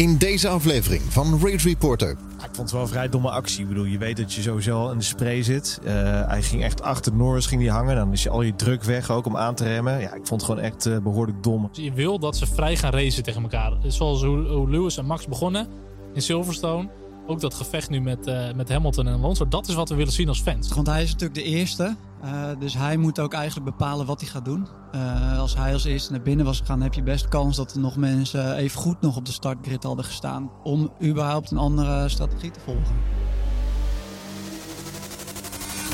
In 0.00 0.16
deze 0.16 0.48
aflevering 0.48 1.02
van 1.02 1.40
Race 1.42 1.68
Reporter. 1.68 2.08
Ja, 2.08 2.44
ik 2.44 2.50
vond 2.52 2.56
het 2.56 2.70
wel 2.70 2.80
een 2.80 2.88
vrij 2.88 3.08
domme 3.08 3.30
actie. 3.30 3.60
Ik 3.60 3.68
bedoel, 3.68 3.84
je 3.84 3.98
weet 3.98 4.16
dat 4.16 4.32
je 4.34 4.42
sowieso 4.42 4.90
in 4.90 4.98
de 4.98 5.04
spray 5.04 5.42
zit. 5.42 5.80
Uh, 5.84 5.90
hij 6.26 6.42
ging 6.42 6.62
echt 6.62 6.82
achter 6.82 7.14
Norris 7.14 7.46
ging 7.46 7.60
die 7.60 7.70
hangen. 7.70 7.96
Dan 7.96 8.12
is 8.12 8.22
je 8.22 8.30
al 8.30 8.42
je 8.42 8.54
druk 8.54 8.84
weg 8.84 9.10
ook 9.10 9.26
om 9.26 9.36
aan 9.36 9.54
te 9.54 9.64
remmen. 9.64 10.00
Ja, 10.00 10.14
ik 10.14 10.26
vond 10.26 10.40
het 10.40 10.42
gewoon 10.42 10.60
echt 10.60 10.86
uh, 10.86 10.98
behoorlijk 10.98 11.42
dom. 11.42 11.68
Je 11.72 11.92
wil 11.92 12.18
dat 12.18 12.36
ze 12.36 12.46
vrij 12.46 12.76
gaan 12.76 12.92
racen 12.92 13.22
tegen 13.22 13.42
elkaar. 13.42 13.72
Zoals 13.86 14.22
hoe 14.22 14.70
Lewis 14.70 14.96
en 14.96 15.06
Max 15.06 15.26
begonnen 15.26 15.68
in 16.14 16.22
Silverstone. 16.22 16.88
Ook 17.30 17.40
dat 17.40 17.54
gevecht 17.54 17.90
nu 17.90 18.00
met, 18.00 18.26
uh, 18.26 18.52
met 18.52 18.68
Hamilton 18.68 19.06
en 19.06 19.14
Alonso. 19.14 19.48
Dat 19.48 19.68
is 19.68 19.74
wat 19.74 19.88
we 19.88 19.94
willen 19.94 20.12
zien 20.12 20.28
als 20.28 20.40
fans. 20.40 20.72
Want 20.72 20.86
hij 20.86 21.02
is 21.02 21.10
natuurlijk 21.10 21.40
de 21.40 21.46
eerste. 21.46 21.96
Uh, 22.24 22.48
dus 22.58 22.74
hij 22.74 22.96
moet 22.96 23.20
ook 23.20 23.32
eigenlijk 23.32 23.76
bepalen 23.76 24.06
wat 24.06 24.20
hij 24.20 24.28
gaat 24.28 24.44
doen. 24.44 24.66
Uh, 24.94 25.38
als 25.38 25.56
hij 25.56 25.72
als 25.72 25.84
eerste 25.84 26.12
naar 26.12 26.22
binnen 26.22 26.46
was 26.46 26.58
gegaan, 26.58 26.80
heb 26.80 26.94
je 26.94 27.02
best 27.02 27.28
kans 27.28 27.56
dat 27.56 27.72
er 27.72 27.80
nog 27.80 27.96
mensen 27.96 28.56
even 28.56 28.80
goed 28.80 29.00
nog 29.00 29.16
op 29.16 29.24
de 29.24 29.32
startgrid 29.32 29.82
hadden 29.82 30.04
gestaan. 30.04 30.50
Om 30.62 30.92
überhaupt 31.02 31.50
een 31.50 31.58
andere 31.58 32.08
strategie 32.08 32.50
te 32.50 32.60
volgen. 32.60 32.94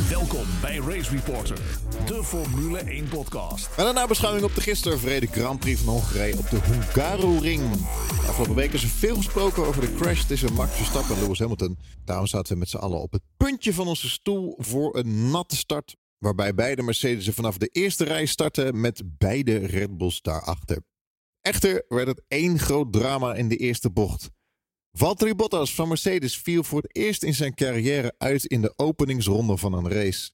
Welkom 0.05 0.47
bij 0.61 0.77
Race 0.77 1.11
Reporter, 1.11 1.59
de 2.07 2.25
Formule 2.25 2.79
1 2.79 3.09
podcast. 3.09 3.69
En 3.77 3.87
een 3.87 3.95
nabeschouwing 3.95 4.45
op 4.45 4.55
de 4.55 4.61
gisteren 4.61 4.99
verreden 4.99 5.29
Grand 5.29 5.61
Prix 5.61 5.81
van 5.81 5.93
Hongarije 5.93 6.39
op 6.39 6.51
de 6.51 6.59
Hungaroring. 6.61 7.63
Afgelopen 8.27 8.55
week 8.55 8.73
is 8.73 8.83
er 8.83 8.89
veel 8.89 9.17
gesproken 9.17 9.67
over 9.67 9.81
de 9.81 9.95
crash 9.95 10.25
tussen 10.25 10.53
Max 10.53 10.77
Verstappen 10.77 11.15
en 11.15 11.23
Lewis 11.23 11.39
Hamilton. 11.39 11.79
Daarom 12.05 12.27
zaten 12.27 12.53
we 12.53 12.59
met 12.59 12.69
z'n 12.69 12.77
allen 12.77 13.01
op 13.01 13.13
het 13.13 13.23
puntje 13.37 13.75
van 13.75 13.87
onze 13.87 14.09
stoel 14.09 14.55
voor 14.59 14.97
een 14.97 15.31
natte 15.31 15.57
start. 15.57 15.97
Waarbij 16.19 16.55
beide 16.55 16.83
Mercedes 16.83 17.29
vanaf 17.29 17.59
de 17.59 17.69
eerste 17.69 18.05
rij 18.05 18.27
starten 18.27 18.81
met 18.81 19.03
beide 19.19 19.57
Red 19.57 19.97
Bulls 19.97 20.23
daarachter. 20.23 20.79
Echter 21.41 21.85
werd 21.89 22.07
het 22.07 22.23
één 22.29 22.59
groot 22.59 22.93
drama 22.93 23.35
in 23.35 23.49
de 23.49 23.57
eerste 23.57 23.91
bocht. 23.91 24.31
Valtteri 24.99 25.35
Bottas 25.35 25.75
van 25.75 25.89
Mercedes 25.89 26.39
viel 26.39 26.63
voor 26.63 26.83
het 26.83 26.97
eerst 26.97 27.23
in 27.23 27.35
zijn 27.35 27.55
carrière 27.55 28.15
uit 28.19 28.45
in 28.45 28.61
de 28.61 28.73
openingsronde 28.77 29.57
van 29.57 29.73
een 29.73 29.89
race. 29.91 30.31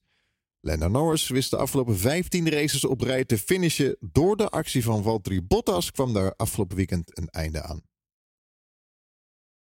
Lando 0.59 0.87
Norris 0.87 1.27
wist 1.27 1.49
de 1.49 1.57
afgelopen 1.57 1.97
15 1.97 2.49
races 2.49 2.85
op 2.85 3.01
rij 3.01 3.25
te 3.25 3.37
finishen. 3.37 3.97
Door 3.99 4.37
de 4.37 4.49
actie 4.49 4.83
van 4.83 5.03
Valtteri 5.03 5.41
Bottas 5.41 5.91
kwam 5.91 6.13
daar 6.13 6.35
afgelopen 6.35 6.75
weekend 6.75 7.17
een 7.17 7.27
einde 7.27 7.61
aan. 7.61 7.81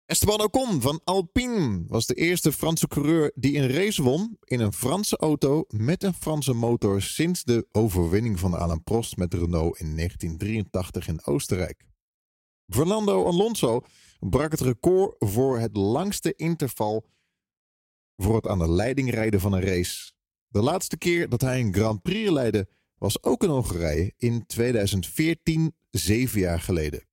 Esteban 0.07 0.43
Ocon 0.43 0.81
van 0.81 1.01
Alpine 1.05 1.85
was 1.89 2.07
de 2.07 2.15
eerste 2.15 2.53
Franse 2.53 2.89
coureur 2.89 3.33
die 3.35 3.59
een 3.59 3.71
race 3.71 4.03
won 4.03 4.37
in 4.45 4.61
een 4.61 4.73
Franse 4.73 5.17
auto 5.17 5.65
met 5.69 6.03
een 6.03 6.15
Franse 6.15 6.53
motor 6.53 7.03
sinds 7.03 7.45
de 7.45 7.67
overwinning 7.73 8.39
van 8.39 8.55
Alain 8.55 8.83
Prost 8.83 9.17
met 9.17 9.35
Renault 9.35 9.79
in 9.79 9.97
1983 9.97 11.09
in 11.09 11.25
Oostenrijk. 11.25 11.85
Fernando 12.69 13.25
Alonso 13.25 13.85
brak 14.21 14.51
het 14.51 14.61
record 14.61 15.15
voor 15.19 15.59
het 15.59 15.77
langste 15.77 16.35
interval 16.35 17.07
voor 18.17 18.35
het 18.35 18.47
aan 18.47 18.59
de 18.59 18.71
leiding 18.71 19.11
rijden 19.11 19.41
van 19.41 19.53
een 19.53 19.63
race. 19.63 20.13
De 20.49 20.63
laatste 20.63 20.97
keer 20.97 21.29
dat 21.29 21.41
hij 21.41 21.61
een 21.61 21.75
Grand 21.75 22.03
Prix 22.03 22.31
leidde 22.31 22.69
was 22.99 23.23
ook 23.23 23.43
in 23.43 23.49
Hongarije 23.49 24.13
in 24.17 24.47
2014, 24.47 25.75
zeven 25.91 26.41
jaar 26.41 26.61
geleden. 26.61 27.05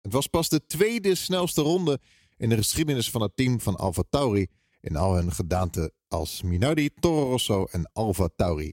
Het 0.00 0.12
was 0.12 0.26
pas 0.26 0.48
de 0.48 0.66
tweede 0.66 1.14
snelste 1.14 1.62
ronde 1.62 2.00
in 2.36 2.48
de 2.48 2.56
geschiedenis 2.56 3.10
van 3.10 3.22
het 3.22 3.36
team 3.36 3.60
van 3.60 3.76
Alfa 3.76 4.02
Tauri 4.10 4.46
in 4.80 4.96
al 4.96 5.14
hun 5.14 5.32
gedaanten 5.32 5.92
als 6.08 6.42
Minardi, 6.42 6.90
Toro 7.00 7.30
Rosso 7.30 7.64
en 7.64 7.90
Alfa 7.92 8.28
Tauri. 8.36 8.72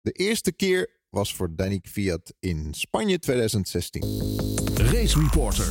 De 0.00 0.12
eerste 0.12 0.52
keer 0.52 0.95
was 1.10 1.34
voor 1.34 1.56
Danny 1.56 1.80
Fiat 1.82 2.34
in 2.40 2.74
Spanje 2.74 3.18
2016. 3.18 4.02
Race 4.74 5.20
Reporter, 5.20 5.66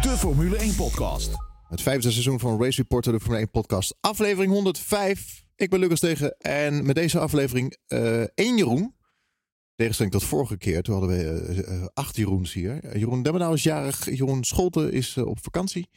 de 0.00 0.14
Formule 0.18 0.56
1 0.56 0.74
podcast. 0.74 1.30
Het 1.68 1.82
vijfde 1.82 2.10
seizoen 2.10 2.40
van 2.40 2.62
Race 2.62 2.80
Reporter, 2.80 3.12
de 3.12 3.18
Formule 3.18 3.40
1 3.40 3.50
podcast, 3.50 3.96
aflevering 4.00 4.52
105. 4.52 5.44
Ik 5.56 5.70
ben 5.70 5.78
Lucas 5.78 6.00
Tegen 6.00 6.36
en 6.38 6.86
met 6.86 6.94
deze 6.94 7.18
aflevering 7.18 7.76
uh, 7.88 8.20
één 8.20 8.56
Jeroen. 8.56 8.94
Tegenstelling 9.74 10.14
tot 10.14 10.24
vorige 10.24 10.56
keer, 10.56 10.82
toen 10.82 10.98
hadden 10.98 11.16
we 11.16 11.64
uh, 11.68 11.86
acht 11.94 12.16
Jeroens 12.16 12.52
hier. 12.52 12.98
Jeroen 12.98 13.22
Demmenau 13.22 13.54
is 13.54 13.62
jarig, 13.62 14.04
Jeroen 14.10 14.44
Scholten 14.44 14.92
is 14.92 15.16
uh, 15.16 15.26
op 15.26 15.42
vakantie. 15.42 15.88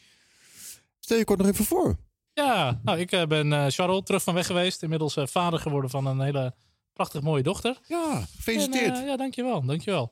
Stel 0.99 1.17
je 1.17 1.23
kort 1.23 1.39
nog 1.39 1.47
even 1.47 1.65
voor. 1.65 1.95
Ja, 2.33 2.79
nou, 2.83 2.99
ik 2.99 3.25
ben 3.27 3.51
uh, 3.51 3.65
Charles, 3.67 4.03
terug 4.03 4.23
van 4.23 4.33
weg 4.33 4.45
geweest. 4.45 4.83
Inmiddels 4.83 5.17
uh, 5.17 5.25
vader 5.25 5.59
geworden 5.59 5.89
van 5.89 6.05
een 6.05 6.19
hele 6.19 6.55
prachtig 6.97 7.21
mooie 7.21 7.43
dochter. 7.43 7.77
Ja, 7.87 8.27
gefeliciteerd. 8.35 8.95
En, 8.95 9.01
uh, 9.01 9.07
ja, 9.07 9.17
dankjewel, 9.17 9.65
dankjewel. 9.65 10.09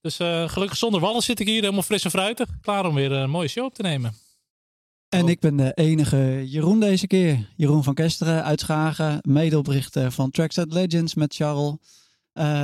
Dus 0.00 0.16
gelukkig 0.52 0.76
zonder 0.76 1.00
wallen 1.00 1.22
zit 1.22 1.40
ik 1.40 1.46
hier 1.46 1.60
helemaal 1.60 1.82
fris 1.82 2.04
en 2.04 2.10
fruitig. 2.10 2.48
Klaar 2.60 2.86
om 2.86 2.94
weer 2.94 3.12
een 3.12 3.30
mooie 3.30 3.48
show 3.48 3.64
op 3.64 3.74
te 3.74 3.82
nemen. 3.82 4.14
En 5.08 5.22
oh. 5.22 5.30
ik 5.30 5.40
ben 5.40 5.56
de 5.56 5.72
enige 5.74 6.42
Jeroen 6.46 6.80
deze 6.80 7.06
keer. 7.06 7.48
Jeroen 7.56 7.84
van 7.84 7.94
Kesteren 7.94 8.44
uit 8.44 8.60
Schagen. 8.60 9.18
Medeoprichter 9.22 10.12
van 10.12 10.30
Trackset 10.30 10.72
Legends 10.72 11.14
met 11.14 11.34
Charles. 11.34 11.74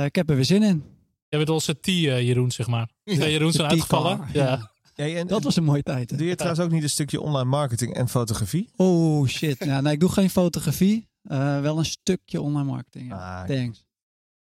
ik 0.05 0.15
heb 0.15 0.29
er 0.29 0.35
weer 0.35 0.45
zin 0.45 0.63
in. 0.63 0.83
Jij 1.29 1.39
bent 1.39 1.49
onze 1.49 1.79
T-Jeroen, 1.79 2.51
zeg 2.51 2.67
maar. 2.67 2.89
Ja, 3.03 3.27
Jeroen 3.27 3.51
zijn 3.51 3.69
uitgevallen. 3.69 4.27
Ja. 4.33 4.71
Ja, 4.95 5.05
en, 5.05 5.27
dat 5.27 5.43
was 5.43 5.55
een 5.55 5.63
mooie 5.63 5.83
tijd. 5.83 6.09
Hè? 6.09 6.17
Doe 6.17 6.27
je 6.27 6.35
trouwens 6.35 6.65
ook 6.65 6.71
niet 6.71 6.83
een 6.83 6.89
stukje 6.89 7.21
online 7.21 7.49
marketing 7.49 7.93
en 7.93 8.09
fotografie? 8.09 8.69
Oh 8.75 9.27
shit. 9.27 9.63
ja, 9.65 9.81
nee, 9.81 9.93
ik 9.93 9.99
doe 9.99 10.11
geen 10.11 10.29
fotografie. 10.29 11.07
Uh, 11.23 11.61
wel 11.61 11.77
een 11.77 11.85
stukje 11.85 12.41
online 12.41 12.63
marketing. 12.63 13.09
Ja. 13.09 13.41
Ah, 13.41 13.47
Thanks. 13.47 13.85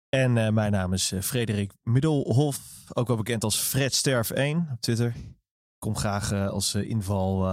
En 0.09 0.35
uh, 0.35 0.49
mijn 0.49 0.71
naam 0.71 0.93
is 0.93 1.11
uh, 1.11 1.21
Frederik 1.21 1.73
Middelhof. 1.83 2.59
Ook 2.93 3.07
wel 3.07 3.17
bekend 3.17 3.43
als 3.43 3.57
Fred 3.57 3.93
Sterf 3.93 4.29
1 4.29 4.69
op 4.71 4.81
Twitter. 4.81 5.15
Kom 5.79 5.95
graag 5.95 6.31
als 6.31 6.75
inval 6.75 7.45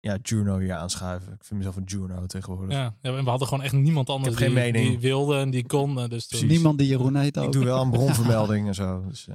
ja, 0.00 0.18
Juno 0.22 0.58
hier 0.58 0.74
aanschuiven. 0.74 1.32
Ik 1.32 1.44
vind 1.44 1.58
mezelf 1.58 1.76
een 1.76 1.84
Juno 1.84 2.26
tegenwoordig. 2.26 2.76
Ja, 2.76 2.96
ja 3.02 3.16
en 3.16 3.24
we 3.24 3.30
hadden 3.30 3.48
gewoon 3.48 3.64
echt 3.64 3.72
niemand 3.72 4.08
anders 4.08 4.36
die, 4.36 4.72
die, 4.72 4.98
wilde 4.98 5.38
en 5.38 5.50
die 5.50 5.66
kon. 5.66 6.08
Dus 6.08 6.26
toen... 6.26 6.46
Niemand 6.46 6.78
die 6.78 6.86
Jeroen 6.86 7.16
heet 7.16 7.38
ook. 7.38 7.44
Ik 7.44 7.52
doe 7.52 7.64
wel 7.64 7.82
een 7.82 7.90
bronvermelding 7.90 8.66
en 8.68 8.74
zo. 8.74 9.04
Dus, 9.08 9.28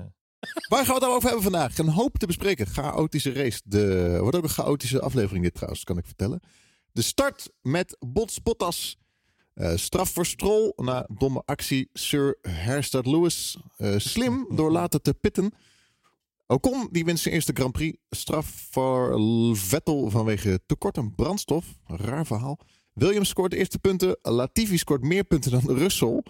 Waar 0.70 0.86
gaan 0.86 0.96
we 0.96 1.06
het 1.06 1.10
over 1.10 1.24
hebben 1.24 1.44
vandaag? 1.44 1.78
Een 1.78 1.90
hoop 1.90 2.18
te 2.18 2.26
bespreken. 2.26 2.68
Chaotische 2.68 3.34
race. 3.34 3.62
De, 3.64 4.18
wordt 4.22 4.38
ook 4.38 4.44
een 4.44 4.50
chaotische 4.50 5.02
aflevering 5.02 5.44
dit 5.44 5.54
trouwens, 5.54 5.84
kan 5.84 5.98
ik 5.98 6.06
vertellen. 6.06 6.40
De 6.92 7.02
start 7.02 7.52
met 7.62 7.98
Bots 8.00 8.42
Bottas. 8.42 8.98
Uh, 9.56 9.76
straf 9.76 10.10
voor 10.10 10.26
Stroll 10.26 10.74
na 10.76 11.08
domme 11.18 11.42
actie. 11.46 11.90
Sir 11.94 12.38
Herstad 12.42 13.06
Lewis. 13.06 13.58
Uh, 13.78 13.94
slim 13.98 14.48
door 14.56 14.72
later 14.72 15.02
te 15.02 15.14
pitten. 15.14 15.52
Ocon 16.48 16.88
die 16.92 17.06
wint 17.06 17.20
zijn 17.20 17.34
eerste 17.34 17.52
Grand 17.54 17.72
Prix. 17.72 17.98
Straf 18.10 18.68
voor 18.72 19.20
Vettel 19.58 20.10
vanwege 20.10 20.60
tekort 20.66 20.98
aan 20.98 21.16
brandstof. 21.16 21.66
Raar 21.86 22.26
verhaal. 22.26 22.60
Williams 22.94 23.30
scoort 23.30 23.52
de 23.52 23.58
eerste 23.58 23.80
punten. 23.80 24.18
Latifi 24.22 24.78
scoort 24.78 25.02
meer 25.02 25.24
punten 25.24 25.52
dan 25.52 25.78
Russell. 25.78 26.24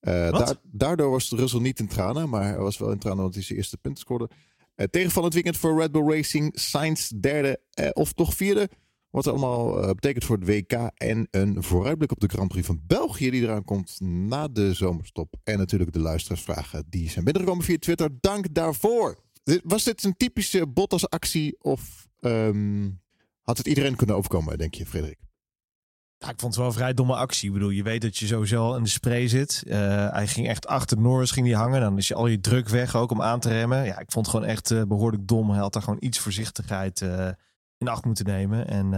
Uh, 0.00 0.48
daardoor 0.62 1.10
was 1.10 1.30
Russell 1.30 1.60
niet 1.60 1.78
in 1.78 1.88
tranen, 1.88 2.28
maar 2.28 2.42
hij 2.42 2.58
was 2.58 2.78
wel 2.78 2.90
in 2.90 2.98
tranen 2.98 3.18
omdat 3.18 3.34
hij 3.34 3.42
zijn 3.42 3.58
eerste 3.58 3.76
punten 3.76 4.00
scoorde. 4.00 4.30
Uh, 4.76 4.86
tegenvallend 4.86 5.34
weekend 5.34 5.56
voor 5.56 5.80
Red 5.80 5.92
Bull 5.92 6.10
Racing. 6.10 6.52
Sainz 6.58 7.08
derde 7.08 7.60
of 7.92 8.12
toch 8.12 8.34
vierde. 8.34 8.70
Wat 9.10 9.26
allemaal 9.26 9.94
betekent 9.94 10.24
voor 10.24 10.36
het 10.36 10.46
WK. 10.46 10.72
En 10.94 11.28
een 11.30 11.62
vooruitblik 11.62 12.10
op 12.10 12.20
de 12.20 12.28
Grand 12.28 12.48
Prix 12.48 12.66
van 12.66 12.80
België 12.86 13.30
die 13.30 13.42
eraan 13.42 13.64
komt 13.64 14.00
na 14.00 14.48
de 14.48 14.74
zomerstop. 14.74 15.34
En 15.44 15.58
natuurlijk 15.58 15.92
de 15.92 15.98
luisteraarsvragen 15.98 16.84
die 16.88 17.10
zijn 17.10 17.24
binnengekomen 17.24 17.64
via 17.64 17.78
Twitter. 17.78 18.10
Dank 18.20 18.54
daarvoor. 18.54 19.18
Was 19.64 19.84
dit 19.84 20.04
een 20.04 20.16
typische 20.16 20.66
Bottas 20.66 21.08
actie 21.08 21.56
of 21.62 22.08
um, 22.20 23.00
had 23.42 23.58
het 23.58 23.66
iedereen 23.66 23.96
kunnen 23.96 24.16
overkomen, 24.16 24.58
denk 24.58 24.74
je 24.74 24.86
Frederik? 24.86 25.18
Ja, 26.18 26.28
ik 26.30 26.40
vond 26.40 26.54
het 26.54 26.56
wel 26.56 26.66
een 26.66 26.78
vrij 26.78 26.94
domme 26.94 27.14
actie. 27.14 27.48
Ik 27.48 27.54
bedoel, 27.54 27.70
je 27.70 27.82
weet 27.82 28.02
dat 28.02 28.16
je 28.16 28.26
sowieso 28.26 28.74
in 28.74 28.82
de 28.82 28.88
spray 28.88 29.28
zit. 29.28 29.62
Uh, 29.66 29.74
hij 30.10 30.26
ging 30.26 30.48
echt 30.48 30.66
achter 30.66 31.00
Norris 31.00 31.30
ging 31.30 31.46
die 31.46 31.56
hangen. 31.56 31.80
Dan 31.80 31.98
is 31.98 32.08
je 32.08 32.14
al 32.14 32.26
je 32.26 32.40
druk 32.40 32.68
weg 32.68 32.96
ook 32.96 33.10
om 33.10 33.22
aan 33.22 33.40
te 33.40 33.48
remmen. 33.48 33.84
Ja, 33.84 33.98
ik 33.98 34.12
vond 34.12 34.26
het 34.26 34.34
gewoon 34.34 34.50
echt 34.50 34.70
uh, 34.70 34.82
behoorlijk 34.82 35.28
dom. 35.28 35.50
Hij 35.50 35.58
had 35.58 35.72
daar 35.72 35.82
gewoon 35.82 36.02
iets 36.02 36.18
voorzichtigheid 36.18 37.04
in 37.80 37.88
acht 37.88 38.04
moeten 38.04 38.24
nemen. 38.24 38.68
En 38.68 38.90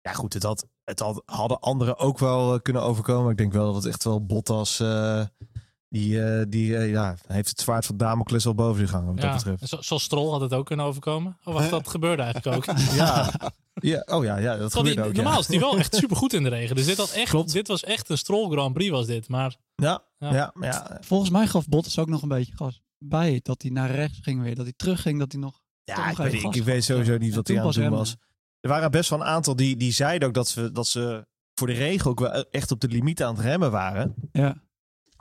ja, 0.00 0.12
goed, 0.12 0.32
het, 0.32 0.42
had, 0.42 0.66
het 0.84 0.98
had, 0.98 1.22
hadden 1.24 1.60
anderen 1.60 1.98
ook 1.98 2.18
wel 2.18 2.60
kunnen 2.60 2.82
overkomen. 2.82 3.30
Ik 3.30 3.36
denk 3.36 3.52
wel 3.52 3.66
dat 3.72 3.82
het 3.82 3.92
echt 3.92 4.04
wel 4.04 4.26
Bottas... 4.26 4.82
Die, 5.92 6.48
die 6.48 6.66
ja, 6.76 7.16
heeft 7.26 7.48
het 7.48 7.60
zwaard 7.60 7.86
van 7.86 7.96
Damocles 7.96 8.46
al 8.46 8.54
boven 8.54 8.80
zich 8.80 8.90
hangen. 8.90 9.14
Wat 9.14 9.22
ja, 9.22 9.32
dat 9.32 9.44
betreft. 9.44 9.68
Zo, 9.68 9.80
zoals 9.80 10.02
Strol 10.02 10.32
had 10.32 10.40
het 10.40 10.54
ook 10.54 10.66
kunnen 10.66 10.86
overkomen. 10.86 11.38
Of 11.44 11.54
wat 11.54 11.70
dat 11.70 11.88
gebeurde 11.88 12.22
eigenlijk 12.22 12.56
ook. 12.56 12.76
ja, 12.94 13.30
Ja, 13.80 14.02
oh 14.06 14.24
ja, 14.24 14.36
ja 14.36 14.56
dat 14.56 14.74
gebeurt 14.74 15.00
ook. 15.00 15.12
Normaal 15.12 15.32
ja. 15.32 15.38
is 15.38 15.46
die 15.46 15.60
wel 15.60 15.78
echt 15.78 15.94
supergoed 15.94 16.32
in 16.32 16.42
de 16.42 16.48
regen. 16.48 16.76
Dus 16.76 16.86
dit, 16.86 16.96
had 16.96 17.10
echt, 17.10 17.30
Klopt. 17.30 17.52
dit 17.52 17.68
was 17.68 17.84
echt 17.84 18.08
een 18.08 18.18
Stroll 18.18 18.50
Grand 18.50 18.74
Prix 18.74 18.90
was 18.90 19.06
dit. 19.06 19.28
Maar, 19.28 19.56
ja, 19.74 20.02
ja. 20.18 20.32
Ja, 20.32 20.52
ja. 20.60 20.98
Volgens 21.00 21.30
mij 21.30 21.46
gaf 21.46 21.68
Bottas 21.68 21.98
ook 21.98 22.08
nog 22.08 22.22
een 22.22 22.28
beetje 22.28 22.56
gas 22.56 22.82
bij. 22.98 23.40
Dat 23.42 23.62
hij 23.62 23.70
naar 23.70 23.90
rechts 23.90 24.18
ging 24.22 24.42
weer. 24.42 24.54
Dat 24.54 24.64
hij 24.64 24.74
terugging. 24.76 25.18
Dat 25.18 25.32
hij 25.32 25.40
nog... 25.40 25.60
Ja, 25.84 26.10
ik, 26.10 26.16
weet, 26.16 26.32
ik, 26.32 26.54
ik 26.54 26.64
weet 26.64 26.84
sowieso 26.84 27.16
niet 27.16 27.34
wat 27.34 27.48
hij 27.48 27.60
aan 27.60 27.66
het 27.66 27.74
doen 27.74 27.90
was. 27.90 28.16
Er 28.60 28.68
waren 28.68 28.90
best 28.90 29.10
wel 29.10 29.20
een 29.20 29.26
aantal 29.26 29.56
die, 29.56 29.76
die 29.76 29.92
zeiden 29.92 30.28
ook 30.28 30.34
dat 30.34 30.48
ze, 30.48 30.72
dat 30.72 30.86
ze 30.86 31.26
voor 31.54 31.66
de 31.66 31.72
regen 31.72 32.10
ook 32.10 32.20
wel 32.20 32.30
echt 32.50 32.70
op 32.70 32.80
de 32.80 32.88
limiet 32.88 33.22
aan 33.22 33.34
het 33.34 33.44
remmen 33.44 33.70
waren. 33.70 34.14
Ja. 34.32 34.62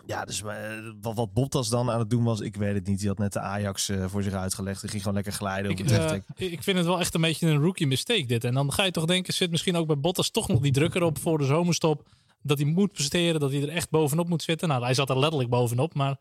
Ja, 0.09 0.25
dus 0.25 0.44
eh, 0.44 0.53
wat, 1.01 1.15
wat 1.15 1.33
Bottas 1.33 1.69
dan 1.69 1.91
aan 1.91 2.00
het 2.00 2.09
doen 2.09 2.23
was, 2.23 2.39
ik 2.39 2.56
weet 2.56 2.73
het 2.73 2.88
niet. 2.88 3.00
Die 3.00 3.07
had 3.07 3.17
net 3.17 3.33
de 3.33 3.39
Ajax 3.39 3.89
eh, 3.89 4.06
voor 4.07 4.23
zich 4.23 4.33
uitgelegd. 4.33 4.81
Die 4.81 4.89
ging 4.89 5.01
gewoon 5.01 5.15
lekker 5.15 5.33
glijden 5.33 5.71
op 5.71 5.79
Ik, 5.79 5.89
het 5.89 6.21
eh, 6.35 6.51
ik 6.51 6.63
vind 6.63 6.77
het 6.77 6.85
wel 6.85 7.00
echt 7.00 7.13
een 7.13 7.21
beetje 7.21 7.47
een 7.47 7.62
rookie 7.62 7.88
mistake 7.88 8.25
dit. 8.25 8.44
En 8.44 8.53
dan 8.53 8.73
ga 8.73 8.83
je 8.83 8.91
toch 8.91 9.05
denken, 9.05 9.33
zit 9.33 9.51
misschien 9.51 9.75
ook 9.75 9.88
bij 9.88 10.00
Bottas 10.00 10.29
toch 10.29 10.47
nog 10.47 10.59
die 10.59 10.71
druk 10.71 10.95
erop 10.95 11.19
voor 11.19 11.38
de 11.38 11.45
zomerstop. 11.45 12.07
Dat 12.41 12.57
hij 12.57 12.67
moet 12.67 12.91
presteren, 12.91 13.39
dat 13.39 13.51
hij 13.51 13.62
er 13.62 13.69
echt 13.69 13.89
bovenop 13.89 14.29
moet 14.29 14.44
zitten. 14.44 14.67
Nou, 14.67 14.83
hij 14.83 14.94
zat 14.94 15.09
er 15.09 15.19
letterlijk 15.19 15.50
bovenop, 15.50 15.94
maar 15.94 16.17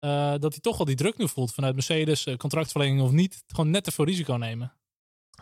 eh, 0.00 0.34
dat 0.38 0.52
hij 0.52 0.60
toch 0.60 0.78
al 0.78 0.84
die 0.84 0.96
druk 0.96 1.18
nu 1.18 1.28
voelt 1.28 1.54
vanuit 1.54 1.74
Mercedes, 1.74 2.26
eh, 2.26 2.36
contractverlenging 2.36 3.00
of 3.00 3.10
niet. 3.10 3.42
Gewoon 3.46 3.70
net 3.70 3.84
te 3.84 3.92
veel 3.92 4.04
risico 4.04 4.34
nemen. 4.34 4.72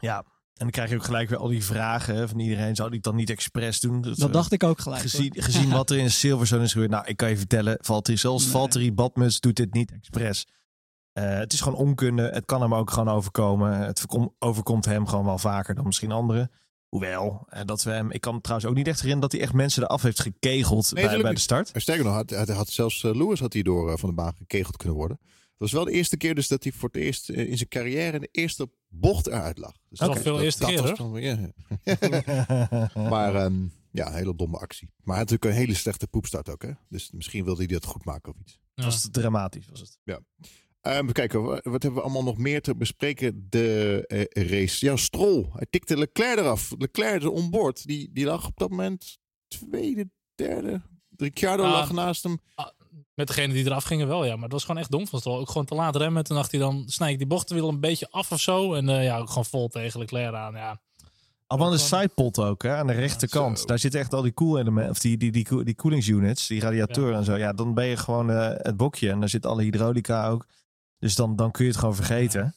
Ja, 0.01 0.17
en 0.59 0.65
dan 0.65 0.71
krijg 0.71 0.91
je 0.91 0.97
ook 0.97 1.05
gelijk 1.05 1.29
weer 1.29 1.39
al 1.39 1.49
die 1.49 1.65
vragen 1.65 2.15
hè, 2.15 2.29
van 2.29 2.39
iedereen. 2.39 2.77
Zou 2.77 2.89
die 2.89 2.97
het 2.97 3.07
dan 3.07 3.17
niet 3.17 3.31
expres 3.31 3.81
doen? 3.81 4.01
Dat 4.01 4.19
eh, 4.19 4.33
dacht 4.33 4.53
ik 4.53 4.63
ook 4.63 4.81
gelijk. 4.81 5.01
Gezien, 5.01 5.33
gezien 5.37 5.71
wat 5.71 5.91
er 5.91 5.99
in 5.99 6.11
Silverstone 6.11 6.63
is 6.63 6.73
gebeurd. 6.73 6.91
Nou, 6.91 7.07
ik 7.07 7.17
kan 7.17 7.29
je 7.29 7.37
vertellen, 7.37 7.79
Valtteri, 7.81 8.17
zelfs 8.17 8.45
Nee. 8.45 8.53
Valtteri 8.53 8.95
doet 9.41 9.57
dit 9.57 9.73
niet 9.73 9.93
expres. 9.93 10.47
Eh, 11.13 11.39
het 11.39 11.53
is 11.53 11.61
gewoon 11.61 11.79
onkunde. 11.79 12.23
Het 12.23 12.45
kan 12.45 12.61
hem 12.61 12.75
ook 12.75 12.91
gewoon 12.91 13.15
overkomen. 13.15 13.79
Het 13.79 14.05
overkomt 14.39 14.85
hem 14.85 15.07
gewoon 15.07 15.25
wel 15.25 15.39
vaker 15.39 15.75
dan 15.75 15.85
misschien 15.85 16.13
anderen. 16.13 16.51
Hoewel, 16.89 17.47
eh, 17.49 17.65
dat 17.65 17.83
we 17.83 17.91
hem... 17.91 18.11
Ik 18.11 18.21
kan 18.21 18.41
trouwens 18.41 18.71
ook 18.71 18.77
niet 18.77 18.87
echt 18.87 19.01
herinneren 19.01 19.31
dat 19.31 19.33
hij 19.33 19.49
echt 19.49 19.57
mensen 19.57 19.83
eraf 19.83 20.03
heeft 20.03 20.21
gekegeld 20.21 20.91
bij, 20.95 21.21
bij 21.23 21.35
de 21.35 21.41
start. 21.41 21.71
En 21.73 21.81
sterker 21.81 22.05
nog, 22.05 22.15
had, 22.15 22.31
had, 22.31 22.49
had 22.49 22.69
zelfs 22.69 23.05
eh, 23.05 23.15
Lewis 23.15 23.41
had 23.41 23.53
hij 23.53 23.63
door 23.63 23.91
eh, 23.91 23.99
van 23.99 24.09
de 24.09 24.15
baan 24.15 24.35
gekegeld 24.37 24.77
kunnen 24.77 24.97
worden. 24.97 25.19
Dat 25.59 25.71
was 25.71 25.73
wel 25.73 25.85
de 25.85 25.93
eerste 25.93 26.17
keer 26.17 26.35
dus 26.35 26.49
dat 26.49 26.63
hij 26.63 26.73
voor 26.73 26.89
het 26.89 27.03
eerst 27.03 27.29
eh, 27.29 27.49
in 27.49 27.57
zijn 27.57 27.69
carrière 27.69 28.13
in 28.13 28.21
de 28.21 28.29
eerste 28.33 28.71
bocht 28.89 29.27
eruit 29.27 29.59
lag. 29.59 29.77
Dus 29.89 29.99
Dat 29.99 30.09
is 30.09 30.15
wel 30.15 30.23
veel 30.23 30.43
eerste 30.45 30.65
keer, 30.65 30.83
was 30.83 30.99
dan 30.99 31.21
ja. 31.23 31.53
maar 33.11 33.35
ehm, 33.35 33.67
ja, 33.91 34.07
een 34.07 34.15
hele 34.15 34.35
domme 34.35 34.59
actie. 34.59 34.89
Maar 34.89 35.17
hij 35.17 35.25
had 35.25 35.31
natuurlijk 35.31 35.45
een 35.45 35.67
hele 35.67 35.75
slechte 35.75 36.07
poepstart 36.07 36.49
ook. 36.49 36.63
Hè? 36.63 36.71
Dus 36.89 37.11
misschien 37.11 37.45
wilde 37.45 37.65
hij 37.65 37.73
dat 37.73 37.85
goed 37.85 38.05
maken 38.05 38.33
of 38.33 38.41
iets. 38.41 38.59
Ja. 38.75 38.85
was 38.85 39.09
dramatisch, 39.11 39.69
was 39.69 39.81
het. 39.81 39.99
Ehm, 40.05 40.21
we 40.83 41.13
kijken, 41.13 41.43
wa- 41.43 41.61
wat 41.63 41.83
hebben 41.83 41.95
we 41.95 42.01
allemaal 42.01 42.25
nog 42.25 42.39
meer 42.39 42.63
te 42.63 42.77
bespreken? 42.77 43.47
De 43.51 44.05
eh, 44.07 44.49
race. 44.51 44.87
Ja, 44.87 44.97
Stroll. 44.97 45.49
Hij 45.53 45.67
tikte 45.71 45.97
Leclerc 45.99 46.39
eraf. 46.39 46.73
Leclerc 46.79 47.23
er 47.23 47.31
onboord. 47.31 47.87
Die, 47.87 48.11
die 48.13 48.25
lag 48.25 48.47
op 48.47 48.57
dat 48.59 48.71
moment 48.71 49.19
tweede, 49.49 50.11
derde. 50.35 50.81
Ricciardo 51.17 51.63
Ah. 51.65 51.71
lag 51.71 51.93
naast 51.93 52.23
hem. 52.23 52.39
Met 53.15 53.27
degene 53.27 53.53
die 53.53 53.65
eraf 53.65 53.85
gingen 53.85 54.09
wel, 54.09 54.25
ja. 54.25 54.35
Maar 54.35 54.43
het 54.43 54.53
was 54.53 54.65
gewoon 54.65 54.81
echt 54.81 54.91
dom 54.91 55.07
van 55.07 55.19
Stroll. 55.19 55.39
Ook 55.41 55.49
gewoon 55.49 55.67
te 55.67 55.75
laat 55.75 55.97
remmen. 55.97 56.25
Toen 56.25 56.37
dacht 56.37 56.51
hij 56.51 56.61
dan, 56.61 56.83
snij 56.87 57.13
ik 57.13 57.19
die 57.19 57.27
bochten 57.27 57.57
wel 57.57 57.69
een 57.69 57.81
beetje 57.81 58.09
af 58.11 58.33
of 58.33 58.41
zo. 58.41 58.75
En 58.75 58.89
eh, 58.89 59.05
ja, 59.05 59.19
ook 59.19 59.29
gewoon 59.29 59.45
vol 59.45 59.69
tegen 59.69 60.01
Leclerc 60.01 60.35
aan. 60.35 60.53
Ja, 60.55 60.81
Al 61.47 61.65
aan 61.65 61.71
de 61.71 61.79
sidepot 61.79 62.39
ook, 62.39 62.63
hè, 62.63 62.75
aan 62.75 62.87
de 62.87 62.93
rechterkant. 62.93 63.67
Daar 63.67 63.79
zitten 63.79 64.01
echt 64.01 64.15
al 64.15 64.23
die 64.23 64.35
cool 64.35 64.59
elementen, 64.59 64.91
of 64.91 64.99
die, 64.99 65.17
die, 65.17 65.31
die, 65.31 65.65
die 65.65 65.75
koelingsunits, 65.75 66.47
die 66.47 66.61
radiatoren 66.61 67.17
en 67.17 67.25
zo. 67.25 67.37
Ja, 67.37 67.53
dan 67.53 67.75
ben 67.75 67.87
je 67.87 67.97
gewoon 67.97 68.31
eh, 68.31 68.51
het 68.57 68.77
bokje 68.77 69.11
en 69.11 69.21
daar 69.21 69.29
zit 69.29 69.47
alle 69.47 69.63
hydraulica 69.63 70.29
ook. 70.29 70.47
Dus 70.99 71.15
dan, 71.15 71.37
dan 71.37 71.51
kun 71.51 71.65
je 71.65 71.71
het 71.71 71.81
gewoon 71.81 71.95
vergeten. 71.95 72.53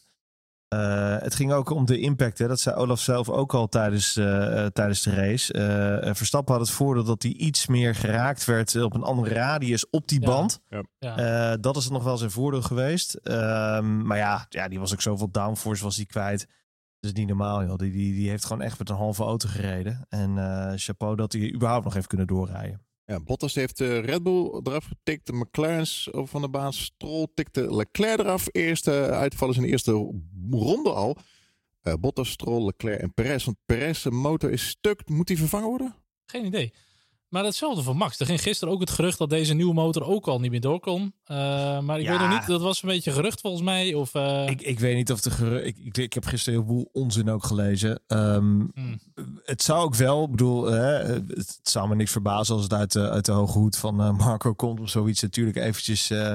Eh, 0.68 1.18
het 1.18 1.36
ging 1.36 1.52
ook 1.52 1.70
om 1.70 1.86
de 1.86 2.00
impact, 2.00 2.38
hè. 2.38 2.48
dat 2.48 2.60
zei 2.60 2.76
Olaf 2.76 3.00
zelf 3.00 3.30
ook 3.30 3.54
al 3.54 3.68
tijdens, 3.68 4.16
eh, 4.18 4.66
eh, 4.66 4.72
tijdens 4.72 5.02
de 5.02 5.14
race. 5.16 6.12
Verstappen 6.16 6.54
had 6.56 6.62
het 6.68 6.76
voordeel 6.76 7.04
dat 7.04 7.22
hij 7.24 7.32
iets 7.32 7.68
meer 7.68 7.96
geraakt 7.96 8.46
werd 8.46 8.76
op 8.76 8.94
een 8.94 9.04
andere 9.04 9.34
radius 9.34 9.90
op 9.90 10.08
die 10.08 10.22
Ja. 10.22 10.28
band. 10.28 10.62
ja. 11.00 11.16
Eh, 11.52 11.58
dat 11.62 11.78
is 11.78 11.90
nog 11.90 12.04
wel 12.04 12.18
zijn 12.18 12.32
voordeel 12.32 12.62
geweest. 12.62 13.14
Ehm, 13.14 14.02
maar 14.02 14.18
ja, 14.18 14.46
ja, 14.50 14.68
die 14.68 14.80
was 14.80 14.94
ook 14.94 15.02
zoveel 15.02 15.32
downforce 15.32 15.84
was 15.84 15.96
die 15.96 16.06
kwijt. 16.06 16.48
Dat 17.00 17.12
is 17.12 17.18
niet 17.18 17.28
normaal, 17.28 17.64
joh. 17.66 17.78
Die, 17.78 17.92
die, 17.92 18.14
die 18.14 18.30
heeft 18.30 18.46
gewoon 18.46 18.62
echt 18.62 18.80
met 18.80 18.90
een 18.90 18.96
halve 18.96 19.24
auto 19.24 19.50
gereden. 19.50 20.06
En 20.10 20.38
eh, 20.38 20.72
chapeau 20.76 21.16
dat 21.16 21.32
hij 21.32 21.54
überhaupt 21.54 21.84
nog 21.84 21.94
heeft 21.94 22.08
kunnen 22.08 22.28
doorrijden. 22.28 22.82
Ja, 23.12 23.20
Bottas 23.20 23.56
heeft 23.56 23.78
de 23.78 24.00
Red 24.00 24.24
Bull 24.24 24.62
eraf 24.64 24.86
getikt. 24.86 25.26
De 25.26 25.34
McLaren's 25.34 26.10
van 26.12 26.42
de 26.42 26.50
baan. 26.50 26.74
Stroll 26.74 27.28
tikte 27.34 27.76
Leclerc 27.76 28.20
eraf. 28.20 28.48
Eerste 28.52 28.92
uitvallers 28.92 29.58
in 29.58 29.64
de 29.64 29.70
eerste 29.70 29.92
ronde 30.52 30.90
al. 30.90 31.18
Eh, 31.82 31.94
Bottas, 32.00 32.30
Stroll, 32.30 32.66
Leclerc 32.66 33.02
en 33.02 33.14
Perez. 33.14 33.46
Want 33.46 33.58
Perez' 33.66 34.06
motor 34.06 34.52
is 34.52 34.68
stuk. 34.68 35.10
Moet 35.10 35.28
die 35.28 35.38
vervangen 35.38 35.68
worden? 35.68 35.96
Geen 36.26 36.46
idee. 36.46 36.74
Maar 37.32 37.44
hetzelfde 37.44 37.84
voor 37.84 37.96
Max. 37.98 38.20
Er 38.20 38.26
ging 38.26 38.42
gisteren 38.42 38.74
ook 38.74 38.80
het 38.80 38.90
gerucht 38.90 39.18
dat 39.18 39.30
deze 39.30 39.54
nieuwe 39.54 39.74
motor 39.74 40.04
ook 40.04 40.28
al 40.28 40.40
niet 40.40 40.52
meer 40.52 40.62
door 40.62 40.80
kon. 40.80 41.14
Eh, 41.24 41.36
maar 41.80 42.00
ik 42.00 42.06
Ja. 42.06 42.12
weet 42.12 42.20
nog 42.20 42.30
niet, 42.40 42.48
dat 42.48 42.62
was 42.62 42.84
een 42.84 42.90
beetje 42.90 43.12
gerucht 43.12 43.42
volgens 43.42 43.64
mij. 43.64 43.94
Of, 43.94 44.14
eh, 44.16 44.48
Ik, 44.50 44.62
ik 44.62 44.80
weet 44.80 44.96
niet 44.96 45.12
of 45.12 45.22
de 45.22 45.32
geru- 45.32 45.58
ik, 45.62 45.78
ik, 45.78 45.98
ik 45.98 46.14
heb 46.14 46.26
gisteren 46.26 46.60
een 46.60 46.66
heleboel 46.66 46.90
onzin 46.94 47.30
ook 47.30 47.44
gelezen. 47.44 48.02
Ehm, 48.08 48.60
Hmm. 48.74 49.00
Het 49.44 49.62
zou 49.64 49.84
ook 49.84 49.96
wel, 49.96 50.24
ik 50.24 50.32
bedoel, 50.32 50.66
hè, 50.66 50.94
het, 51.28 51.60
zou 51.64 51.88
me 51.88 51.96
niks 51.96 52.12
verbazen 52.12 52.54
als 52.56 52.64
het 52.64 52.74
uit 52.74 52.92
de, 52.92 53.10
uit 53.10 53.26
de 53.26 53.32
hoge 53.32 53.58
hoed 53.58 53.78
van 53.78 54.02
eh, 54.02 54.12
Marco 54.18 54.54
komt 54.54 54.80
om 54.80 54.88
zoiets 54.88 55.22
natuurlijk 55.22 55.58
eventjes 55.58 56.10
eh, 56.10 56.34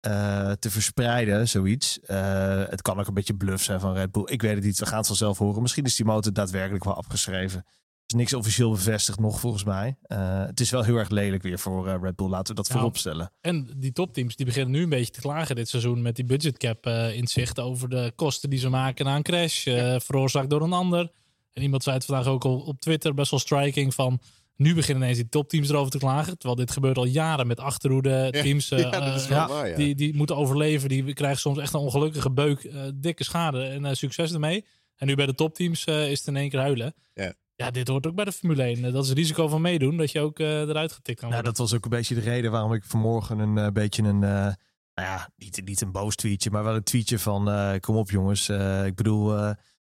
eh, 0.00 0.50
te 0.52 0.70
verspreiden, 0.70 1.48
zoiets. 1.48 2.00
Eh, 2.00 2.62
het 2.68 2.82
kan 2.82 2.98
ook 3.00 3.06
een 3.06 3.14
beetje 3.14 3.34
bluff 3.36 3.64
zijn 3.64 3.80
van 3.80 3.92
Red 3.94 4.12
Bull. 4.12 4.26
Ik 4.26 4.42
weet 4.42 4.54
het 4.54 4.64
niet, 4.64 4.78
we 4.78 4.86
gaan 4.86 4.98
het 4.98 5.06
vanzelf 5.06 5.38
horen. 5.38 5.62
Misschien 5.62 5.84
is 5.84 5.96
die 5.96 6.06
motor 6.06 6.32
daadwerkelijk 6.32 6.84
wel 6.84 6.94
afgeschreven. 6.94 7.64
Niks 8.14 8.34
officieel 8.34 8.70
bevestigd 8.70 9.20
nog 9.20 9.40
volgens 9.40 9.64
mij. 9.64 9.96
Eh, 10.02 10.44
het 10.46 10.60
is 10.60 10.70
wel 10.70 10.82
heel 10.82 10.96
erg 10.96 11.08
lelijk 11.08 11.42
weer 11.42 11.58
voor 11.58 11.88
eh, 11.88 11.94
Red 12.02 12.16
Bull. 12.16 12.28
Laten 12.28 12.54
we 12.54 12.54
dat 12.54 12.68
Nou, 12.68 12.78
voorop 12.78 12.96
stellen. 12.96 13.32
En 13.40 13.68
die 13.76 13.92
topteams 13.92 14.36
die 14.36 14.46
beginnen 14.46 14.72
nu 14.72 14.82
een 14.82 14.88
beetje 14.88 15.12
te 15.12 15.20
klagen 15.20 15.56
dit 15.56 15.68
seizoen 15.68 16.02
met 16.02 16.16
die 16.16 16.24
budgetcap 16.24 16.86
eh 16.86 17.16
in 17.16 17.26
zicht 17.26 17.60
over 17.60 17.88
de 17.88 18.12
kosten 18.16 18.50
die 18.50 18.58
ze 18.58 18.68
maken 18.68 19.04
na 19.04 19.16
een 19.16 19.22
crash, 19.22 19.66
eh, 19.66 19.96
veroorzaakt 19.98 20.50
door 20.50 20.62
een 20.62 20.72
ander. 20.72 21.10
En 21.52 21.62
iemand 21.62 21.82
zei 21.82 21.96
het 21.96 22.04
vandaag 22.04 22.26
ook 22.26 22.44
al 22.44 22.58
op 22.58 22.80
Twitter, 22.80 23.14
best 23.14 23.30
wel 23.30 23.40
striking, 23.40 23.94
van 23.94 24.20
nu 24.56 24.74
beginnen 24.74 25.02
ineens 25.02 25.18
die 25.18 25.28
topteams 25.28 25.68
erover 25.68 25.90
te 25.90 25.98
klagen. 25.98 26.38
Terwijl 26.38 26.54
dit 26.54 26.70
gebeurt 26.70 26.96
al 26.96 27.04
jaren 27.04 27.46
met 27.46 27.60
achterhoede 27.60 28.28
teams. 28.30 28.70
eh, 28.70 28.78
ja, 28.90 28.90
dat 28.90 29.14
is 29.14 29.28
wel 29.28 29.38
ja, 29.38 29.48
waar, 29.48 29.68
ja. 29.68 29.76
die, 29.76 29.94
die 29.94 30.16
moeten 30.16 30.36
overleven, 30.36 30.88
die 30.88 31.14
krijgen 31.14 31.40
soms 31.40 31.58
echt 31.58 31.74
een 31.74 31.80
ongelukkige 31.80 32.30
beuk, 32.30 32.64
eh, 32.64 32.82
dikke 32.94 33.24
schade 33.24 33.64
en 33.64 33.96
succes 33.96 34.32
ermee. 34.32 34.64
En 34.96 35.06
nu 35.06 35.14
bij 35.14 35.26
de 35.26 35.34
topteams 35.34 35.84
eh, 35.84 36.10
is 36.10 36.18
het 36.18 36.28
in 36.28 36.36
één 36.36 36.48
keer 36.48 36.60
huilen. 36.60 36.94
Ja. 37.14 37.34
Ja, 37.56 37.70
dit 37.70 37.88
hoort 37.88 38.06
ook 38.06 38.14
bij 38.14 38.24
de 38.24 38.32
Formule 38.32 38.62
1. 38.62 38.84
Eh, 38.84 38.92
Dat 38.92 39.02
is 39.02 39.08
het 39.08 39.18
risico 39.18 39.48
van 39.48 39.60
meedoen, 39.60 39.96
dat 39.96 40.10
je 40.10 40.20
ook 40.20 40.38
eh, 40.38 40.60
eruit 40.60 40.92
getikt 40.92 41.20
kan 41.20 41.28
Nou, 41.30 41.42
worden. 41.42 41.44
dat 41.44 41.68
was 41.70 41.78
ook 41.78 41.84
een 41.84 41.90
beetje 41.98 42.14
de 42.14 42.20
reden 42.20 42.50
waarom 42.50 42.72
ik 42.72 42.84
vanmorgen 42.84 43.38
een 43.38 43.58
eh, 43.58 43.72
beetje 43.72 44.02
een, 44.02 44.18
nou 44.18 45.08
ja, 45.08 45.28
niet, 45.36 45.60
niet 45.64 45.80
een 45.80 45.92
boos 45.92 46.14
tweetje, 46.16 46.50
maar 46.50 46.64
wel 46.64 46.74
een 46.74 46.82
tweetje 46.82 47.18
van, 47.18 47.50
kom 47.80 47.96
op 47.96 48.10
jongens. 48.10 48.48
Ik 48.84 48.94
bedoel, 48.94 49.36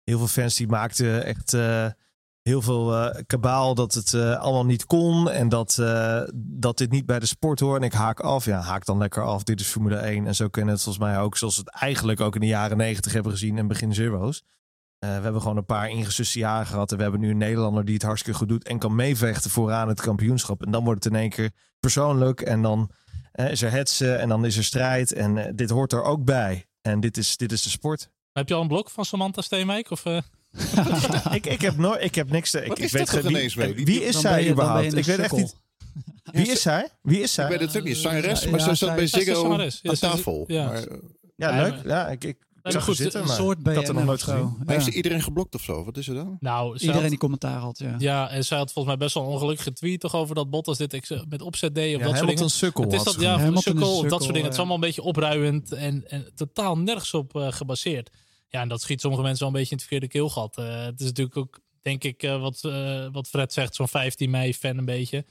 heel 0.04 0.18
veel 0.18 0.26
fans 0.26 0.56
die 0.56 0.68
maakten 0.68 1.24
echt 1.24 1.52
heel 2.42 2.62
veel 2.62 3.12
kabaal 3.26 3.74
dat 3.74 3.94
het 3.94 4.14
allemaal 4.14 4.66
niet 4.66 4.86
kon 4.86 5.30
en 5.30 5.48
dat, 5.48 5.74
dat 6.34 6.78
dit 6.78 6.90
niet 6.90 7.06
bij 7.06 7.18
de 7.18 7.26
sport 7.26 7.60
hoort. 7.60 7.80
En 7.80 7.86
ik 7.86 7.92
haak 7.92 8.20
af. 8.20 8.44
Ja, 8.44 8.60
haak 8.60 8.84
dan 8.84 8.98
lekker 8.98 9.22
af. 9.22 9.42
Dit 9.42 9.60
is 9.60 9.66
Formule 9.66 9.96
1. 9.96 10.26
En 10.26 10.34
zo 10.34 10.48
kunnen 10.48 10.74
het 10.74 10.82
volgens 10.82 11.04
mij 11.04 11.18
ook, 11.20 11.36
zoals 11.36 11.56
we 11.56 11.62
het 11.64 11.80
eigenlijk 11.80 12.20
ook 12.20 12.34
in 12.34 12.40
de 12.40 12.46
jaren 12.46 12.76
90 12.76 13.12
hebben 13.12 13.32
gezien 13.32 13.58
en 13.58 13.66
begin 13.66 13.94
zero's. 13.94 14.42
Eh, 14.98 15.16
we 15.16 15.22
hebben 15.22 15.40
gewoon 15.43 15.56
een 15.56 15.64
paar 15.64 15.88
ingesuste 15.90 16.38
jaren 16.38 16.66
gehad. 16.66 16.90
En 16.90 16.96
we 16.96 17.02
hebben 17.02 17.20
nu 17.20 17.30
een 17.30 17.37
Nederlander 17.37 17.85
die 17.85 17.94
het 17.94 18.02
hartstikke 18.02 18.38
goed 18.38 18.49
doet. 18.49 18.66
En 18.68 18.78
kan 18.78 18.94
meevechten 18.94 19.50
vooraan 19.50 19.88
het 19.88 20.00
kampioenschap. 20.00 20.64
En 20.64 20.71
dan 20.71 20.85
wordt 20.85 21.04
het 21.04 21.12
in 21.12 21.18
één 21.18 21.30
keer 21.30 21.50
persoonlijk. 21.80 22.40
En 22.40 22.62
dan 22.62 22.90
eh, 23.32 23.50
is 23.50 23.62
er 23.62 23.71
hetsen. 23.71 24.18
En 24.21 24.28
dan 24.28 24.44
is 24.44 24.56
er 24.56 24.64
strijd. 24.64 25.12
En 25.12 25.38
eh, 25.38 25.52
dit 25.54 25.71
hoort 25.71 25.92
er 25.92 26.02
ook 26.02 26.25
bij. 26.25 26.66
En 26.82 27.00
dit 27.00 27.16
is, 27.16 27.37
dit 27.37 27.52
is 27.52 27.62
de 27.62 27.71
sport. 27.71 28.11
Heb 28.32 28.49
je 28.49 28.54
al 28.54 28.61
een 28.61 28.68
blok 28.68 28.90
van 28.90 29.04
Samantha 29.04 29.40
Steenwijk? 29.42 29.90
Of, 29.90 30.04
eh? 30.04 30.18
ik, 31.32 31.47
ik, 31.47 31.61
heb 31.61 31.76
nooit, 31.76 32.02
ik 32.02 32.14
heb 32.14 32.30
niks 32.30 32.50
te. 32.50 32.61
Ik, 32.62 32.68
Wat 32.68 32.78
ik 32.78 32.85
is 32.85 32.92
weet 32.92 33.11
geen- 33.11 33.23
wie, 33.23 33.52
mee? 33.56 33.75
Die- 33.75 33.85
wie 33.85 34.04
is 34.04 34.12
Dan 34.12 34.21
zij 34.21 34.44
je- 34.44 34.50
überhaupt? 34.50 34.94
Ik 34.97 35.04
weet 35.04 35.18
echt 35.18 35.32
niet. 35.37 35.54
Wie 36.23 36.47
is 36.50 36.62
zij? 36.62 36.88
Wie 37.02 37.21
is 37.21 37.32
zij? 37.35 37.44
Ik 37.44 37.50
weet 37.59 37.61
het 37.68 37.76
ook 37.78 37.85
niet. 37.85 37.97
Zangeres, 37.97 38.42
Ja, 38.42 38.50
maar 38.50 38.61
ze 38.61 38.66
ja, 38.68 38.75
zat 38.75 38.88
zij- 38.88 38.97
bij 38.97 39.06
Ziggo 39.06 39.52
aan 39.82 39.94
tafel. 39.94 40.44
ja. 40.47 40.66
Maar, 40.66 40.85
ja, 41.37 41.50
Nee, 41.50 41.71
leuk. 41.71 41.85
Ja, 41.85 42.09
ik, 42.09 42.25
ik 42.25 42.37
maar 42.73 42.80
zag 42.80 42.85
goed, 42.85 42.96
zitten. 42.96 43.20
Een 43.20 43.26
Maar 43.26 43.37
soort 43.37 43.58
ik 43.68 43.75
had 43.75 43.88
er 43.88 43.94
nog 43.94 44.04
nooit 44.04 44.18
of 44.18 44.25
zo. 44.25 44.32
gezien. 44.32 44.46
maar 44.56 44.66
Ja. 44.66 44.73
heeft 44.73 44.85
ze 44.85 44.92
iedereen 44.92 45.23
geblokt 45.23 45.54
of 45.54 45.62
zo? 45.62 45.85
Wat 45.85 45.96
is 45.96 46.08
er 46.08 46.14
dan? 46.14 46.37
Nou, 46.40 46.73
Iedereen 46.78 47.00
had- 47.00 47.08
die 47.11 47.18
commentaar 47.18 47.58
had, 47.58 47.78
ja. 47.78 47.94
Ja, 47.99 48.28
en 48.30 48.44
zij 48.44 48.58
had 48.58 48.73
volgens 48.73 48.94
mij 48.96 49.04
best 49.04 49.14
wel 49.14 49.25
een 49.25 49.32
ongelukkige 49.32 49.73
tweet 49.73 50.00
toch 50.00 50.14
over 50.14 50.35
dat 50.35 50.50
Bottas 50.50 50.78
dit 50.78 50.92
ex- 50.94 51.12
met 51.28 51.42
opzet 51.42 51.75
deed. 51.75 51.94
Of 51.94 52.00
Ja, 52.00 52.06
dat 52.06 52.16
soort 52.16 52.28
dingen. 52.37 52.50
sukkel. 52.50 52.82
Het 52.85 52.92
is 52.92 53.02
dat, 53.02 53.20
ja, 53.20 53.35
is 53.40 53.62
sukkel, 53.62 54.02
een 54.02 54.08
dat 54.08 54.20
soort 54.20 54.32
dingen. 54.32 54.42
Het 54.44 54.52
is 54.52 54.58
allemaal 54.58 54.75
een 54.76 54.80
beetje 54.80 55.02
opruiend 55.02 55.73
en, 55.73 56.08
en 56.08 56.30
totaal 56.35 56.78
nergens 56.78 57.14
op 57.14 57.37
eh, 57.37 57.52
gebaseerd. 57.52 58.11
Ja, 58.49 58.61
en 58.61 58.68
dat 58.68 58.80
schiet 58.82 59.00
sommige 59.00 59.23
mensen 59.23 59.40
wel 59.40 59.49
een 59.49 59.61
beetje 59.61 59.70
in 59.70 59.76
het 59.76 59.87
verkeerde 59.87 60.18
keelgat. 60.18 60.56
Eh, 60.56 60.85
het 60.85 61.00
is 61.00 61.06
natuurlijk 61.06 61.37
ook, 61.37 61.58
denk 61.82 62.04
ik, 62.04 62.23
eh, 62.23 62.40
wat, 62.40 62.58
eh, 62.64 63.06
wat 63.12 63.28
Fred 63.28 63.52
zegt, 63.52 63.75
zo'n 63.75 63.88
15 63.88 64.30
mei 64.30 64.54
fan 64.54 64.78
een 64.78 64.85
beetje. 64.85 65.25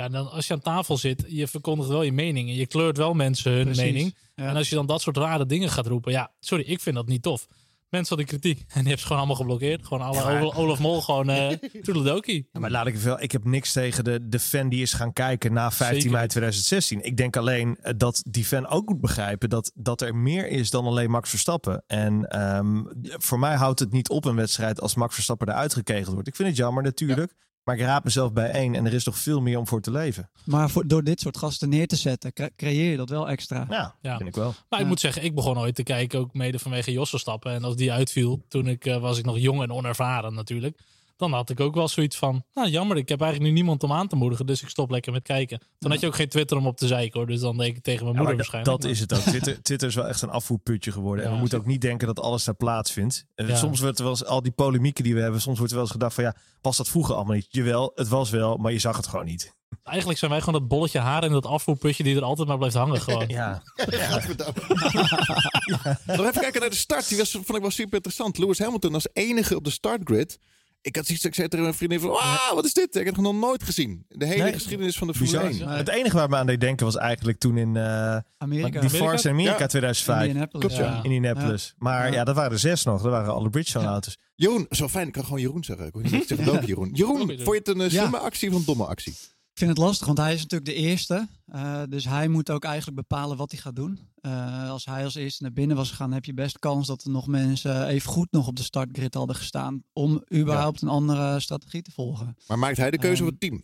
Ja, 0.00 0.08
dan 0.08 0.30
als 0.30 0.46
je 0.46 0.52
aan 0.52 0.60
tafel 0.60 0.96
zit, 0.96 1.24
je 1.28 1.46
verkondigt 1.48 1.88
wel 1.88 2.02
je 2.02 2.12
mening. 2.12 2.48
En 2.48 2.54
je 2.54 2.66
kleurt 2.66 2.96
wel 2.96 3.14
mensen 3.14 3.52
hun 3.52 3.64
Precies. 3.64 3.82
mening. 3.82 4.14
Ja. 4.34 4.48
En 4.48 4.56
als 4.56 4.68
je 4.68 4.74
dan 4.74 4.86
dat 4.86 5.00
soort 5.00 5.16
rare 5.16 5.46
dingen 5.46 5.70
gaat 5.70 5.86
roepen, 5.86 6.12
ja, 6.12 6.30
sorry, 6.40 6.64
ik 6.66 6.80
vind 6.80 6.96
dat 6.96 7.06
niet 7.06 7.22
tof. 7.22 7.46
Mensen 7.88 8.16
hadden 8.16 8.38
kritiek 8.40 8.58
en 8.60 8.66
die 8.66 8.82
hebben 8.82 8.98
ze 8.98 9.02
gewoon 9.02 9.18
allemaal 9.18 9.36
geblokkeerd. 9.36 9.86
Gewoon 9.86 10.06
alle 10.06 10.16
Ja, 10.16 10.24
maar- 10.24 10.56
Olaf, 10.56 10.78
Mol, 10.78 11.00
gewoon 11.00 11.28
eh 11.30 11.48
toedeledokie. 11.82 12.48
Ja, 12.52 12.60
maar 12.60 12.70
laat 12.70 12.86
ik 12.86 12.96
wel. 12.96 13.20
Ik 13.22 13.32
heb 13.32 13.44
niks 13.44 13.72
tegen 13.72 14.04
de, 14.04 14.28
de 14.28 14.38
fan 14.38 14.68
die 14.68 14.82
is 14.82 14.92
gaan 14.92 15.12
kijken 15.12 15.52
na 15.52 15.70
15 15.70 15.96
Zeker. 16.00 16.16
mei 16.16 16.26
2016. 16.28 17.02
Ik 17.04 17.16
denk 17.16 17.36
alleen 17.36 17.76
eh, 17.80 17.92
dat 17.96 18.22
die 18.30 18.44
fan 18.44 18.66
ook 18.66 18.88
moet 18.88 19.00
begrijpen 19.00 19.48
dat, 19.50 19.72
dat 19.74 20.00
er 20.00 20.14
meer 20.16 20.46
is 20.48 20.70
dan 20.70 20.84
alleen 20.86 21.10
Max 21.10 21.30
Verstappen. 21.30 21.82
En 21.86 22.24
ehm, 22.28 22.82
voor 23.02 23.38
mij 23.38 23.54
houdt 23.56 23.80
het 23.80 23.92
niet 23.92 24.08
op 24.08 24.24
een 24.24 24.36
wedstrijd 24.36 24.80
als 24.80 24.94
Max 24.94 25.14
Verstappen 25.14 25.48
eruit 25.48 25.74
gekegeld 25.74 26.12
wordt. 26.14 26.28
Ik 26.28 26.36
vind 26.36 26.48
het 26.48 26.56
jammer 26.56 26.82
natuurlijk. 26.82 27.34
Maar 27.70 27.78
ik 27.78 27.84
raad 27.84 28.04
mezelf 28.04 28.32
bij 28.32 28.50
één 28.50 28.74
en 28.74 28.86
er 28.86 28.92
is 28.94 29.04
nog 29.04 29.18
veel 29.18 29.40
meer 29.40 29.58
om 29.58 29.66
voor 29.66 29.80
te 29.80 29.90
leven. 29.90 30.30
Maar 30.44 30.70
voor, 30.70 30.86
door 30.86 31.04
dit 31.04 31.20
soort 31.20 31.36
gasten 31.36 31.68
neer 31.68 31.86
te 31.86 31.96
zetten, 31.96 32.32
cre- 32.32 32.50
creëer 32.56 32.90
je 32.90 32.96
dat 32.96 33.08
wel 33.08 33.28
extra. 33.28 33.66
Ja, 33.70 33.94
Ja. 34.02 34.16
vind 34.16 34.28
ik 34.28 34.34
wel. 34.34 34.54
Maar 34.68 34.80
ik 34.80 34.86
moet 34.86 35.00
zeggen, 35.00 35.24
ik 35.24 35.34
begon 35.34 35.58
ooit 35.58 35.74
te 35.74 35.82
kijken, 35.82 36.18
ook 36.18 36.34
mede 36.34 36.58
vanwege 36.58 36.92
Jos 36.92 37.10
Verstappen. 37.10 37.52
En 37.52 37.64
als 37.64 37.76
die 37.76 37.92
uitviel, 37.92 38.44
toen 38.48 38.68
ik, 38.68 38.86
eh, 38.86 38.96
was 39.00 39.18
ik 39.18 39.24
nog 39.24 39.38
jong 39.38 39.62
en 39.62 39.72
onervaren 39.72 40.34
natuurlijk. 40.34 40.78
Dan 41.20 41.32
had 41.32 41.50
ik 41.50 41.60
ook 41.60 41.74
wel 41.74 41.88
zoiets 41.88 42.16
van, 42.16 42.44
nou 42.54 42.68
jammer, 42.68 42.96
ik 42.96 43.08
heb 43.08 43.20
eigenlijk 43.20 43.50
nu 43.50 43.56
niemand 43.56 43.82
om 43.82 43.92
aan 43.92 44.08
te 44.08 44.16
moedigen. 44.16 44.46
Dus 44.46 44.62
ik 44.62 44.68
stop 44.68 44.90
lekker 44.90 45.12
met 45.12 45.22
kijken. 45.22 45.60
Toen 45.78 45.90
had 45.90 46.00
je 46.00 46.06
ook 46.06 46.14
geen 46.14 46.28
Twitter 46.28 46.56
om 46.56 46.66
op 46.66 46.76
te 46.76 46.86
zeiken 46.86 47.18
hoor. 47.18 47.28
Dus 47.28 47.40
dan 47.40 47.56
denk 47.56 47.76
ik 47.76 47.82
tegen 47.82 48.04
mijn 48.04 48.16
Ja, 48.16 48.22
moeder 48.22 48.36
dat- 48.36 48.46
waarschijnlijk. 48.52 48.82
dat 48.82 48.90
is 48.90 49.00
het 49.00 49.14
ook. 49.14 49.18
Twitter, 49.20 49.62
Twitter 49.68 49.88
is 49.88 49.94
wel 49.94 50.06
echt 50.08 50.22
een 50.22 50.30
afvoerputje 50.30 50.92
geworden. 50.92 51.24
en 51.24 51.32
we 51.32 51.36
moeten 51.38 51.58
ook 51.58 51.66
niet 51.66 51.80
denken 51.80 52.06
dat 52.06 52.20
alles 52.20 52.44
daar 52.44 52.54
plaatsvindt. 52.54 53.24
En 53.34 53.46
Ja. 53.46 53.56
Soms 53.56 53.80
wordt 53.80 53.98
er 53.98 54.04
wel 54.04 54.12
eens, 54.12 54.24
al 54.24 54.42
die 54.42 54.52
polemieken 54.52 55.04
die 55.04 55.14
we 55.14 55.20
hebben, 55.20 55.40
soms 55.40 55.56
wordt 55.56 55.72
er 55.72 55.78
wel 55.78 55.86
eens 55.86 55.96
gedacht 55.96 56.14
van 56.14 56.24
ja, 56.24 56.34
was 56.60 56.76
dat 56.76 56.88
vroeger 56.88 57.14
allemaal 57.14 57.34
niet? 57.34 57.46
Jawel, 57.48 57.92
het 57.94 58.08
was 58.08 58.30
wel, 58.30 58.56
maar 58.56 58.72
je 58.72 58.78
zag 58.78 58.96
het 58.96 59.06
gewoon 59.06 59.24
niet. 59.26 59.54
Eigenlijk 59.82 60.18
zijn 60.18 60.30
wij 60.30 60.40
gewoon 60.40 60.60
dat 60.60 60.68
bolletje 60.68 60.98
haar 60.98 61.24
in 61.24 61.30
dat 61.32 61.46
afvoerputje 61.46 62.02
die 62.02 62.16
er 62.16 62.22
altijd 62.22 62.48
maar 62.48 62.56
blijft 62.58 62.76
hangen 62.76 63.00
gewoon. 63.00 63.28
Ja. 63.40 63.62
Nog 66.06 66.26
even 66.26 66.40
kijken 66.40 66.60
naar 66.60 66.70
de 66.70 66.76
start. 66.76 67.08
Die 67.08 67.18
was, 67.18 67.30
vond 67.30 67.54
ik 67.54 67.60
wel 67.60 67.70
super 67.70 67.94
interessant. 67.94 68.38
Lewis 68.38 68.58
Hamilton 68.58 68.94
als 68.94 69.08
enige 69.12 69.56
op 69.56 69.64
de 69.64 69.70
startgrid. 69.70 70.38
Ik 70.82 70.96
had 70.96 71.06
zoiets, 71.06 71.24
ik 71.24 71.34
zei 71.34 71.48
tegen 71.48 71.64
mijn 71.64 71.76
vriendin 71.76 72.00
van, 72.00 72.10
ah, 72.10 72.52
wat 72.54 72.64
is 72.64 72.72
dit? 72.72 72.96
Ik 72.96 73.04
heb 73.04 73.14
het 73.14 73.24
nog 73.24 73.34
nooit 73.34 73.62
gezien. 73.62 74.04
De 74.08 74.26
hele 74.26 74.42
Nee, 74.42 74.52
geschiedenis 74.52 74.98
van 74.98 75.06
de 75.06 75.14
Formule 75.14 75.48
bizar. 75.48 75.68
1. 75.68 75.76
Het 75.78 75.88
enige 75.88 76.16
waar 76.16 76.28
me 76.28 76.36
aan 76.36 76.46
deed 76.46 76.60
denken 76.60 76.86
was 76.86 76.96
eigenlijk 76.96 77.38
toen 77.38 77.56
in 77.58 77.76
eh 77.76 78.16
Amerika, 78.38 78.80
die 78.80 78.90
Force 78.90 79.28
in 79.28 79.34
Amerika 79.34 79.58
Ja. 79.58 79.66
2005. 79.66 80.26
Indianapolis. 80.26 80.66
Klopt, 80.66 80.84
ja. 80.88 80.92
Ja. 80.96 81.02
Indianapolis. 81.02 81.74
Maar 81.78 82.06
ja. 82.06 82.12
Ja. 82.14 82.24
dat 82.24 82.34
waren 82.34 82.52
er 82.52 82.58
zes 82.58 82.84
nog. 82.84 83.02
Dat 83.02 83.10
waren 83.10 83.32
alle 83.34 83.50
Bridgestone 83.50 83.86
auto's. 83.86 84.18
Jeroen, 84.34 84.66
zo 84.70 84.88
fijn. 84.88 85.06
Ik 85.06 85.12
kan 85.12 85.24
gewoon 85.24 85.40
Jeroen 85.40 85.64
zeggen. 85.64 85.86
Ik 85.86 85.92
te 85.92 86.08
zeggen 86.26 86.44
welke 86.44 86.66
Jeroen. 86.66 86.90
Jeroen, 86.92 87.18
vond 87.18 87.38
je 87.44 87.52
het 87.52 87.68
een 87.68 87.80
eh, 87.80 87.90
Ja. 87.90 87.98
slimme 88.00 88.18
actie 88.18 88.48
of 88.50 88.54
een 88.56 88.64
domme 88.64 88.84
actie? 88.84 89.14
Ik 89.52 89.66
vind 89.66 89.70
het 89.70 89.86
lastig, 89.86 90.06
want 90.06 90.18
hij 90.18 90.34
is 90.34 90.42
natuurlijk 90.42 90.70
de 90.70 90.76
eerste. 90.76 91.28
Eh, 91.46 91.82
dus 91.88 92.04
hij 92.04 92.28
moet 92.28 92.50
ook 92.50 92.64
eigenlijk 92.64 92.96
bepalen 92.96 93.36
wat 93.36 93.50
hij 93.50 93.60
gaat 93.60 93.76
doen. 93.76 93.98
Eh, 94.20 94.70
als 94.70 94.84
hij 94.84 95.04
als 95.04 95.14
eerste 95.14 95.42
naar 95.42 95.52
binnen 95.52 95.76
was 95.76 95.90
gegaan, 95.90 96.12
heb 96.12 96.24
je 96.24 96.34
best 96.34 96.58
kans 96.58 96.86
dat 96.86 97.04
er 97.04 97.10
nog 97.10 97.26
mensen 97.26 97.86
even 97.86 98.10
goed 98.10 98.28
nog 98.30 98.46
op 98.46 98.56
de 98.56 98.62
startgrid 98.62 99.14
hadden 99.14 99.36
gestaan. 99.36 99.82
Om 99.92 100.24
überhaupt 100.34 100.82
een 100.82 100.88
andere 100.88 101.40
strategie 101.40 101.82
te 101.82 101.90
volgen. 101.90 102.36
Maar 102.46 102.58
maakt 102.58 102.76
hij 102.76 102.90
de 102.90 102.98
keuze 102.98 103.22
Ehm, 103.22 103.22
voor 103.22 103.30
het 103.30 103.40
team? 103.40 103.62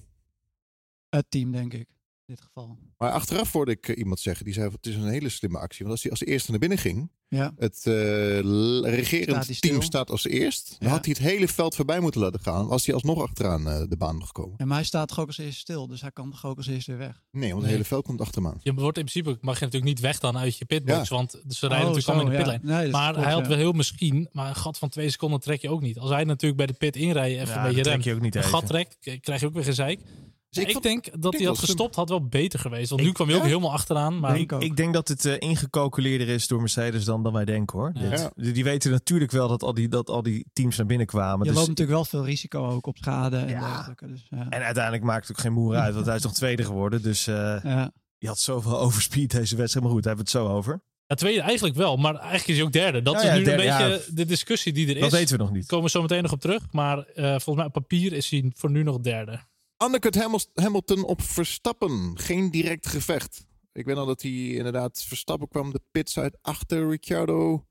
Het 1.08 1.26
team, 1.28 1.52
denk 1.52 1.72
ik. 1.72 1.88
In 2.26 2.34
dit 2.34 2.44
geval. 2.44 2.78
Maar 2.98 3.10
achteraf 3.10 3.52
hoorde 3.52 3.70
ik 3.70 3.88
eh, 3.88 3.98
iemand 3.98 4.20
zeggen, 4.20 4.44
die 4.44 4.54
zei, 4.54 4.70
het 4.70 4.86
is 4.86 4.94
een 4.94 5.08
hele 5.08 5.28
slimme 5.28 5.58
actie. 5.58 5.78
Want 5.86 5.90
als 5.90 6.02
hij 6.02 6.10
als 6.10 6.20
eerste 6.24 6.50
naar 6.50 6.60
binnen 6.60 6.78
ging, 6.78 7.10
Ja. 7.28 7.52
het 7.56 7.74
eh, 7.86 7.92
Staat 8.38 8.84
regerend 8.84 9.60
team 9.60 9.82
staat 9.82 10.10
als 10.10 10.24
eerst. 10.26 10.76
Dan 10.78 10.88
Ja. 10.88 10.94
had 10.94 11.04
hij 11.04 11.14
het 11.18 11.26
hele 11.28 11.48
veld 11.48 11.74
voorbij 11.74 12.00
moeten 12.00 12.20
laten 12.20 12.40
gaan. 12.40 12.66
Was 12.66 12.86
hij 12.86 12.94
alsnog 12.94 13.22
achteraan 13.22 13.68
eh, 13.68 13.82
de 13.88 13.96
baan 13.96 14.16
nog 14.18 14.26
gekomen. 14.26 14.54
ja, 14.58 14.64
maar 14.64 14.76
hij 14.76 14.84
staat 14.86 15.08
toch 15.08 15.18
ook 15.20 15.26
als 15.26 15.38
eerste 15.38 15.60
stil. 15.60 15.86
Dus 15.86 16.00
hij 16.00 16.10
kan 16.12 16.30
toch 16.30 16.46
ook 16.46 16.56
als 16.56 16.66
eerste 16.66 16.90
weer 16.90 17.00
weg. 17.00 17.22
Nee, 17.30 17.42
want 17.42 17.52
het 17.52 17.62
Nee. 17.62 17.70
hele 17.72 17.84
veld 17.84 18.04
komt 18.04 18.20
achter 18.20 18.42
hem 18.42 18.50
aan. 18.52 18.58
Je 18.62 18.74
wordt 18.74 18.98
in 18.98 19.04
principe, 19.04 19.38
mag 19.40 19.58
je 19.58 19.64
natuurlijk 19.64 19.92
niet 19.92 20.00
weg 20.00 20.18
dan 20.18 20.38
uit 20.38 20.58
je 20.58 20.64
pitbox. 20.64 21.08
Ja. 21.08 21.16
Want 21.16 21.30
ze 21.30 21.38
rijden 21.40 21.68
Oh, 21.68 21.70
natuurlijk 21.70 22.04
zo, 22.04 22.10
allemaal 22.12 22.32
in 22.32 22.38
de 22.38 22.44
ja. 22.50 22.52
pitlane. 22.58 22.74
Nee, 22.78 22.90
dat 22.90 23.00
Maar 23.00 23.12
klopt, 23.12 23.26
hij 23.26 23.34
had 23.34 23.46
wel 23.46 23.56
heel 23.56 23.72
misschien, 23.72 24.28
maar 24.32 24.48
een 24.48 24.54
gat 24.56 24.78
van 24.78 24.88
twee 24.88 25.10
seconden 25.10 25.40
trek 25.40 25.60
je 25.60 25.68
ook 25.70 25.80
niet. 25.82 25.98
Als 25.98 26.10
hij 26.10 26.24
natuurlijk 26.24 26.56
bij 26.56 26.66
de 26.66 26.72
pit 26.72 26.96
inrijden 26.96 27.40
even 27.40 27.54
Ja, 27.54 27.60
een 27.66 27.74
beetje 27.74 27.90
remt, 27.90 28.04
je 28.04 28.14
ook 28.14 28.20
niet 28.20 28.34
een 28.34 28.42
gat 28.44 28.66
trekt, 28.66 28.96
krijg 29.20 29.40
je 29.40 29.46
ook 29.46 29.54
weer 29.54 29.64
gezeik. 29.64 30.00
Dus 30.64 30.74
ik 30.74 30.82
denk 30.82 31.22
dat 31.22 31.36
hij 31.36 31.46
had 31.46 31.58
gestopt, 31.58 31.94
had 31.94 32.08
wel 32.08 32.26
beter 32.28 32.58
geweest. 32.58 32.88
Want 32.88 33.00
Ik- 33.00 33.06
nu 33.06 33.12
kwam 33.12 33.28
hij 33.28 33.36
ook 33.36 33.42
helemaal 33.44 33.72
achteraan. 33.72 34.18
Maar 34.20 34.38
Ik 34.38 34.76
denk 34.76 34.92
dat 34.94 35.08
het 35.08 35.24
eh, 35.24 35.34
ingecalculeerder 35.38 36.28
is 36.28 36.46
door 36.46 36.60
Mercedes 36.60 37.04
dan, 37.04 37.22
dan 37.22 37.32
wij 37.32 37.44
denken 37.44 37.78
hoor. 37.78 37.90
Ja. 37.94 38.08
Dit- 38.10 38.30
Ja. 38.36 38.52
Die, 38.52 38.64
weten 38.64 38.90
natuurlijk 38.90 39.30
wel 39.30 39.48
dat 39.48 39.62
al 39.62 39.74
die, 39.74 39.88
dat 39.88 40.10
al 40.10 40.22
die 40.22 40.46
teams 40.52 40.76
naar 40.76 40.86
binnen 40.86 41.06
kwamen. 41.06 41.38
Je 41.38 41.44
Dus- 41.44 41.54
loopt 41.54 41.68
natuurlijk 41.68 41.96
wel 41.96 42.04
veel 42.04 42.24
risico 42.24 42.66
ook 42.68 42.86
op 42.86 42.96
schade 42.96 43.36
en 43.36 43.46
dergelijke. 43.46 44.06
Dus, 44.06 44.26
ja. 44.30 44.46
En 44.48 44.62
uiteindelijk 44.62 45.04
maakt 45.04 45.28
het 45.28 45.36
ook 45.36 45.42
geen 45.42 45.52
moer 45.52 45.76
uit, 45.76 45.94
want 45.94 46.06
hij 46.06 46.16
is 46.16 46.22
nog 46.22 46.34
tweede 46.34 46.64
geworden. 46.64 47.02
Dus 47.02 47.26
eh 47.26 47.34
ja. 47.62 47.90
je 48.18 48.26
had 48.26 48.38
zoveel 48.38 48.78
overspeed 48.86 49.30
deze 49.30 49.56
wedstrijd. 49.56 49.84
Maar 49.86 49.94
goed, 49.94 50.04
daar 50.04 50.14
hebben 50.16 50.32
we 50.32 50.38
het 50.38 50.48
zo 50.48 50.56
over. 50.56 50.80
ja, 51.06 51.14
tweede 51.14 51.40
eigenlijk 51.40 51.76
wel, 51.76 51.96
maar 51.96 52.14
eigenlijk 52.14 52.46
is 52.48 52.56
hij 52.56 52.64
ook 52.64 52.72
derde. 52.72 53.02
Dat 53.02 53.14
Ja, 53.14 53.20
is 53.20 53.26
ja, 53.26 53.34
nu 53.34 53.44
derde, 53.44 53.62
een 53.62 53.68
ja. 53.68 53.88
beetje 53.88 54.14
de 54.14 54.24
discussie 54.24 54.72
die 54.72 54.88
er 54.88 54.94
Dat 54.94 55.12
is. 55.12 55.18
weten 55.18 55.36
we 55.36 55.42
nog 55.42 55.52
niet. 55.52 55.60
Daar 55.60 55.68
komen 55.68 55.84
we 55.84 55.90
zo 55.90 56.00
meteen 56.02 56.22
nog 56.22 56.32
op 56.32 56.40
terug. 56.40 56.62
Maar 56.70 56.98
eh, 56.98 57.24
volgens 57.30 57.56
mij 57.56 57.64
op 57.64 57.72
papier 57.72 58.12
is 58.12 58.30
hij 58.30 58.50
voor 58.54 58.70
nu 58.70 58.82
nog 58.82 58.98
derde. 59.00 59.38
Undercut 59.84 60.14
Hamil- 60.14 60.50
Hamilton 60.54 61.04
op 61.04 61.22
Verstappen. 61.22 62.18
Geen 62.18 62.50
direct 62.50 62.86
gevecht. 62.86 63.46
Ik 63.72 63.84
weet 63.84 63.96
al 63.96 64.06
dat 64.06 64.22
hij 64.22 64.30
inderdaad 64.32 65.02
Verstappen 65.02 65.48
kwam 65.48 65.72
de 65.72 65.82
pits 65.90 66.18
uit 66.18 66.38
achter 66.42 66.88
Ricciardo. 66.88 67.66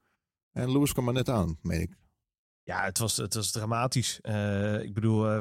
En 0.51 0.71
Lewis 0.71 0.93
kwam 0.93 1.07
er 1.07 1.13
net 1.13 1.29
aan, 1.29 1.57
meen 1.61 1.81
ik. 1.81 1.97
Ja, 2.63 2.83
het 2.83 2.97
was, 2.97 3.17
het 3.17 3.33
was 3.33 3.51
dramatisch. 3.51 4.19
Eh, 4.21 4.81
ik 4.81 4.93
bedoel, 4.93 5.29
eh, 5.29 5.39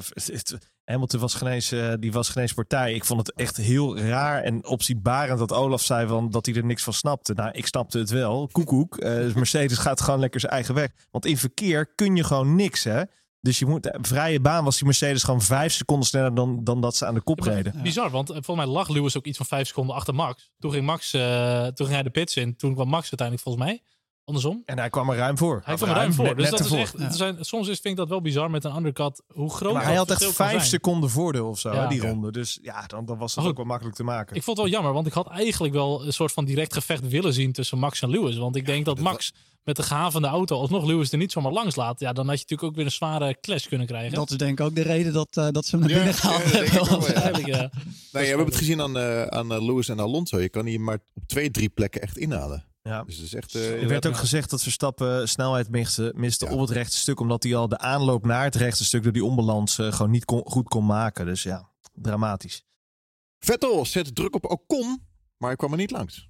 Hamilton 0.85 1.21
was 1.21 1.35
geen 1.35 1.49
eens, 1.49 1.73
eh, 1.73 1.93
die 1.99 2.13
was 2.13 2.33
partij. 2.55 2.95
Ik 2.95 3.05
vond 3.05 3.27
het 3.27 3.37
echt 3.37 3.57
heel 3.57 3.99
raar 3.99 4.43
en 4.43 4.67
opzienbarend 4.67 5.39
dat 5.39 5.53
Olaf 5.53 5.83
zei 5.83 6.09
van, 6.09 6.31
dat 6.31 6.47
hij 6.47 6.55
er 6.55 6.65
niks 6.65 6.83
van 6.83 6.93
snapte. 6.93 7.35
Nou, 7.35 7.51
ik 7.51 7.67
snapte 7.67 7.99
het 7.99 8.11
wel. 8.11 8.49
Koekoek. 8.53 9.03
Mercedes 9.35 9.79
gaat 9.79 10.01
gewoon 10.01 10.21
lekker 10.21 10.41
zijn 10.41 10.53
eigen 10.53 10.75
weg. 10.75 10.91
Want 11.11 11.27
in 11.27 11.37
verkeer 11.37 11.87
kun 11.95 12.17
je 12.17 12.25
gewoon 12.25 12.55
niks, 12.55 12.85
hè. 12.85 13.03
Dus 13.45 13.59
je 13.59 13.67
moet, 13.67 13.99
vrije 14.01 14.41
baan 14.41 14.65
was 14.65 14.77
die 14.77 14.85
Mercedes 14.85 15.23
gewoon 15.23 15.43
vijf 15.43 15.73
seconden 15.73 16.07
sneller 16.07 16.35
dan, 16.35 16.65
dan 16.65 16.81
dat 16.81 16.97
ze 16.97 17.07
aan 17.07 17.15
de 17.15 17.21
kop 17.21 17.45
Ja, 17.45 17.53
reden. 17.53 17.83
Bizar, 17.83 18.11
want 18.11 18.31
eh, 18.31 18.37
volgens 18.43 18.67
mij 18.67 18.75
lag 18.75 18.89
Lewis 18.89 19.17
ook 19.17 19.25
iets 19.25 19.37
van 19.37 19.47
vijf 19.47 19.67
seconden 19.67 19.95
achter 19.95 20.15
Max. 20.15 20.51
Toen 20.59 20.73
ging 20.73 20.87
Max, 20.87 21.13
eh, 21.13 21.63
toen 21.63 21.87
ging 21.87 21.91
hij 21.91 22.03
de 22.03 22.11
pits 22.11 22.37
in. 22.37 22.57
Toen 22.57 22.75
kwam 22.75 22.89
Max 22.89 23.03
uiteindelijk 23.03 23.41
volgens 23.49 23.65
mij 23.65 23.83
andersom. 24.25 24.63
En 24.67 24.79
hij 24.79 24.91
kwam 24.91 25.11
er 25.11 25.17
ruim 25.17 25.39
voor. 25.39 25.63
Hij 25.65 25.75
kwam 25.75 25.89
er 25.89 25.95
ruim 25.95 26.13
voor. 26.13 26.37
Dus 26.37 26.51
net 26.51 26.59
dat 26.59 26.71
is 26.71 26.73
echt, 26.73 26.95
zijn, 27.17 27.37
soms 27.41 27.69
is, 27.69 27.79
vind 27.81 27.85
ik 27.95 27.97
dat 27.97 28.09
wel 28.09 28.21
bizar 28.21 28.51
met 28.51 28.65
een 28.65 28.77
undercut. 28.77 29.23
Hoe 29.33 29.51
groot 29.51 29.73
Maar 29.73 29.81
dat 29.81 29.89
hij 29.91 29.97
had 29.99 30.11
echt 30.11 30.25
vijf 30.33 30.65
seconden 30.65 31.11
voordeel 31.11 31.49
of 31.49 31.59
zo, 31.59 31.73
Ja. 31.73 31.83
hè, 31.83 31.89
die 31.89 32.03
Ja. 32.03 32.09
ronde. 32.09 32.33
Dus 32.33 32.59
ja, 32.63 32.87
dan, 32.87 33.05
dan 33.05 33.19
was 33.19 33.35
het 33.35 33.45
ook 33.45 33.57
wel 33.57 33.67
makkelijk 33.67 33.97
te 33.97 34.05
maken. 34.05 34.37
Ik 34.37 34.43
vond 34.43 34.57
het 34.57 34.67
wel 34.67 34.75
jammer, 34.77 34.93
want 34.93 35.07
ik 35.07 35.13
had 35.13 35.29
eigenlijk 35.29 35.75
wel 35.75 36.07
een 36.07 36.13
soort 36.13 36.33
van 36.33 36.45
direct 36.45 36.73
gevecht 36.75 37.09
willen 37.09 37.33
zien 37.33 37.53
tussen 37.53 37.79
Max 37.79 38.03
en 38.03 38.11
Lewis. 38.11 38.37
Want 38.37 38.57
ik 38.57 38.67
denk 38.67 38.85
dat 38.85 38.99
Max 39.01 39.33
met 39.65 39.77
de 39.77 39.83
gehavende 39.83 40.29
auto 40.29 40.59
alsnog 40.59 40.85
Lewis 40.87 41.13
er 41.13 41.19
niet 41.19 41.33
zomaar 41.33 41.53
langs 41.53 41.77
laat. 41.77 42.01
Ja, 42.01 42.13
dan 42.13 42.27
had 42.29 42.35
je 42.35 42.41
natuurlijk 42.41 42.69
ook 42.71 42.77
weer 42.77 42.85
een 42.85 42.91
zware 42.91 43.37
clash 43.41 43.67
kunnen 43.67 43.87
krijgen. 43.87 44.15
Dat 44.15 44.31
is 44.31 44.37
denk 44.37 44.59
ik 44.59 44.65
ook 44.67 44.75
de 44.75 44.83
reden 44.83 45.13
dat, 45.13 45.29
eh, 45.37 45.49
dat 45.51 45.67
ze 45.67 45.77
hem 45.77 45.81
naar 45.81 45.91
Ja, 45.91 45.97
binnen 45.97 46.15
gehaald 46.15 47.07
ja, 47.07 47.21
hebben. 47.21 47.47
ja. 47.47 47.57
Ja. 47.57 47.71
Ja, 48.13 48.21
we 48.21 48.27
hebben 48.27 48.47
het 48.47 48.57
gezien 48.57 48.81
aan, 48.81 48.99
eh, 48.99 49.23
aan 49.23 49.53
eh, 49.53 49.63
Lewis 49.65 49.89
en 49.89 50.01
Alonso. 50.01 50.41
Je 50.41 50.49
kan 50.49 50.67
hier 50.67 50.81
maar 50.81 50.99
op 51.15 51.23
twee, 51.27 51.51
drie 51.51 51.69
plekken 51.69 52.03
echt 52.03 52.17
inhalen. 52.19 52.65
Ja. 52.89 53.05
Dus 53.05 53.17
het 53.17 53.25
is 53.25 53.35
echt... 53.35 53.55
Er 53.55 53.81
eh, 53.81 53.87
werd 53.87 54.07
ook 54.07 54.17
gezegd 54.17 54.51
dat 54.51 54.63
Verstappen 54.63 55.29
snelheid 55.29 55.71
miste, 55.71 56.13
miste 56.17 56.45
Ja. 56.45 56.53
op 56.53 56.61
het 56.61 56.71
rechte 56.71 56.97
stuk. 56.97 57.21
Omdat 57.21 57.43
hij 57.43 57.55
al 57.57 57.69
de 57.69 57.79
aanloop 57.79 58.25
naar 58.27 58.45
het 58.45 58.55
rechte 58.55 58.85
stuk 58.85 59.03
door 59.03 59.13
die 59.13 59.25
onbalans 59.25 59.79
eh, 59.79 59.93
gewoon 59.93 60.11
niet 60.11 60.25
kon, 60.25 60.43
goed 60.45 60.69
kon 60.69 60.87
maken. 60.87 61.27
Dus 61.27 61.43
ja, 61.43 61.71
dramatisch. 61.93 62.65
Vettel 63.39 63.87
zet 63.87 64.15
druk 64.15 64.35
op 64.35 64.51
Ocon, 64.51 65.03
maar 65.37 65.49
hij 65.49 65.57
kwam 65.57 65.71
er 65.71 65.77
niet 65.77 65.91
langs. 65.91 66.29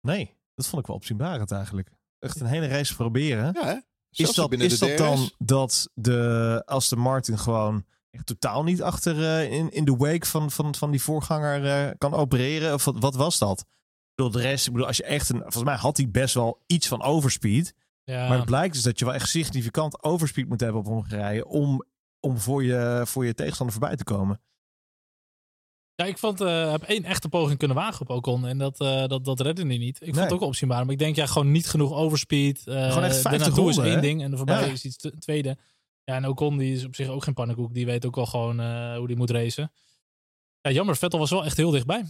Nee, 0.00 0.36
dat 0.54 0.66
vond 0.66 0.80
ik 0.80 0.86
wel 0.86 0.96
opzienbarend 0.96 1.50
eigenlijk. 1.50 1.90
Echt 2.18 2.40
een 2.40 2.46
hele 2.46 2.66
race 2.66 2.94
proberen. 2.94 3.52
Ja, 3.52 3.64
hè? 3.64 3.76
is 4.10 4.34
dat, 4.34 4.48
binnen 4.48 4.66
is 4.66 4.78
de 4.78 4.86
dat 4.86 4.98
dan 4.98 5.30
dat 5.38 5.88
de 5.94 6.62
Aston 6.64 6.98
Martin 6.98 7.38
gewoon 7.38 7.84
echt 8.10 8.26
totaal 8.26 8.62
niet 8.62 8.82
achter 8.82 9.24
eh, 9.24 9.52
in, 9.52 9.72
in 9.72 9.84
de 9.84 9.96
wake 9.96 10.26
van, 10.26 10.50
van, 10.50 10.74
van 10.74 10.90
die 10.90 11.02
voorganger 11.02 11.66
eh, 11.66 11.94
kan 11.98 12.14
opereren? 12.14 12.74
Of 12.74 12.84
wat, 12.84 12.98
wat 12.98 13.14
was 13.14 13.38
dat? 13.38 13.64
Bedoel, 14.18 14.32
de 14.32 14.40
rest, 14.40 14.66
ik 14.66 14.72
bedoel, 14.72 14.86
als 14.86 14.96
je 14.96 15.04
echt 15.04 15.28
een, 15.28 15.40
volgens 15.40 15.62
mij 15.64 15.74
had 15.76 15.96
hij 15.96 16.10
best 16.10 16.34
wel 16.34 16.62
iets 16.66 16.88
van 16.88 17.02
overspeed. 17.02 17.74
Ja. 18.04 18.28
Maar 18.28 18.36
het 18.36 18.46
blijkt 18.46 18.74
dus 18.74 18.82
dat 18.82 18.98
je 18.98 19.04
wel 19.04 19.14
echt 19.14 19.28
significant 19.28 20.02
overspeed 20.02 20.48
moet 20.48 20.60
hebben 20.60 20.80
op 20.80 20.86
Hongarije 20.86 21.46
om, 21.46 21.84
om 22.20 22.38
voor, 22.38 22.64
je, 22.64 23.02
voor 23.06 23.26
je 23.26 23.34
tegenstander 23.34 23.76
voorbij 23.76 23.96
te 23.96 24.04
komen. 24.04 24.40
Ja, 25.94 26.04
ik 26.04 26.18
vond, 26.18 26.40
eh 26.40 26.70
heb 26.70 26.82
één 26.82 27.04
echte 27.04 27.28
poging 27.28 27.58
kunnen 27.58 27.76
wagen 27.76 28.00
op 28.00 28.10
Ocon. 28.10 28.46
En 28.46 28.58
dat, 28.58 28.80
eh 28.80 29.06
dat, 29.06 29.24
dat 29.24 29.40
redde 29.40 29.66
hij 29.66 29.78
niet. 29.78 29.96
Ik 30.00 30.14
vond 30.14 30.24
het 30.24 30.32
ook 30.32 30.40
opzienbaar. 30.40 30.82
Maar 30.84 30.92
ik 30.92 30.98
denk, 30.98 31.16
ja, 31.16 31.26
gewoon 31.26 31.50
niet 31.50 31.68
genoeg 31.68 31.92
overspeed. 31.92 32.66
Eh 32.66 32.74
Gewoon 32.88 33.04
echt 33.04 33.12
50 33.16 33.22
daarnaartoe 33.22 33.68
is 33.68 33.74
ronden, 33.74 33.84
één 33.92 34.02
hè? 34.02 34.06
ding. 34.08 34.22
En 34.22 34.30
de 34.30 34.36
voorbij 34.36 34.66
Ja. 34.66 34.72
is 34.72 34.84
iets 34.84 34.96
te- 34.96 35.18
tweede. 35.18 35.56
Ja, 36.04 36.14
en 36.14 36.26
Ocon 36.28 36.58
die 36.58 36.74
is 36.74 36.84
op 36.84 36.94
zich 36.94 37.08
ook 37.08 37.24
geen 37.24 37.34
pannenkoek. 37.34 37.74
Die 37.74 37.86
weet 37.86 38.06
ook 38.06 38.14
wel 38.14 38.26
gewoon 38.26 38.60
hoe 38.96 39.06
die 39.06 39.16
moet 39.16 39.30
racen. 39.30 39.72
Ja, 40.60 40.70
jammer. 40.70 40.96
Vettel 40.96 41.18
was 41.18 41.30
wel 41.30 41.44
echt 41.44 41.56
heel 41.56 41.70
dichtbij. 41.70 42.04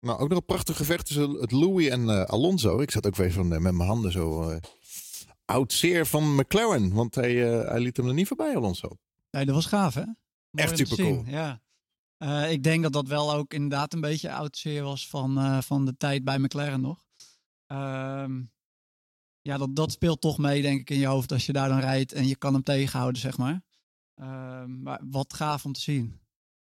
Nou, 0.00 0.18
ook 0.18 0.28
nog 0.28 0.38
een 0.38 0.44
prachtig 0.44 0.76
gevecht 0.76 1.06
tussen 1.06 1.30
het 1.30 1.52
Louis 1.52 1.88
en 1.88 2.08
eh, 2.08 2.22
Alonso. 2.22 2.80
Ik 2.80 2.90
zat 2.90 3.06
ook 3.06 3.16
weer 3.16 3.32
van, 3.32 3.52
eh, 3.52 3.60
met 3.60 3.72
mijn 3.72 3.88
handen 3.88 4.12
zo... 4.12 4.48
eh 4.50 4.56
oud 5.44 5.72
zeer 5.72 6.06
van 6.06 6.34
McLaren, 6.34 6.92
want 6.92 7.14
hij, 7.14 7.34
hij 7.34 7.80
liet 7.80 7.96
hem 7.96 8.06
er 8.06 8.14
niet 8.14 8.26
voorbij, 8.26 8.56
Alonso. 8.56 8.88
Nee, 9.30 9.44
dat 9.44 9.54
was 9.54 9.66
gaaf, 9.66 9.94
hè? 9.94 10.04
Mooi 10.04 10.16
Echt 10.68 10.78
supercool. 10.78 11.24
zien, 11.24 11.26
Ja. 11.26 11.60
Ik 12.48 12.62
denk 12.62 12.82
dat 12.82 12.92
dat 12.92 13.08
wel 13.08 13.34
ook 13.34 13.54
inderdaad 13.54 13.92
een 13.92 14.00
beetje 14.00 14.32
oud 14.32 14.56
zeer 14.56 14.82
was 14.82 15.08
van, 15.08 15.62
van 15.62 15.84
de 15.84 15.96
tijd 15.96 16.24
bij 16.24 16.38
McLaren 16.38 16.80
nog. 16.80 17.04
Ehm, 17.66 18.42
ja, 19.42 19.58
dat, 19.58 19.76
dat 19.76 19.92
speelt 19.92 20.20
toch 20.20 20.38
mee, 20.38 20.62
denk 20.62 20.80
ik, 20.80 20.90
in 20.90 20.98
je 20.98 21.06
hoofd 21.06 21.32
als 21.32 21.46
je 21.46 21.52
daar 21.52 21.68
dan 21.68 21.80
rijdt 21.80 22.12
en 22.12 22.26
je 22.26 22.36
kan 22.36 22.52
hem 22.52 22.62
tegenhouden, 22.62 23.20
zeg 23.20 23.38
maar. 23.38 23.62
Ehm, 24.14 24.82
maar 24.82 25.00
wat 25.10 25.34
gaaf 25.34 25.64
om 25.64 25.72
te 25.72 25.80
zien. 25.80 26.19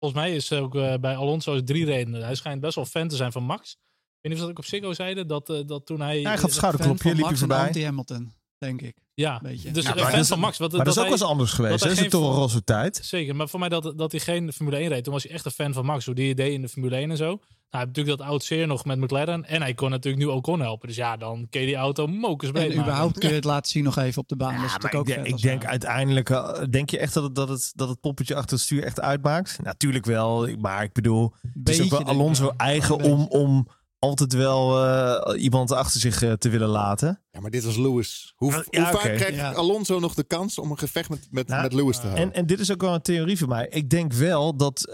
Volgens 0.05 0.25
mij 0.25 0.35
is 0.35 0.51
ook 0.51 0.75
eh, 0.75 0.93
bij 1.01 1.15
Alonso 1.15 1.53
is 1.53 1.61
drie 1.65 1.85
redenen. 1.85 2.23
Hij 2.23 2.35
schijnt 2.35 2.61
best 2.61 2.75
wel 2.75 2.85
fan 2.85 3.07
te 3.07 3.15
zijn 3.15 3.31
van 3.31 3.43
Max. 3.43 3.71
Ik 3.71 3.77
weet 4.21 4.31
niet 4.31 4.33
of 4.33 4.39
dat 4.39 4.49
ik 4.49 4.57
op 4.57 4.65
Ziggo 4.65 4.93
zeiden. 4.93 5.27
Dat, 5.27 5.49
eh, 5.49 5.59
dat 5.65 5.85
toen 5.85 6.01
hij... 6.01 6.21
Hij 6.21 6.31
gaf 6.31 6.39
Fan 6.39 6.49
schouderklopje, 6.49 7.15
liep 7.15 7.25
hij 7.25 7.35
voorbij. 7.35 7.65
anti-Hamilton, 7.65 8.33
denk 8.57 8.81
ik. 8.81 8.95
Ja, 9.15 9.39
Weet 9.43 9.61
je. 9.61 9.71
dus 9.71 9.83
Ja, 9.83 9.97
een 9.97 10.05
fan 10.05 10.25
van 10.25 10.39
Max. 10.39 10.57
Wat, 10.57 10.71
Maar 10.71 10.85
dat 10.85 10.93
is 10.93 10.99
ook 10.99 11.03
wel 11.03 11.13
eens 11.13 11.23
anders 11.23 11.51
geweest. 11.51 11.79
Dat 11.79 11.91
is 11.91 11.99
geen 11.99 12.09
toch 12.09 12.29
een 12.29 12.35
roze 12.35 12.63
tijd. 12.63 12.99
Zeker, 13.03 13.35
maar 13.35 13.49
voor 13.49 13.59
mij 13.59 13.69
dat, 13.69 13.93
dat 13.97 14.11
hij 14.11 14.19
geen 14.19 14.53
Formule 14.53 14.77
1 14.77 14.87
reed. 14.87 15.03
Toen 15.03 15.13
was 15.13 15.23
hij 15.23 15.31
echt 15.31 15.45
een 15.45 15.51
fan 15.51 15.73
van 15.73 15.85
Max. 15.85 16.05
Hoe 16.05 16.15
die 16.15 16.35
deed 16.35 16.53
in 16.53 16.61
de 16.61 16.69
Formule 16.69 16.95
1 16.95 17.11
en 17.11 17.17
zo. 17.17 17.25
Nou, 17.25 17.37
hij 17.69 17.79
heeft 17.79 17.87
natuurlijk 17.87 18.17
dat 18.17 18.27
oud 18.27 18.43
zeer 18.43 18.67
nog 18.67 18.85
met 18.85 18.99
McLaren. 18.99 19.45
En 19.45 19.61
hij 19.61 19.73
kon 19.73 19.89
natuurlijk 19.89 20.23
nu 20.25 20.29
ook 20.29 20.43
kon 20.43 20.61
helpen. 20.61 20.87
Dus 20.87 20.97
ja, 20.97 21.17
dan 21.17 21.47
kun 21.49 21.61
je 21.61 21.67
die 21.67 21.75
auto 21.75 22.07
mokers 22.07 22.51
breed 22.51 22.63
En 22.63 22.69
maken. 22.69 22.83
überhaupt 22.83 23.19
kun 23.19 23.29
je 23.29 23.35
het 23.35 23.43
laten 23.53 23.71
zien 23.71 23.83
nog 23.83 23.97
even 23.97 24.21
op 24.21 24.27
de 24.27 24.35
baan. 24.35 24.55
dat 24.55 24.65
is 24.65 24.71
Ja, 24.71 24.77
maar 24.81 24.93
natuurlijk 24.93 25.27
ik 25.27 25.35
ik 25.35 25.41
denk 25.41 25.65
uiteindelijk, 25.65 26.29
eh, 26.29 26.61
denk 26.69 26.89
je 26.89 26.97
echt 26.97 27.13
dat 27.13 27.23
het, 27.23 27.35
dat, 27.35 27.49
het, 27.49 27.71
dat 27.75 27.89
het 27.89 27.99
poppetje 27.99 28.35
achter 28.35 28.51
het 28.51 28.65
stuur 28.65 28.83
echt 28.83 29.01
uitmaakt? 29.01 29.59
Natuurlijk 29.63 30.05
wel, 30.05 30.49
maar 30.59 30.83
ik 30.83 30.93
bedoel, 30.93 31.33
het 31.41 31.69
is 31.69 31.81
ook 31.81 31.89
Beetje, 31.89 32.05
wel 32.05 32.13
Alonso 32.13 32.53
eigen 32.57 32.99
om, 33.01 33.25
om 33.29 33.67
altijd 33.99 34.33
wel 34.33 34.85
eh, 34.85 35.43
iemand 35.43 35.71
achter 35.71 35.99
zich 35.99 36.21
eh, 36.21 36.31
te 36.31 36.49
willen 36.49 36.67
laten. 36.67 37.23
Ja, 37.31 37.39
maar 37.39 37.51
dit 37.51 37.63
was 37.63 37.77
Lewis. 37.77 38.33
Hoe, 38.35 38.51
Ja, 38.69 38.81
hoe 38.83 38.99
vaak 38.99 39.13
krijgt 39.13 39.35
Ja. 39.35 39.51
Alonso 39.51 39.99
nog 39.99 40.13
de 40.13 40.23
kans 40.23 40.59
om 40.59 40.71
een 40.71 40.77
gevecht 40.77 41.09
met, 41.09 41.27
met, 41.31 41.47
Nou, 41.47 41.61
met 41.61 41.73
Lewis 41.73 41.95
te 41.95 42.01
houden? 42.01 42.23
En, 42.23 42.33
en 42.33 42.45
dit 42.45 42.59
is 42.59 42.71
ook 42.71 42.81
wel 42.81 42.93
een 42.93 43.01
theorie 43.01 43.37
van 43.37 43.49
mij. 43.49 43.67
Ik 43.69 43.89
denk 43.89 44.13
wel 44.13 44.55
dat 44.55 44.85
eh, 44.85 44.93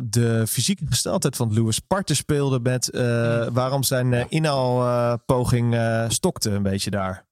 de 0.00 0.44
fysieke 0.48 0.84
gesteldheid 0.86 1.36
van 1.36 1.52
Lewis 1.52 1.78
parten 1.78 2.16
speelde 2.16 2.60
met 2.60 2.90
eh, 2.90 3.46
waarom 3.52 3.82
zijn 3.82 4.12
uh, 4.12 4.24
inhaalpoging 4.28 5.74
uh, 5.74 6.08
stokte 6.08 6.50
een 6.50 6.62
beetje 6.62 6.90
daar. 6.90 7.30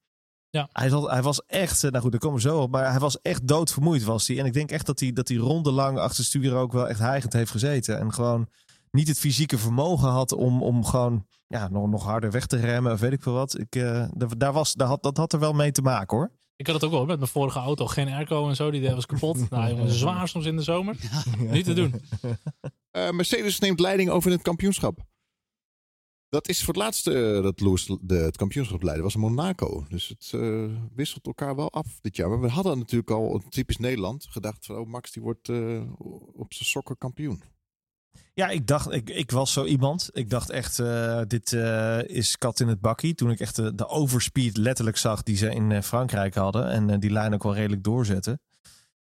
Ja. 0.50 0.68
Hij, 0.72 0.88
zat, 0.88 1.10
hij 1.10 1.22
was 1.22 1.42
echt, 1.46 1.82
nou 1.82 1.98
goed, 1.98 2.10
daar 2.10 2.20
komen 2.20 2.42
we 2.42 2.48
zo 2.48 2.60
op, 2.60 2.70
maar 2.70 2.90
hij 2.90 3.00
was 3.00 3.20
echt 3.22 3.48
doodvermoeid 3.48 4.04
was 4.04 4.28
hij. 4.28 4.38
En 4.38 4.46
ik 4.46 4.52
denk 4.52 4.70
echt 4.70 4.86
dat 4.86 5.00
hij, 5.00 5.12
dat 5.12 5.28
hij 5.28 5.36
rondelang 5.36 5.98
achter 5.98 6.16
het 6.16 6.26
stuur 6.26 6.54
ook 6.54 6.72
wel 6.72 6.88
echt 6.88 6.98
hijgend 6.98 7.32
heeft 7.32 7.50
gezeten. 7.50 7.98
En 7.98 8.12
gewoon 8.12 8.48
niet 8.90 9.08
het 9.08 9.18
fysieke 9.18 9.58
vermogen 9.58 10.08
had 10.08 10.32
om, 10.32 10.62
om 10.62 10.84
gewoon 10.84 11.26
ja, 11.46 11.68
nog, 11.68 11.88
nog 11.88 12.04
harder 12.04 12.30
weg 12.30 12.46
te 12.46 12.56
remmen 12.56 12.92
of 12.92 13.00
weet 13.00 13.12
ik 13.12 13.22
veel 13.22 13.32
wat. 13.32 13.58
Ik, 13.58 13.76
uh, 13.76 14.08
daar 14.36 14.52
was, 14.52 14.74
daar 14.74 14.88
had, 14.88 15.02
dat 15.02 15.16
had 15.16 15.32
er 15.32 15.38
wel 15.38 15.52
mee 15.52 15.72
te 15.72 15.82
maken 15.82 16.16
hoor. 16.16 16.30
Ik 16.56 16.66
had 16.66 16.74
het 16.74 16.84
ook 16.84 16.90
wel 16.90 17.06
met 17.06 17.18
mijn 17.18 17.30
vorige 17.30 17.58
auto. 17.58 17.86
Geen 17.86 18.08
airco 18.08 18.48
en 18.48 18.56
zo. 18.56 18.70
Die 18.70 18.90
was 18.90 19.06
kapot. 19.06 19.36
nou 19.50 19.68
jongen, 19.68 19.90
zwaar 19.90 20.28
soms 20.28 20.46
in 20.46 20.56
de 20.56 20.62
zomer. 20.62 20.96
Niet 21.38 21.64
te 21.64 21.72
doen. 21.72 21.94
Uh, 22.92 23.10
Mercedes 23.20 23.58
neemt 23.58 23.80
leiding 23.80 24.10
over 24.10 24.30
het 24.30 24.42
kampioenschap. 24.42 24.98
Dat 26.28 26.48
is 26.48 26.58
voor 26.58 26.74
het 26.74 26.82
laatste 26.82 27.12
uh, 27.12 27.42
dat 27.42 27.60
Lewis 27.60 27.96
de, 28.00 28.14
het 28.14 28.36
kampioenschap 28.36 28.82
leidde, 28.82 29.02
was 29.02 29.16
Monaco. 29.16 29.84
Dus 29.88 30.08
het 30.08 30.32
uh, 30.34 30.70
wisselt 30.94 31.26
elkaar 31.26 31.56
wel 31.56 31.72
af 31.72 32.00
dit 32.00 32.16
jaar. 32.16 32.28
Maar 32.28 32.40
we 32.40 32.48
hadden 32.48 32.78
natuurlijk 32.78 33.10
al, 33.10 33.42
typisch 33.48 33.76
Nederland, 33.76 34.26
gedacht 34.30 34.66
van 34.66 34.76
oh, 34.76 34.86
Max 34.86 35.12
die 35.12 35.22
wordt 35.22 35.48
uh, 35.48 35.82
op 36.32 36.52
zijn 36.54 36.68
sokken 36.68 36.98
kampioen. 36.98 37.42
Ja, 38.40 38.48
ik 38.48 38.66
dacht, 38.66 38.92
ik, 38.92 39.10
ik 39.10 39.30
was 39.30 39.52
zo 39.52 39.64
iemand. 39.64 40.10
Ik 40.12 40.30
dacht 40.30 40.50
echt, 40.50 40.78
uh, 40.78 41.20
dit 41.26 41.52
uh, 41.52 41.98
is 42.02 42.38
kat 42.38 42.60
in 42.60 42.68
het 42.68 42.80
bakkie. 42.80 43.14
Toen 43.14 43.30
ik 43.30 43.40
echt 43.40 43.56
de, 43.56 43.74
de 43.74 43.88
overspeed 43.88 44.56
letterlijk 44.56 44.96
zag 44.96 45.22
die 45.22 45.36
ze 45.36 45.50
in 45.50 45.70
uh, 45.70 45.80
Frankrijk 45.80 46.34
hadden. 46.34 46.70
En 46.70 47.00
die 47.00 47.10
lijn 47.10 47.34
ook 47.34 47.42
wel 47.42 47.54
redelijk 47.54 47.84
doorzetten. 47.84 48.40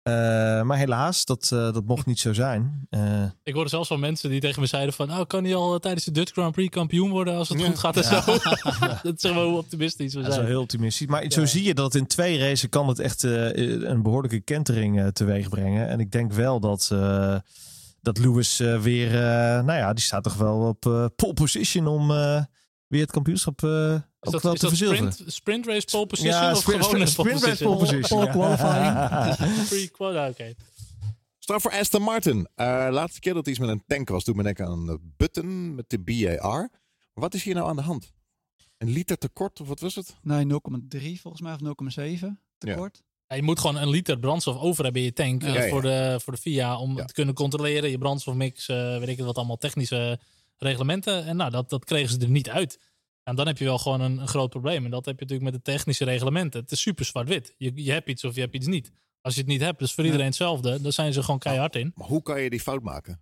Uh, 0.08 0.14
maar 0.62 0.76
helaas, 0.76 1.24
dat, 1.24 1.50
uh, 1.52 1.72
dat 1.72 1.84
mocht 1.84 2.06
niet 2.06 2.18
zo 2.18 2.32
zijn. 2.32 2.86
Uh, 2.90 3.22
ik 3.42 3.54
hoorde 3.54 3.70
zelfs 3.70 3.88
van 3.88 4.00
mensen 4.00 4.30
die 4.30 4.40
tegen 4.40 4.60
me 4.60 4.66
zeiden 4.66 4.94
van... 4.94 5.08
nou, 5.08 5.26
kan 5.26 5.44
hij 5.44 5.54
al 5.54 5.78
tijdens 5.78 6.04
de 6.04 6.10
Dutch 6.10 6.32
Grand 6.32 6.52
Prix 6.52 6.74
kampioen 6.74 7.10
worden 7.10 7.34
als 7.34 7.48
het 7.48 7.60
ja. 7.60 7.66
goed 7.66 7.78
gaat 7.78 7.96
en 7.96 8.02
ja. 8.02 8.22
zo. 8.22 8.32
dat 9.02 9.14
is 9.16 9.30
gewoon 9.30 9.54
optimistisch. 9.54 10.14
We 10.14 10.20
dat 10.20 10.30
is 10.30 10.36
wel 10.36 10.46
heel 10.46 10.60
optimistisch. 10.60 11.06
Maar 11.06 11.22
ja. 11.22 11.30
zo 11.30 11.46
zie 11.46 11.64
je 11.64 11.74
dat 11.74 11.94
in 11.94 12.06
twee 12.06 12.38
races 12.38 12.68
kan 12.68 12.88
het 12.88 12.98
echt 12.98 13.22
uh, 13.22 13.56
een 13.88 14.02
behoorlijke 14.02 14.40
kentering 14.40 14.98
uh, 14.98 15.06
teweeg 15.06 15.48
brengen. 15.48 15.88
En 15.88 16.00
ik 16.00 16.12
denk 16.12 16.32
wel 16.32 16.60
dat, 16.60 16.90
uh, 16.92 17.36
dat 18.14 18.24
Lewis 18.24 18.60
uh, 18.60 18.80
weer... 18.80 19.10
nou 19.64 19.72
ja, 19.72 19.92
die 19.92 20.04
staat 20.04 20.22
toch 20.22 20.34
wel 20.34 20.68
op 20.68 20.84
uh, 20.86 21.06
pole 21.16 21.34
position 21.34 21.86
om 21.86 22.10
uh, 22.10 22.42
weer 22.86 23.00
het 23.00 23.10
kampioenschap... 23.10 23.62
Uh, 23.62 23.94
is 24.20 24.30
dat, 24.30 24.42
wel 24.42 24.52
is 24.52 24.58
te 24.60 24.66
dat 24.66 24.76
sprint, 24.76 25.22
sprint 25.26 25.66
race 25.66 25.86
pole 25.90 26.06
position 26.06 26.34
ja, 26.34 26.50
of 26.52 26.58
sprint, 26.58 26.84
gewoon 26.84 27.06
sprint, 27.06 27.18
een 27.18 27.36
sprint 27.36 27.42
race 27.42 27.64
pole 27.64 27.76
position. 27.76 28.20
Pole 28.20 28.30
qualifying. 28.30 29.66
Free 29.66 30.28
oké. 30.28 30.54
Straf 31.38 31.62
voor 31.62 31.70
Aston 31.70 32.02
Martin. 32.02 32.36
Uh, 32.36 32.88
laatste 32.90 33.20
keer 33.20 33.34
dat 33.34 33.46
iets 33.46 33.58
met 33.58 33.68
een 33.68 33.82
tank 33.86 34.08
was, 34.08 34.24
doet 34.24 34.36
me 34.36 34.42
denken 34.42 34.66
aan 34.66 34.88
een 34.88 35.14
button 35.16 35.74
met 35.74 35.90
de 35.90 35.98
BAR. 35.98 36.70
Wat 37.14 37.34
is 37.34 37.42
hier 37.42 37.54
nou 37.54 37.68
aan 37.68 37.76
de 37.76 37.82
hand? 37.82 38.12
Een 38.78 38.88
liter 38.88 39.18
tekort 39.18 39.60
of 39.60 39.68
wat 39.68 39.80
was 39.80 39.94
het? 39.94 40.16
Nee, 40.22 40.44
0,3 40.44 41.20
volgens 41.20 41.40
mij 41.40 41.52
of 41.52 41.60
0,7 42.20 42.26
tekort. 42.58 42.96
Ja. 42.96 43.07
Ja, 43.28 43.36
je 43.36 43.42
moet 43.42 43.60
gewoon 43.60 43.76
een 43.76 43.88
liter 43.88 44.18
brandstof 44.18 44.56
over 44.56 44.84
hebben 44.84 45.02
in 45.02 45.06
je 45.06 45.14
tank 45.14 45.42
ja, 45.42 45.48
uh, 45.48 45.54
ja. 45.54 45.68
Voor, 45.68 45.82
de, 45.82 46.20
voor 46.22 46.32
de 46.32 46.38
FIA 46.38 46.78
om 46.78 46.96
te 47.06 47.12
kunnen 47.12 47.34
controleren. 47.34 47.90
Je 47.90 47.98
brandstofmix, 47.98 48.68
uh, 48.68 48.98
weet 48.98 49.08
ik 49.08 49.18
wat 49.18 49.36
allemaal 49.36 49.56
technische 49.56 50.18
reglementen. 50.58 51.26
En 51.26 51.36
nou, 51.36 51.50
dat, 51.50 51.70
dat 51.70 51.84
kregen 51.84 52.10
ze 52.10 52.18
er 52.18 52.28
niet 52.28 52.50
uit. 52.50 52.78
En 53.22 53.34
dan 53.34 53.46
heb 53.46 53.58
je 53.58 53.64
wel 53.64 53.78
gewoon 53.78 54.00
een, 54.00 54.18
een, 54.18 54.28
groot 54.28 54.50
probleem. 54.50 54.84
En 54.84 54.90
dat 54.90 55.04
heb 55.04 55.18
je 55.18 55.24
natuurlijk 55.24 55.50
met 55.52 55.64
de 55.64 55.72
technische 55.72 56.04
reglementen. 56.04 56.60
Het 56.60 56.70
is 56.70 56.80
super 56.80 57.04
zwart-wit. 57.04 57.54
Je, 57.56 57.72
je 57.74 57.92
hebt 57.92 58.08
iets 58.08 58.24
of 58.24 58.34
je 58.34 58.40
hebt 58.40 58.54
iets 58.54 58.66
niet. 58.66 58.92
Als 59.20 59.34
je 59.34 59.40
het 59.40 59.48
niet 59.48 59.60
hebt, 59.60 59.78
dus 59.78 59.92
voor 59.92 60.04
iedereen 60.04 60.26
hetzelfde. 60.26 60.80
Dan 60.80 60.92
zijn 60.92 61.12
ze 61.12 61.22
gewoon 61.22 61.38
keihard 61.38 61.76
in. 61.76 61.92
Maar 61.94 62.06
hoe 62.06 62.22
kan 62.22 62.42
je 62.42 62.50
die 62.50 62.60
fout 62.60 62.82
maken? 62.82 63.20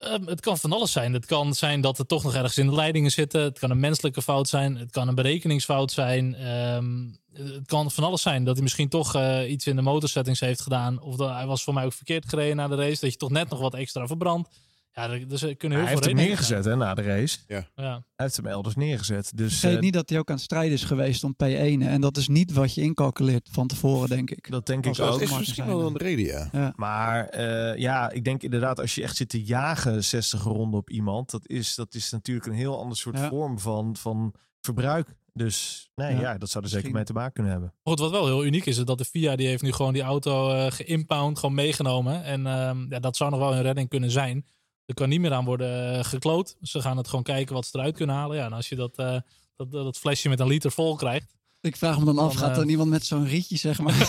Uh, 0.00 0.26
het 0.26 0.40
kan 0.40 0.58
van 0.58 0.72
alles 0.72 0.92
zijn. 0.92 1.12
Het 1.12 1.26
kan 1.26 1.54
zijn 1.54 1.80
dat 1.80 1.98
er 1.98 2.06
toch 2.06 2.22
nog 2.22 2.34
ergens 2.34 2.58
in 2.58 2.66
de 2.66 2.74
leidingen 2.74 3.10
zitten. 3.10 3.42
Het 3.42 3.58
kan 3.58 3.70
een 3.70 3.80
menselijke 3.80 4.22
fout 4.22 4.48
zijn. 4.48 4.76
Het 4.76 4.90
kan 4.90 5.08
een 5.08 5.14
berekeningsfout 5.14 5.92
zijn. 5.92 6.46
Um, 6.48 7.18
het 7.32 7.66
kan 7.66 7.90
van 7.90 8.04
alles 8.04 8.22
zijn. 8.22 8.44
Dat 8.44 8.54
hij 8.54 8.62
misschien 8.62 8.88
toch 8.88 9.16
uh, 9.16 9.50
iets 9.50 9.66
in 9.66 9.76
de 9.76 9.82
motorsettings 9.82 10.40
heeft 10.40 10.60
gedaan. 10.60 11.00
Of 11.00 11.16
dat 11.16 11.30
hij 11.30 11.46
was 11.46 11.62
voor 11.64 11.74
mij 11.74 11.84
ook 11.84 11.92
verkeerd 11.92 12.28
gereden 12.28 12.56
na 12.56 12.68
de 12.68 12.76
race. 12.76 13.00
Dat 13.00 13.12
je 13.12 13.18
toch 13.18 13.30
net 13.30 13.48
nog 13.48 13.60
wat 13.60 13.74
extra 13.74 14.06
verbrandt. 14.06 14.48
Ja, 14.94 15.08
dus 15.08 15.42
er 15.42 15.56
kunnen 15.56 15.78
heel 15.78 15.86
hij 15.86 15.96
veel 15.96 16.06
heeft 16.06 16.18
hem 16.18 16.28
neergezet 16.28 16.64
hè, 16.64 16.76
na 16.76 16.94
de 16.94 17.02
race. 17.02 17.38
Ja. 17.46 17.68
ja. 17.74 17.92
Hij 17.92 18.02
heeft 18.16 18.36
hem 18.36 18.46
elders 18.46 18.74
neergezet. 18.74 19.36
Dus, 19.36 19.58
Vergeet 19.58 19.76
uh, 19.76 19.82
niet 19.82 19.92
dat 19.92 20.08
hij 20.08 20.18
ook 20.18 20.28
aan 20.28 20.34
het 20.34 20.44
strijden 20.44 20.72
is 20.72 20.84
geweest 20.84 21.24
om 21.24 21.34
P1. 21.44 21.82
En 21.82 22.00
dat 22.00 22.16
is 22.16 22.28
niet 22.28 22.52
wat 22.52 22.74
je 22.74 22.80
incalculeert 22.80 23.48
van 23.52 23.66
tevoren, 23.66 24.08
denk 24.08 24.30
ik. 24.30 24.50
Dat 24.50 24.66
denk 24.66 24.86
Als 24.86 24.98
ik 24.98 25.04
ook. 25.04 25.10
Dat 25.10 25.20
is 25.20 25.38
misschien 25.38 25.66
wel 25.66 25.86
een 25.86 25.96
reden, 25.96 26.24
ja. 26.24 26.48
ja. 26.52 26.72
Maar 26.76 27.38
uh, 27.38 27.76
ja, 27.76 28.10
ik 28.10 28.24
denk 28.24 28.42
inderdaad, 28.42 28.80
als 28.80 28.94
je 28.94 29.02
echt 29.02 29.16
zit 29.16 29.28
te 29.28 29.44
jagen 29.44 30.04
60 30.04 30.42
ronden 30.42 30.80
op 30.80 30.90
iemand, 30.90 31.30
dat 31.30 31.48
is, 31.48 31.74
dat 31.74 31.94
is 31.94 32.10
natuurlijk 32.10 32.46
een 32.46 32.52
heel 32.52 32.78
ander 32.78 32.96
soort 32.96 33.18
ja. 33.18 33.28
vorm 33.28 33.58
van, 33.58 33.96
van 33.96 34.34
verbruik. 34.60 35.14
Dus 35.32 35.88
nee, 35.94 36.14
ja, 36.14 36.20
ja 36.20 36.38
dat 36.38 36.50
zou 36.50 36.64
er 36.64 36.70
zeker 36.70 36.90
mee 36.90 37.04
te 37.04 37.12
maken 37.12 37.32
kunnen 37.32 37.52
hebben. 37.52 37.72
Goed, 37.82 37.98
wat 37.98 38.10
wel 38.10 38.26
heel 38.26 38.44
uniek 38.44 38.66
is, 38.66 38.78
is 38.78 38.84
dat 38.84 38.98
de 38.98 39.04
FIA 39.04 39.36
die 39.36 39.46
heeft 39.46 39.62
nu 39.62 39.72
gewoon 39.72 39.92
die 39.92 40.02
auto 40.02 40.50
uh, 40.50 40.66
geïmpound, 40.70 41.38
gewoon 41.38 41.54
meegenomen. 41.54 42.24
En 42.24 42.40
uh, 42.40 42.70
ja, 42.88 43.00
dat 43.00 43.16
zou 43.16 43.30
nog 43.30 43.40
wel 43.40 43.54
een 43.54 43.62
redding 43.62 43.88
kunnen 43.88 44.10
zijn. 44.10 44.44
Er 44.86 44.94
kan 44.94 45.08
niet 45.08 45.20
meer 45.20 45.32
aan 45.32 45.44
worden 45.44 45.96
uh, 45.96 46.04
gekloot. 46.04 46.56
Ze 46.62 46.80
gaan 46.80 46.96
het 46.96 47.08
gewoon 47.08 47.24
kijken 47.24 47.54
wat 47.54 47.66
ze 47.66 47.78
eruit 47.78 47.96
kunnen 47.96 48.16
halen. 48.16 48.36
Ja, 48.36 48.44
en 48.44 48.52
als 48.52 48.68
je 48.68 48.76
dat, 48.76 48.98
uh, 48.98 49.16
dat, 49.56 49.70
dat 49.70 49.98
flesje 49.98 50.28
met 50.28 50.40
een 50.40 50.46
liter 50.46 50.72
vol 50.72 50.96
krijgt. 50.96 51.34
Ik 51.60 51.76
vraag 51.76 51.98
me 51.98 52.04
dan 52.04 52.18
af, 52.18 52.34
gaat 52.34 52.56
er 52.56 52.64
niemand 52.64 52.90
met 52.90 53.06
zo'n 53.06 53.26
rietje, 53.26 53.56
zeg 53.56 53.78
maar? 53.78 54.08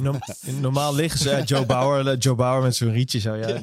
normaal 0.60 0.94
liggen 0.94 1.20
ze, 1.20 1.42
Joe 1.44 1.66
Bauer, 1.66 2.16
Joe 2.16 2.34
Bauer 2.34 2.62
met 2.62 2.76
zo'n 2.76 2.92
rietje 2.92 3.20
zo, 3.20 3.34
ja. 3.34 3.48
ja. 3.48 3.60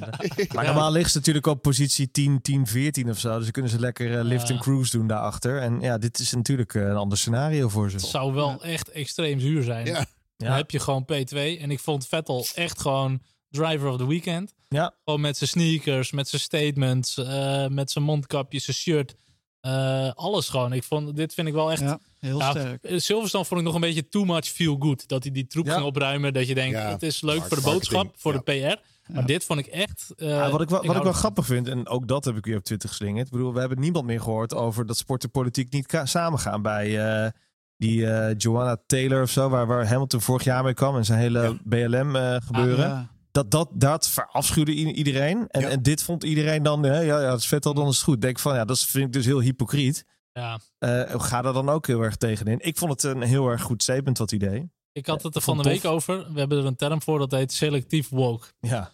Maar 0.54 0.65
normaal 0.65 0.91
liggen 0.91 1.12
ze 1.12 1.17
natuurlijk 1.17 1.45
op 1.45 1.62
positie 1.62 2.12
10, 2.12 2.41
10, 2.41 2.67
14 2.67 3.10
of 3.10 3.19
zo. 3.19 3.34
Dus 3.34 3.43
dan 3.43 3.51
kunnen 3.51 3.71
ze 3.71 3.80
lekker 3.80 4.12
uh, 4.12 4.23
lift 4.23 4.49
en 4.49 4.60
cruise 4.60 4.97
doen 4.97 5.08
daarachter. 5.08 5.62
En 5.62 5.80
ja, 5.80 5.97
dit 5.97 6.19
is 6.19 6.34
natuurlijk 6.34 6.73
een 6.73 6.95
ander 6.95 7.17
scenario 7.17 7.69
voor 7.69 7.89
ze. 7.89 7.95
Het 7.95 8.06
zou 8.06 8.34
wel 8.34 8.63
echt 8.63 8.89
extreem 8.89 9.39
zuur 9.39 9.63
zijn. 9.63 9.86
Ja. 9.86 10.06
Dan 10.38 10.51
heb 10.51 10.71
je 10.71 10.80
gewoon 10.80 11.04
P2. 11.04 11.36
En 11.36 11.71
ik 11.71 11.80
vond 11.80 12.08
Vettel 12.08 12.45
echt 12.56 12.82
gewoon 12.82 13.21
driver 13.51 13.89
of 13.89 13.97
the 13.97 14.07
weekend. 14.07 14.53
Ja. 14.69 14.93
Gewoon 15.03 15.21
met 15.21 15.37
zijn 15.37 15.49
sneakers, 15.49 16.11
met 16.11 16.27
zijn 16.29 16.41
statements, 16.41 17.17
uh, 17.17 17.67
met 17.67 17.91
zijn 17.91 18.03
mondkapje, 18.03 18.59
zijn 18.59 18.75
shirt. 18.77 19.15
Uh, 19.61 20.11
alles 20.13 20.49
gewoon. 20.49 20.73
Ik 20.73 20.83
vond, 20.83 21.15
dit 21.15 21.33
vind 21.33 21.47
ik 21.47 21.53
wel 21.53 21.71
echt... 21.71 21.81
Ja, 21.81 21.99
heel 22.19 22.39
ja, 22.39 22.49
sterk. 22.49 22.83
Silverstone 22.95 23.45
vond 23.45 23.59
ik 23.59 23.65
nog 23.65 23.75
een 23.75 23.81
beetje 23.81 24.07
too 24.09 24.25
much 24.25 24.45
feel 24.45 24.75
good. 24.79 25.07
Dat 25.07 25.23
hij 25.23 25.31
die 25.31 25.47
troep 25.47 25.65
Ja. 25.65 25.73
ging 25.73 25.85
opruimen. 25.85 26.33
Dat 26.33 26.47
je 26.47 26.53
denkt, 26.53 26.77
Ja, 26.77 26.89
het 26.89 27.03
is 27.03 27.21
leuk 27.21 27.37
mark- 27.37 27.47
voor 27.47 27.57
de 27.57 27.63
boodschap, 27.63 27.93
marketing, 27.93 28.21
voor 28.21 28.33
ja. 28.33 28.69
de 28.69 28.75
PR. 28.75 29.13
Maar 29.13 29.25
dit 29.25 29.43
vond 29.43 29.59
ik 29.59 29.65
echt... 29.65 30.13
uh, 30.17 30.29
Ja, 30.29 30.49
wat 30.51 30.61
ik 30.61 30.69
wel, 30.69 30.85
wat 30.85 30.95
ik 30.95 31.03
wel 31.03 31.11
grappig 31.11 31.45
vind, 31.45 31.67
en 31.67 31.87
ook 31.87 32.07
dat 32.07 32.25
heb 32.25 32.37
ik 32.37 32.45
weer 32.45 32.57
op 32.57 32.63
Twitter 32.63 32.89
geslingerd. 32.89 33.25
Ik 33.25 33.31
bedoel, 33.31 33.53
we 33.53 33.59
hebben 33.59 33.79
niemand 33.79 34.05
meer 34.05 34.21
gehoord 34.21 34.53
over 34.53 34.85
dat 34.85 34.97
sport 34.97 35.23
en 35.23 35.31
politiek 35.31 35.71
niet 35.71 35.99
samengaan 36.03 36.61
bij 36.61 36.99
eh, 37.25 37.31
die 37.77 38.07
eh, 38.07 38.35
Joanna 38.37 38.77
Taylor 38.85 39.21
of 39.21 39.29
zo, 39.29 39.49
waar, 39.49 39.67
waar 39.67 39.87
Hamilton 39.87 40.21
vorig 40.21 40.43
jaar 40.43 40.63
mee 40.63 40.73
kwam 40.73 40.95
en 40.97 41.05
zijn 41.05 41.19
hele 41.19 41.41
Ja. 41.41 41.57
BLM 41.63 42.15
eh, 42.15 42.35
gebeuren. 42.45 42.85
Ah, 42.85 42.91
ja. 42.91 43.09
Dat, 43.32 43.52
dat, 43.52 43.70
dat 43.74 44.10
verafschuwde 44.10 44.72
iedereen. 44.74 45.48
En, 45.48 45.62
Ja. 45.62 45.70
en 45.70 45.82
dit 45.82 46.04
vond 46.04 46.24
iedereen 46.24 46.63
dan, 46.63 46.84
hè, 46.84 47.00
ja, 47.00 47.22
ja, 47.22 47.32
het 47.32 47.39
is 47.39 47.48
vet 47.48 47.65
al, 47.65 47.74
dan 47.74 47.88
is 47.88 47.96
het 47.96 48.04
goed. 48.04 48.15
Ik 48.15 48.22
Denk 48.22 48.39
van, 48.39 48.56
ja, 48.56 48.65
dat 48.65 48.80
vind 48.80 49.06
ik 49.06 49.13
dus 49.13 49.26
heel 49.26 49.39
hypocriet. 49.41 50.06
Ja, 50.34 50.60
Eh, 50.80 51.02
ga 51.22 51.41
daar 51.41 51.54
dan 51.54 51.70
ook 51.70 51.88
heel 51.88 52.02
erg 52.02 52.15
tegenin. 52.15 52.60
Ik 52.62 52.78
vond 52.78 52.91
het 52.91 53.04
een 53.04 53.22
heel 53.22 53.48
erg 53.48 53.62
goed 53.62 53.84
statement 53.84 54.17
wat 54.17 54.30
hij 54.30 54.39
deed. 54.39 54.63
ik 54.94 55.06
had 55.06 55.24
het 55.24 55.36
er 55.36 55.41
van 55.41 55.58
de 55.58 55.63
tof. 55.63 55.72
week 55.72 55.86
over. 55.86 56.34
We 56.34 56.39
hebben 56.39 56.58
er 56.58 56.65
een 56.65 56.76
term 56.76 57.02
voor, 57.02 57.20
dat 57.20 57.32
heet 57.32 57.54
selectief 57.54 58.10
woke. 58.10 58.48
Ja, 58.60 58.91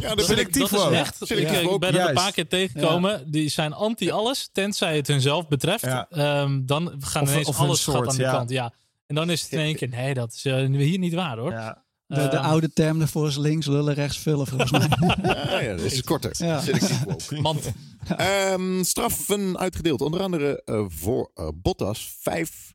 Ja, 0.00 0.14
Dat, 0.14 0.24
Selectief 0.24 0.62
dat 0.62 0.72
is 0.72 0.84
woke. 0.84 0.96
echt. 0.96 1.16
Selectief 1.16 1.52
ik, 1.56 1.62
ik 1.62 1.66
woke, 1.66 1.78
ben 1.78 1.94
er 2.00 2.08
een 2.08 2.14
paar 2.14 2.32
keer 2.32 2.48
tegengekomen. 2.48 3.30
Die 3.30 3.48
zijn 3.48 3.72
anti 3.72 4.10
alles, 4.10 4.48
tenzij 4.52 4.96
het 4.96 5.06
hunzelf 5.06 5.48
betreft. 5.48 5.84
Ja. 5.84 6.06
Ehm, 6.10 6.60
dan 6.66 6.94
gaan 6.98 7.22
Of- 7.22 7.30
ineens 7.32 7.48
of 7.48 7.58
alles 7.60 7.84
gaat 7.84 7.94
soort, 7.94 8.08
aan 8.08 8.16
de 8.16 8.22
kant. 8.22 8.50
Ja. 8.50 8.72
En 9.06 9.14
dan 9.14 9.30
is 9.30 9.42
het 9.42 9.52
in 9.52 9.58
één 9.58 9.76
keer, 9.76 9.88
nee, 9.88 10.14
dat 10.14 10.32
is 10.32 10.44
eh, 10.44 10.56
hier 10.66 10.98
niet 10.98 11.14
waar 11.14 11.38
hoor. 11.38 11.50
ja. 11.52 11.83
De, 12.06 12.14
de 12.14 12.20
Ehm, 12.36 12.44
oude 12.44 12.72
term 12.72 13.00
ervoor 13.00 13.26
is 13.28 13.36
links 13.36 13.66
lullen, 13.66 13.94
rechts 13.94 14.18
vullen, 14.18 14.46
volgens 14.46 14.70
mij. 14.70 14.88
Ja, 15.22 15.60
ja, 15.60 15.76
dat 15.76 15.80
is 15.84 16.02
korter. 16.02 16.34
Ja. 16.38 16.62
Mand. 17.42 17.72
Ehm, 18.16 18.82
straffen 18.82 19.58
uitgedeeld. 19.58 20.00
Onder 20.00 20.20
andere 20.20 20.62
eh, 20.64 20.84
voor 20.88 21.30
eh, 21.34 21.48
Bottas. 21.54 22.16
Vijf 22.20 22.72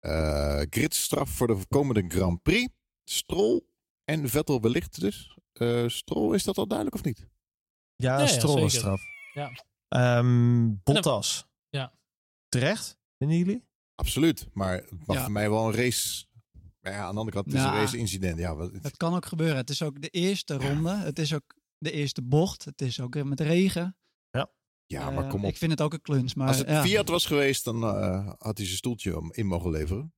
Eh 0.00 0.60
gridstraf 0.70 1.30
voor 1.30 1.46
de 1.46 1.58
komende 1.68 2.04
Grand 2.08 2.42
Prix. 2.42 2.72
Stroll 3.04 3.60
en 4.04 4.28
Vettel 4.28 4.60
wellicht 4.60 5.00
dus. 5.00 5.36
Eh 5.52 5.84
Stroll, 5.88 6.34
is 6.34 6.44
dat 6.44 6.56
al 6.58 6.66
duidelijk 6.66 6.96
of 6.96 7.04
niet? 7.04 7.26
Ja, 7.96 8.26
Stroll 8.26 8.54
zeker. 8.54 8.70
straf. 8.70 9.00
Ja. 9.34 9.50
Ehm, 9.88 10.68
Bottas. 10.82 11.46
Ja. 11.70 11.92
Terecht, 12.48 12.98
vinden 13.18 13.38
jullie? 13.38 13.64
Absoluut. 13.94 14.48
Maar 14.52 14.72
het 14.74 15.06
mag 15.06 15.16
Ja. 15.16 15.22
voor 15.22 15.32
mij 15.32 15.50
wel 15.50 15.66
een 15.68 15.74
race. 15.74 16.24
Ja, 16.90 17.04
aan 17.04 17.12
de 17.12 17.18
andere 17.18 17.30
kant, 17.36 17.46
het 17.46 17.54
is 17.54 17.60
Ja. 17.60 17.72
een 17.72 17.80
race 17.80 17.96
incident. 17.96 18.38
Ja, 18.38 18.54
wat, 18.56 18.70
Het 18.82 18.96
kan 18.96 19.14
ook 19.14 19.26
gebeuren. 19.26 19.56
Het 19.56 19.70
is 19.70 19.82
ook 19.82 20.00
de 20.02 20.08
eerste 20.08 20.54
ronde. 20.54 20.96
Het 20.96 21.18
is 21.18 21.34
ook 21.34 21.54
de 21.78 21.90
eerste 21.90 22.22
bocht. 22.22 22.64
Het 22.64 22.80
is 22.82 23.00
ook 23.00 23.22
met 23.22 23.40
regen. 23.40 23.96
ja 24.90 25.10
maar 25.10 25.24
Eh, 25.24 25.30
kom 25.30 25.44
op. 25.44 25.50
Ik 25.50 25.56
vind 25.56 25.70
het 25.70 25.80
ook 25.80 25.92
een 25.92 26.00
kluns. 26.00 26.34
Maar 26.34 26.48
Als 26.48 26.58
het 26.58 26.68
ja, 26.68 26.82
Fiat 26.82 27.08
was 27.08 27.26
geweest, 27.26 27.64
dan 27.64 27.82
eh, 27.84 28.26
had 28.38 28.56
hij 28.56 28.66
zijn 28.66 28.78
stoeltje 28.78 29.16
om- 29.18 29.32
in 29.32 29.46
mogen 29.46 29.70
leveren. 29.70 30.14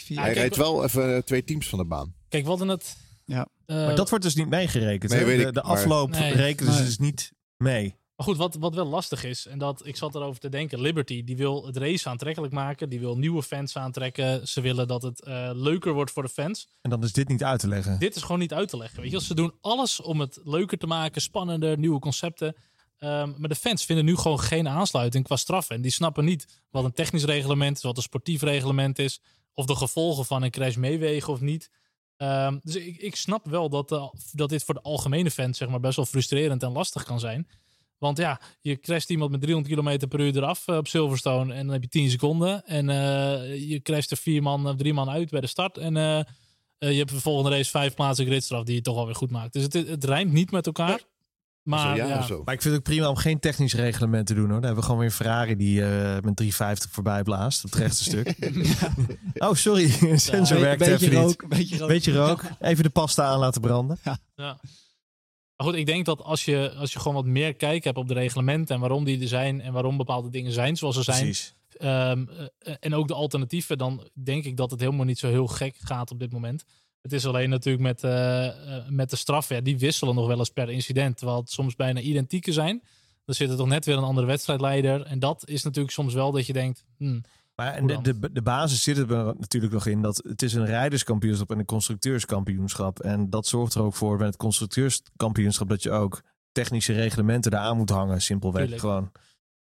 Fiat- 0.00 0.16
Ja, 0.18 0.22
hij 0.22 0.32
rijdt 0.32 0.56
wel 0.56 0.84
even 0.84 1.14
eh, 1.16 1.22
twee 1.22 1.44
teams 1.44 1.68
van 1.68 1.78
de 1.78 1.84
baan. 1.84 2.14
Kijk, 2.28 2.42
we 2.42 2.48
hadden 2.48 2.68
het... 2.68 2.96
Ja. 3.24 3.48
eh, 3.66 3.76
maar 3.76 3.96
dat 3.96 4.08
wordt 4.10 4.24
dus 4.24 4.34
niet 4.34 4.48
meegerekend. 4.48 5.12
Nee, 5.12 5.44
de, 5.44 5.52
de 5.52 5.62
afloop 5.62 6.10
Nee. 6.10 6.32
rekenen 6.32 6.72
ze 6.72 6.78
Nee. 6.78 6.88
dus 6.88 6.98
niet 6.98 7.32
mee. 7.56 7.96
Maar 8.20 8.28
goed, 8.28 8.38
wat, 8.38 8.54
wat 8.54 8.74
wel 8.74 8.86
lastig 8.86 9.24
is, 9.24 9.46
en 9.46 9.58
dat 9.58 9.86
ik 9.86 9.96
zat 9.96 10.14
erover 10.14 10.40
te 10.40 10.48
denken, 10.48 10.80
Liberty, 10.80 11.24
die 11.24 11.36
wil 11.36 11.66
het 11.66 11.76
race 11.76 12.08
aantrekkelijk 12.08 12.52
maken, 12.52 12.88
die 12.88 13.00
wil 13.00 13.16
nieuwe 13.18 13.42
fans 13.42 13.76
aantrekken, 13.76 14.48
ze 14.48 14.60
willen 14.60 14.88
dat 14.88 15.02
het 15.02 15.22
eh, 15.22 15.50
leuker 15.54 15.92
wordt 15.92 16.10
voor 16.10 16.22
de 16.22 16.28
fans. 16.28 16.68
En 16.80 16.90
dan 16.90 17.02
is 17.02 17.12
dit 17.12 17.28
niet 17.28 17.44
uit 17.44 17.60
te 17.60 17.68
leggen. 17.68 17.98
Dit 17.98 18.16
is 18.16 18.22
gewoon 18.22 18.38
niet 18.38 18.52
uit 18.52 18.68
te 18.68 18.76
leggen. 18.76 19.02
Weet 19.02 19.10
je, 19.10 19.20
ze 19.20 19.34
doen 19.34 19.54
alles 19.60 20.00
om 20.00 20.20
het 20.20 20.40
leuker 20.44 20.78
te 20.78 20.86
maken, 20.86 21.22
spannender, 21.22 21.78
nieuwe 21.78 21.98
concepten. 21.98 22.54
Ehm, 22.98 23.32
maar 23.36 23.48
de 23.48 23.54
fans 23.54 23.84
vinden 23.84 24.04
nu 24.04 24.16
gewoon 24.16 24.40
geen 24.40 24.68
aansluiting 24.68 25.24
qua 25.24 25.36
straffen. 25.36 25.76
En 25.76 25.82
die 25.82 25.90
snappen 25.90 26.24
niet 26.24 26.62
wat 26.70 26.84
een 26.84 26.92
technisch 26.92 27.24
reglement 27.24 27.76
is, 27.76 27.82
wat 27.82 27.96
een 27.96 28.02
sportief 28.02 28.42
reglement 28.42 28.98
is, 28.98 29.20
of 29.54 29.66
de 29.66 29.76
gevolgen 29.76 30.24
van 30.24 30.42
een 30.42 30.50
crash 30.50 30.76
meewegen 30.76 31.32
of 31.32 31.40
niet. 31.40 31.70
Ehm, 32.16 32.58
dus 32.62 32.74
ik, 32.76 32.96
ik 32.96 33.16
snap 33.16 33.46
wel 33.46 33.68
dat, 33.68 33.88
de- 33.88 34.10
dat 34.32 34.48
dit 34.48 34.64
voor 34.64 34.74
de 34.74 34.82
algemene 34.82 35.30
fans 35.30 35.58
zeg 35.58 35.68
maar, 35.68 35.80
best 35.80 35.96
wel 35.96 36.04
frustrerend 36.06 36.62
en 36.62 36.72
lastig 36.72 37.04
kan 37.04 37.20
zijn. 37.20 37.48
Want 38.00 38.18
ja, 38.18 38.40
je 38.60 38.80
crasht 38.80 39.10
iemand 39.10 39.30
met 39.30 39.40
300 39.40 39.74
km 39.74 40.08
per 40.08 40.20
uur 40.20 40.36
eraf 40.36 40.68
eh, 40.68 40.76
op 40.76 40.88
Silverstone 40.88 41.54
en 41.54 41.64
dan 41.64 41.72
heb 41.72 41.82
je 41.82 41.88
10 41.88 42.10
seconden. 42.10 42.66
En 42.66 42.88
eh, 42.88 43.68
je 43.70 43.80
crasht 43.82 44.10
er 44.10 44.16
vier 44.16 44.42
man 44.42 44.68
of 44.68 44.76
drie 44.76 44.94
man 44.94 45.10
uit 45.10 45.30
bij 45.30 45.40
de 45.40 45.46
start. 45.46 45.78
En 45.78 45.96
eh, 45.96 46.18
eh, 46.18 46.90
je 46.90 46.98
hebt 46.98 47.10
de 47.10 47.20
volgende 47.20 47.56
race 47.56 47.70
vijf 47.70 47.94
plaatsen 47.94 48.26
gridstraf 48.26 48.64
die 48.64 48.74
je 48.74 48.80
toch 48.80 48.96
alweer 48.96 49.14
goed 49.14 49.30
maakt. 49.30 49.52
Dus 49.52 49.62
het, 49.62 49.72
het 49.72 50.04
rijmt 50.04 50.32
niet 50.32 50.50
met 50.50 50.66
elkaar. 50.66 51.00
Maar, 51.62 51.86
Maar 51.86 51.96
zo, 51.96 52.02
ja, 52.02 52.08
ja, 52.08 52.22
zo. 52.22 52.42
Maar 52.44 52.54
ik 52.54 52.62
vind 52.62 52.74
het 52.74 52.82
ook 52.82 52.92
prima 52.92 53.08
om 53.08 53.16
geen 53.16 53.40
technisch 53.40 53.74
reglement 53.74 54.26
te 54.26 54.34
doen 54.34 54.50
hoor. 54.50 54.52
Dan 54.52 54.64
hebben 54.64 54.80
we 54.80 54.84
gewoon 54.84 54.98
weer 54.98 55.08
een 55.08 55.14
Ferrari 55.14 55.56
die 55.56 55.82
eh, 55.82 56.12
met 56.12 56.36
350 56.36 56.90
voorbij 56.90 57.22
blaast. 57.22 57.64
Op 57.64 57.70
het 57.70 57.80
rechte 57.80 58.02
stuk. 58.02 58.34
oh, 59.48 59.54
sorry. 59.54 59.90
Sensor 60.18 60.60
werkt 60.60 60.78
beetje 60.78 60.94
even 60.94 61.08
niet. 61.08 61.18
rook, 61.18 61.48
beetje 61.48 61.78
rook. 61.78 61.88
Beetje 61.88 62.12
rook. 62.12 62.42
Even 62.60 62.84
de 62.84 62.90
pasta 62.90 63.24
aan 63.24 63.38
laten 63.38 63.60
branden. 63.60 63.98
Ja. 64.36 64.60
Maar 65.60 65.68
goed, 65.68 65.78
ik 65.78 65.86
denk 65.86 66.04
dat 66.04 66.22
als 66.22 66.44
je, 66.44 66.72
als 66.76 66.92
je 66.92 66.98
gewoon 66.98 67.14
wat 67.14 67.24
meer 67.24 67.54
kijk 67.54 67.84
hebt 67.84 67.96
op 67.96 68.08
de 68.08 68.14
reglementen 68.14 68.74
en 68.74 68.80
waarom 68.80 69.04
die 69.04 69.20
er 69.20 69.28
zijn 69.28 69.60
en 69.60 69.72
waarom 69.72 69.96
bepaalde 69.96 70.30
dingen 70.30 70.52
zijn 70.52 70.76
zoals 70.76 70.94
ze 70.94 71.02
zijn, 71.02 71.24
Precies. 71.24 71.54
eh, 71.78 72.10
en 72.80 72.94
ook 72.94 73.08
de 73.08 73.14
alternatieven, 73.14 73.78
dan 73.78 74.08
denk 74.14 74.44
ik 74.44 74.56
dat 74.56 74.70
het 74.70 74.80
helemaal 74.80 75.04
niet 75.04 75.18
zo 75.18 75.28
heel 75.28 75.46
gek 75.46 75.76
gaat 75.78 76.10
op 76.10 76.18
dit 76.18 76.32
moment. 76.32 76.64
Het 77.02 77.12
is 77.12 77.26
alleen 77.26 77.50
natuurlijk 77.50 77.82
met, 77.82 78.04
eh, 78.04 78.46
eh, 78.46 78.84
met 78.88 79.10
de 79.10 79.16
straffen, 79.16 79.56
ja, 79.56 79.62
die 79.62 79.78
wisselen 79.78 80.14
nog 80.14 80.26
wel 80.26 80.38
eens 80.38 80.50
per 80.50 80.70
incident, 80.70 81.16
terwijl 81.16 81.38
het 81.38 81.50
soms 81.50 81.76
bijna 81.76 82.00
identieke 82.00 82.52
zijn. 82.52 82.82
Dan 83.24 83.34
zit 83.34 83.50
er 83.50 83.56
toch 83.56 83.68
net 83.68 83.84
weer 83.84 83.96
een 83.96 84.02
andere 84.02 84.26
wedstrijdleider. 84.26 85.02
En 85.02 85.18
dat 85.18 85.42
is 85.48 85.62
natuurlijk 85.62 85.94
soms 85.94 86.14
wel 86.14 86.32
dat 86.32 86.46
je 86.46 86.52
denkt, 86.52 86.84
hmm, 86.96 87.22
Maar 87.60 87.86
de, 87.86 88.00
de, 88.00 88.32
de 88.32 88.42
basis 88.42 88.82
zit 88.82 88.98
er 88.98 89.06
natuurlijk 89.38 89.72
nog 89.72 89.86
in 89.86 90.02
dat 90.02 90.22
het 90.28 90.42
is 90.42 90.54
een 90.54 90.66
rijderskampioenschap 90.66 91.50
en 91.50 91.58
een 91.58 91.64
constructeurskampioenschap. 91.64 93.00
En 93.00 93.30
dat 93.30 93.46
zorgt 93.46 93.74
er 93.74 93.82
ook 93.82 93.94
voor 93.94 94.16
bij 94.16 94.26
het 94.26 94.36
constructeurskampioenschap 94.36 95.68
dat 95.68 95.82
je 95.82 95.90
ook 95.90 96.22
technische 96.52 96.92
reglementen 96.92 97.52
eraan 97.52 97.76
moet 97.76 97.90
hangen. 97.90 98.22
Simpelweg 98.22 98.62
Tuurlijk. 98.62 98.80
gewoon. 98.80 99.12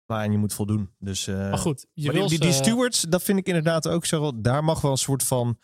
Waaraan 0.05 0.31
je 0.31 0.37
moet 0.37 0.53
voldoen. 0.53 0.89
Dus, 0.99 1.27
eh, 1.27 1.35
maar 1.35 1.57
goed. 1.57 1.85
Je 1.93 2.11
maar 2.11 2.27
die, 2.27 2.51
stewards, 2.51 3.01
dat 3.01 3.23
vind 3.23 3.39
ik 3.39 3.47
inderdaad 3.47 3.87
ook 3.87 4.05
zo. 4.05 4.31
Daar 4.41 4.63
mag 4.63 4.81
wel 4.81 4.91
een 4.91 4.97
soort 4.97 5.23
van. 5.23 5.57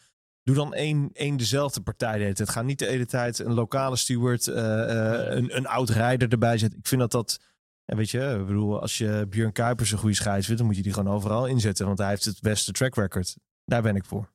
Doe 0.43 0.55
dan 0.55 0.73
één, 0.73 1.09
één 1.13 1.37
dezelfde 1.37 1.81
partij. 1.81 2.11
de 2.11 2.17
hele 2.17 2.33
tijd. 2.33 2.47
Het 2.47 2.57
gaat 2.57 2.65
niet 2.65 2.79
de 2.79 2.85
hele 2.85 3.05
tijd 3.05 3.39
een 3.39 3.53
lokale 3.53 3.95
steward, 3.95 4.47
eh, 4.47 4.81
eh, 4.81 5.37
een, 5.37 5.57
een 5.57 5.67
oud 5.67 5.89
rijder 5.89 6.31
erbij 6.31 6.57
zetten. 6.57 6.79
Ik 6.79 6.87
vind 6.87 7.01
dat 7.01 7.11
dat. 7.11 7.39
En 7.85 7.97
weet 7.97 8.09
je, 8.09 8.37
ik 8.39 8.45
bedoel, 8.45 8.81
als 8.81 8.97
je 8.97 9.25
Björn 9.29 9.51
Kuipers 9.51 9.91
een 9.91 9.97
goede 9.97 10.15
scheids 10.15 10.45
vindt, 10.45 10.59
dan 10.59 10.69
moet 10.69 10.77
je 10.77 10.83
die 10.83 10.93
gewoon 10.93 11.13
overal 11.13 11.45
inzetten. 11.45 11.85
Want 11.85 11.97
hij 11.97 12.09
heeft 12.09 12.25
het 12.25 12.41
beste 12.41 12.71
track 12.71 12.95
record. 12.95 13.35
Daar 13.65 13.81
ben 13.81 13.95
ik 13.95 14.05
voor. 14.05 14.33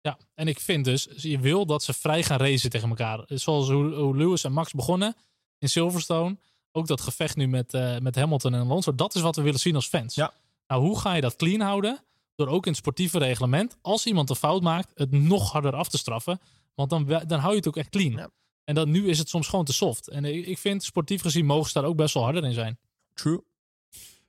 Ja, 0.00 0.18
en 0.34 0.48
ik 0.48 0.60
vind 0.60 0.84
dus, 0.84 1.08
je 1.16 1.38
wil 1.38 1.66
dat 1.66 1.82
ze 1.82 1.92
vrij 1.92 2.22
gaan 2.22 2.38
racen 2.38 2.70
tegen 2.70 2.88
elkaar. 2.88 3.24
Zoals 3.26 3.70
hoe, 3.70 4.16
Lewis 4.16 4.44
en 4.44 4.52
Max 4.52 4.72
begonnen 4.72 5.14
in 5.58 5.68
Silverstone. 5.68 6.38
Ook 6.72 6.86
dat 6.86 7.00
gevecht 7.00 7.36
nu 7.36 7.48
met, 7.48 7.74
eh, 7.74 7.98
met 7.98 8.16
Hamilton 8.16 8.54
en 8.54 8.60
Alonso. 8.60 8.94
Dat 8.94 9.14
is 9.14 9.20
wat 9.20 9.36
we 9.36 9.42
willen 9.42 9.60
zien 9.60 9.74
als 9.74 9.88
fans. 9.88 10.14
Ja. 10.14 10.32
Nou, 10.66 10.82
hoe 10.82 10.98
ga 10.98 11.14
je 11.14 11.20
dat 11.20 11.36
clean 11.36 11.60
houden? 11.60 12.04
Door 12.34 12.48
ook 12.48 12.64
in 12.64 12.70
het 12.70 12.80
sportieve 12.80 13.18
reglement, 13.18 13.76
als 13.82 14.06
iemand 14.06 14.30
een 14.30 14.36
fout 14.36 14.62
maakt, 14.62 14.90
het 14.94 15.10
nog 15.10 15.52
harder 15.52 15.74
af 15.74 15.88
te 15.88 15.98
straffen. 15.98 16.40
Want 16.74 16.90
dan, 16.90 17.06
dan 17.26 17.38
hou 17.38 17.50
je 17.50 17.58
het 17.58 17.68
ook 17.68 17.76
echt 17.76 17.88
clean. 17.88 18.12
Ja. 18.12 18.30
En 18.64 18.74
dan, 18.74 18.90
nu 18.90 19.08
is 19.08 19.18
het 19.18 19.28
soms 19.28 19.48
gewoon 19.48 19.64
te 19.64 19.72
soft. 19.72 20.08
En 20.08 20.24
ik, 20.24 20.46
ik 20.46 20.58
vind, 20.58 20.82
sportief 20.82 21.22
gezien, 21.22 21.46
mogen 21.46 21.70
ze 21.70 21.80
daar 21.80 21.88
ook 21.88 21.96
best 21.96 22.14
wel 22.14 22.22
harder 22.22 22.44
in 22.44 22.52
zijn. 22.52 22.78
True. 23.14 23.44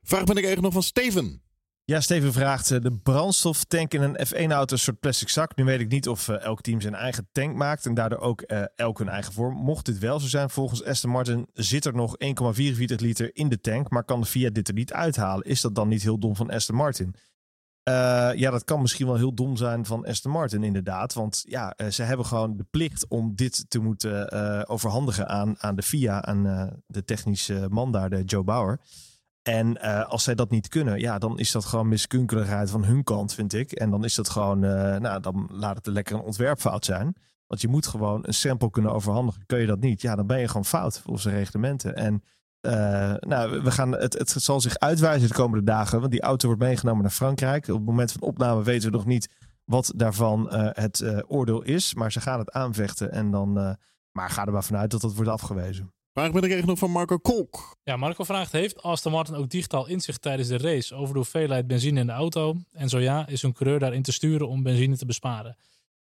Vraag 0.02 0.24
ben 0.24 0.38
ik 0.38 0.44
eigenlijk 0.44 0.62
nog 0.62 0.74
van 0.74 0.84
Steven. 0.84 1.42
Ja, 1.86 2.02
Steven 2.02 2.34
vraagt 2.34 2.72
eh, 2.72 2.82
de 2.82 2.92
brandstoftank 2.92 3.94
in 3.94 4.02
een 4.02 4.28
F1-auto 4.28 4.74
een 4.74 4.80
soort 4.80 5.00
plastic 5.00 5.30
zak. 5.30 5.56
Nu 5.56 5.64
weet 5.64 5.80
ik 5.80 5.90
niet 5.90 6.08
of 6.08 6.28
eh, 6.28 6.42
elk 6.42 6.62
team 6.62 6.82
zijn 6.82 6.96
eigen 6.96 7.28
tank 7.32 7.56
maakt 7.56 7.86
en 7.86 7.94
daardoor 7.94 8.20
ook 8.20 8.42
eh, 8.42 8.64
elk 8.76 8.98
hun 8.98 9.10
eigen 9.10 9.34
vorm. 9.34 9.56
Mocht 9.56 9.86
dit 9.86 10.00
wel 10.00 10.20
zo 10.20 10.28
zijn, 10.28 10.50
volgens 10.50 10.84
Aston 10.84 11.12
Martin 11.12 11.48
zit 11.54 11.86
er 11.86 11.94
nog 11.94 12.16
1,44 12.26 12.96
liter 12.96 13.36
in 13.36 13.50
de 13.50 13.60
tank, 13.60 13.90
maar 13.90 14.04
kan 14.04 14.22
de 14.22 14.28
Fiat 14.28 14.54
dit 14.54 14.68
er 14.68 14.74
niet 14.74 14.94
uithalen. 14.94 15.46
Is 15.46 15.62
dat 15.62 15.76
dan 15.76 15.88
niet 15.88 16.04
heel 16.04 16.20
dom 16.20 16.36
van 16.36 16.50
Aston 16.50 16.76
Martin? 16.76 17.16
Eh, 17.84 18.30
ja, 18.36 18.52
dat 18.52 18.64
kan 18.64 18.82
misschien 18.82 19.06
wel 19.06 19.16
heel 19.16 19.34
dom 19.34 19.58
zijn 19.58 19.86
van 19.86 20.06
Aston 20.06 20.32
Martin 20.32 20.64
inderdaad. 20.64 21.14
Want 21.14 21.44
ja, 21.48 21.74
eh, 21.74 21.88
ze 21.88 22.04
hebben 22.04 22.26
gewoon 22.26 22.58
de 22.58 22.66
plicht 22.70 23.08
om 23.08 23.36
dit 23.36 23.66
te 23.70 23.80
moeten 23.80 24.30
eh, 24.30 24.62
overhandigen 24.66 25.28
aan, 25.28 25.56
aan 25.60 25.76
de 25.76 25.82
FIA, 25.82 26.22
aan 26.22 26.72
de 26.88 27.04
technische 27.04 27.68
man 27.70 27.92
daar, 27.92 28.10
de 28.10 28.24
Joe 28.24 28.44
Bauer. 28.44 28.80
En 29.42 29.80
als 30.08 30.24
zij 30.24 30.36
dat 30.36 30.50
niet 30.50 30.68
kunnen, 30.68 31.00
ja, 31.00 31.18
dan 31.18 31.40
is 31.40 31.52
dat 31.52 31.66
gewoon 31.66 31.88
miskunkeligheid 31.88 32.70
van 32.70 32.84
hun 32.84 33.04
kant, 33.04 33.34
vind 33.34 33.54
ik. 33.54 33.72
En 33.72 33.90
dan 33.90 34.04
is 34.04 34.16
dat 34.16 34.30
gewoon, 34.30 34.60
nou, 34.60 35.20
dan 35.20 35.50
laat 35.52 35.76
het 35.76 35.88
lekker 35.88 36.16
een 36.16 36.22
ontwerpfout 36.22 36.86
zijn. 36.86 37.16
Want 37.48 37.62
je 37.62 37.68
moet 37.68 37.88
gewoon 37.88 38.20
een 38.22 38.34
sample 38.34 38.70
kunnen 38.70 38.94
overhandigen. 38.94 39.46
Kun 39.46 39.60
je 39.60 39.66
dat 39.66 39.80
niet, 39.80 40.02
ja, 40.02 40.16
dan 40.16 40.28
ben 40.28 40.40
je 40.40 40.48
gewoon 40.48 40.66
fout 40.66 41.00
volgens 41.00 41.24
de 41.24 41.30
reglementen. 41.30 41.96
En 41.96 42.24
eh, 42.64 43.14
nou, 43.20 43.62
we 43.62 43.72
gaan, 43.72 43.92
het, 43.92 44.14
het 44.14 44.30
zal 44.30 44.62
zich 44.62 44.78
uitwijzen 44.78 45.28
de 45.28 45.34
komende 45.34 45.66
dagen. 45.66 46.00
Want 46.00 46.12
die 46.12 46.22
auto 46.22 46.48
wordt 46.48 46.62
meegenomen 46.62 47.02
naar 47.02 47.12
Frankrijk. 47.12 47.68
Op 47.68 47.76
het 47.76 47.86
moment 47.86 48.12
van 48.12 48.22
opname 48.22 48.64
weten 48.64 48.92
we 48.92 48.98
nog 48.98 49.06
niet 49.06 49.30
wat 49.66 49.94
daarvan 49.96 50.50
eh, 50.50 50.68
het 50.72 51.00
eh, 51.00 51.20
oordeel 51.28 51.62
is. 51.62 51.94
Maar 51.94 52.12
ze 52.12 52.22
gaan 52.22 52.40
het 52.40 52.52
aanvechten. 52.52 53.12
En 53.12 53.32
dan, 53.32 53.58
eh, 53.58 53.74
maar 54.12 54.30
ga 54.30 54.46
er 54.46 54.52
maar 54.52 54.64
vanuit 54.64 54.92
dat 54.92 55.02
dat 55.02 55.14
wordt 55.14 55.30
afgewezen. 55.30 55.94
Vraag 56.14 56.32
ben 56.32 56.44
ik 56.44 56.52
eigenlijk 56.52 56.66
nog 56.66 56.80
van 56.80 56.92
Marco 56.92 57.18
Kolk. 57.18 57.78
Ja, 57.84 57.98
Marco 57.98 58.24
vraagt: 58.24 58.52
Heeft 58.52 58.82
Aston 58.82 59.12
Martin 59.12 59.36
ook 59.36 59.50
digitaal 59.50 59.88
inzicht 59.88 60.22
tijdens 60.22 60.48
de 60.48 60.58
race 60.58 60.96
over 60.96 61.14
de 61.14 61.20
hoeveelheid 61.20 61.68
benzine 61.68 62.00
in 62.00 62.06
de 62.06 62.12
auto? 62.12 62.56
En 62.72 62.90
zo 62.90 63.00
ja, 63.00 63.28
is 63.28 63.44
een 63.44 63.54
coureur 63.54 63.80
daarin 63.80 64.02
te 64.02 64.12
sturen 64.12 64.48
om 64.48 64.64
benzine 64.64 64.98
te 64.98 65.06
besparen? 65.06 65.58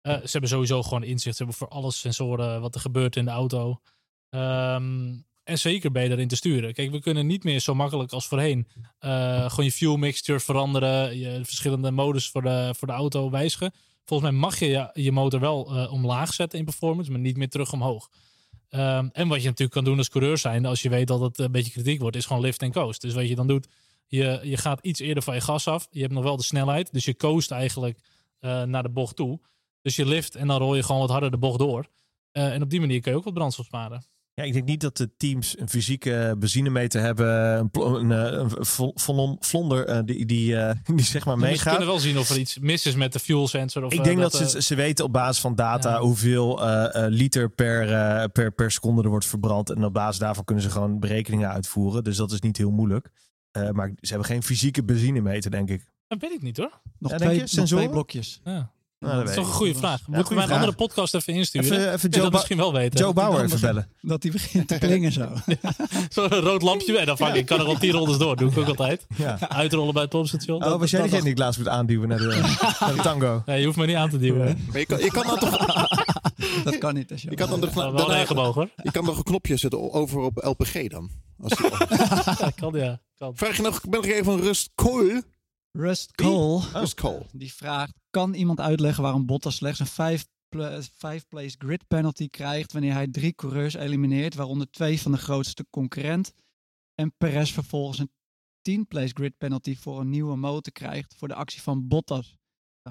Eh, 0.01 0.13
ze 0.13 0.31
hebben 0.31 0.49
sowieso 0.49 0.83
gewoon 0.83 1.03
inzicht. 1.03 1.35
Ze 1.35 1.43
hebben 1.43 1.59
voor 1.59 1.77
alles 1.77 1.99
sensoren 1.99 2.61
wat 2.61 2.75
er 2.75 2.81
gebeurt 2.81 3.15
in 3.15 3.25
de 3.25 3.31
auto. 3.31 3.79
Ehm, 4.29 5.13
en 5.45 5.59
zeker 5.59 5.91
ben 5.91 6.03
je 6.03 6.09
daarin 6.09 6.27
te 6.27 6.35
sturen. 6.35 6.73
Kijk, 6.73 6.91
we 6.91 6.99
kunnen 6.99 7.27
niet 7.27 7.43
meer 7.43 7.59
zo 7.59 7.75
makkelijk 7.75 8.11
als 8.11 8.27
voorheen 8.27 8.67
eh, 8.99 9.49
gewoon 9.49 9.65
je 9.65 9.71
fuel 9.71 9.97
mixture 9.97 10.39
veranderen, 10.39 11.17
je 11.17 11.39
verschillende 11.43 11.91
modus 11.91 12.29
voor 12.29 12.41
de, 12.41 12.73
voor 12.77 12.87
de 12.87 12.93
auto 12.93 13.29
wijzigen. 13.29 13.73
Volgens 14.05 14.29
mij 14.29 14.39
mag 14.39 14.59
je 14.59 14.89
je, 14.93 15.11
motor 15.11 15.39
wel 15.39 15.75
eh, 15.75 15.93
omlaag 15.93 16.33
zetten 16.33 16.59
in 16.59 16.65
performance, 16.65 17.11
maar 17.11 17.19
niet 17.19 17.37
meer 17.37 17.49
terug 17.49 17.73
omhoog. 17.73 18.09
Ehm, 18.69 19.07
en 19.11 19.27
wat 19.27 19.37
je 19.37 19.45
natuurlijk 19.45 19.71
kan 19.71 19.83
doen 19.83 19.97
als 19.97 20.09
coureur 20.09 20.37
zijn, 20.37 20.65
als 20.65 20.81
je 20.81 20.89
weet 20.89 21.07
dat 21.07 21.19
het 21.19 21.39
een 21.39 21.51
beetje 21.51 21.71
kritiek 21.71 21.99
wordt, 21.99 22.15
is 22.15 22.25
gewoon 22.25 22.41
lift 22.41 22.61
en 22.61 22.71
coast. 22.71 23.01
Dus 23.01 23.13
wat 23.13 23.27
je 23.27 23.35
dan 23.35 23.47
doet, 23.47 23.67
je, 24.07 24.39
je 24.43 24.57
gaat 24.57 24.79
iets 24.81 24.99
eerder 24.99 25.23
van 25.23 25.35
je 25.35 25.41
gas 25.41 25.67
af. 25.67 25.87
Je 25.91 26.01
hebt 26.01 26.13
nog 26.13 26.23
wel 26.23 26.37
de 26.37 26.43
snelheid, 26.43 26.93
dus 26.93 27.05
je 27.05 27.15
coast 27.15 27.51
eigenlijk 27.51 27.99
eh, 28.39 28.63
naar 28.63 28.83
de 28.83 28.89
bocht 28.89 29.15
toe. 29.15 29.39
Dus 29.81 29.95
je 29.95 30.05
lift 30.05 30.35
en 30.35 30.47
dan 30.47 30.57
rol 30.57 30.75
je 30.75 30.83
gewoon 30.83 31.01
wat 31.01 31.09
harder 31.09 31.31
de 31.31 31.37
bocht 31.37 31.59
door. 31.59 31.87
En 32.31 32.61
op 32.61 32.69
die 32.69 32.79
manier 32.79 33.01
kun 33.01 33.11
je 33.11 33.17
ook 33.17 33.23
wat 33.23 33.33
brandstof 33.33 33.65
sparen. 33.65 34.05
Ja, 34.35 34.43
ik 34.43 34.53
denk 34.53 34.65
niet 34.65 34.81
dat 34.81 34.97
de 34.97 35.15
teams 35.17 35.59
een 35.59 35.69
fysieke 35.69 36.35
benzinemeter 36.39 37.01
hebben. 37.01 37.27
Een, 37.59 37.69
een, 37.81 38.11
eh, 38.11 38.49
een 39.07 39.37
vlonder 39.39 39.85
eh, 39.85 39.99
die, 40.05 40.25
die, 40.25 40.57
eh, 40.57 40.75
die 40.95 41.05
zeg 41.05 41.25
maar 41.25 41.35
we 41.35 41.41
meegaat. 41.41 41.69
kunnen 41.69 41.87
wel 41.87 41.99
zien 41.99 42.17
of 42.17 42.29
er 42.29 42.37
iets 42.37 42.59
mis 42.59 42.85
is 42.85 42.95
met 42.95 43.13
de 43.13 43.19
fuel 43.19 43.47
sensor. 43.47 43.83
Of, 43.83 43.93
Ik 43.93 44.03
denk 44.03 44.19
dat, 44.19 44.33
ze, 44.35 44.61
ze 44.61 44.75
weten 44.75 45.05
op 45.05 45.11
basis 45.11 45.41
van 45.41 45.55
data 45.55 45.89
Ja. 45.89 45.99
hoeveel 45.99 46.59
liter 47.09 47.49
per, 47.49 48.29
per, 48.29 48.51
per 48.51 48.71
seconde 48.71 49.03
er 49.03 49.09
wordt 49.09 49.25
verbrand. 49.25 49.69
En 49.69 49.83
op 49.85 49.93
basis 49.93 50.19
daarvan 50.19 50.43
kunnen 50.43 50.63
ze 50.63 50.69
gewoon 50.69 50.99
berekeningen 50.99 51.49
uitvoeren. 51.49 52.03
Dus 52.03 52.17
dat 52.17 52.31
is 52.31 52.39
niet 52.39 52.57
heel 52.57 52.71
moeilijk. 52.71 53.09
Eh, 53.51 53.69
maar 53.69 53.87
ze 53.87 54.09
hebben 54.09 54.25
geen 54.27 54.43
fysieke 54.43 54.83
benzinemeter, 54.83 55.51
denk 55.51 55.69
ik. 55.69 55.85
Dat 56.07 56.21
weet 56.21 56.31
ik 56.31 56.41
niet 56.41 56.57
hoor. 56.57 56.81
Nog, 56.99 57.11
Ja, 57.11 57.31
nog 57.55 57.65
twee 57.65 57.89
blokjes. 57.89 58.41
Ja. 58.43 58.71
Nou, 59.05 59.17
dat 59.17 59.25
Dat 59.25 59.29
is 59.29 59.35
toch 59.35 59.45
een 59.45 59.51
ik. 59.51 59.57
goede 59.57 59.75
vraag. 59.75 60.07
Moeten 60.07 60.25
goeie 60.25 60.39
wij 60.39 60.49
een 60.49 60.55
andere 60.55 60.77
podcast 60.77 61.13
even 61.15 61.33
insturen? 61.33 61.71
Even, 61.71 61.93
even 61.93 62.09
Joe, 62.09 62.21
dat 62.23 62.31
misschien 62.31 62.57
wel 62.57 62.73
weten. 62.73 62.99
Joe 62.99 63.13
Bauer 63.13 63.43
even 63.43 63.59
bellen. 63.59 63.87
Dat 64.01 64.21
die 64.21 64.31
begint 64.31 64.67
te 64.67 64.77
klingen 64.77 65.11
zo. 65.11 65.27
Zo'n 66.09 66.27
rood 66.27 66.61
lampje. 66.61 66.97
En 66.97 67.05
dan 67.05 67.17
vang 67.17 67.33
ik. 67.33 67.39
Ik 67.39 67.45
kan 67.45 67.59
er 67.59 67.65
al 67.65 67.77
tien 67.77 67.91
rondes 67.91 68.17
door. 68.17 68.35
Doe 68.35 68.51
ik 68.51 68.57
ook 68.57 68.67
altijd. 68.67 69.05
Ja. 69.17 69.49
Uitrollen 69.49 69.93
bij 69.93 70.01
het 70.01 70.11
pompstation. 70.11 70.63
Oh, 70.65 70.79
was 70.79 70.91
jij 70.91 71.01
degene 71.01 71.21
die 71.21 71.31
ik 71.31 71.37
laatst 71.37 71.59
moet 71.59 71.67
aanduwen 71.67 72.07
naar 72.07 72.17
de, 72.17 72.25
naar 72.79 72.95
de 72.95 73.01
tango? 73.01 73.43
Nee, 73.45 73.59
je 73.59 73.65
hoeft 73.65 73.77
me 73.77 73.85
niet 73.85 73.95
aan 73.95 74.09
te 74.09 74.17
duwen. 74.17 74.67
je 74.73 74.85
kan, 74.85 74.99
je 74.99 75.11
kan 75.11 75.25
dan 75.27 75.39
toch, 75.39 75.57
Dat 76.63 76.77
kan 76.77 76.93
niet. 76.93 77.11
Als 77.11 77.21
je 77.21 77.35
kan 77.35 77.49
dan 77.49 77.61
een 77.63 78.07
regenboog 78.07 78.55
hoor. 78.55 78.69
je 78.83 78.91
kan 78.91 79.05
nog 79.05 79.17
een 79.17 79.23
knopje 79.23 79.57
zetten 79.57 79.93
over 79.93 80.19
op 80.21 80.37
LPG 80.43 80.87
dan. 80.89 81.09
Als 81.41 81.57
je, 81.57 81.85
Ja, 82.39 82.49
kan 82.55 82.73
ja. 82.73 82.99
Kan. 83.17 83.31
vraag 83.35 83.55
je 83.55 83.61
nog, 83.61 83.75
ik 83.83 83.89
ben 83.89 84.01
nog 84.01 84.09
even 84.09 84.25
van 84.25 84.39
Rust 84.39 84.71
Cole. 84.75 85.23
Rust 85.75 86.15
Cole, 86.15 86.63
Rust 86.73 86.93
Cole. 86.93 87.25
die 87.31 87.53
vraagt... 87.53 87.93
Kan 88.09 88.33
iemand 88.33 88.59
uitleggen 88.59 89.03
waarom 89.03 89.25
Bottas 89.25 89.55
slechts 89.55 89.79
een 89.79 89.87
5 89.87 91.27
place 91.27 91.55
grid 91.57 91.87
penalty 91.87 92.29
krijgt... 92.29 92.71
wanneer 92.71 92.93
hij 92.93 93.07
drie 93.07 93.33
coureurs 93.33 93.73
elimineert, 93.73 94.35
waaronder 94.35 94.71
twee 94.71 95.01
van 95.01 95.11
de 95.11 95.17
grootste 95.17 95.65
concurrent... 95.69 96.33
en 96.93 97.13
Perez 97.17 97.51
vervolgens 97.51 97.99
een 97.99 98.11
10 98.61 98.87
place 98.87 99.13
grid 99.13 99.37
penalty 99.37 99.75
voor 99.75 99.99
een 99.99 100.09
nieuwe 100.09 100.35
motor 100.35 100.73
krijgt... 100.73 101.15
voor 101.17 101.27
de 101.27 101.35
actie 101.35 101.61
van 101.61 101.87
Bottas? 101.87 102.35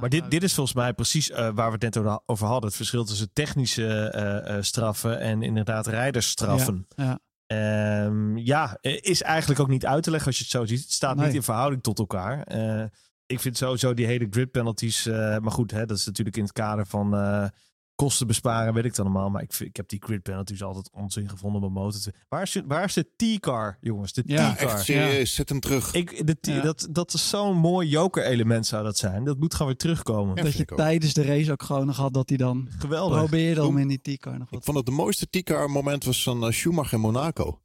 Maar 0.00 0.08
dit, 0.08 0.30
dit 0.30 0.42
is 0.42 0.54
volgens 0.54 0.76
mij 0.76 0.92
precies 0.94 1.30
eh, 1.30 1.36
waar 1.54 1.66
we 1.66 1.86
het 1.86 1.94
net 1.94 2.20
over- 2.26 2.46
hadden. 2.46 2.68
Het 2.68 2.76
verschil 2.76 3.04
tussen 3.04 3.32
technische 3.32 4.10
eh, 4.10 4.56
eh, 4.56 4.62
straffen 4.62 5.20
en 5.20 5.42
inderdaad 5.42 5.86
rijdersstraffen. 5.86 6.86
Ja. 6.96 7.20
Ehm, 7.46 8.36
ja, 8.36 8.78
is 8.80 9.22
eigenlijk 9.22 9.60
ook 9.60 9.68
niet 9.68 9.86
uit 9.86 10.02
te 10.02 10.10
leggen 10.10 10.28
als 10.28 10.36
je 10.38 10.42
het 10.42 10.52
zo 10.52 10.64
ziet. 10.64 10.80
Het 10.80 10.92
staat 10.92 11.16
Nee. 11.16 11.26
niet 11.26 11.34
in 11.34 11.42
verhouding 11.42 11.82
tot 11.82 11.98
elkaar. 11.98 12.42
Eh, 12.42 12.84
ik 13.26 13.40
vind 13.40 13.56
sowieso 13.56 13.94
die 13.94 14.06
hele 14.06 14.26
grid 14.30 14.50
penalties. 14.50 15.06
eh, 15.06 15.38
maar 15.38 15.52
goed, 15.52 15.70
hè, 15.70 15.86
dat 15.86 15.96
is 15.96 16.06
natuurlijk 16.06 16.36
in 16.36 16.42
het 16.42 16.52
kader 16.52 16.86
van 16.86 17.14
eh, 17.14 17.46
kosten 17.94 18.26
besparen, 18.26 18.74
weet 18.74 18.84
ik 18.84 18.94
dan 18.94 19.04
allemaal. 19.04 19.30
Maar 19.30 19.42
ik, 19.42 19.58
ik 19.58 19.76
heb 19.76 19.88
die 19.88 20.02
grid 20.04 20.22
penalties 20.22 20.62
altijd 20.62 20.90
onzin 20.92 21.28
gevonden 21.28 21.60
mijn 21.60 21.72
motor. 21.72 22.00
te- 22.00 22.12
Waar 22.28 22.42
is, 22.42 22.52
de- 22.52 22.64
waar 22.66 22.84
is 22.84 22.92
de 22.94 23.06
T-car, 23.16 23.78
jongens? 23.80 24.12
De 24.12 24.22
Ja, 24.26 24.52
T-car. 24.54 24.68
Echt 24.68 24.84
serieus, 24.84 25.34
zet 25.34 25.48
hem 25.48 25.60
terug. 25.60 25.92
Ik, 25.94 26.26
de 26.26 26.36
T- 26.40 26.46
Ja. 26.46 26.60
dat, 26.60 26.86
dat 26.90 27.14
is 27.14 27.28
zo'n 27.28 27.56
mooi 27.56 27.88
joker-element 27.88 28.66
zou 28.66 28.84
dat 28.84 28.96
zijn. 28.98 29.24
Dat 29.24 29.38
moet 29.38 29.52
gewoon 29.52 29.66
weer 29.68 29.76
terugkomen. 29.76 30.36
Ja, 30.36 30.42
dat 30.42 30.52
je 30.52 30.62
ik 30.62 30.72
ook. 30.72 30.78
tijdens 30.78 31.12
de 31.14 31.22
race 31.22 31.52
ook 31.52 31.62
gewoon 31.62 31.86
nog 31.86 31.96
had 31.96 32.14
dat 32.14 32.28
hij 32.28 32.38
dan 32.38 32.68
Geweldig. 32.78 33.18
probeerde 33.18 33.64
om 33.66 33.78
in 33.78 33.88
die 33.88 34.00
T-car 34.16 34.38
nog 34.38 34.46
Ik 34.48 34.54
wat... 34.54 34.64
vond 34.64 34.76
het 34.76 34.86
de 34.86 34.92
mooiste 34.92 35.26
T-car 35.30 35.70
moment 35.70 36.04
was 36.04 36.22
van 36.22 36.44
eh, 36.46 36.50
Schumacher 36.52 36.92
in 36.94 37.00
Monaco. 37.00 37.60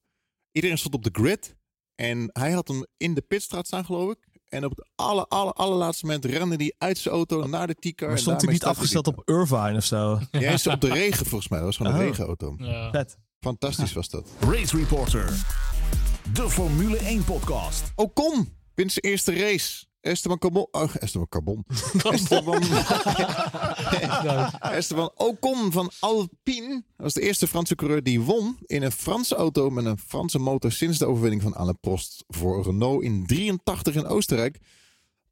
Iedereen 0.51 0.77
stond 0.77 0.93
op 0.95 1.03
de 1.03 1.09
grid 1.13 1.55
en 1.95 2.29
hij 2.33 2.51
had 2.51 2.67
hem 2.67 2.85
in 2.97 3.13
de 3.13 3.21
pitstraat 3.21 3.67
staan 3.67 3.85
geloof 3.85 4.11
ik. 4.11 4.27
En 4.49 4.65
op 4.65 4.71
het 4.75 4.87
aller, 4.95 5.25
aller, 5.27 5.53
allerlaatste 5.53 6.05
moment 6.05 6.25
rende 6.25 6.55
hij 6.55 6.73
uit 6.77 6.97
zijn 6.97 7.13
auto 7.13 7.47
naar 7.47 7.67
de 7.67 7.73
T-car. 7.73 8.07
Maar 8.09 8.17
stond 8.19 8.41
hij 8.41 8.51
niet 8.51 8.63
afgesteld 8.63 9.07
op 9.07 9.21
Irvine 9.25 9.75
of 9.75 9.83
zo? 9.83 10.19
Ja, 10.31 10.39
hij 10.39 10.53
is 10.53 10.67
op 10.67 10.81
de 10.81 10.87
regen 10.93 11.25
volgens 11.25 11.49
mij. 11.49 11.59
Dat 11.59 11.67
was 11.67 11.77
gewoon 11.77 11.93
een 11.93 11.99
Oh. 11.99 12.05
regenauto. 12.05 12.55
Ja. 12.57 12.91
Vet. 12.91 13.17
Fantastisch 13.39 13.93
was 13.93 14.09
dat. 14.09 14.27
Race 14.39 14.77
Reporter. 14.77 15.45
De 16.33 16.49
Formule 16.49 16.97
1 16.97 17.23
podcast. 17.23 17.83
Ocon 17.95 18.57
wint 18.75 18.91
zijn 18.91 19.05
eerste 19.05 19.33
race. 19.33 19.85
Esteban 20.01 20.37
Carbon. 20.37 20.67
Oh, 20.71 20.95
Esteban 20.99 21.27
Carbon. 21.27 21.65
Esteban, 22.13 22.61
Esteban 24.77 25.11
Ocon 25.15 25.71
van 25.71 25.91
Alpine 25.99 26.83
was 26.97 27.13
de 27.13 27.21
eerste 27.21 27.47
Franse 27.47 27.75
coureur 27.75 28.03
die 28.03 28.21
won 28.21 28.57
in 28.65 28.83
een 28.83 28.91
Franse 28.91 29.35
auto 29.35 29.69
met 29.69 29.85
een 29.85 29.97
Franse 29.97 30.39
motor 30.39 30.71
sinds 30.71 30.97
de 30.97 31.05
overwinning 31.05 31.41
van 31.41 31.55
Alain 31.55 31.79
Prost 31.79 32.23
voor 32.27 32.63
Renault 32.63 33.03
in 33.03 33.25
83 33.25 33.95
in 33.95 34.05
Oostenrijk. 34.05 34.59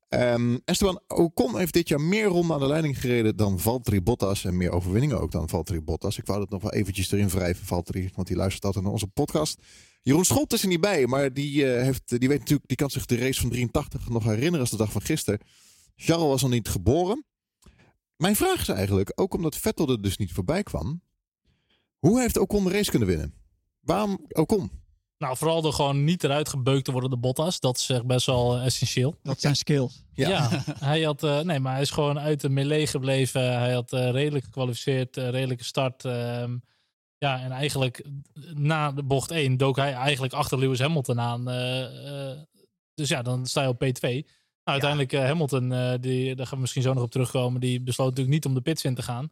Ehm, 0.10 0.58
Esteban 0.66 1.00
Ocon 1.08 1.58
heeft 1.58 1.74
dit 1.74 1.88
jaar 1.88 2.02
meer 2.02 2.26
ronden 2.26 2.56
aan 2.56 2.62
de 2.62 2.68
leiding 2.68 3.00
gereden 3.00 3.36
dan 3.36 3.60
Valtteri 3.60 4.02
Bottas 4.02 4.46
en 4.46 4.58
meer 4.58 4.72
overwinningen 4.72 5.22
ook 5.22 5.32
dan 5.32 5.50
Valtteri 5.50 5.82
Bottas. 5.82 6.18
Ik 6.18 6.26
wou 6.26 6.40
dat 6.40 6.50
nog 6.50 6.62
wel 6.62 6.74
eventjes 6.74 7.12
erin 7.12 7.30
wrijven, 7.30 7.66
Valtteri, 7.66 8.10
want 8.16 8.28
die 8.28 8.38
luistert 8.38 8.66
altijd 8.66 8.84
naar 8.84 8.94
onze 8.94 9.08
podcast. 9.08 9.62
Jeroen 10.08 10.26
Scholt 10.26 10.54
is 10.54 10.62
er 10.62 10.68
niet 10.68 10.82
bij, 10.82 11.08
maar 11.08 11.34
die, 11.34 11.74
eh, 11.74 11.84
heeft, 11.84 12.20
die 12.20 12.30
weet 12.30 12.40
natuurlijk, 12.40 12.68
die 12.68 12.78
kan 12.78 12.90
zich 12.90 13.06
de 13.06 13.18
race 13.18 13.42
van 13.42 13.50
83 13.50 14.10
nog 14.10 14.24
herinneren 14.24 14.60
als 14.60 14.70
de 14.70 14.78
dag 14.78 14.92
van 14.92 15.02
gisteren. 15.02 15.40
Charles 15.96 16.28
was 16.28 16.42
nog 16.42 16.52
niet 16.52 16.68
geboren. 16.68 17.26
Mijn 18.18 18.36
vraag 18.36 18.62
is 18.62 18.68
eigenlijk, 18.68 19.12
ook 19.16 19.34
omdat 19.34 19.56
Vettel 19.56 19.90
er 19.90 20.02
dus 20.02 20.18
niet 20.18 20.32
voorbij 20.32 20.64
kwam, 20.64 21.02
hoe 22.00 22.20
heeft 22.20 22.38
Ocon 22.38 22.64
de 22.64 22.72
race 22.72 22.90
kunnen 22.90 23.08
winnen? 23.08 23.34
Waarom 23.80 24.26
Ocon? 24.30 24.72
Nou, 25.18 25.38
vooral 25.38 25.62
door 25.62 25.74
gewoon 25.74 26.04
niet 26.04 26.24
eruit 26.24 26.50
gebeukt 26.50 26.86
te 26.86 26.92
worden, 26.92 27.10
de 27.10 27.18
Bottas. 27.18 27.60
Dat 27.60 27.78
is 27.78 27.90
echt 27.90 28.06
best 28.06 28.26
wel 28.26 28.56
eh, 28.56 28.66
essentieel. 28.66 29.16
Dat 29.24 29.40
zijn 29.42 29.56
skills. 29.56 30.04
Ja. 30.14 30.30
Ja, 30.30 30.64
hij 30.80 31.02
had, 31.02 31.24
eh, 31.24 31.40
nee, 31.40 31.60
maar 31.60 31.74
hij 31.74 31.82
is 31.82 31.92
gewoon 31.92 32.20
uit 32.20 32.42
de 32.42 32.50
melee 32.50 32.88
gebleven. 32.88 33.60
Hij 33.60 33.74
had 33.74 33.94
eh, 33.94 34.12
redelijk 34.12 34.46
gekwalificeerd, 34.46 35.18
eh, 35.18 35.30
redelijke 35.30 35.64
start. 35.64 36.06
ehm, 36.06 36.58
ja, 37.18 37.40
en 37.42 37.52
eigenlijk 37.52 37.98
eh, 37.98 38.44
na 38.54 38.92
de 38.92 39.04
bocht 39.04 39.32
1 39.32 39.58
dook 39.58 39.76
hij 39.76 39.94
eigenlijk 39.94 40.34
achter 40.34 40.60
Lewis 40.60 40.80
Hamilton 40.80 41.20
aan. 41.20 41.50
eh, 41.50 42.32
eh, 42.32 42.38
dus 42.94 43.10
ja, 43.10 43.22
dan 43.22 43.46
sta 43.46 43.62
je 43.62 43.68
op 43.68 43.84
P2. 43.84 44.02
Nou, 44.64 44.80
uiteindelijk 44.82 45.28
Hamilton, 45.28 45.70
die, 46.02 46.36
daar 46.36 46.46
gaan 46.46 46.56
we 46.56 46.62
misschien 46.62 46.82
zo 46.82 46.94
nog 46.94 47.04
op 47.04 47.12
terugkomen, 47.12 47.62
die 47.62 47.82
besloot 47.82 48.08
natuurlijk 48.08 48.36
niet 48.36 48.46
om 48.46 48.54
de 48.54 48.62
pits 48.62 48.84
in 48.84 48.96
te 48.96 49.02
gaan. 49.02 49.32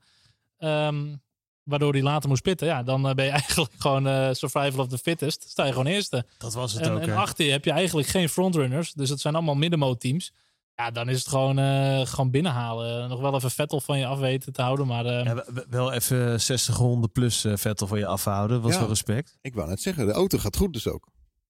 Ehm, 0.58 1.16
waardoor 1.64 1.94
hij 1.94 2.02
later 2.02 2.30
moest 2.30 2.42
pitten. 2.42 2.68
Ja, 2.68 2.84
dan 2.84 3.02
ben 3.02 3.26
je 3.26 3.32
eigenlijk 3.40 3.74
gewoon 3.78 4.36
survival 4.36 4.80
of 4.80 4.88
the 4.88 4.98
fittest. 4.98 5.50
Sta 5.50 5.66
je 5.66 5.72
gewoon 5.72 5.88
eerste. 5.88 6.26
Dat 6.38 6.54
was 6.54 6.74
het 6.74 6.82
En, 6.82 6.92
ook. 6.92 7.02
en 7.02 7.16
achter 7.16 7.46
je 7.46 7.52
heb 7.52 7.66
je 7.66 7.72
eigenlijk 7.72 8.08
geen 8.08 8.30
frontrunners. 8.30 8.94
Dus 8.94 9.10
het 9.10 9.20
zijn 9.20 9.36
allemaal 9.36 9.56
middenmoot 9.56 10.00
teams. 10.00 10.34
Ja, 10.76 10.92
dan 10.92 11.10
is 11.10 11.18
het 11.20 11.28
gewoon, 11.28 11.60
eh, 11.60 12.06
gewoon 12.06 12.32
binnenhalen. 12.32 13.10
Nog 13.10 13.20
wel 13.20 13.36
even 13.36 13.52
Vettel 13.52 13.82
van 13.82 14.00
je 14.00 14.06
af 14.06 14.20
weten 14.20 14.54
te 14.54 14.62
houden. 14.62 14.88
Maar 14.88 15.06
eh, 15.06 15.24
Ja, 15.26 15.44
wel 15.70 15.92
even 15.92 16.42
60 16.42 16.78
ronden 16.78 17.12
plus 17.12 17.44
eh, 17.44 17.54
Vettel 17.56 17.88
van 17.88 18.00
je 18.00 18.06
afhouden. 18.06 18.62
Was 18.62 18.74
Ja. 18.74 18.80
wel 18.80 18.88
respect. 18.88 19.38
Ik 19.42 19.54
wou 19.54 19.70
net 19.70 19.82
zeggen, 19.82 20.06
de 20.06 20.12
auto 20.12 20.38
gaat 20.38 20.58
goed 20.58 20.74
dus 20.74 20.88
ook. 20.88 21.08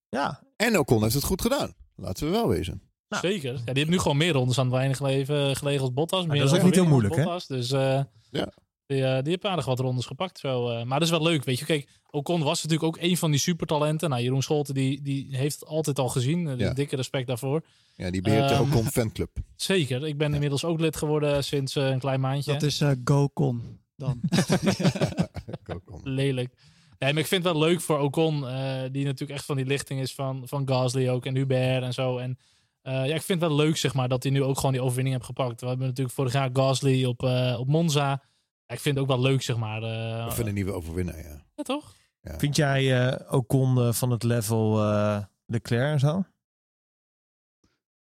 Ja, 0.10 0.44
En 0.56 0.80
Ocon 0.80 1.02
heeft 1.02 1.14
het 1.14 1.24
goed 1.24 1.42
gedaan. 1.42 1.74
Laten 1.96 2.26
we 2.26 2.32
wel 2.32 2.48
wezen. 2.48 2.82
Nou. 3.10 3.28
zeker. 3.28 3.54
Ja, 3.54 3.60
die 3.66 3.74
heeft 3.74 3.90
nu 3.90 4.00
gewoon 4.00 4.18
meer 4.18 4.34
rondes 4.34 4.58
aan 4.58 4.66
het 4.66 4.74
weinig 4.74 4.98
gelegen, 4.98 5.56
gelegen 5.56 5.82
als 5.82 5.94
Bottas. 5.94 6.26
Meer 6.26 6.40
dat 6.42 6.52
is 6.52 6.58
ook 6.58 6.64
niet 6.64 6.76
heel 6.76 6.86
moeilijk, 6.86 7.16
Bottas. 7.16 7.48
Dus 7.48 7.72
eh, 7.72 8.02
Ja. 8.32 8.52
Die, 8.86 9.04
eh, 9.06 9.22
die 9.22 9.30
heeft 9.32 9.46
aardig 9.46 9.66
wat 9.66 9.80
rondes 9.80 10.06
gepakt. 10.06 10.40
Zo. 10.40 10.70
eh. 10.70 10.76
maar 10.84 11.00
dat 11.00 11.08
is 11.08 11.18
wel 11.18 11.24
leuk, 11.24 11.44
weet 11.44 11.60
je. 11.60 11.66
Kijk, 11.66 11.88
Ocon 12.10 12.44
was 12.44 12.64
natuurlijk 12.64 12.96
ook 12.96 13.04
een 13.04 13.18
van 13.18 13.32
die 13.32 13.40
supertalenten. 13.40 14.10
Nou, 14.10 14.22
Jeroen 14.22 14.42
Scholten 14.44 14.74
die, 14.74 15.02
die 15.02 15.28
heeft 15.32 15.60
het 15.60 15.70
altijd 15.70 16.00
al 16.00 16.10
gezien. 16.10 16.48
Eh, 16.48 16.58
Ja. 16.58 16.74
Dikke 16.74 16.96
respect 16.96 17.28
daarvoor. 17.28 17.66
Ja, 17.96 18.12
die 18.12 18.22
beheert 18.22 18.48
de 18.50 18.54
Ehm, 18.56 18.64
Ocon 18.64 18.86
fanclub. 18.86 19.30
Zeker. 19.56 20.08
Ik 20.08 20.18
ben 20.18 20.34
inmiddels 20.34 20.66
ook 20.66 20.80
lid 20.80 20.96
geworden 20.96 21.44
sinds 21.44 21.76
een 21.76 22.00
klein 22.00 22.20
maandje. 22.20 22.52
Dat 22.54 22.64
is 22.64 22.82
eh 22.82 22.92
GoCon 23.06 23.80
dan. 23.96 24.20
Ocon. 25.76 26.00
lelijk. 26.04 26.54
Nee, 27.00 27.14
maar 27.14 27.22
ik 27.22 27.28
vind 27.28 27.44
het 27.44 27.54
wel 27.54 27.62
leuk 27.62 27.82
voor 27.82 28.00
Ocon, 28.00 28.48
eh, 28.48 28.82
die 28.92 29.04
natuurlijk 29.06 29.32
echt 29.40 29.46
van 29.46 29.56
die 29.56 29.66
lichting 29.66 30.00
is 30.02 30.14
van, 30.14 30.42
van 30.48 30.68
Gasly 30.70 31.10
ook 31.10 31.26
en 31.26 31.36
Hubert 31.36 31.84
en 31.84 31.94
zo. 31.94 32.18
En 32.18 32.38
eh, 32.82 32.94
ja, 32.94 33.16
ik 33.16 33.22
vind 33.22 33.42
het 33.42 33.50
wel 33.50 33.58
leuk, 33.60 33.78
zeg 33.78 33.94
maar, 33.94 34.08
dat 34.08 34.24
hij 34.24 34.32
nu 34.32 34.44
ook 34.44 34.56
gewoon 34.58 34.72
die 34.72 34.82
overwinning 34.82 35.16
heeft 35.16 35.28
gepakt. 35.28 35.62
We 35.62 35.68
hebben 35.68 35.88
natuurlijk 35.88 36.16
vorig 36.16 36.34
jaar 36.34 36.50
Gasly 36.54 37.06
op, 37.06 37.24
op 37.58 37.68
Monza. 37.68 38.22
Ik 38.68 38.80
vind 38.80 38.96
het 38.96 38.98
ook 38.98 39.08
wel 39.08 39.22
leuk, 39.22 39.42
zeg 39.42 39.58
maar. 39.58 39.84
eh, 39.84 40.26
Of 40.28 40.38
een 40.38 40.54
nieuwe 40.54 40.72
overwinnaar, 40.72 41.18
ja. 41.18 41.46
ja, 41.56 41.64
toch? 41.64 41.96
vind 42.22 42.56
jij 42.56 43.08
eh 43.10 43.34
Ocon 43.34 43.78
eh, 43.78 43.94
van 43.94 44.12
het 44.12 44.24
level 44.24 44.82
eh, 44.84 45.24
Leclerc 45.46 45.92
en 45.94 46.00
zo? 46.00 46.24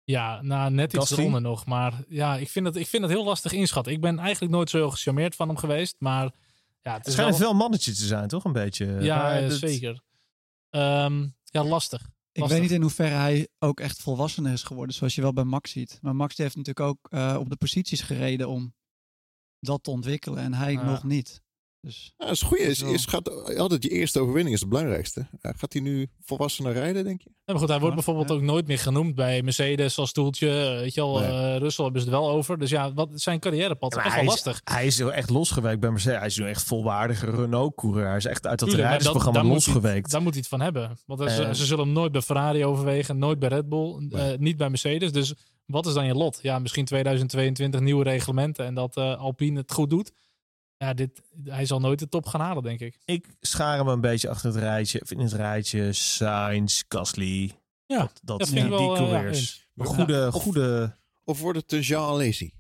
Ja, 0.05 0.42
nou, 0.42 0.71
net 0.71 0.92
iets 0.92 1.11
eronder 1.11 1.40
nog. 1.40 1.66
Maar 1.66 1.94
ja, 2.09 2.37
ik 2.37 2.49
vind, 2.49 2.66
het, 2.66 2.77
ik 2.77 2.87
vind 2.87 3.03
het 3.03 3.12
heel 3.12 3.25
lastig 3.25 3.53
inschatten. 3.53 3.92
Ik 3.92 4.01
ben 4.01 4.18
eigenlijk 4.18 4.53
nooit 4.53 4.71
zo 4.71 4.77
heel 4.77 4.90
gecharmeerd 4.90 5.35
van 5.35 5.49
hem 5.49 5.57
geweest. 5.57 5.97
Maar 5.99 6.31
ja, 6.83 6.92
het 6.94 7.03
schijnt 7.03 7.16
wel... 7.16 7.27
een 7.29 7.35
veel 7.35 7.55
mannetje 7.55 7.92
te 7.92 8.05
zijn, 8.07 8.29
toch? 8.29 8.44
Een 8.44 8.53
beetje. 8.53 8.87
Ja, 9.01 9.40
dat- 9.40 9.53
zeker. 9.59 10.03
Ehm, 10.71 11.27
ja, 11.44 11.64
lastig. 11.64 12.01
Ik 12.33 12.40
Lastig. 12.44 12.59
weet 12.59 12.68
niet 12.68 12.77
in 12.77 12.83
hoeverre 12.83 13.14
hij 13.14 13.49
ook 13.59 13.81
echt 13.81 14.03
volwassener 14.03 14.53
is 14.53 14.62
geworden, 14.62 14.94
zoals 14.94 15.14
je 15.14 15.23
wel 15.23 15.33
bij 15.33 15.44
Max 15.44 15.71
ziet. 15.71 15.99
Maar 16.03 16.16
Max 16.16 16.35
die 16.35 16.44
heeft 16.44 16.57
natuurlijk 16.57 16.87
ook 16.87 17.07
eh, 17.11 17.37
op 17.38 17.49
de 17.51 17.57
posities 17.57 18.01
gereden 18.01 18.49
om 18.49 18.75
dat 19.61 19.83
te 19.83 19.90
ontwikkelen 19.90 20.38
en 20.42 20.55
hij 20.55 20.73
Ja. 20.73 20.85
nog 20.85 21.05
niet. 21.05 21.40
Dus 21.81 22.14
Ja, 22.16 22.25
dat 22.27 22.35
is 22.35 22.42
goed. 22.42 22.59
Is, 22.59 22.83
is, 22.83 23.07
gaat, 23.07 23.57
altijd 23.59 23.83
je 23.83 23.88
eerste 23.88 24.21
overwinning 24.21 24.55
is 24.55 24.61
het 24.61 24.68
belangrijkste. 24.68 25.27
Gaat 25.40 25.73
hij 25.73 25.83
nu 25.83 26.09
volwassener 26.23 26.73
rijden, 26.73 27.05
denk 27.05 27.21
je? 27.23 27.29
Ja, 27.31 27.35
maar 27.44 27.59
goed, 27.59 27.68
hij 27.68 27.79
wordt 27.79 27.97
Ja, 27.97 28.03
bijvoorbeeld 28.05 28.29
ja. 28.29 28.35
ook 28.35 28.42
nooit 28.53 28.66
meer 28.66 28.79
genoemd 28.79 29.14
bij 29.14 29.42
Mercedes 29.42 29.99
als 29.99 30.09
stoeltje. 30.11 30.47
Weet 30.81 30.94
je 30.94 31.01
al, 31.01 31.18
Nee. 31.18 31.29
eh 31.29 31.57
Russell 31.59 31.85
hebben 31.85 32.03
ze 32.03 32.09
het 32.09 32.18
wel 32.18 32.31
over. 32.31 32.59
Dus 32.59 32.71
ja, 32.71 32.92
wat 32.92 33.09
zijn 33.14 33.40
carrièrepad 33.40 33.94
Ja, 33.94 34.05
echt 34.05 34.14
wel 34.14 34.23
is, 34.25 34.29
lastig. 34.29 34.61
hij 34.64 34.87
is 34.87 34.99
heel 34.99 35.12
echt 35.12 35.31
losgeweekt 35.31 35.81
bij 35.81 35.90
Mercedes. 35.90 36.18
Hij 36.18 36.27
is 36.27 36.37
nu 36.38 36.49
echt 36.49 36.62
volwaardige 36.62 37.31
Renault-coureur. 37.31 38.07
Hij 38.07 38.16
is 38.16 38.25
echt 38.25 38.47
uit 38.47 38.59
dat 38.59 38.68
Tuurlijk, 38.68 38.88
rijdersprogramma 38.88 39.38
daar 39.40 39.49
moet 39.49 39.64
hij- 39.64 39.73
losgeweekt. 39.75 40.11
Daar 40.11 40.23
moet 40.23 40.31
hij 40.33 40.40
het 40.40 40.49
van 40.49 40.61
hebben. 40.61 40.99
Want 41.07 41.21
ze, 41.21 41.42
Eh. 41.44 41.53
ze 41.53 41.66
zullen 41.66 41.85
hem 41.85 41.94
nooit 41.94 42.12
bij 42.12 42.23
Ferrari 42.23 42.64
overwegen, 42.64 43.18
nooit 43.18 43.38
bij 43.38 43.49
Red 43.49 43.68
Bull, 43.68 44.09
eh, 44.11 44.38
niet 44.38 44.57
bij 44.57 44.68
Mercedes. 44.68 45.12
Dus 45.12 45.35
wat 45.70 45.87
is 45.87 45.92
dan 45.94 46.07
je 46.07 46.14
lot? 46.14 46.38
Ja, 46.42 46.59
misschien 46.59 46.85
2022 46.85 47.81
nieuwe 47.81 48.04
reglementen 48.04 48.64
en 48.66 48.74
dat 48.74 48.96
eh, 48.96 49.16
Alpine 49.18 49.59
het 49.61 49.72
goed 49.72 49.90
doet. 49.90 50.12
Ja, 50.76 50.94
dit, 50.94 51.22
hij 51.44 51.66
zal 51.66 51.81
nooit 51.81 51.98
de 51.98 52.09
top 52.09 52.26
gaan 52.26 52.40
halen, 52.40 52.62
denk 52.62 52.81
ik. 52.81 52.98
Ik 53.04 53.26
schaar 53.40 53.76
hem 53.78 53.88
een 53.88 54.00
beetje 54.00 54.28
achter 54.28 54.48
het 54.50 54.59
rijtje. 54.59 55.02
In 55.09 55.18
het 55.18 55.33
rijtje 55.33 55.92
Sainz, 55.92 56.83
Gasly. 56.88 57.52
Ja, 57.87 57.98
dat, 57.98 58.20
dat 58.22 58.38
dat 58.38 58.48
die, 58.48 58.68
wel, 58.68 58.78
eh, 58.94 59.00
ja, 59.00 59.09
coureurs. 59.09 59.68
Maar 59.74 59.87
goede, 59.87 60.26
Of- 60.33 60.42
goede 60.42 60.96
Of 61.24 61.40
wordt 61.40 61.59
het 61.59 61.72
een 61.72 61.81
Jean 61.81 62.09
Alesi? 62.09 62.52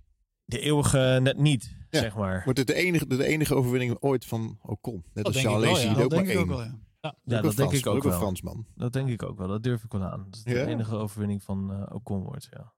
De 0.44 0.58
eeuwige 0.60 1.18
net 1.22 1.36
niet, 1.38 1.74
Ja. 1.90 1.98
zeg 2.00 2.16
maar. 2.16 2.42
Wordt 2.44 2.58
het 2.58 2.68
de 2.68 2.74
enige, 2.74 3.06
de 3.06 3.26
enige 3.26 3.54
overwinning 3.54 3.96
ooit 4.00 4.24
van 4.24 4.58
Ocon? 4.62 5.04
Net 5.14 5.24
Dat 5.24 5.26
als 5.34 5.42
Jean 5.42 5.54
Alesi, 5.54 5.84
ja. 5.84 5.90
ook 5.90 5.96
maar 5.98 6.08
denk 6.08 6.28
ik 6.28 6.36
ook 6.38 6.38
één. 6.38 6.48
wel, 6.48 6.62
ja. 6.62 6.78
Ja, 7.00 7.10
dat 7.24 7.42
denk 7.42 7.54
Frans- 7.54 7.72
ik 7.74 7.86
ook 7.86 8.04
een 8.04 8.10
wel. 8.10 8.18
Fransman. 8.18 8.66
Dat 8.74 8.92
denk 8.92 9.08
ik 9.08 9.22
ook 9.22 9.38
wel. 9.38 9.48
Dat 9.48 9.62
durf 9.62 9.84
ik 9.84 9.92
wel 9.92 10.02
aan. 10.02 10.26
Dat 10.30 10.38
het 10.44 10.48
Ja? 10.56 10.64
de 10.64 10.70
enige 10.70 10.96
overwinning 10.96 11.42
van 11.42 11.72
eh 11.72 11.94
Ocon 11.94 12.22
wordt, 12.22 12.48
ja. 12.50 12.72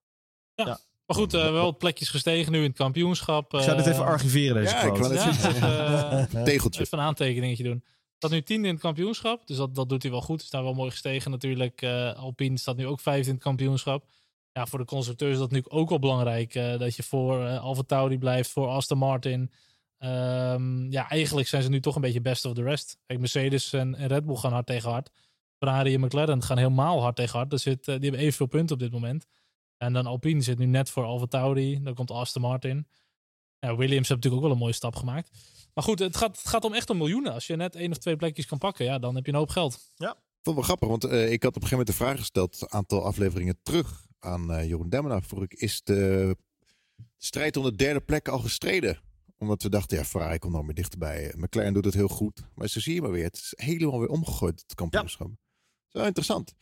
Maar 0.64 1.18
goed, 1.18 1.34
eh, 1.34 1.42
wel 1.52 1.64
wat 1.64 1.78
plekjes 1.78 2.08
gestegen 2.08 2.52
nu 2.52 2.58
in 2.58 2.64
het 2.68 2.76
kampioenschap. 2.76 3.54
Ik 3.54 3.60
zou 3.60 3.76
dit 3.76 3.86
Eh, 3.86 3.92
even 3.92 4.04
archiveren, 4.04 4.54
deze 4.62 4.74
ja, 4.74 4.90
quote. 4.90 5.14
Ja, 5.14 5.28
even, 5.28 5.62
eh, 6.32 6.44
Tegeltje. 6.44 6.80
even 6.80 6.98
een 6.98 7.04
aantekeningetje 7.04 7.64
doen. 7.64 7.84
Staat 8.16 8.30
nu 8.30 8.42
tiende 8.42 8.66
in 8.68 8.72
het 8.74 8.82
kampioenschap. 8.82 9.46
Dus 9.46 9.56
dat, 9.56 9.74
dat 9.74 9.88
doet 9.88 10.02
hij 10.02 10.10
wel 10.10 10.20
goed. 10.20 10.42
Is 10.42 10.50
daar 10.50 10.62
wel 10.62 10.74
mooi 10.74 10.90
gestegen 10.90 11.30
natuurlijk. 11.30 11.82
Eh 11.82 12.12
Alpine 12.16 12.58
staat 12.58 12.76
nu 12.76 12.86
ook 12.86 13.00
vijfde 13.00 13.28
in 13.28 13.34
het 13.34 13.42
kampioenschap. 13.42 14.04
Ja, 14.52 14.66
voor 14.66 14.78
de 14.78 14.84
constructeurs 14.84 15.32
is 15.32 15.38
dat 15.38 15.50
natuurlijk 15.50 15.74
ook 15.80 15.88
wel 15.88 15.98
belangrijk. 15.98 16.54
eh, 16.54 16.78
dat 16.78 16.96
je 16.96 17.02
voor 17.02 17.46
eh 17.46 17.62
Alfa 17.62 17.82
Tauri 17.82 18.18
blijft, 18.18 18.50
voor 18.50 18.68
Aston 18.68 18.98
Martin. 18.98 19.50
Ehm, 19.98 20.90
ja, 20.90 21.08
eigenlijk 21.08 21.48
zijn 21.48 21.62
ze 21.62 21.68
nu 21.68 21.80
toch 21.80 21.94
een 21.94 22.00
beetje 22.00 22.20
best 22.20 22.44
of 22.44 22.52
the 22.54 22.62
rest. 22.62 22.98
Kijk, 23.06 23.20
Mercedes 23.20 23.72
en, 23.72 23.94
en 23.94 24.06
Red 24.08 24.24
Bull 24.26 24.36
gaan 24.36 24.52
hard 24.52 24.66
tegen 24.66 24.90
hard. 24.90 25.10
Ferrari 25.58 25.94
en 25.94 26.00
McLaren 26.00 26.42
gaan 26.42 26.56
helemaal 26.58 27.00
hard 27.02 27.16
tegen 27.16 27.38
hard. 27.38 27.52
Er 27.52 27.58
zit, 27.58 27.78
eh, 27.78 27.94
die 27.94 28.02
hebben 28.02 28.20
evenveel 28.20 28.46
punten 28.46 28.74
op 28.76 28.82
dit 28.82 28.92
moment. 28.92 29.26
En 29.82 29.92
dan 29.92 30.06
Alpine 30.06 30.40
zit 30.40 30.58
nu 30.58 30.66
net 30.66 30.90
voor 30.90 31.04
Alfa 31.04 31.26
Tauri. 31.26 31.82
Dan 31.82 31.94
komt 31.94 32.10
Aston 32.10 32.42
Martin. 32.42 32.86
Ja, 33.58 33.76
Williams 33.76 34.08
heeft 34.08 34.22
natuurlijk 34.22 34.34
ook 34.34 34.42
wel 34.42 34.50
een 34.50 34.58
mooie 34.58 34.72
stap 34.72 34.96
gemaakt. 34.96 35.30
Maar 35.74 35.84
goed, 35.84 35.98
het 35.98 36.16
gaat, 36.16 36.36
het 36.36 36.48
gaat 36.48 36.64
om 36.64 36.74
echt 36.74 36.90
om 36.90 36.96
miljoenen. 36.96 37.32
Als 37.32 37.46
je 37.46 37.56
net 37.56 37.74
één 37.74 37.90
of 37.90 37.98
twee 37.98 38.16
plekjes 38.16 38.46
kan 38.46 38.58
pakken, 38.58 38.84
ja, 38.84 38.98
dan 38.98 39.14
heb 39.14 39.26
je 39.26 39.32
een 39.32 39.38
hoop 39.38 39.50
geld. 39.50 39.74
Ik 39.74 40.06
vond 40.42 40.56
het 40.56 40.66
wel 40.66 40.76
grappig, 40.76 40.88
want 40.88 41.04
eh, 41.04 41.32
ik 41.32 41.42
had 41.42 41.56
op 41.56 41.62
een 41.62 41.68
gegeven 41.68 41.70
moment 41.70 41.86
de 41.86 42.04
vraag 42.04 42.18
gesteld, 42.18 42.60
een 42.60 42.72
aantal 42.72 43.04
afleveringen 43.04 43.58
terug 43.62 44.06
aan 44.18 44.52
eh 44.52 44.68
Jeroen 44.68 44.88
Demmenaar. 44.88 45.22
Vroeg 45.22 45.42
ik, 45.42 45.52
is 45.52 45.82
de 45.82 46.36
strijd 47.16 47.56
om 47.56 47.64
de 47.64 47.76
derde 47.76 48.00
plek 48.00 48.28
al 48.28 48.38
gestreden? 48.38 48.98
Omdat 49.38 49.62
we 49.62 49.68
dachten, 49.68 49.96
ja, 49.98 50.04
Ferrari 50.04 50.38
komt 50.38 50.52
nog 50.52 50.64
meer 50.64 50.74
dichterbij. 50.74 51.34
McLaren 51.36 51.72
doet 51.72 51.84
het 51.84 51.94
heel 51.94 52.08
goed. 52.08 52.42
Maar 52.54 52.68
zo 52.68 52.80
zie 52.80 52.94
je 52.94 53.02
maar 53.02 53.10
weer, 53.10 53.24
het 53.24 53.36
is 53.36 53.52
helemaal 53.56 53.98
weer 53.98 54.08
omgegooid, 54.08 54.60
het 54.60 54.74
kampioenschap. 54.74 55.26
Dat 55.26 55.36
is 55.86 55.92
wel 55.92 56.06
interessant. 56.06 56.54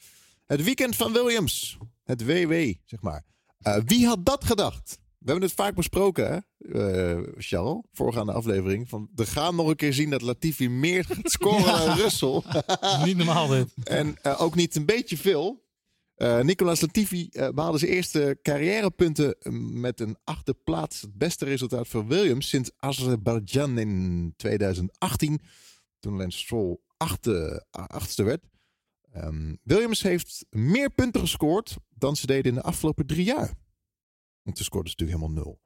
Het 0.48 0.64
weekend 0.64 0.96
van 0.96 1.12
Williams. 1.12 1.78
Het 2.04 2.24
WW, 2.24 2.52
zeg 2.84 3.00
maar. 3.00 3.24
Eh, 3.58 3.76
wie 3.84 4.06
had 4.06 4.26
dat 4.26 4.44
gedacht? 4.44 4.98
We 5.18 5.30
hebben 5.30 5.48
het 5.48 5.58
vaak 5.58 5.74
besproken, 5.74 6.26
hè, 6.26 6.38
eh, 6.78 7.22
Charles, 7.36 7.82
voorgaande 7.92 8.32
aflevering. 8.32 8.88
Van, 8.88 9.08
we 9.14 9.26
gaan 9.26 9.56
nog 9.56 9.68
een 9.68 9.76
keer 9.76 9.92
zien 9.92 10.10
dat 10.10 10.22
Latifi 10.22 10.68
meer 10.68 11.04
gaat 11.04 11.30
scoren 11.40 11.86
dan 11.86 11.96
Russell. 11.96 12.42
Niet 13.04 13.16
normaal 13.16 13.48
dit. 13.48 13.74
En 13.84 14.16
eh, 14.22 14.42
ook 14.42 14.54
niet 14.54 14.76
een 14.76 14.86
beetje 14.86 15.16
veel. 15.16 15.66
Nicolas 16.42 16.80
Latifi 16.80 17.28
eh, 17.30 17.48
behaalde 17.48 17.78
zijn 17.78 17.90
eerste 17.90 18.38
carrièrepunten 18.42 19.36
met 19.80 20.00
een 20.00 20.16
achte 20.24 20.54
plaats. 20.54 21.00
Het 21.00 21.14
beste 21.18 21.44
resultaat 21.44 21.88
voor 21.88 22.06
Williams 22.06 22.48
sinds 22.48 22.70
Azerbeidzjan 22.76 23.78
in 23.78 24.34
2018. 24.36 25.40
Toen 25.98 26.16
Lance 26.16 26.38
Stroll 26.38 26.78
achte, 26.96 27.66
achtste 27.70 28.22
werd. 28.22 28.44
Ehm, 29.22 29.54
Williams 29.62 30.02
heeft 30.02 30.46
meer 30.50 30.90
punten 30.90 31.20
gescoord 31.20 31.76
dan 31.94 32.16
ze 32.16 32.26
deden 32.26 32.44
in 32.52 32.54
de 32.54 32.62
afgelopen 32.62 33.06
drie 33.06 33.24
jaar. 33.24 33.54
Want 34.42 34.56
toen 34.56 34.64
scoorden 34.64 34.90
ze 34.90 34.96
natuurlijk 34.98 35.20
helemaal 35.20 35.44
nul. 35.44 35.60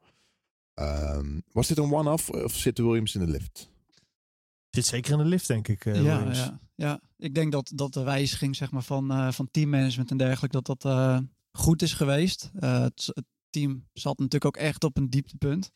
Ehm, 0.75 1.41
was 1.53 1.67
dit 1.69 1.79
een 1.79 1.93
one-off 1.93 2.31
of 2.31 2.55
zit 2.57 2.79
Williams 2.79 3.15
in 3.15 3.21
de 3.25 3.31
lift? 3.31 3.71
Zit 4.71 4.87
zeker 4.87 5.12
in 5.12 5.19
de 5.19 5.25
lift, 5.25 5.47
denk 5.47 5.69
ik. 5.69 5.85
eh, 5.85 5.95
ja, 6.05 6.17
Williams. 6.17 6.38
ja, 6.38 6.61
ja, 6.75 7.01
ik 7.17 7.35
denk 7.35 7.53
dat, 7.53 7.73
dat 7.75 7.93
de 7.93 8.03
wijziging 8.03 8.57
zeg 8.57 8.71
maar, 8.71 8.83
van, 8.83 9.11
eh, 9.11 9.33
van 9.33 9.49
teammanagement 9.51 10.11
en 10.11 10.17
dergelijke, 10.17 10.61
dat 10.61 10.67
dat 10.81 10.93
eh, 10.93 11.19
goed 11.53 11.83
is 11.83 11.93
geweest. 11.93 12.51
Eh, 12.55 12.81
het, 12.81 13.11
het 13.12 13.25
team 13.51 13.88
zat 13.93 14.19
natuurlijk 14.19 14.57
ook 14.57 14.62
echt 14.62 14.85
op 14.85 14.97
een 14.97 15.11
dieptepunt. 15.11 15.71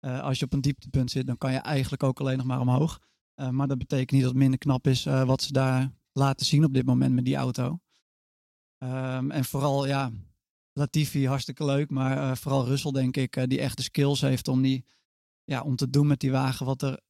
Eh, 0.00 0.20
als 0.20 0.38
je 0.38 0.44
op 0.44 0.52
een 0.52 0.60
dieptepunt 0.60 1.10
zit, 1.10 1.26
dan 1.26 1.38
kan 1.38 1.52
je 1.52 1.58
eigenlijk 1.58 2.02
ook 2.02 2.20
alleen 2.20 2.36
nog 2.36 2.46
maar 2.46 2.60
omhoog. 2.60 3.00
Eh, 3.34 3.48
maar 3.50 3.68
dat 3.68 3.78
betekent 3.78 4.10
niet 4.10 4.20
dat 4.20 4.30
het 4.30 4.38
minder 4.40 4.58
knap 4.58 4.86
is 4.86 5.06
eh, 5.06 5.24
wat 5.24 5.42
ze 5.42 5.52
daar 5.52 5.92
laten 6.16 6.46
zien 6.46 6.64
op 6.64 6.74
dit 6.74 6.86
moment 6.86 7.14
met 7.14 7.24
die 7.24 7.36
auto. 7.36 7.78
Ehm, 8.78 9.30
en 9.30 9.44
vooral, 9.44 9.86
ja, 9.86 10.10
Latifi 10.72 11.26
hartstikke 11.26 11.64
leuk, 11.64 11.90
maar 11.90 12.16
eh, 12.16 12.36
vooral 12.36 12.66
Russell 12.66 12.90
denk 12.92 13.16
ik, 13.16 13.36
eh, 13.36 13.44
die 13.46 13.60
echt 13.60 13.76
de 13.76 13.82
skills 13.82 14.20
heeft 14.20 14.48
om, 14.48 14.62
die, 14.62 14.84
ja, 15.44 15.62
om 15.62 15.76
te 15.76 15.90
doen 15.90 16.06
met 16.06 16.20
die 16.20 16.30
wagen 16.30 16.66
wat 16.66 16.82
er 16.82 17.00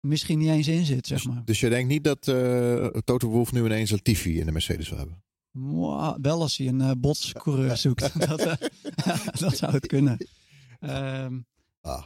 misschien 0.00 0.38
niet 0.38 0.48
eens 0.48 0.68
in 0.68 0.84
zit, 0.84 1.06
zeg 1.06 1.18
Dus, 1.22 1.26
maar. 1.26 1.44
dus 1.44 1.60
je 1.60 1.68
denkt 1.68 1.88
niet 1.88 2.04
dat 2.04 2.28
eh 2.28 2.86
Toto 2.86 3.28
Wolff 3.28 3.52
nu 3.52 3.64
ineens 3.64 3.90
Latifi 3.90 4.38
in 4.40 4.46
de 4.46 4.52
Mercedes 4.52 4.88
wil 4.88 4.98
hebben? 4.98 5.24
Mwah, 5.50 6.16
wel 6.20 6.40
als 6.40 6.56
hij 6.56 6.66
een 6.68 7.00
botscoureur 7.00 7.76
zoekt. 7.76 8.20
dat, 8.28 8.40
dat 9.40 9.56
zou 9.56 9.72
het 9.72 9.86
kunnen. 9.86 10.26
Ehm, 10.80 11.40
Ah, 11.80 12.04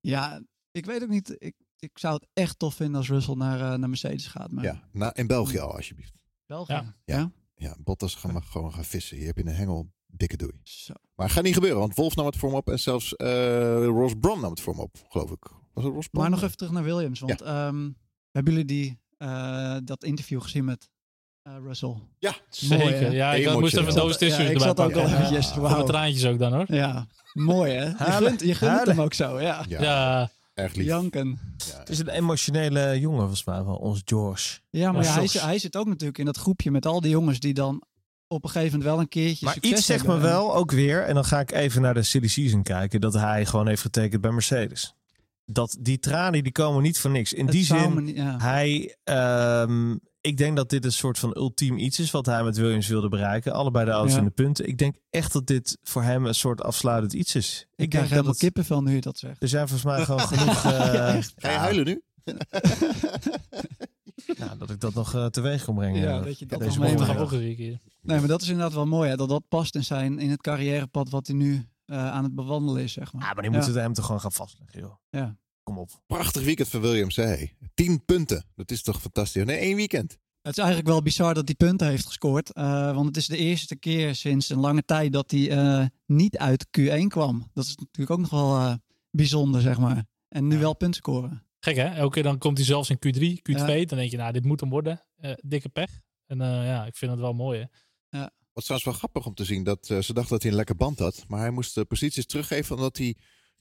ja, 0.00 0.42
ik 0.70 0.84
weet 0.86 1.02
ook 1.02 1.08
niet. 1.08 1.34
Ik, 1.38 1.54
ik 1.78 1.98
zou 1.98 2.14
het 2.14 2.26
echt 2.32 2.58
tof 2.58 2.74
vinden 2.74 2.96
als 2.96 3.08
Russell 3.08 3.34
naar, 3.34 3.60
eh, 3.60 3.78
naar 3.78 3.88
Mercedes 3.88 4.26
gaat. 4.26 4.50
Maar 4.50 4.64
ja. 4.64 4.82
Na, 4.92 5.14
in 5.14 5.26
België 5.26 5.58
al, 5.58 5.74
alsjeblieft. 5.76 6.12
België. 6.46 6.72
Ja. 6.72 6.94
Ja. 7.04 7.30
Ja, 7.56 7.76
Bottas 7.78 8.14
gaan 8.14 8.32
maar 8.32 8.42
gewoon 8.42 8.72
gaan 8.72 8.84
vissen. 8.84 9.16
Hier 9.16 9.26
heb 9.26 9.36
je 9.36 9.44
een 9.46 9.54
hengel. 9.54 9.94
Dikke 10.06 10.36
doei. 10.36 10.60
Zo. 10.62 10.92
Maar 11.14 11.26
het 11.26 11.34
gaat 11.34 11.44
niet 11.44 11.54
gebeuren, 11.54 11.78
want 11.78 11.94
Wolf 11.94 12.16
nam 12.16 12.26
het 12.26 12.36
voor 12.36 12.48
hem 12.48 12.58
op. 12.58 12.68
En 12.68 12.78
zelfs 12.78 13.16
eh 13.16 13.84
Ross 13.84 14.14
Brown 14.20 14.40
nam 14.40 14.50
het 14.50 14.60
voor 14.60 14.72
hem 14.72 14.82
op, 14.82 14.96
geloof 15.08 15.30
ik. 15.30 15.50
Was 15.72 15.84
het 15.84 15.92
Ross 15.92 16.08
Brown? 16.08 16.28
Maar 16.28 16.30
nog 16.30 16.42
even 16.42 16.56
terug 16.56 16.72
naar 16.72 16.82
Williams. 16.82 17.20
Want 17.20 17.40
ehm, 17.40 17.90
hebben 18.30 18.52
jullie 18.52 18.64
die, 18.64 19.00
eh, 19.18 19.76
dat 19.84 20.04
interview 20.04 20.42
gezien 20.42 20.64
met 20.64 20.90
eh, 21.42 21.52
Russell? 21.62 21.94
Ja, 22.18 22.34
Zeker. 22.48 23.02
Mooi, 23.02 23.14
ja, 23.14 23.34
ik 23.34 23.58
moest 23.58 23.76
even 23.76 23.94
those 23.94 24.18
tissues 24.18 24.46
Ja, 24.46 24.52
ik 24.52 24.60
zat 24.60 24.80
ook 24.80 24.92
wel 24.92 25.06
eventjes, 25.06 25.52
de 25.52 25.82
traantjes 25.86 26.24
ook 26.26 26.38
dan 26.38 26.52
hoor. 26.52 26.74
Ja, 26.74 27.06
mooi 27.32 27.72
hè? 27.72 27.84
Je 27.84 27.94
gunt, 28.12 28.40
je 28.40 28.54
gunt 28.54 28.86
hem 28.86 29.00
ook 29.00 29.14
zo, 29.14 29.40
ja. 29.40 29.64
ja, 29.68 29.82
Ja, 29.82 30.30
erg 30.56 30.74
lief. 30.74 30.86
Janken. 30.86 31.38
Ja. 31.56 31.78
Het 31.78 31.88
is 31.88 31.98
een 31.98 32.08
emotionele 32.08 33.00
jongen, 33.00 33.18
volgens 33.20 33.44
mij, 33.44 33.62
van 33.62 33.76
ons 33.78 34.02
George. 34.04 34.58
Ja, 34.70 34.92
maar 34.92 35.02
Ja, 35.04 35.12
hij, 35.12 35.26
zit- 35.26 35.42
hij 35.42 35.58
zit 35.58 35.76
ook 35.76 35.86
natuurlijk 35.86 36.18
in 36.18 36.24
dat 36.24 36.36
groepje 36.36 36.70
met 36.70 36.86
al 36.86 37.00
die 37.00 37.10
jongens 37.10 37.40
die 37.40 37.54
dan 37.54 37.82
op 38.28 38.44
een 38.44 38.50
gegeven 38.50 38.72
moment 38.78 38.90
wel 38.94 39.00
een 39.00 39.08
keertje 39.08 39.44
Maar 39.44 39.54
succes 39.54 39.72
iets 39.72 39.86
zegt 39.86 40.06
me 40.06 40.18
wel 40.18 40.54
ook 40.54 40.70
weer, 40.70 41.02
en 41.02 41.14
dan 41.14 41.24
ga 41.24 41.40
ik 41.40 41.52
even 41.52 41.82
naar 41.82 41.94
de 41.94 42.02
silly 42.02 42.28
season 42.28 42.62
kijken, 42.62 43.00
dat 43.00 43.14
hij 43.14 43.46
gewoon 43.46 43.66
heeft 43.68 43.82
getekend 43.82 44.20
bij 44.20 44.30
Mercedes. 44.30 44.94
Dat 45.48 45.76
die 45.80 45.98
tranen, 45.98 46.42
die 46.42 46.52
komen 46.52 46.82
niet 46.82 46.98
voor 46.98 47.10
niks. 47.10 47.32
In 47.32 47.44
Het 47.44 47.52
die 47.54 47.64
zin, 47.64 47.94
me 47.94 48.00
niet- 48.00 48.16
ja. 48.16 48.36
hij, 48.38 48.96
ehm, 49.04 49.96
ik 50.20 50.36
denk 50.36 50.56
dat 50.56 50.70
dit 50.70 50.84
een 50.84 50.92
soort 50.92 51.18
van 51.18 51.36
ultiem 51.36 51.78
iets 51.78 51.98
is 51.98 52.10
wat 52.10 52.26
hij 52.26 52.44
met 52.44 52.56
Williams 52.56 52.86
wilde 52.88 53.08
bereiken. 53.08 53.52
Allebei 53.52 53.84
de 53.84 53.90
auto's 53.90 54.12
Ja. 54.12 54.18
in 54.18 54.24
de 54.24 54.30
punten. 54.30 54.68
Ik 54.68 54.78
denk 54.78 54.96
echt 55.10 55.32
dat 55.32 55.46
dit 55.46 55.78
voor 55.82 56.02
hem 56.02 56.26
een 56.26 56.34
soort 56.34 56.60
afsluitend 56.62 57.12
iets 57.12 57.34
is. 57.34 57.60
Ik, 57.60 57.76
denk 57.76 57.88
krijg 57.90 58.02
dat 58.04 58.10
helemaal 58.12 58.30
het- 58.32 58.40
kippenvel 58.40 58.82
nu 58.82 58.94
je 58.94 59.00
dat 59.00 59.18
zegt. 59.18 59.42
Er 59.42 59.48
zijn 59.48 59.68
volgens 59.68 59.94
mij 59.96 60.04
gewoon 60.04 60.20
genoeg... 60.38 60.64
eh, 60.64 61.22
Ga 61.36 61.50
je 61.50 61.56
huilen 61.56 61.84
nu? 61.84 62.02
nou, 64.38 64.58
dat 64.58 64.70
ik 64.70 64.80
dat 64.80 64.94
nog 64.94 65.14
eh, 65.14 65.26
teweeg 65.26 65.64
kon 65.64 65.74
brengen. 65.74 66.00
Ja, 66.00 66.20
dat 66.20 66.38
je 66.38 66.46
dat 66.46 66.58
deze 66.58 66.78
nog 66.78 66.88
dat 67.06 67.30
mee. 67.30 67.78
Nee, 68.02 68.18
maar 68.18 68.28
dat 68.28 68.42
is 68.42 68.48
inderdaad 68.48 68.74
wel 68.74 68.86
mooi. 68.86 69.10
Hè, 69.10 69.16
dat 69.16 69.28
dat 69.28 69.42
past 69.48 69.74
in, 69.74 69.84
zijn, 69.84 70.18
in 70.18 70.30
het 70.30 70.40
carrièrepad 70.40 71.10
wat 71.10 71.26
hij 71.26 71.36
nu 71.36 71.68
eh, 71.86 72.10
aan 72.10 72.24
het 72.24 72.34
bewandelen 72.34 72.82
is, 72.82 72.92
zeg 72.92 73.12
maar. 73.12 73.22
Ja, 73.22 73.32
maar 73.32 73.42
die 73.42 73.52
Ja. 73.52 73.56
moeten 73.58 73.82
hem 73.82 73.92
toch 73.92 74.04
gewoon 74.06 74.20
gaan 74.20 74.32
vastleggen, 74.32 74.80
joh. 74.80 74.94
Ja. 75.10 75.36
Kom 75.62 75.78
op. 75.78 75.90
Prachtig 76.06 76.44
weekend 76.44 76.68
van 76.68 76.80
Williams, 76.80 77.16
hè? 77.16 77.46
Tien 77.74 78.04
punten. 78.04 78.44
Dat 78.54 78.70
is 78.70 78.82
toch 78.82 79.00
fantastisch? 79.00 79.44
Nee, 79.44 79.56
één 79.58 79.76
weekend. 79.76 80.18
Het 80.42 80.56
is 80.56 80.62
eigenlijk 80.62 80.88
wel 80.92 81.02
bizar 81.02 81.34
dat 81.34 81.46
hij 81.46 81.54
punten 81.54 81.88
heeft 81.88 82.06
gescoord. 82.06 82.52
eh, 82.52 82.94
want 82.94 83.06
het 83.06 83.16
is 83.16 83.26
de 83.26 83.36
eerste 83.36 83.76
keer 83.76 84.14
sinds 84.14 84.48
een 84.48 84.58
lange 84.60 84.84
tijd 84.84 85.12
dat 85.12 85.30
hij 85.30 85.50
eh, 85.50 85.86
niet 86.06 86.38
uit 86.38 86.66
Q1 86.78 87.06
kwam. 87.08 87.50
Dat 87.54 87.64
is 87.64 87.76
natuurlijk 87.76 88.10
ook 88.10 88.20
nog 88.20 88.30
wel 88.30 88.56
eh, 88.58 88.74
bijzonder, 89.10 89.60
zeg 89.60 89.78
maar. 89.78 90.04
En 90.28 90.46
nu 90.46 90.54
Ja. 90.54 90.60
wel 90.60 90.76
punten 90.76 91.00
scoren. 91.00 91.44
Gek 91.60 91.76
hè? 91.76 91.84
Elke 91.84 92.12
keer 92.14 92.22
dan 92.22 92.38
komt 92.38 92.56
hij 92.56 92.66
zelfs 92.66 92.90
in 92.90 92.96
Q3, 92.98 93.38
Q2. 93.42 93.78
Ja. 93.80 93.84
Dan 93.86 93.98
denk 93.98 94.10
je, 94.10 94.16
nou, 94.16 94.32
dit 94.32 94.44
moet 94.44 94.60
hem 94.60 94.70
worden. 94.70 95.02
Eh, 95.16 95.32
dikke 95.36 95.68
pech. 95.68 96.00
En 96.26 96.40
eh, 96.40 96.48
ja, 96.66 96.86
ik 96.86 96.96
vind 96.96 97.10
het 97.10 97.20
wel 97.20 97.32
mooi 97.32 97.58
hè. 97.60 97.64
Wat 98.56 98.64
trouwens 98.64 98.84
wel 98.90 98.98
grappig 98.98 99.26
om 99.26 99.34
te 99.34 99.44
zien. 99.44 99.64
Dat 99.64 99.88
eh, 99.90 99.98
ze 99.98 100.12
dachten 100.12 100.32
dat 100.32 100.42
hij 100.42 100.50
een 100.50 100.56
lekker 100.56 100.76
band 100.76 100.98
had. 100.98 101.24
Maar 101.28 101.40
hij 101.40 101.50
moest 101.50 101.74
de 101.74 101.84
posities 101.84 102.26
teruggeven. 102.26 102.76
Omdat 102.76 102.96
hij 102.96 103.14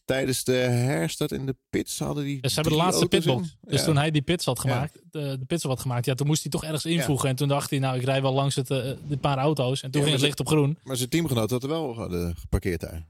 tijdens 0.05 0.43
de 0.43 0.51
herstart 0.53 1.31
in 1.31 1.45
de 1.45 1.55
pits 1.69 1.99
hadden 1.99 2.23
die. 2.23 2.37
Ze 2.41 2.53
hebben 2.55 2.73
de 2.73 2.79
laatste 2.79 3.07
pitbox. 3.07 3.57
Dus 3.61 3.79
Ja. 3.79 3.85
toen 3.85 3.97
hij 3.97 4.11
die 4.11 4.21
pits 4.21 4.45
had 4.45 4.59
gemaakt, 4.59 4.99
de, 5.11 5.35
de 5.39 5.45
pits 5.45 5.63
had 5.63 5.79
gemaakt, 5.79 6.05
ja, 6.05 6.13
toen 6.13 6.27
moest 6.27 6.41
hij 6.41 6.51
toch 6.51 6.63
ergens 6.63 6.85
invoegen. 6.85 7.29
En 7.29 7.35
toen 7.35 7.47
dacht 7.47 7.69
hij, 7.69 7.79
nou, 7.79 7.97
ik 7.97 8.03
rij 8.03 8.21
wel 8.21 8.33
langs 8.33 8.55
het, 8.55 8.69
eh, 8.71 8.91
dit 9.07 9.19
paar 9.21 9.37
auto's. 9.37 9.81
En 9.81 9.91
toen 9.91 10.01
Ja, 10.01 10.07
ging 10.07 10.19
het 10.19 10.25
licht 10.27 10.39
op 10.39 10.47
groen. 10.47 10.77
Maar 10.83 10.97
zijn 10.97 11.09
teamgenoot 11.09 11.49
had 11.49 11.63
er 11.63 11.69
wel 11.69 11.95
hadden 11.95 12.35
geparkeerd 12.35 12.79
daar. 12.81 13.07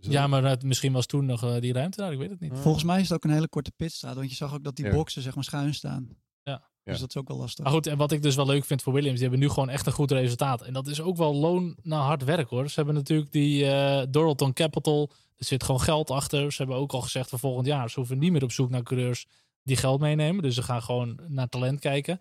Dus 0.00 0.12
Ja, 0.12 0.26
maar 0.26 0.44
het, 0.44 0.62
misschien 0.62 0.92
was 0.92 1.06
toen 1.06 1.26
nog 1.26 1.42
eh, 1.44 1.60
die 1.60 1.72
ruimte 1.72 2.00
daar, 2.00 2.12
ik 2.12 2.18
weet 2.18 2.30
het 2.30 2.40
niet. 2.40 2.52
Volgens 2.54 2.84
mij 2.84 2.96
is 3.00 3.02
het 3.08 3.12
ook 3.12 3.24
een 3.24 3.30
hele 3.30 3.48
korte 3.48 3.72
pitstraat. 3.76 4.14
Want 4.16 4.30
je 4.30 4.36
zag 4.36 4.54
ook 4.54 4.64
dat 4.64 4.76
die 4.76 4.84
Ja. 4.84 4.90
boxen 4.92 5.22
zeg 5.22 5.34
maar 5.34 5.44
schuin 5.44 5.74
staan. 5.74 6.08
Ja. 6.42 6.62
Dus 6.84 7.00
dat 7.00 7.08
is 7.08 7.16
ook 7.16 7.28
wel 7.28 7.36
lastig. 7.36 7.64
Maar 7.64 7.72
goed, 7.72 7.86
en 7.86 7.96
wat 7.96 8.12
ik 8.12 8.22
dus 8.22 8.34
wel 8.34 8.46
leuk 8.46 8.64
vind 8.64 8.82
voor 8.82 8.92
Williams, 8.92 9.18
die 9.18 9.28
hebben 9.28 9.46
nu 9.46 9.52
gewoon 9.52 9.68
echt 9.68 9.86
een 9.86 9.92
goed 9.92 10.10
resultaat. 10.10 10.62
En 10.62 10.72
dat 10.72 10.86
is 10.86 11.00
ook 11.00 11.16
wel 11.16 11.34
loon 11.34 11.76
naar 11.82 12.00
hard 12.00 12.24
werk 12.24 12.48
hoor. 12.48 12.68
Ze 12.68 12.74
hebben 12.74 12.94
natuurlijk 12.94 13.32
die 13.32 13.66
eh 13.66 14.06
Doralton 14.10 14.52
Capital, 14.52 15.10
er 15.36 15.44
zit 15.44 15.62
gewoon 15.64 15.80
geld 15.80 16.10
achter. 16.10 16.52
Ze 16.52 16.56
hebben 16.62 16.76
ook 16.76 16.92
al 16.92 17.00
gezegd 17.00 17.28
voor 17.28 17.38
volgend 17.38 17.66
jaar, 17.66 17.90
ze 17.90 17.98
hoeven 17.98 18.18
niet 18.18 18.32
meer 18.32 18.42
op 18.42 18.52
zoek 18.52 18.70
naar 18.70 18.82
coureurs 18.82 19.26
die 19.62 19.76
geld 19.76 20.00
meenemen. 20.00 20.42
Dus 20.42 20.54
ze 20.54 20.62
gaan 20.62 20.82
gewoon 20.82 21.18
naar 21.28 21.48
talent 21.48 21.80
kijken. 21.80 22.20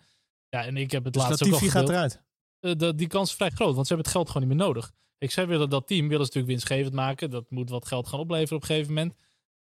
Ja, 0.50 0.66
en 0.66 0.78
ik 0.78 0.92
heb 0.92 1.04
het 1.04 1.14
Dus 1.14 1.22
laatst 1.22 1.44
ook 1.44 1.52
al 1.54 1.60
gaat 1.70 1.90
eruit. 1.90 2.22
Eh, 2.60 2.72
dat- 2.78 2.98
die 2.98 3.08
kans 3.08 3.30
is 3.30 3.36
vrij 3.36 3.50
groot, 3.50 3.74
want 3.76 3.88
ze 3.88 3.94
hebben 3.94 4.06
het 4.12 4.16
geld 4.16 4.30
gewoon 4.32 4.48
niet 4.48 4.58
meer 4.58 4.68
nodig. 4.68 4.92
Ik 5.18 5.32
zei 5.32 5.48
willen 5.48 5.70
dat 5.70 5.88
team 5.88 6.02
willen 6.08 6.26
ze 6.26 6.32
natuurlijk 6.34 6.48
winstgevend 6.48 6.94
maken. 6.94 7.30
Dat 7.30 7.46
moet 7.50 7.70
wat 7.70 7.88
geld 7.88 8.08
gaan 8.08 8.20
opleveren 8.20 8.56
op 8.56 8.62
een 8.62 8.68
gegeven 8.68 8.94
moment. 8.94 9.16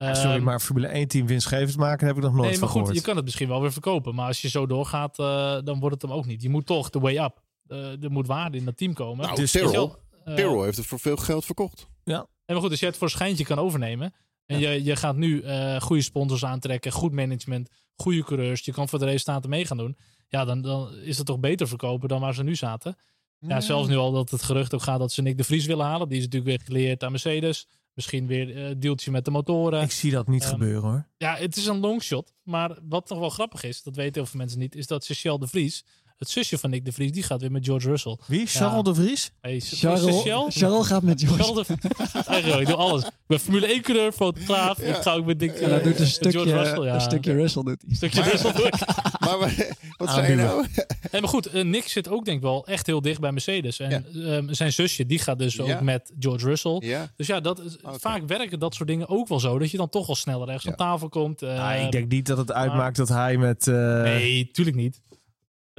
Ja, 0.06 0.14
sorry, 0.14 0.34
Ehm, 0.34 0.42
maar 0.44 0.60
Formule 0.60 0.94
1 0.94 1.08
team 1.08 1.26
winstgevend 1.26 1.76
maken 1.76 2.06
heb 2.06 2.16
ik 2.16 2.22
nog 2.22 2.32
nooit 2.32 2.50
Nee, 2.50 2.50
maar 2.50 2.58
van 2.58 2.68
goed, 2.68 2.78
gehoord. 2.78 2.96
je 2.96 3.02
kan 3.02 3.16
het 3.16 3.24
misschien 3.24 3.48
wel 3.48 3.60
weer 3.60 3.72
verkopen. 3.72 4.14
Maar 4.14 4.26
als 4.26 4.40
je 4.40 4.48
zo 4.48 4.66
doorgaat, 4.66 5.18
eh, 5.18 5.56
dan 5.64 5.80
wordt 5.80 5.94
het 5.94 6.02
hem 6.10 6.12
ook 6.12 6.26
niet. 6.26 6.42
Je 6.42 6.48
moet 6.48 6.66
toch 6.66 6.90
de 6.90 6.98
way 7.00 7.16
up. 7.18 7.42
Eh, 7.66 8.02
er 8.04 8.10
moet 8.10 8.26
waarde 8.26 8.56
in 8.58 8.64
dat 8.64 8.76
team 8.76 8.94
komen. 8.94 9.24
Nou, 9.24 9.36
Dus, 9.36 9.50
Tyrrell 9.52 10.64
heeft 10.64 10.76
het 10.76 10.86
voor 10.86 11.00
veel 11.00 11.16
geld 11.16 11.44
verkocht. 11.44 11.88
En 12.04 12.56
maar 12.56 12.56
goed, 12.64 12.70
als 12.70 12.80
je 12.80 12.86
het 12.86 12.96
voor 12.96 13.06
een 13.06 13.12
schijntje 13.12 13.44
kan 13.44 13.58
overnemen. 13.58 14.14
En 14.46 14.58
je, 14.58 14.84
je 14.84 14.96
gaat 14.96 15.16
nu 15.16 15.40
eh, 15.42 15.80
goede 15.80 16.02
sponsors 16.02 16.44
aantrekken, 16.44 16.92
goed 16.92 17.12
management, 17.12 17.70
goede 17.96 18.24
coureurs. 18.24 18.64
Je 18.64 18.72
kan 18.72 18.88
voor 18.88 18.98
de 18.98 19.04
resultaten 19.04 19.50
mee 19.50 19.66
gaan 19.66 19.76
doen. 19.76 19.96
Ja, 20.28 20.44
dan, 20.44 20.62
dan 20.62 20.94
is 20.94 21.16
het 21.16 21.26
toch 21.26 21.38
beter 21.40 21.68
verkopen 21.68 22.08
dan 22.08 22.20
waar 22.20 22.34
ze 22.34 22.42
nu 22.42 22.54
zaten. 22.54 22.96
Ja, 23.38 23.60
zelfs 23.60 23.88
nu 23.88 23.96
al 23.96 24.12
dat 24.12 24.30
het 24.30 24.42
gerucht 24.42 24.74
ook 24.74 24.82
gaat 24.82 24.98
dat 24.98 25.12
ze 25.12 25.22
Nick 25.22 25.36
de 25.36 25.44
Vries 25.44 25.66
willen 25.66 25.86
halen. 25.86 26.08
Die 26.08 26.18
is 26.18 26.24
natuurlijk 26.24 26.56
weer 26.56 26.66
geleerd 26.66 27.02
aan 27.04 27.10
Mercedes. 27.10 27.66
Misschien 27.94 28.26
weer 28.26 28.56
eh, 28.56 28.68
een 28.68 28.80
deeltje 28.80 29.10
met 29.10 29.24
de 29.24 29.30
motoren. 29.30 29.82
Ik 29.82 29.90
zie 29.90 30.10
dat 30.10 30.28
niet 30.28 30.42
Ehm, 30.42 30.50
gebeuren 30.52 30.82
hoor. 30.90 31.06
Ja, 31.16 31.36
het 31.36 31.56
is 31.56 31.66
een 31.66 31.80
longshot. 31.80 32.34
Maar 32.42 32.78
wat 32.88 33.08
nog 33.08 33.18
wel 33.18 33.30
grappig 33.30 33.62
is, 33.64 33.82
dat 33.82 33.96
weten 33.96 34.14
heel 34.14 34.26
veel 34.30 34.38
mensen 34.40 34.58
niet, 34.58 34.74
is 34.74 34.86
dat 34.86 35.04
Cecile 35.04 35.38
de 35.38 35.46
Vries, 35.46 35.84
het 36.20 36.30
zusje 36.30 36.58
van 36.58 36.70
Nick 36.70 36.84
de 36.84 36.92
Vries, 36.92 37.12
die 37.12 37.22
gaat 37.22 37.40
weer 37.40 37.50
met 37.50 37.64
George 37.64 37.88
Russell. 37.88 38.16
Wie? 38.26 38.46
Charles 38.46 38.84
de 38.84 38.94
Vries? 38.94 39.30
Hey, 39.40 39.60
Charles? 39.60 40.22
Charles 40.56 40.86
gaat 40.86 41.02
met 41.02 41.22
George. 41.26 41.42
Charles 41.42 41.66
de 41.66 41.76
Eigenlijk, 42.26 42.60
ik 42.60 42.66
doe 42.66 42.76
alles. 42.76 43.02
Ik 43.04 43.10
ben 43.26 43.40
Formule 43.40 43.66
1 43.66 43.82
coureur, 43.82 44.12
fotograaf. 44.12 44.78
Ik 44.78 44.94
ga 44.94 45.12
ook 45.12 45.24
met 45.24 45.38
Dick, 45.38 45.50
En 45.52 45.70
hij 45.70 45.82
doet 45.82 45.98
een 45.98 46.04
eh, 46.04 46.10
stukje, 46.10 46.30
George 46.38 46.56
Russell. 46.58 46.82
Ja. 46.84 46.94
een 46.94 47.00
stukje 47.00 47.32
Russell 47.32 47.62
doet 47.62 47.82
hij. 47.86 47.94
stukje 47.96 48.22
Russell 48.22 48.52
doe 48.52 48.66
ik. 48.66 48.74
Maar 49.20 49.38
wa- 49.38 49.48
wat 49.96 50.10
zei 50.10 50.30
je 50.30 50.34
nou? 50.36 50.66
Maar 51.12 51.28
goed, 51.28 51.46
eh, 51.46 51.64
Nick 51.64 51.88
zit 51.88 52.08
ook 52.08 52.24
denk 52.24 52.36
ik 52.36 52.42
wel 52.42 52.66
echt 52.66 52.86
heel 52.86 53.00
dicht 53.00 53.20
bij 53.20 53.32
Mercedes. 53.32 53.78
En 53.80 54.06
ehm, 54.24 54.52
zijn 54.52 54.72
zusje, 54.72 55.06
die 55.06 55.18
gaat 55.18 55.38
dus 55.38 55.54
Ja. 55.54 55.62
ook 55.74 55.80
met 55.80 56.12
George 56.18 56.46
Russell. 56.46 56.76
Ja, 56.84 57.10
Dus 57.16 57.26
ja, 57.26 57.40
dat 57.40 57.60
is, 57.60 57.76
Oké. 57.82 57.98
vaak 57.98 58.22
werken 58.26 58.58
dat 58.58 58.74
soort 58.74 58.88
dingen 58.88 59.08
ook 59.08 59.28
wel 59.28 59.40
zo. 59.40 59.58
Dat 59.58 59.70
je 59.70 59.76
dan 59.76 59.88
toch 59.88 60.06
wel 60.06 60.16
sneller 60.16 60.46
ergens 60.46 60.64
Ja. 60.64 60.70
aan 60.70 60.76
tafel 60.76 61.08
komt. 61.08 61.42
eh, 61.42 61.54
Ja, 61.54 61.72
ik 61.74 61.92
denk 61.92 62.10
niet 62.10 62.26
dat 62.26 62.38
het 62.38 62.52
uitmaakt 62.52 62.96
dat 62.96 63.08
hij 63.08 63.36
met... 63.36 63.66
eh, 63.66 63.74
Nee, 64.02 64.50
tuurlijk 64.52 64.76
niet. 64.76 65.00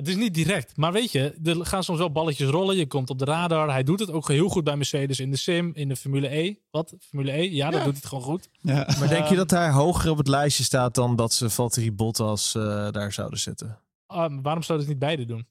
Het 0.01 0.09
is 0.09 0.15
niet 0.15 0.33
direct. 0.33 0.77
Maar 0.77 0.91
weet 0.91 1.11
je, 1.11 1.35
er 1.43 1.65
gaan 1.65 1.83
soms 1.83 1.99
wel 1.99 2.11
balletjes 2.11 2.49
rollen. 2.49 2.75
Je 2.75 2.87
komt 2.87 3.09
op 3.09 3.19
de 3.19 3.25
radar. 3.25 3.69
Hij 3.69 3.83
doet 3.83 3.99
het 3.99 4.11
ook 4.11 4.27
heel 4.27 4.49
goed 4.49 4.63
bij 4.63 4.75
Mercedes 4.75 5.19
in 5.19 5.31
de 5.31 5.37
sim, 5.37 5.71
in 5.73 5.87
de 5.87 5.95
Formule 5.95 6.35
E. 6.35 6.55
Wat? 6.71 6.95
Formule 6.99 7.31
E? 7.31 7.55
Ja, 7.55 7.69
dat 7.69 7.83
doet 7.83 7.93
hij 7.93 8.09
gewoon 8.09 8.23
goed. 8.23 8.49
Ja. 8.61 8.87
Maar 8.99 9.07
denk 9.07 9.27
je 9.27 9.35
dat 9.35 9.51
hij 9.51 9.71
hoger 9.71 10.11
op 10.11 10.17
het 10.17 10.27
lijstje 10.27 10.63
staat 10.63 10.95
dan 10.95 11.15
dat 11.15 11.33
ze 11.33 11.49
Valtteri 11.49 11.91
Bottas 11.91 12.55
eh, 12.55 12.91
daar 12.91 13.13
zouden 13.13 13.39
zetten? 13.39 13.79
Ah, 14.05 14.17
maar 14.29 14.41
waarom 14.41 14.63
zouden 14.63 14.87
ze 14.87 14.91
het 14.93 14.99
niet 15.01 15.09
beide 15.09 15.25
doen? 15.25 15.47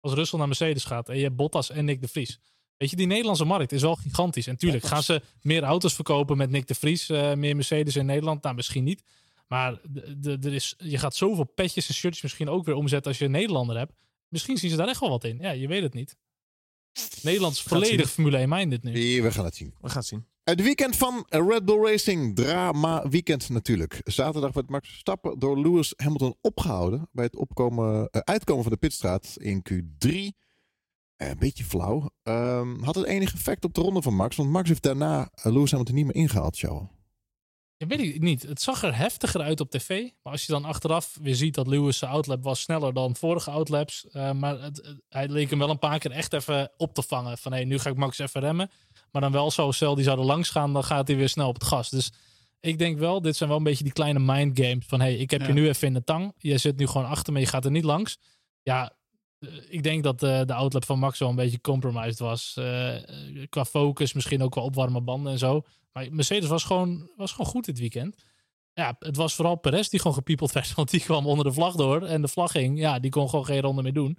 Als 0.00 0.12
Russell 0.12 0.38
naar 0.38 0.48
Mercedes 0.48 0.84
gaat 0.84 1.08
en 1.08 1.16
je 1.16 1.22
hebt 1.22 1.36
Bottas 1.36 1.70
en 1.70 1.84
Nick 1.84 2.00
de 2.00 2.08
Vries. 2.08 2.40
Weet 2.76 2.90
je, 2.90 2.96
die 2.96 3.06
Nederlandse 3.06 3.44
markt 3.44 3.72
is 3.72 3.82
wel 3.82 3.94
gigantisch. 3.94 4.46
En 4.46 4.56
tuurlijk, 4.56 4.84
gaan 4.84 5.02
ze 5.02 5.22
meer 5.40 5.62
auto's 5.62 5.94
verkopen 5.94 6.36
met 6.36 6.50
Nick 6.50 6.66
de 6.66 6.74
Vries, 6.74 7.08
eh, 7.08 7.34
meer 7.34 7.54
Mercedes 7.54 7.96
in 7.96 8.06
Nederland? 8.06 8.42
Nou, 8.42 8.54
misschien 8.54 8.84
niet. 8.84 9.02
Maar 9.46 9.80
de, 9.88 10.18
de, 10.18 10.38
er 10.42 10.54
is, 10.54 10.74
je 10.78 10.98
gaat 10.98 11.16
zoveel 11.16 11.44
petjes 11.44 11.88
en 11.88 11.94
shirtjes 11.94 12.22
misschien 12.22 12.48
ook 12.48 12.64
weer 12.64 12.74
omzetten 12.74 13.10
als 13.10 13.18
je 13.18 13.24
een 13.24 13.30
Nederlander 13.30 13.76
hebt. 13.76 13.92
Misschien 14.28 14.56
zien 14.56 14.70
ze 14.70 14.76
daar 14.76 14.88
echt 14.88 15.00
wel 15.00 15.10
wat 15.10 15.24
in. 15.24 15.38
Ja, 15.38 15.50
je 15.50 15.68
weet 15.68 15.82
het 15.82 15.94
niet. 15.94 16.16
Nederland 17.22 17.54
is 17.54 17.62
volledig 17.62 18.10
Formule 18.10 18.46
1-minded 18.46 18.82
nu. 18.82 18.98
Hier, 18.98 19.22
we 19.22 19.32
gaan 19.32 19.44
het 19.44 19.56
zien. 19.56 19.74
We 19.80 19.88
gaan 19.88 19.98
het 19.98 20.06
zien. 20.06 20.26
Het 20.44 20.62
weekend 20.62 20.96
van 20.96 21.26
Red 21.28 21.64
Bull 21.64 21.84
Racing. 21.84 22.36
Drama 22.36 23.08
weekend 23.08 23.48
natuurlijk. 23.48 24.00
Zaterdag 24.04 24.52
werd 24.52 24.70
Max 24.70 24.88
Verstappen 24.88 25.38
door 25.38 25.60
Lewis 25.60 25.92
Hamilton 25.96 26.36
opgehouden. 26.40 27.08
Bij 27.12 27.24
het 27.24 27.36
opkomen, 27.36 28.08
eh, 28.10 28.20
uitkomen 28.20 28.62
van 28.62 28.72
de 28.72 28.78
pitstraat 28.78 29.36
in 29.38 29.62
Q3. 29.62 30.10
Eh, 31.16 31.28
een 31.28 31.38
beetje 31.38 31.64
flauw. 31.64 32.10
Ehm, 32.22 32.82
had 32.82 32.94
het 32.94 33.04
enige 33.04 33.34
effect 33.34 33.64
op 33.64 33.74
de 33.74 33.80
ronde 33.80 34.02
van 34.02 34.14
Max. 34.14 34.36
Want 34.36 34.50
Max 34.50 34.68
heeft 34.68 34.82
daarna 34.82 35.30
eh, 35.34 35.52
Lewis 35.52 35.70
Hamilton 35.70 35.94
niet 35.94 36.04
meer 36.04 36.14
ingehaald, 36.14 36.58
Joe. 36.58 36.88
Ja, 37.88 37.96
weet 37.96 38.14
ik 38.14 38.20
niet. 38.20 38.42
Het 38.42 38.62
zag 38.62 38.82
er 38.82 38.96
heftiger 38.96 39.40
uit 39.40 39.60
op 39.60 39.70
tv. 39.70 39.88
Maar 40.22 40.32
als 40.32 40.46
je 40.46 40.52
dan 40.52 40.64
achteraf 40.64 41.18
weer 41.20 41.34
ziet 41.34 41.54
dat 41.54 41.66
Lewis' 41.66 42.02
outlap 42.02 42.42
was 42.42 42.60
sneller 42.60 42.92
dan 42.94 43.16
vorige 43.16 43.50
outlaps. 43.50 44.06
eh, 44.10 44.32
maar 44.32 44.60
het, 44.60 44.76
het- 44.76 45.02
hij 45.08 45.28
leek 45.28 45.50
hem 45.50 45.58
wel 45.58 45.70
een 45.70 45.78
paar 45.78 45.98
keer 45.98 46.10
echt 46.10 46.32
even 46.32 46.72
op 46.76 46.94
te 46.94 47.02
vangen. 47.02 47.38
Van 47.38 47.52
hé, 47.52 47.62
nu 47.64 47.78
ga 47.78 47.90
ik 47.90 47.96
Max 47.96 48.18
even 48.18 48.40
remmen. 48.40 48.70
Maar 49.12 49.22
dan 49.22 49.32
wel 49.32 49.50
zo, 49.50 49.70
stel 49.70 49.94
die 49.94 50.04
zouden 50.04 50.26
langs 50.26 50.50
gaan, 50.50 50.72
dan 50.72 50.84
gaat 50.84 51.08
hij 51.08 51.16
weer 51.16 51.28
snel 51.28 51.48
op 51.48 51.54
het 51.54 51.64
gas. 51.64 51.90
Dus 51.90 52.12
ik 52.60 52.78
denk 52.78 52.98
wel, 52.98 53.20
dit 53.22 53.36
zijn 53.36 53.48
wel 53.48 53.58
een 53.58 53.64
beetje 53.64 53.84
die 53.84 53.92
kleine 53.92 54.18
mind 54.18 54.60
games. 54.60 54.86
Van 54.86 55.00
hé, 55.00 55.06
hey, 55.06 55.16
ik 55.16 55.30
heb 55.30 55.40
Ja. 55.40 55.46
je 55.46 55.52
nu 55.52 55.68
even 55.68 55.86
in 55.88 55.94
de 55.94 56.04
tang. 56.04 56.32
Je 56.38 56.58
zit 56.58 56.76
nu 56.76 56.86
gewoon 56.86 57.06
achter 57.06 57.32
me, 57.32 57.40
je 57.40 57.46
gaat 57.46 57.64
er 57.64 57.70
niet 57.70 57.84
langs. 57.84 58.18
Ja, 58.62 58.92
eh, 59.38 59.48
ik 59.68 59.82
denk 59.82 60.02
dat 60.02 60.22
eh, 60.22 60.40
de 60.44 60.54
outlap 60.54 60.84
van 60.84 60.98
Max 60.98 61.18
wel 61.18 61.28
een 61.28 61.34
beetje 61.34 61.60
compromised 61.60 62.18
was. 62.18 62.52
Qua 63.48 63.64
focus, 63.64 64.12
misschien 64.12 64.42
ook 64.42 64.54
wel 64.54 64.64
opwarmen 64.64 65.04
banden 65.04 65.32
en 65.32 65.38
zo. 65.38 65.62
Maar 65.94 66.06
Mercedes 66.10 66.48
was 66.48 66.64
gewoon, 66.64 67.10
was 67.16 67.30
gewoon 67.30 67.46
goed 67.46 67.64
dit 67.64 67.78
weekend. 67.78 68.24
Ja, 68.72 68.96
het 68.98 69.16
was 69.16 69.34
vooral 69.34 69.54
Perez 69.56 69.88
die 69.88 70.00
gewoon 70.00 70.16
gepiepeld 70.16 70.52
werd. 70.52 70.74
Want 70.74 70.90
die 70.90 71.00
kwam 71.00 71.26
onder 71.26 71.44
de 71.44 71.52
vlag 71.52 71.74
door. 71.74 72.02
En 72.02 72.20
de 72.22 72.28
vlag 72.28 72.50
ging. 72.50 72.78
Ja, 72.78 72.98
die 72.98 73.10
kon 73.10 73.28
gewoon 73.28 73.44
geen 73.44 73.60
ronde 73.60 73.82
meer 73.82 73.92
doen. 73.92 74.18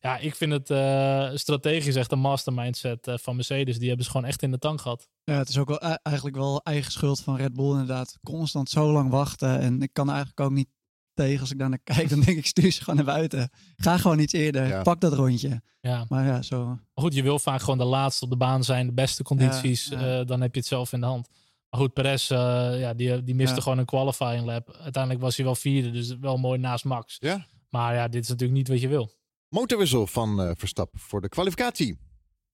Ja, 0.00 0.18
ik 0.18 0.34
vind 0.34 0.52
het 0.52 0.70
eh, 0.70 1.30
strategisch 1.34 1.94
echt 1.94 2.12
een 2.12 2.18
mastermindset 2.18 3.06
eh, 3.06 3.14
van 3.18 3.36
Mercedes. 3.36 3.78
Die 3.78 3.88
hebben 3.88 4.04
ze 4.04 4.10
gewoon 4.10 4.26
echt 4.26 4.42
in 4.42 4.50
de 4.50 4.58
tang 4.58 4.80
gehad. 4.80 5.08
Ja, 5.24 5.38
het 5.38 5.48
is 5.48 5.58
ook 5.58 5.68
wel 5.68 5.84
e- 5.84 5.96
eigenlijk 6.02 6.36
wel 6.36 6.60
eigen 6.62 6.92
schuld 6.92 7.20
van 7.20 7.36
Red 7.36 7.54
Bull 7.54 7.70
inderdaad. 7.70 8.18
Constant 8.22 8.70
zo 8.70 8.92
lang 8.92 9.10
wachten. 9.10 9.60
En 9.60 9.82
ik 9.82 9.92
kan 9.92 10.08
eigenlijk 10.08 10.40
ook 10.40 10.50
niet 10.50 10.68
tegen 11.16 11.40
als 11.40 11.50
ik 11.50 11.58
daar 11.58 11.68
naar 11.68 11.78
kijk. 11.84 12.08
Dan 12.08 12.20
denk 12.20 12.38
ik, 12.38 12.46
stuur 12.46 12.70
ze 12.72 12.80
gewoon 12.80 12.96
naar 12.96 13.14
buiten. 13.14 13.50
Ga 13.76 13.96
gewoon 13.98 14.18
iets 14.18 14.32
eerder. 14.32 14.66
Ja. 14.66 14.82
Pak 14.82 15.00
dat 15.00 15.12
rondje. 15.12 15.62
Ja. 15.80 16.04
Maar 16.08 16.24
ja, 16.26 16.42
zo. 16.42 16.64
Maar 16.66 16.78
goed, 16.94 17.14
je 17.14 17.22
wil 17.22 17.38
vaak 17.38 17.60
gewoon 17.60 17.78
de 17.78 17.84
laatste 17.84 18.24
op 18.24 18.30
de 18.30 18.36
baan 18.36 18.64
zijn. 18.64 18.86
De 18.86 18.92
beste 18.92 19.22
condities. 19.22 19.86
Ja, 19.86 20.00
ja. 20.00 20.20
eh, 20.20 20.26
dan 20.26 20.40
heb 20.40 20.52
je 20.54 20.58
het 20.58 20.68
zelf 20.68 20.92
in 20.92 21.00
de 21.00 21.06
hand. 21.06 21.28
Maar 21.70 21.80
goed, 21.80 21.92
Perez, 21.92 22.30
eh, 22.30 22.38
ja, 22.80 22.94
die, 22.94 23.24
die 23.24 23.34
miste 23.34 23.54
Ja. 23.56 23.62
gewoon 23.62 23.78
een 23.78 23.84
qualifying 23.84 24.44
lap. 24.44 24.76
Uiteindelijk 24.80 25.22
was 25.22 25.36
hij 25.36 25.44
wel 25.44 25.54
vierde. 25.54 25.90
Dus 25.90 26.16
wel 26.20 26.36
mooi 26.36 26.58
naast 26.58 26.84
Max. 26.84 27.16
Ja. 27.20 27.46
Maar 27.70 27.94
ja, 27.94 28.08
dit 28.08 28.22
is 28.22 28.28
natuurlijk 28.28 28.58
niet 28.58 28.68
wat 28.68 28.80
je 28.80 28.88
wil. 28.88 29.10
Motorwissel 29.48 30.06
van 30.06 30.40
eh, 30.42 30.50
Verstappen 30.56 31.00
voor 31.00 31.20
de 31.20 31.28
kwalificatie. 31.28 31.98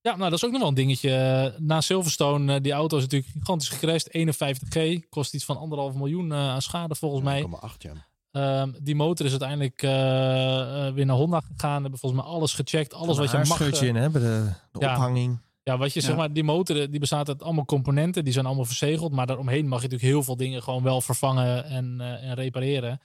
Ja, 0.01 0.15
nou 0.15 0.29
dat 0.29 0.33
is 0.33 0.45
ook 0.45 0.51
nog 0.51 0.59
wel 0.59 0.69
een 0.69 0.75
dingetje. 0.75 1.55
Na 1.59 1.81
Silverstone, 1.81 2.53
eh, 2.55 2.61
die 2.61 2.71
auto 2.71 2.97
is 2.97 3.03
natuurlijk 3.03 3.31
gigantisch 3.31 3.69
gecrashed. 3.69 4.09
51G, 4.11 5.09
kost 5.09 5.33
iets 5.33 5.45
van 5.45 5.57
anderhalf 5.57 5.93
miljoen 5.93 6.31
eh, 6.31 6.37
aan 6.37 6.61
schade 6.61 6.95
volgens 6.95 7.23
mij. 7.23 7.41
1,8 7.41 7.47
ja. 7.77 7.91
Ehm, 8.33 8.71
die 8.81 8.95
motor 8.95 9.25
is 9.25 9.31
uiteindelijk 9.31 9.81
eh, 9.81 10.87
eh, 10.87 10.93
weer 10.93 11.05
naar 11.05 11.15
Honda 11.15 11.39
gegaan. 11.39 11.81
Hebben 11.81 11.99
volgens 11.99 12.21
mij 12.21 12.31
alles 12.31 12.53
gecheckt. 12.53 12.93
Alles 12.93 13.17
wat 13.17 13.31
je 13.31 13.37
mag. 13.37 13.47
scheurtje 13.47 13.85
eh, 13.85 13.87
in, 13.87 13.95
hè? 13.95 14.09
Bij 14.09 14.21
de, 14.21 14.49
de 14.71 14.79
ja. 14.79 14.93
ophanging. 14.93 15.39
Ja, 15.63 15.77
wat 15.77 15.93
je 15.93 15.99
Ja. 15.99 16.05
zeg 16.05 16.15
maar, 16.15 16.33
die 16.33 16.43
motor 16.43 16.89
die 16.89 16.99
bestaat 16.99 17.27
uit 17.27 17.43
allemaal 17.43 17.65
componenten. 17.65 18.23
Die 18.23 18.33
zijn 18.33 18.45
allemaal 18.45 18.65
verzegeld. 18.65 19.11
Maar 19.11 19.27
daaromheen 19.27 19.67
mag 19.67 19.81
je 19.81 19.87
natuurlijk 19.87 20.11
heel 20.11 20.23
veel 20.23 20.37
dingen 20.37 20.63
gewoon 20.63 20.83
wel 20.83 21.01
vervangen 21.01 21.65
en, 21.65 21.95
eh, 22.01 22.29
en 22.29 22.33
repareren. 22.33 22.99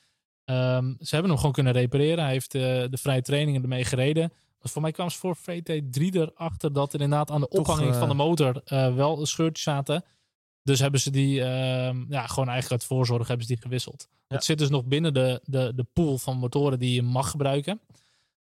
Ehm, 0.44 0.94
ze 1.00 1.10
hebben 1.10 1.30
hem 1.30 1.36
gewoon 1.38 1.52
kunnen 1.52 1.72
repareren. 1.72 2.24
Hij 2.24 2.32
heeft 2.32 2.54
eh, 2.54 2.62
de 2.62 2.98
vrije 3.00 3.22
trainingen 3.22 3.62
ermee 3.62 3.84
gereden. 3.84 4.32
Maar 4.60 4.72
voor 4.72 4.82
mij 4.82 4.92
kwam 4.92 5.10
ze 5.10 5.18
voor 5.18 5.36
VT3 5.36 6.14
erachter 6.14 6.72
dat 6.72 6.92
er 6.92 7.00
inderdaad 7.00 7.30
aan 7.30 7.40
de 7.40 7.48
Toch, 7.48 7.60
ophanging 7.60 7.94
van 7.94 8.08
de 8.08 8.14
motor 8.14 8.60
eh, 8.64 8.94
wel 8.94 9.26
scheurtjes 9.26 9.62
zaten. 9.62 10.04
Dus 10.68 10.80
hebben 10.80 11.00
ze 11.00 11.10
die, 11.10 11.40
ehm, 11.42 12.04
ja, 12.08 12.26
gewoon 12.26 12.48
eigenlijk 12.48 12.70
uit 12.80 12.84
voorzorg 12.84 13.28
hebben 13.28 13.46
ze 13.46 13.52
die 13.52 13.62
gewisseld. 13.62 14.08
Ja. 14.10 14.34
Het 14.34 14.44
zit 14.44 14.58
dus 14.58 14.68
nog 14.68 14.84
binnen 14.84 15.14
de, 15.14 15.40
de, 15.44 15.72
de 15.74 15.86
pool 15.92 16.18
van 16.18 16.36
motoren 16.38 16.78
die 16.78 16.94
je 16.94 17.02
mag 17.02 17.30
gebruiken. 17.30 17.80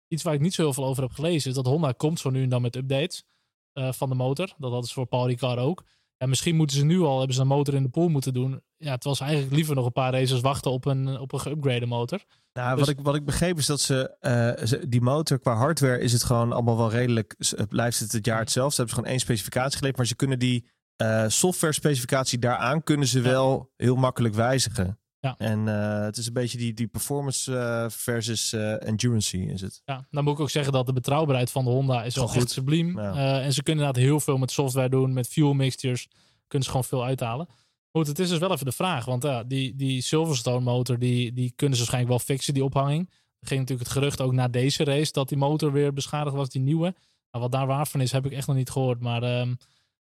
Iets 0.09 0.22
waar 0.22 0.34
ik 0.34 0.40
niet 0.40 0.54
zo 0.54 0.62
heel 0.62 0.72
veel 0.72 0.84
over 0.84 1.02
heb 1.02 1.12
gelezen 1.12 1.50
is 1.50 1.56
dat 1.56 1.66
Honda 1.66 1.92
komt 1.92 2.20
zo 2.20 2.30
nu 2.30 2.42
en 2.42 2.48
dan 2.48 2.62
met 2.62 2.76
updates 2.76 3.24
eh, 3.72 3.92
van 3.92 4.09
de 4.09 4.14
motor. 4.14 4.46
Dat 4.59 4.70
hadden 4.70 4.88
ze 4.88 4.94
voor 4.94 5.06
Paul 5.06 5.26
Ricard 5.26 5.59
ook. 5.59 5.84
En 6.16 6.28
misschien 6.28 6.56
moeten 6.56 6.76
ze 6.76 6.84
nu 6.84 7.00
al, 7.00 7.18
hebben 7.18 7.34
ze 7.36 7.40
een 7.40 7.46
motor 7.46 7.74
in 7.74 7.82
de 7.82 7.88
pool 7.88 8.09
moeten 8.09 8.32
doen. 8.32 8.61
Ja, 8.76 8.92
terwijl 8.92 9.14
ze 9.14 9.22
eigenlijk 9.22 9.54
liever 9.54 9.74
nog 9.74 9.86
een 9.86 9.92
paar 9.92 10.12
races 10.12 10.40
wachten 10.40 10.70
op 10.70 10.84
een, 10.84 11.18
op 11.18 11.32
een 11.32 11.40
geüpgrade 11.40 11.86
motor. 11.86 12.24
Nou, 12.52 12.76
Dus- 12.76 12.86
wat, 12.86 12.98
ik, 12.98 13.04
wat 13.04 13.14
ik 13.14 13.24
begreep 13.24 13.59
is 13.59 13.66
dat 13.66 13.80
ze, 13.80 14.16
eh, 14.20 14.66
ze- 14.66 14.88
die 14.88 15.00
motor 15.00 15.38
qua 15.38 15.54
hardware 15.54 16.00
is 16.00 16.12
het 16.12 16.24
gewoon 16.24 16.52
allemaal 16.52 16.76
wel 16.76 16.90
redelijk, 16.90 17.36
blijft 17.68 17.98
het 17.98 18.12
het 18.12 18.26
jaar 18.26 18.38
hetzelfde. 18.38 18.70
Ze 18.74 18.76
hebben 18.80 18.94
ze 18.94 19.00
gewoon 19.00 19.16
één 19.16 19.26
specificatie 19.26 19.72
geleverd, 19.76 19.96
maar 19.96 20.06
ze 20.06 20.16
kunnen 20.16 20.38
die 20.38 20.66
eh, 20.99 21.24
software 21.28 21.72
specificatie 21.72 22.38
daaraan 22.38 22.82
kunnen 22.82 23.07
ze 23.07 23.20
wel 23.20 23.72
heel 23.76 23.96
makkelijk 23.96 24.34
wijzigen. 24.34 24.99
Ja. 25.20 25.34
En 25.38 25.68
eh, 25.68 26.05
het 26.05 26.16
is 26.16 26.26
een 26.26 26.32
beetje 26.32 26.59
die, 26.59 26.74
die 26.74 26.86
performance 26.86 27.59
eh, 27.59 27.84
versus 27.88 28.53
eh, 28.53 28.86
endurance 28.86 29.38
is 29.38 29.61
het. 29.61 29.82
Ja, 29.84 30.07
dan 30.11 30.24
moet 30.24 30.32
ik 30.32 30.40
ook 30.40 30.51
zeggen 30.51 30.72
dat 30.72 30.86
de 30.86 30.92
betrouwbaarheid 30.92 31.51
van 31.51 31.64
de 31.64 31.70
Honda 31.70 32.05
is 32.05 32.14
wel 32.14 32.28
goed. 32.28 32.51
subliem. 32.51 33.01
Ja. 33.01 33.40
En 33.40 33.53
ze 33.53 33.62
kunnen 33.62 33.84
inderdaad 33.84 34.09
heel 34.09 34.20
veel 34.20 34.38
met 34.38 34.51
software 34.51 34.88
doen, 34.88 35.12
met 35.12 35.28
fuel 35.28 35.53
mixtures. 35.53 36.09
Kunnen 36.46 36.66
ze 36.68 36.74
gewoon 36.74 36.88
veel 36.88 37.05
uithalen. 37.05 37.49
Goed, 37.90 38.07
het 38.07 38.18
is 38.18 38.28
dus 38.28 38.38
wel 38.38 38.53
even 38.53 38.64
de 38.64 38.72
vraag. 38.72 39.05
Want 39.05 39.22
ja, 39.22 39.44
die, 39.44 39.76
die 39.76 40.03
Silverstone 40.03 40.61
motor, 40.61 40.99
die, 40.99 41.32
die 41.32 41.53
kunnen 41.57 41.76
ze 41.76 41.82
waarschijnlijk 41.82 42.09
wel 42.09 42.36
fixen, 42.36 42.55
die 42.55 42.64
ophanging. 42.64 43.11
Er 43.40 43.46
ging 43.46 43.61
natuurlijk 43.61 43.88
het 43.88 43.99
gerucht 43.99 44.20
ook 44.20 44.32
na 44.32 44.49
deze 44.49 44.84
race 44.84 45.12
dat 45.12 45.28
die 45.28 45.38
motor 45.38 45.72
weer 45.72 45.92
beschadigd 45.92 46.36
was, 46.36 46.49
die 46.49 46.62
nieuwe. 46.62 46.94
Nou, 47.30 47.44
wat 47.44 47.53
daar 47.53 47.66
waar 47.66 47.86
van 47.86 48.01
is, 48.01 48.12
heb 48.12 48.26
ik 48.26 48.32
echt 48.32 48.46
nog 48.46 48.57
niet 48.57 48.70
gehoord. 48.70 49.01
Maar 49.01 49.22
ehm, 49.22 49.55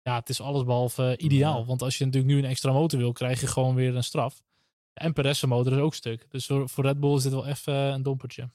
ja, 0.03 0.15
het 0.15 0.29
is 0.29 0.41
allesbehalve 0.41 1.17
ideaal. 1.17 1.59
Ja. 1.59 1.65
Want 1.65 1.81
als 1.81 1.97
je 1.97 2.05
natuurlijk 2.05 2.33
nu 2.33 2.39
een 2.39 2.49
extra 2.49 2.71
motor 2.71 2.99
wil, 2.99 3.11
krijg 3.11 3.41
je 3.41 3.47
gewoon 3.47 3.75
weer 3.75 3.95
een 3.95 4.03
straf. 4.03 4.41
En 4.93 5.13
Perez' 5.13 5.43
motor 5.43 5.73
is 5.73 5.79
ook 5.79 5.93
stuk. 5.93 6.25
Dus 6.29 6.45
voor, 6.45 6.69
voor 6.69 6.83
Red 6.83 6.99
Bull 6.99 7.15
is 7.15 7.23
dit 7.23 7.31
wel 7.31 7.47
even 7.47 7.73
een 7.73 8.03
dompertje. 8.03 8.49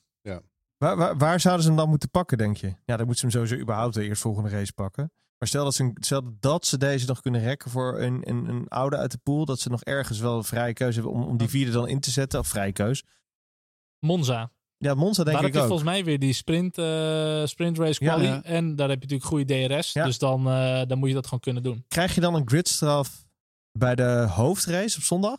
Waar, 0.79 0.97
waar, 0.97 1.17
waar 1.17 1.41
zouden 1.41 1.63
ze 1.65 1.69
hem 1.69 1.79
dan 1.79 1.89
moeten 1.89 2.11
pakken, 2.11 2.39
denk 2.39 2.57
je? 2.57 2.67
Ja, 2.67 2.97
dan 2.97 3.07
moeten 3.07 3.17
ze 3.17 3.27
hem 3.27 3.31
sowieso 3.31 3.63
überhaupt 3.63 3.95
de 3.95 4.05
eerst 4.05 4.23
volgende 4.23 4.49
race 4.49 4.73
pakken. 4.73 5.13
Maar 5.39 5.49
stel 5.49 5.65
dat, 5.65 5.75
ze, 5.75 5.91
stel 5.95 6.23
dat 6.41 6.67
ze 6.67 6.79
deze 6.79 7.07
nog 7.07 7.21
kunnen 7.21 7.41
rekken 7.41 7.71
voor 7.71 8.01
een, 8.01 8.29
een, 8.29 8.49
een 8.49 8.69
oude 8.69 8.97
uit 8.97 9.11
de 9.11 9.19
pool. 9.23 9.45
Dat 9.45 9.61
ze 9.61 9.69
nog 9.69 9.83
ergens 9.83 10.19
wel 10.19 10.37
een 10.37 10.45
vrije 10.45 10.73
keuze 10.73 11.01
hebben 11.01 11.21
om, 11.21 11.23
om 11.23 11.37
die 11.37 11.49
vierde 11.49 11.73
dan 11.73 11.89
in 11.89 12.01
te 12.01 12.11
zetten. 12.11 12.41
Of 12.41 12.49
vrije 12.49 12.73
keus. 12.73 13.05
Monza. 13.99 14.51
Ja, 14.79 14.95
Monza 14.95 15.25
denk 15.25 15.37
ik 15.37 15.43
heb 15.43 15.53
je 15.53 15.61
ook. 15.61 15.67
volgens 15.67 15.89
mij 15.89 16.05
weer 16.05 16.19
die 16.19 16.33
sprint, 16.33 16.79
eh, 16.79 17.43
sprint 17.45 17.79
race 17.79 17.99
quali. 17.99 18.25
ja. 18.25 18.43
En 18.43 18.77
daar 18.77 18.89
heb 18.89 19.03
je 19.03 19.09
natuurlijk 19.09 19.31
goede 19.31 19.77
DRS. 19.77 19.93
Ja. 19.93 20.05
Dus 20.05 20.19
dan, 20.19 20.49
eh, 20.49 20.81
dan 20.87 20.99
moet 20.99 21.09
je 21.09 21.15
dat 21.15 21.25
gewoon 21.25 21.41
kunnen 21.41 21.63
doen. 21.63 21.85
Krijg 21.89 22.15
je 22.15 22.21
dan 22.21 22.35
een 22.35 22.49
gridstraf 22.49 23.25
bij 23.73 23.95
de 23.95 24.27
hoofdrace 24.31 24.97
op 24.99 25.03
zondag? 25.03 25.37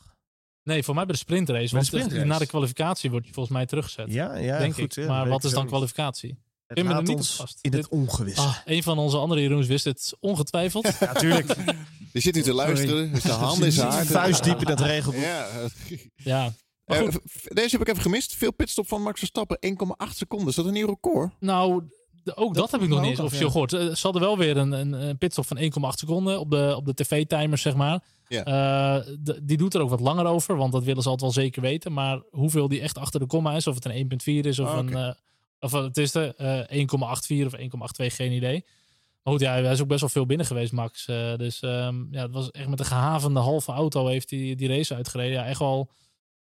Nee, 0.63 0.83
voor 0.83 0.95
mij 0.95 1.03
bij 1.05 1.13
de 1.13 1.19
sprintrace. 1.19 1.67
de 1.67 1.73
Want 1.73 1.85
sprintrace. 1.85 2.25
na 2.25 2.37
de 2.37 2.45
kwalificatie 2.45 3.09
wordt 3.11 3.27
je 3.27 3.33
volgens 3.33 3.55
mij 3.55 3.65
teruggezet. 3.65 4.11
Ja, 4.13 4.35
ja 4.35 4.57
denk 4.57 4.73
goed, 4.73 4.97
ik. 4.97 5.07
maar 5.07 5.27
wat 5.27 5.43
is 5.43 5.51
dan 5.51 5.67
kwalificatie? 5.67 6.29
Het 6.67 6.77
Ik 6.77 6.83
ben 6.83 6.93
er 6.93 6.99
laat 6.99 7.07
niet 7.07 7.17
ons 7.17 7.31
op 7.31 7.35
vast. 7.35 7.57
in 7.61 7.73
het 7.73 7.87
ongewisse. 7.87 8.41
Ah, 8.41 8.55
een 8.65 8.83
van 8.83 8.97
onze 8.97 9.17
andere 9.17 9.41
Jeroens 9.41 9.67
wist 9.67 9.85
het 9.85 10.13
ongetwijfeld. 10.19 10.83
Ja, 10.99 11.13
natuurlijk. 11.13 11.55
Die 12.11 12.21
zit 12.21 12.35
hier 12.35 12.43
te 12.43 12.53
luisteren. 12.53 13.11
Is 13.11 13.21
de 13.21 13.31
hand 13.31 13.63
in 13.63 13.71
zijn 13.71 13.91
haar. 13.91 14.05
Vuist 14.05 14.43
diep 14.43 14.59
in 14.59 14.65
dat 14.65 14.79
regelboek. 14.81 15.21
Ja. 15.21 15.47
ja. 16.15 16.53
Maar 16.89 16.97
eh, 16.97 17.03
goed, 17.13 17.21
deze 17.55 17.71
heb 17.77 17.81
ik 17.81 17.87
even 17.87 18.01
gemist. 18.01 18.35
Veel 18.35 18.53
pitstop 18.53 18.87
van 18.87 19.01
Max 19.01 19.19
Verstappen. 19.19 19.57
1,8 19.67 20.15
seconden. 20.15 20.47
Is 20.47 20.55
dat 20.55 20.65
een 20.65 20.73
nieuw 20.73 20.87
record? 20.87 21.33
nou, 21.39 21.83
de- 22.23 22.35
ook 22.35 22.53
dat, 22.55 22.71
heb 22.71 22.81
ik 22.81 22.87
nog 22.87 23.01
niet 23.01 23.09
eens 23.09 23.19
officieel 23.19 23.45
ja. 23.47 23.51
gehoord. 23.51 23.73
Eh, 23.73 23.79
Ze 23.95 23.99
hadden 24.01 24.21
wel 24.21 24.37
weer 24.37 24.57
een, 24.57 24.71
een, 24.71 24.93
een 24.93 25.17
pitstop 25.17 25.45
van 25.45 25.57
1,8 25.57 25.69
seconden 25.89 26.39
op 26.39 26.51
de, 26.51 26.73
op 26.75 26.85
de 26.85 26.93
tv-timers, 26.93 27.61
zeg 27.61 27.75
maar. 27.75 28.03
Ja. 28.27 28.43
Eh, 28.43 29.05
de- 29.19 29.39
die 29.43 29.57
doet 29.57 29.73
er 29.73 29.81
ook 29.81 29.89
wat 29.89 29.99
langer 29.99 30.25
over, 30.25 30.55
want 30.55 30.71
dat 30.71 30.83
willen 30.83 31.03
ze 31.03 31.09
altijd 31.09 31.33
wel 31.33 31.43
zeker 31.43 31.61
weten. 31.61 31.93
Maar 31.93 32.21
hoeveel 32.31 32.67
die 32.67 32.81
echt 32.81 32.97
achter 32.97 33.19
de 33.19 33.25
komma 33.25 33.55
is, 33.55 33.67
of 33.67 33.75
het 33.75 33.85
een 33.85 33.91
1,4 34.43 34.45
is 34.47 34.59
of 34.59 34.67
Ah, 34.67 34.77
een... 34.77 35.15
of 35.59 35.71
het 35.71 35.97
is 35.97 36.11
de 36.11 36.35
eh 36.35 36.77
1,84 36.81 37.45
of 37.45 37.55
1,82, 37.57 38.05
geen 38.15 38.31
idee. 38.31 38.65
Maar 39.23 39.33
goed, 39.33 39.41
ja, 39.41 39.51
hij 39.51 39.71
is 39.71 39.81
ook 39.81 39.87
best 39.87 39.99
wel 39.99 40.09
veel 40.09 40.25
binnen 40.25 40.45
geweest, 40.45 40.71
Max. 40.71 41.05
Dus 41.37 41.59
ehm, 41.59 41.95
ja, 42.11 42.21
het 42.21 42.31
was 42.31 42.51
echt 42.51 42.67
met 42.67 42.79
een 42.79 42.85
gehavende 42.85 43.39
halve 43.39 43.71
auto 43.71 44.07
heeft 44.07 44.29
hij 44.29 44.55
die 44.55 44.67
race 44.67 44.95
uitgereden. 44.95 45.33
Ja, 45.33 45.45
echt 45.45 45.59
wel 45.59 45.89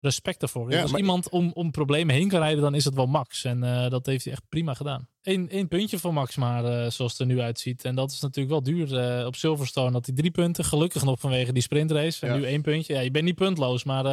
respect 0.05 0.39
daarvoor. 0.39 0.71
Ja, 0.71 0.81
Als 0.81 0.91
maar- 0.91 0.99
iemand 0.99 1.29
om, 1.29 1.51
om 1.53 1.71
problemen 1.71 2.15
heen 2.15 2.27
kan 2.27 2.39
rijden, 2.39 2.61
dan 2.61 2.75
is 2.75 2.85
het 2.85 2.93
wel 2.95 3.05
Max. 3.07 3.43
En 3.43 3.63
eh, 3.63 3.89
dat 3.89 4.05
heeft 4.05 4.23
hij 4.23 4.33
echt 4.33 4.43
prima 4.49 4.73
gedaan. 4.73 5.07
Eén 5.21 5.49
één 5.49 5.67
puntje 5.67 5.99
voor 5.99 6.13
Max, 6.13 6.35
maar 6.35 6.65
eh, 6.65 6.89
zoals 6.91 7.11
het 7.11 7.19
er 7.21 7.25
nu 7.25 7.39
uitziet. 7.41 7.85
En 7.85 7.95
dat 7.95 8.11
is 8.11 8.19
natuurlijk 8.21 8.49
wel 8.49 8.63
duur. 8.63 8.97
eh, 9.19 9.25
op 9.25 9.35
Silverstone 9.35 9.91
had 9.91 10.05
hij 10.05 10.15
drie 10.15 10.31
punten. 10.31 10.65
Gelukkig 10.65 11.03
nog 11.03 11.19
vanwege 11.19 11.53
die 11.53 11.61
sprintrace. 11.61 12.25
En 12.25 12.33
Ja. 12.33 12.37
nu 12.39 12.45
één 12.45 12.61
puntje. 12.61 12.93
Ja, 12.93 12.99
je 12.99 13.11
bent 13.11 13.25
niet 13.25 13.35
puntloos, 13.35 13.83
maar 13.83 14.03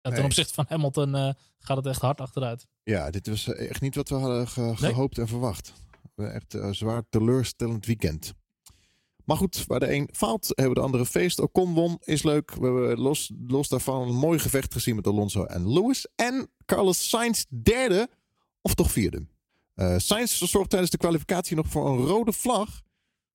ten 0.00 0.12
Nee. 0.12 0.22
opzichte 0.24 0.54
van 0.54 0.64
Hamilton 0.68 1.34
gaat 1.58 1.76
het 1.76 1.86
echt 1.86 2.00
hard 2.00 2.20
achteruit. 2.20 2.66
Ja, 2.82 3.10
dit 3.10 3.26
was 3.28 3.48
echt 3.54 3.80
niet 3.80 3.94
wat 3.94 4.08
we 4.08 4.14
hadden 4.14 4.48
ge- 4.48 4.60
Nee. 4.60 4.74
gehoopt 4.76 5.18
en 5.18 5.28
verwacht. 5.28 5.72
Echt 6.16 6.54
een 6.54 6.74
zwaar 6.74 7.02
teleurstellend 7.10 7.86
weekend. 7.86 8.32
Maar 9.24 9.36
goed, 9.36 9.66
waar 9.66 9.80
de 9.80 9.92
een 9.92 10.08
faalt, 10.12 10.52
hebben 10.54 10.74
de 10.74 10.80
andere 10.80 11.06
feest. 11.06 11.40
Ocon 11.40 11.74
won, 11.74 11.98
is 12.04 12.22
leuk. 12.22 12.54
We 12.54 12.64
hebben 12.64 12.98
los, 12.98 13.32
los 13.46 13.68
daarvan 13.68 14.08
een 14.08 14.14
mooi 14.14 14.38
gevecht 14.38 14.72
gezien 14.72 14.96
met 14.96 15.06
Alonso 15.06 15.44
en 15.44 15.72
Lewis. 15.72 16.08
En 16.14 16.50
Carlos 16.66 17.08
Sainz 17.08 17.44
derde, 17.48 18.08
of 18.60 18.74
toch 18.74 18.90
vierde. 18.92 19.26
Eh 19.74 19.98
Sainz 19.98 20.42
zorgt 20.42 20.70
tijdens 20.70 20.90
de 20.90 20.96
kwalificatie 20.98 21.56
nog 21.56 21.66
voor 21.66 21.90
een 21.90 22.06
rode 22.06 22.32
vlag. 22.32 22.82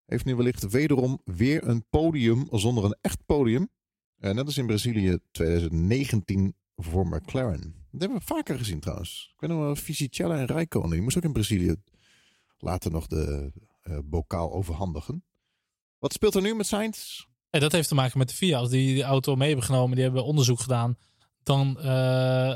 Heeft 0.05 0.25
nu 0.25 0.35
wellicht 0.35 0.69
wederom 0.69 1.21
weer 1.23 1.67
een 1.67 1.85
podium 1.89 2.47
zonder 2.51 2.83
een 2.83 2.97
echt 3.01 3.25
podium. 3.25 3.69
Eh, 4.17 4.33
net 4.33 4.45
als 4.45 4.57
in 4.57 4.65
Brazilië 4.65 5.17
2019 5.31 6.55
voor 6.75 7.07
McLaren. 7.07 7.61
Dat 7.91 8.01
hebben 8.01 8.17
we 8.17 8.25
vaker 8.25 8.57
gezien 8.57 8.79
trouwens. 8.79 9.31
Ik 9.33 9.39
weet 9.39 9.49
nog 9.49 9.59
wel, 9.59 9.75
Fisichella 9.75 10.37
en 10.37 10.45
Räikkönen. 10.45 10.89
Die 10.89 11.01
moest 11.01 11.17
ook 11.17 11.23
in 11.23 11.33
Brazilië 11.33 11.75
later 12.57 12.91
nog 12.91 13.07
de 13.07 13.51
eh, 13.81 13.97
bokaal 14.03 14.53
overhandigen. 14.53 15.23
Wat 15.99 16.13
speelt 16.13 16.35
er 16.35 16.41
nu 16.41 16.55
met 16.55 16.67
Sainz? 16.67 17.25
En 17.49 17.59
dat 17.59 17.71
heeft 17.71 17.87
te 17.87 17.95
maken 17.95 18.17
met 18.17 18.29
de 18.29 18.35
FIA. 18.35 18.57
Als 18.57 18.69
die 18.69 18.93
die 18.93 19.03
auto 19.03 19.35
mee 19.35 19.47
hebben 19.47 19.65
genomen, 19.65 19.95
die 19.95 20.03
hebben 20.03 20.25
onderzoek 20.25 20.59
gedaan. 20.59 20.97
Dan 21.43 21.79
eh, 21.79 22.49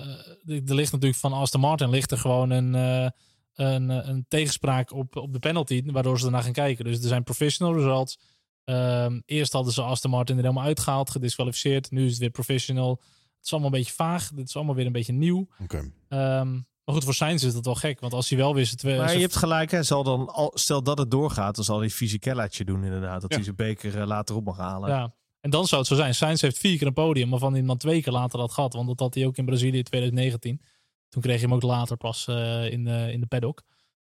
er 0.45 0.75
ligt 0.75 0.91
natuurlijk 0.91 1.19
van 1.19 1.33
Aston 1.33 1.61
Martin 1.61 1.89
ligt 1.89 2.11
er 2.11 2.17
gewoon 2.17 2.49
een, 2.49 2.75
eh, 2.75 3.09
een, 3.53 3.89
een 3.89 4.25
tegenspraak 4.27 4.91
op, 4.91 5.15
op 5.15 5.33
de 5.33 5.39
penalty, 5.39 5.83
waardoor 5.85 6.19
ze 6.19 6.25
ernaar 6.25 6.43
gaan 6.43 6.51
kijken. 6.51 6.85
Dus 6.85 7.01
er 7.01 7.07
zijn 7.07 7.23
professional 7.23 7.75
results. 7.75 8.19
Ehm, 8.63 9.19
eerst 9.25 9.53
hadden 9.53 9.73
ze 9.73 9.81
Aston 9.81 10.11
Martin 10.11 10.37
er 10.37 10.43
helemaal 10.43 10.63
uitgehaald, 10.63 11.09
gedisqualificeerd. 11.09 11.91
Nu 11.91 12.05
is 12.05 12.11
het 12.11 12.19
weer 12.19 12.29
professional. 12.29 12.89
Het 12.89 13.45
is 13.45 13.51
allemaal 13.51 13.71
een 13.71 13.77
beetje 13.77 13.93
vaag. 13.93 14.31
Dit 14.33 14.47
is 14.47 14.55
allemaal 14.55 14.75
weer 14.75 14.85
een 14.85 14.91
beetje 14.91 15.13
nieuw. 15.13 15.47
Oké. 15.59 15.91
Ehm, 16.07 16.59
maar 16.85 16.95
goed, 16.95 17.03
voor 17.03 17.13
Sainz 17.13 17.43
is 17.43 17.53
dat 17.53 17.65
wel 17.65 17.75
gek. 17.75 17.99
Want 17.99 18.13
als 18.13 18.29
hij 18.29 18.37
wel 18.37 18.53
zijn 18.53 18.75
twee... 18.77 18.97
Maar 18.97 19.13
je 19.13 19.19
hebt 19.19 19.35
gelijk, 19.35 19.71
hè, 19.71 19.83
zal 19.83 20.03
dan 20.03 20.27
al, 20.29 20.51
stel 20.53 20.83
dat 20.83 20.97
het 20.97 21.11
doorgaat, 21.11 21.55
dan 21.55 21.63
zal 21.63 21.79
hij 21.79 21.89
Fisichellaatje 21.89 22.65
doen 22.65 22.83
inderdaad. 22.83 23.21
Dat 23.21 23.29
Ja. 23.29 23.35
hij 23.35 23.43
zijn 23.45 23.55
beker 23.55 23.99
eh, 24.01 24.07
later 24.07 24.35
op 24.35 24.45
mag 24.45 24.57
halen. 24.57 24.89
Ja. 24.89 25.13
En 25.39 25.49
dan 25.49 25.65
zou 25.67 25.81
het 25.81 25.89
zo 25.89 25.95
zijn. 25.95 26.15
Sainz 26.15 26.41
heeft 26.41 26.57
vier 26.57 26.77
keer 26.77 26.87
een 26.87 26.93
podium, 26.93 27.29
waarvan 27.29 27.53
hij 27.53 27.61
dan 27.65 27.77
twee 27.77 28.01
keer 28.01 28.13
later 28.13 28.39
had 28.39 28.51
gehad. 28.51 28.73
Want 28.73 28.87
dat 28.87 28.99
had 28.99 29.13
hij 29.13 29.25
ook 29.25 29.37
in 29.37 29.45
Brazilië 29.45 29.83
2019. 29.83 30.61
Toen 31.09 31.21
kreeg 31.21 31.35
hij 31.39 31.43
hem 31.49 31.53
ook 31.53 31.61
later 31.61 31.97
pas 31.97 32.27
eh, 32.27 32.71
in, 32.71 32.83
de, 32.83 33.09
in 33.11 33.19
de 33.19 33.25
paddock. 33.25 33.61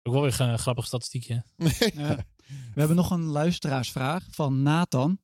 Ook 0.03 0.13
wel 0.13 0.22
weer 0.24 0.41
een 0.41 0.59
grappig 0.59 0.86
statistiekje. 0.86 1.43
Ja. 1.93 2.17
We 2.74 2.80
hebben 2.80 2.95
nog 2.95 3.11
een 3.11 3.24
luisteraarsvraag 3.24 4.24
van 4.32 4.61
Nathan. 4.61 5.20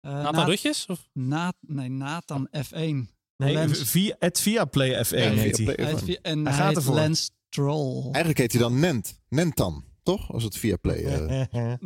Eh, 0.00 0.12
Nathan 0.12 0.34
Na- 0.34 0.44
Rutjes? 0.44 0.86
Of? 0.86 1.08
Na- 1.12 1.52
nee, 1.60 1.88
Nathan 1.90 2.48
F1. 2.56 3.13
Nee, 3.36 3.68
via, 3.68 4.16
het 4.18 4.40
via 4.40 4.64
Play 4.64 5.04
F1 5.06 5.08
Ja, 5.08 5.16
heet 5.30 5.56
via 5.56 5.64
hij. 5.66 5.74
Play 5.74 5.86
Hij 5.86 5.94
F1. 5.94 5.96
heet 5.96 6.04
vi- 6.04 6.18
en 6.22 6.44
Hij 6.44 6.54
gaat 6.54 6.68
heet 6.68 6.76
ervoor. 6.76 6.94
Lance 6.94 7.30
Stroll. 7.48 8.02
Eigenlijk 8.02 8.38
heet 8.38 8.52
hij 8.52 8.60
dan 8.60 8.78
Nent. 8.80 9.20
Nentan, 9.28 9.84
toch? 10.02 10.32
Als 10.32 10.42
het 10.42 10.56
via 10.56 10.76
Play. 10.76 11.04
eh, 11.04 11.74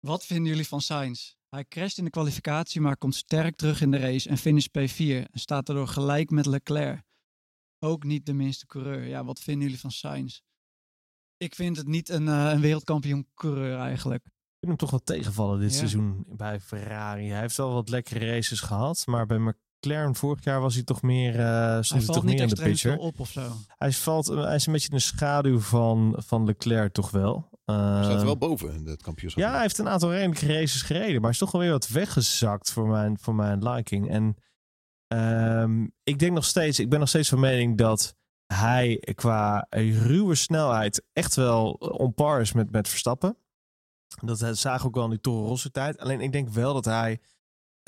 Wat 0.00 0.24
vinden 0.24 0.46
jullie 0.46 0.66
van 0.68 0.80
Sainz? 0.80 1.34
Hij 1.48 1.64
crasht 1.64 1.98
in 1.98 2.04
de 2.04 2.10
kwalificatie, 2.10 2.80
maar 2.80 2.96
komt 2.96 3.14
sterk 3.14 3.56
terug 3.56 3.80
in 3.80 3.90
de 3.90 3.96
race 3.98 4.28
en 4.28 4.38
finisht 4.38 4.68
P4. 4.78 5.00
En 5.30 5.40
staat 5.40 5.66
daardoor 5.66 5.88
gelijk 5.88 6.30
met 6.30 6.46
Leclerc. 6.46 7.02
Ook 7.78 8.04
niet 8.04 8.26
de 8.26 8.32
minste 8.32 8.66
coureur. 8.66 9.06
Ja, 9.06 9.24
wat 9.24 9.38
vinden 9.40 9.62
jullie 9.62 9.80
van 9.80 9.90
Sainz? 9.90 10.40
Ik 11.36 11.54
vind 11.54 11.76
het 11.76 11.86
niet 11.86 12.08
een, 12.08 12.28
eh, 12.28 12.50
een 12.52 12.60
wereldkampioen 12.60 13.26
coureur 13.34 13.78
eigenlijk. 13.78 14.24
Ik 14.24 14.30
vind 14.66 14.66
hem 14.70 14.76
toch 14.76 14.90
wel 14.90 15.16
tegenvallen 15.16 15.60
dit 15.60 15.70
Ja. 15.72 15.76
seizoen 15.76 16.24
bij 16.26 16.60
Ferrari. 16.60 17.28
Hij 17.28 17.40
heeft 17.40 17.56
wel 17.56 17.72
wat 17.72 17.88
lekkere 17.88 18.26
races 18.30 18.60
gehad, 18.60 19.06
maar 19.06 19.26
bij 19.26 19.38
McLaren 19.80 20.14
vorig 20.14 20.44
jaar 20.44 20.60
was 20.60 20.74
hij 20.74 20.82
toch 20.82 21.02
meer, 21.02 21.38
eh 21.38 21.44
Hij 21.46 21.82
stond 21.82 21.88
hij 21.88 22.00
valt 22.00 22.18
toch 22.18 22.24
niet 22.26 22.38
meer 22.38 22.48
in 22.48 22.54
de 22.54 22.62
picture. 22.62 22.98
op 22.98 23.20
of 23.20 23.28
zo. 23.30 23.52
Hij, 23.66 23.92
valt, 23.92 24.26
hij 24.26 24.54
is 24.54 24.66
een 24.66 24.72
beetje 24.72 24.88
in 24.90 24.96
de 24.96 25.02
schaduw 25.02 25.60
van, 25.60 26.14
van 26.26 26.44
Leclerc 26.44 26.92
toch 26.92 27.10
wel. 27.10 27.48
hij 27.64 28.02
staat 28.04 28.18
Eh, 28.18 28.24
wel 28.24 28.36
boven 28.38 28.74
in 28.74 28.86
het 28.86 29.02
kampioenschap. 29.02 29.42
Ja, 29.42 29.52
hij 29.52 29.60
heeft 29.60 29.78
een 29.78 29.88
aantal 29.88 30.12
redelijke 30.12 30.46
races 30.46 30.82
gereden. 30.82 31.12
Maar 31.12 31.20
hij 31.20 31.30
is 31.30 31.38
toch 31.38 31.50
wel 31.52 31.60
weer 31.60 31.70
wat 31.70 31.88
weggezakt 31.88 32.72
voor 32.72 32.88
mijn, 32.88 33.18
voor 33.18 33.34
mijn 33.34 33.68
liking. 33.68 34.10
En 34.10 34.36
ehm, 35.06 35.86
ik 36.02 36.18
denk 36.18 36.32
nog 36.32 36.44
steeds, 36.44 36.78
ik 36.78 36.88
ben 36.88 36.98
nog 36.98 37.08
steeds 37.08 37.28
van 37.28 37.40
mening 37.40 37.78
dat 37.78 38.16
hij 38.54 39.02
qua 39.14 39.66
ruwe 39.70 40.34
snelheid 40.34 41.04
echt 41.12 41.34
wel 41.34 41.70
on 41.72 42.14
par 42.14 42.40
is 42.40 42.52
met, 42.52 42.70
met 42.70 42.88
Verstappen. 42.88 43.36
Dat 44.24 44.42
eh, 44.42 44.50
zagen 44.52 44.80
we 44.80 44.86
ook 44.86 44.94
wel 44.94 45.04
in 45.04 45.10
die 45.10 45.20
Toro 45.20 45.46
Rosso 45.46 45.68
tijd. 45.68 45.98
Alleen 45.98 46.20
ik 46.20 46.32
denk 46.32 46.48
wel 46.48 46.74
dat 46.74 46.84
hij 46.84 47.12
eh, 47.12 47.18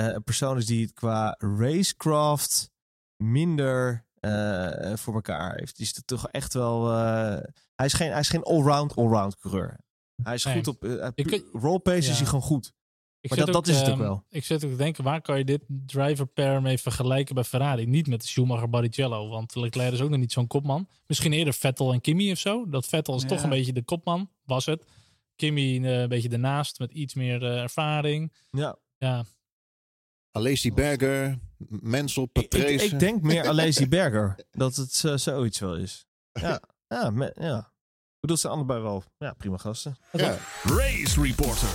een 0.04 0.22
persoon 0.24 0.56
is 0.56 0.66
die 0.66 0.82
het 0.82 0.92
qua 0.92 1.34
racecraft 1.38 2.70
minder 3.16 4.06
eh, 4.20 4.96
voor 4.96 5.14
elkaar 5.14 5.54
heeft. 5.56 5.76
Die 5.76 5.86
is 5.86 5.96
er 5.96 6.04
toch 6.04 6.28
echt 6.28 6.54
wel... 6.54 6.90
eh, 6.92 7.36
hij 7.74 7.86
is 7.86 7.92
geen, 7.92 8.10
hij 8.10 8.20
is 8.20 8.28
geen 8.28 8.42
allround, 8.42 8.96
allround 8.96 9.38
coureur. 9.38 9.78
Hij 10.22 10.34
is 10.34 10.44
Nee. 10.44 10.54
goed 10.54 10.66
op... 10.68 10.84
eh, 10.84 10.90
Je 10.90 11.12
pu- 11.14 11.22
kun- 11.22 11.60
roll 11.60 11.78
pace 11.78 12.10
is 12.10 12.16
hij 12.16 12.26
gewoon 12.26 12.42
goed. 12.42 12.72
Ik 13.20 13.30
Maar 13.30 13.38
dat- 13.38 13.52
dat 13.54 13.66
is 13.68 13.76
het 13.76 13.84
ook 13.86 13.90
ehm, 13.92 13.98
wel. 14.02 14.24
Ik 14.28 14.44
zit 14.44 14.64
ook 14.64 14.70
te 14.70 14.76
denken, 14.76 15.04
waar 15.04 15.20
kan 15.20 15.38
je 15.38 15.44
dit 15.44 15.62
driver 15.68 16.26
pair 16.26 16.62
mee 16.62 16.78
vergelijken 16.78 17.34
bij 17.34 17.44
Ferrari? 17.44 17.86
Niet 17.86 18.06
met 18.06 18.24
Schumacher 18.24 18.68
Barrichello, 18.70 19.28
want 19.28 19.54
Leclerc 19.54 19.92
is 19.92 20.00
ook 20.00 20.10
nog 20.10 20.18
niet 20.18 20.32
zo'n 20.32 20.46
kopman. 20.46 20.88
Misschien 21.06 21.32
eerder 21.32 21.54
Vettel 21.54 21.92
en 21.92 22.00
Kimi 22.00 22.32
of 22.32 22.38
zo. 22.38 22.68
Dat 22.68 22.86
Vettel 22.86 23.14
is 23.16 23.22
Ja. 23.22 23.28
toch 23.28 23.42
een 23.42 23.48
beetje 23.48 23.72
de 23.72 23.82
kopman, 23.84 24.30
was 24.44 24.66
het. 24.66 24.84
Kimi 25.36 25.84
eh, 25.84 26.00
een 26.00 26.08
beetje 26.08 26.28
ernaast, 26.28 26.78
met 26.78 26.92
iets 26.92 27.14
meer 27.14 27.42
eh, 27.44 27.60
ervaring. 27.62 28.32
Ja. 28.50 28.76
Ja, 28.98 29.24
Alessi 30.32 30.72
Berger, 30.72 31.38
Mensel, 31.68 32.28
Ik, 32.32 32.42
ik, 32.42 32.48
Patrese. 32.50 32.84
ik 32.84 32.98
denk 32.98 33.22
meer 33.22 33.52
Lazy 33.54 33.88
Berger. 33.88 34.34
dat 34.50 34.76
het 34.76 34.92
zoiets 35.20 35.58
wel 35.58 35.76
is. 35.76 36.06
Ja, 36.40 36.60
ja, 36.88 37.10
me- 37.10 37.32
ja. 37.34 37.58
Ik 37.58 38.20
bedoel, 38.20 38.36
ze 38.36 38.42
zijn 38.42 38.52
allebei 38.52 38.80
wel 38.82 39.04
ja, 39.18 39.32
prima 39.32 39.56
gasten. 39.56 39.96
Ja. 40.12 40.36
Race 40.62 41.22
Reporter. 41.22 41.68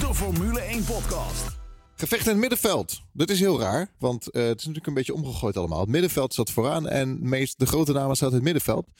De 0.00 0.10
Formule 0.14 0.60
1 0.60 0.84
podcast. 0.84 1.58
Gevecht 1.94 2.24
in 2.24 2.30
het 2.30 2.40
middenveld. 2.40 3.00
Dat 3.12 3.30
is 3.30 3.40
heel 3.40 3.60
raar, 3.60 3.88
want 3.98 4.30
eh, 4.30 4.42
het 4.42 4.58
is 4.58 4.66
natuurlijk 4.66 4.86
een 4.86 4.94
beetje 4.94 5.14
omgegooid 5.14 5.56
allemaal. 5.56 5.80
Het 5.80 5.88
middenveld 5.88 6.34
zat 6.34 6.50
vooraan 6.50 6.88
en 6.88 7.28
meest 7.28 7.58
de 7.58 7.66
grote 7.66 7.92
namen 7.92 8.16
zaten 8.16 8.28
in 8.28 8.34
het 8.34 8.44
middenveld. 8.44 8.90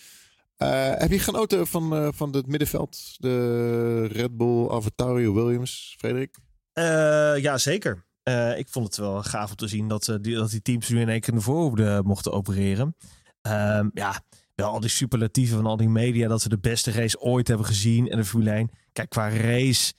Eh, 0.61 0.93
heb 0.95 1.11
je 1.11 1.19
genoten 1.19 1.67
van, 1.67 1.97
eh, 1.97 2.09
van 2.13 2.35
het 2.35 2.47
middenveld? 2.47 3.15
De 3.19 4.07
Red 4.07 4.37
Bull, 4.37 4.69
AlphaTauri, 4.69 5.31
Williams, 5.31 5.95
Frederik? 5.99 6.39
Eh, 6.73 7.37
ja, 7.37 7.59
zeker. 7.59 8.09
Ik 8.57 8.69
vond 8.69 8.87
het 8.87 8.97
wel 8.97 9.23
gaaf 9.23 9.51
om 9.51 9.57
te 9.57 9.69
zien 9.69 9.89
dat, 9.89 10.19
die, 10.21 10.35
dat 10.35 10.51
die 10.51 10.63
teams 10.63 10.89
nu 10.89 11.01
in 11.01 11.09
één 11.09 11.21
keer 11.21 11.33
naar 11.33 11.43
voren 11.43 12.07
mochten 12.07 12.33
opereren. 12.33 12.97
Ehm, 13.43 13.89
ja, 13.95 14.21
ja, 14.55 14.65
al 14.65 14.81
die 14.81 14.91
superlatieven 14.91 15.57
van 15.57 15.67
al 15.67 15.77
die 15.77 15.89
media 15.89 16.29
dat 16.29 16.43
ze 16.43 16.49
de 16.49 16.59
beste 16.59 16.91
race 16.91 17.21
ooit 17.21 17.49
hebben 17.49 17.67
gezien 17.67 18.11
en 18.11 18.17
de 18.17 18.25
Formule 18.25 18.51
1. 18.51 18.71
Kijk, 18.93 19.09
qua 19.09 19.29
race 19.29 19.93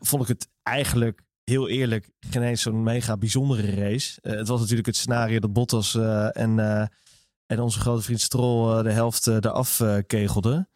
vond 0.00 0.22
ik 0.22 0.28
het 0.28 0.48
eigenlijk 0.62 1.22
heel 1.44 1.68
eerlijk 1.68 2.10
geen 2.20 2.42
eens 2.42 2.62
zo'n 2.62 2.82
mega 2.82 3.16
bijzondere 3.16 3.74
race. 3.74 4.18
Het 4.22 4.48
was 4.48 4.60
natuurlijk 4.60 4.86
het 4.86 4.96
scenario 4.96 5.38
dat 5.38 5.52
Bottas 5.52 5.94
en, 6.32 6.58
en 7.48 7.60
onze 7.60 7.80
grote 7.80 8.02
vriend 8.02 8.20
Stroll 8.20 8.78
eh, 8.78 8.82
de 8.82 8.92
helft 8.92 9.26
eh, 9.26 9.34
eraf 9.34 9.80
eh, 9.80 9.96
kegelden. 10.06 10.68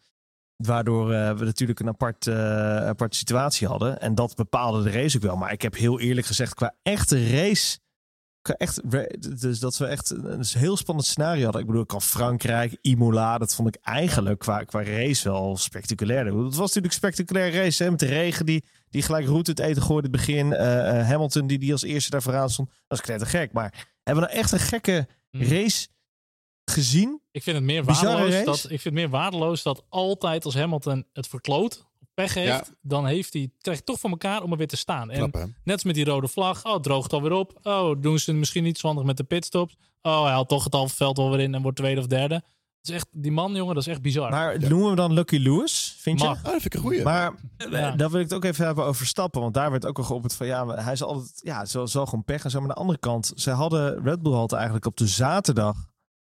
Waardoor 0.55 1.07
we 1.07 1.45
natuurlijk 1.45 1.79
een 1.79 1.87
apart, 1.87 2.27
aparte 2.27 3.17
situatie 3.17 3.67
hadden. 3.67 4.01
En 4.01 4.15
dat 4.15 4.35
bepaalde 4.35 4.83
de 4.83 4.89
race 4.89 5.17
ook 5.17 5.23
wel. 5.23 5.35
Maar 5.35 5.51
ik 5.51 5.61
heb 5.61 5.75
heel 5.75 5.99
eerlijk 5.99 6.27
gezegd, 6.27 6.53
qua 6.53 6.75
echte 6.83 7.29
race. 7.29 7.79
Echt, 8.41 8.89
dus 9.39 9.59
dat 9.59 9.77
we 9.77 9.85
echt 9.85 10.09
een 10.09 10.45
heel 10.47 10.77
spannend 10.77 11.07
scenario 11.07 11.43
hadden. 11.43 11.61
Ik 11.61 11.67
bedoel, 11.67 11.81
ik 11.81 11.87
kan 11.87 12.01
Frankrijk, 12.01 12.77
Imola. 12.81 13.37
Dat 13.37 13.55
vond 13.55 13.67
ik 13.67 13.81
eigenlijk 13.81 14.39
qua, 14.39 14.63
qua 14.63 14.83
race 14.83 15.29
wel 15.29 15.57
spectaculair. 15.57 16.25
Het 16.25 16.33
was 16.35 16.57
natuurlijk 16.57 16.85
een 16.85 16.91
spectaculair 16.91 17.53
race. 17.53 17.83
Hè, 17.83 17.89
met 17.89 17.99
de 17.99 18.05
regen 18.05 18.45
die, 18.45 18.63
die 18.89 19.01
gelijk 19.01 19.25
route 19.25 19.49
het 19.51 19.59
eten 19.59 19.81
gooide 19.81 20.07
in 20.07 20.13
het 20.13 20.25
begin. 20.25 20.51
Hamilton 21.05 21.47
die, 21.47 21.59
die 21.59 21.71
als 21.71 21.83
eerste 21.83 22.09
daar 22.09 22.21
vooraan 22.21 22.49
stond. 22.49 22.69
Dat 22.87 22.97
is 22.97 23.03
knettergek. 23.05 23.41
gek. 23.41 23.53
Maar 23.53 23.87
hebben 24.03 24.23
we 24.23 24.29
nou 24.29 24.41
echt 24.41 24.51
een 24.51 24.59
gekke 24.59 25.07
Hmm. 25.37 25.41
race 25.41 25.87
gezien? 26.65 27.21
Ik 27.31 27.43
vind 27.43 27.55
het 27.55 27.65
meer 27.65 27.83
waardeloos 27.83 28.43
dat, 28.45 28.57
ik 28.63 28.67
vind 28.69 28.83
het 28.83 28.93
meer 28.93 29.09
waardeloos 29.09 29.63
dat 29.63 29.83
altijd 29.89 30.45
als 30.45 30.55
Hamilton 30.55 31.05
het 31.13 31.27
verkloot, 31.27 31.85
pech 32.13 32.33
heeft, 32.33 32.47
Ja. 32.47 32.63
dan 32.81 33.05
heeft 33.05 33.33
hij, 33.33 33.41
krijgt 33.61 33.81
hij 33.85 33.93
toch 33.95 33.99
voor 33.99 34.09
elkaar 34.09 34.43
om 34.43 34.51
er 34.51 34.57
weer 34.57 34.67
te 34.67 34.77
staan. 34.77 35.11
En 35.11 35.17
Knap, 35.31 35.47
net 35.63 35.73
als 35.73 35.83
met 35.83 35.95
die 35.95 36.05
rode 36.05 36.27
vlag, 36.27 36.65
oh, 36.65 36.73
het 36.73 36.83
droogt 36.83 37.13
alweer 37.13 37.31
op. 37.31 37.59
Oh, 37.63 38.01
doen 38.01 38.19
ze 38.19 38.29
het 38.29 38.39
misschien 38.39 38.63
niet 38.63 38.77
zo 38.77 38.87
handig 38.87 39.05
met 39.05 39.17
de 39.17 39.23
pitstops. 39.23 39.75
Oh, 40.01 40.23
hij 40.23 40.31
haalt 40.31 40.49
toch 40.49 40.63
het 40.63 40.73
halve 40.73 40.95
veld 40.95 41.17
wel 41.17 41.29
weer 41.29 41.39
in 41.39 41.55
en 41.55 41.61
wordt 41.61 41.77
tweede 41.77 42.01
of 42.01 42.07
derde. 42.07 42.35
Het 42.35 42.91
is 42.91 42.97
echt, 42.97 43.07
die 43.11 43.31
man, 43.31 43.55
jongen, 43.55 43.75
dat 43.75 43.83
is 43.85 43.91
echt 43.91 44.01
bizar. 44.01 44.29
Maar 44.29 44.59
noemen 44.59 44.79
we 44.79 44.85
hem 44.85 44.95
dan 44.95 45.13
Lucky 45.13 45.37
Lewis? 45.37 45.95
Vind 45.99 46.21
je? 46.21 46.27
Ah, 46.27 46.43
dat 46.43 46.51
vind 46.51 46.65
ik 46.65 46.73
een 46.73 46.79
goeie. 46.79 47.03
Maar 47.03 47.33
eh, 47.57 47.71
Ja. 47.71 47.91
dan 47.91 48.11
wil 48.11 48.19
ik 48.19 48.25
het 48.25 48.33
ook 48.35 48.43
even 48.43 48.65
hebben 48.65 48.85
over 48.85 49.05
Stappen. 49.05 49.41
Want 49.41 49.53
daar 49.53 49.71
werd 49.71 49.85
ook 49.85 49.97
al 49.97 50.03
geopperd 50.03 50.35
van 50.35 50.47
ja, 50.47 50.67
hij 50.67 50.93
is 50.93 51.03
altijd, 51.03 51.39
ja, 51.43 51.65
zo, 51.65 51.85
zo 51.85 52.05
gewoon 52.05 52.23
pech 52.23 52.43
en 52.43 52.49
zo. 52.49 52.59
Maar 52.59 52.69
aan 52.69 52.73
de 52.75 52.81
andere 52.81 52.99
kant, 52.99 53.31
ze 53.35 53.49
hadden, 53.51 54.03
Red 54.03 54.21
Bull 54.21 54.33
had 54.33 54.51
eigenlijk 54.53 54.85
op 54.85 54.97
de 54.97 55.07
zaterdag, 55.07 55.75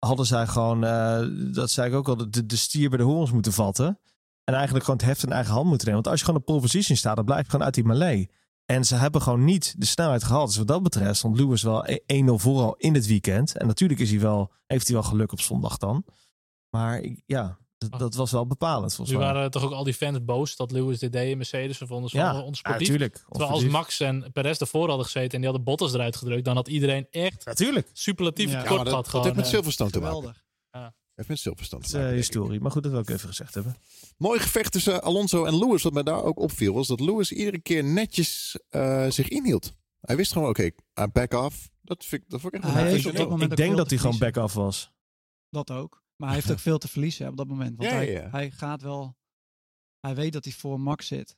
hadden 0.06 0.26
zij 0.26 0.46
gewoon, 0.46 0.84
eh, 0.84 1.26
dat 1.52 1.70
zei 1.70 1.88
ik 1.88 1.94
ook 1.94 2.08
al, 2.08 2.30
de, 2.30 2.46
de 2.46 2.56
stier 2.56 2.88
bij 2.88 2.98
de 2.98 3.04
horens 3.04 3.32
moeten 3.32 3.52
vatten. 3.52 3.98
En 4.44 4.54
eigenlijk 4.54 4.84
gewoon 4.84 5.00
het 5.00 5.08
heft 5.08 5.22
in 5.22 5.32
eigen 5.32 5.52
hand 5.52 5.66
moeten 5.66 5.86
nemen. 5.86 6.02
Want 6.02 6.12
als 6.12 6.18
je 6.20 6.24
gewoon 6.26 6.40
op 6.40 6.46
pole 6.46 6.60
position 6.60 6.96
staat, 6.96 7.16
dan 7.16 7.24
blijf 7.24 7.44
je 7.44 7.50
gewoon 7.50 7.64
uit 7.64 7.74
die 7.74 7.84
melee. 7.84 8.30
En 8.64 8.84
ze 8.84 8.94
hebben 8.94 9.22
gewoon 9.22 9.44
niet 9.44 9.74
de 9.78 9.86
snelheid 9.86 10.24
gehad. 10.24 10.46
Dus 10.46 10.56
wat 10.56 10.66
dat 10.66 10.82
betreft 10.82 11.16
stond 11.18 11.36
Lewis 11.38 11.62
wel 11.62 11.88
e- 11.88 11.98
1-0 12.06 12.38
vooral 12.38 12.74
in 12.76 12.94
het 12.94 13.06
weekend. 13.06 13.56
En 13.56 13.66
natuurlijk 13.66 14.00
is 14.00 14.10
hij 14.10 14.20
wel, 14.20 14.52
heeft 14.66 14.86
hij 14.86 14.96
wel 14.96 15.04
geluk 15.04 15.32
op 15.32 15.40
zondag 15.40 15.76
dan. 15.76 16.04
Maar 16.70 17.06
ja, 17.26 17.58
dat, 17.78 17.98
dat 17.98 18.14
was 18.14 18.30
wel 18.30 18.46
bepalend 18.46 18.94
volgens 18.94 19.16
nu 19.16 19.22
mij. 19.22 19.32
waren 19.32 19.50
toch 19.50 19.64
ook 19.64 19.72
al 19.72 19.84
die 19.84 19.94
fans 19.94 20.24
boos 20.24 20.56
dat 20.56 20.70
Lewis 20.70 20.98
dit 20.98 21.12
deed 21.12 21.30
in 21.30 21.36
Mercedes. 21.36 21.76
Ze 21.78 21.86
vonden 21.86 22.10
ze 22.10 22.16
ja, 22.16 22.32
ja, 22.32 22.40
onsportief. 22.40 22.80
natuurlijk. 22.88 23.24
Terwijl 23.28 23.50
als 23.50 23.64
Max 23.64 24.00
en 24.00 24.32
Perez 24.32 24.58
ervoor 24.60 24.88
hadden 24.88 25.04
gezeten 25.04 25.30
en 25.30 25.36
die 25.36 25.44
hadden 25.46 25.64
Bottas 25.64 25.94
eruit 25.94 26.16
gedrukt, 26.16 26.44
dan 26.44 26.56
had 26.56 26.68
iedereen 26.68 27.06
echt 27.10 27.44
Natuurlijk. 27.44 27.88
superlatief 27.92 28.50
Ja. 28.50 28.62
Ja, 28.62 28.62
dat, 28.62 28.88
gehad. 28.88 29.04
dat 29.10 29.22
heeft 29.24 29.36
met 29.36 29.44
eh. 29.44 29.50
Silverstone 29.50 29.90
te 29.90 30.00
maken. 30.00 30.34
Heeft 31.14 31.28
met 31.28 31.38
Silverstone 31.38 31.82
Het 31.82 31.90
te 31.90 31.96
is 31.96 32.02
maken. 32.02 32.16
eh, 32.16 32.22
historie. 32.22 32.60
Maar 32.60 32.70
goed, 32.70 32.82
dat 32.82 32.92
wil 32.92 33.00
ik 33.00 33.08
even 33.08 33.28
gezegd 33.28 33.54
hebben. 33.54 33.76
Mooi 34.16 34.40
gevecht 34.40 34.72
tussen 34.72 35.02
Alonso 35.02 35.44
en 35.44 35.58
Lewis. 35.58 35.82
Wat 35.82 35.92
mij 35.92 36.02
daar 36.02 36.22
ook 36.22 36.38
opviel, 36.38 36.74
was 36.74 36.86
dat 36.86 37.00
Lewis 37.00 37.32
iedere 37.32 37.58
keer 37.58 37.84
netjes 37.84 38.58
eh, 38.68 39.10
zich 39.10 39.28
inhield. 39.28 39.72
Hij 40.00 40.16
wist 40.16 40.32
gewoon, 40.32 40.48
oké, 40.48 40.62
I 41.00 41.06
back 41.12 41.32
off. 41.34 41.70
Dat, 41.82 42.04
vind 42.04 42.22
ik, 42.22 42.30
dat 42.30 42.40
vond 42.40 42.54
ik 42.54 42.62
echt 42.64 42.72
ik 42.76 43.56
denk 43.56 43.76
dat 43.76 43.90
hij 43.90 43.98
gewoon 43.98 44.16
verliezen. 44.16 44.18
back-off 44.18 44.54
was. 44.54 44.90
Dat 45.50 45.70
ook. 45.70 46.04
Maar 46.16 46.28
hij 46.28 46.36
heeft 46.38 46.50
ook 46.52 46.58
veel 46.58 46.78
te 46.78 46.88
verliezen 46.88 47.28
op 47.28 47.36
dat 47.36 47.46
moment. 47.48 47.76
Want 47.76 47.90
Ja, 47.90 47.96
hij, 47.96 48.12
ja, 48.12 48.28
hij 48.30 48.50
gaat 48.50 48.82
wel... 48.82 49.16
Hij 50.00 50.14
weet 50.14 50.32
dat 50.32 50.44
hij 50.44 50.52
voor 50.52 50.80
Max 50.80 51.06
zit. 51.06 51.36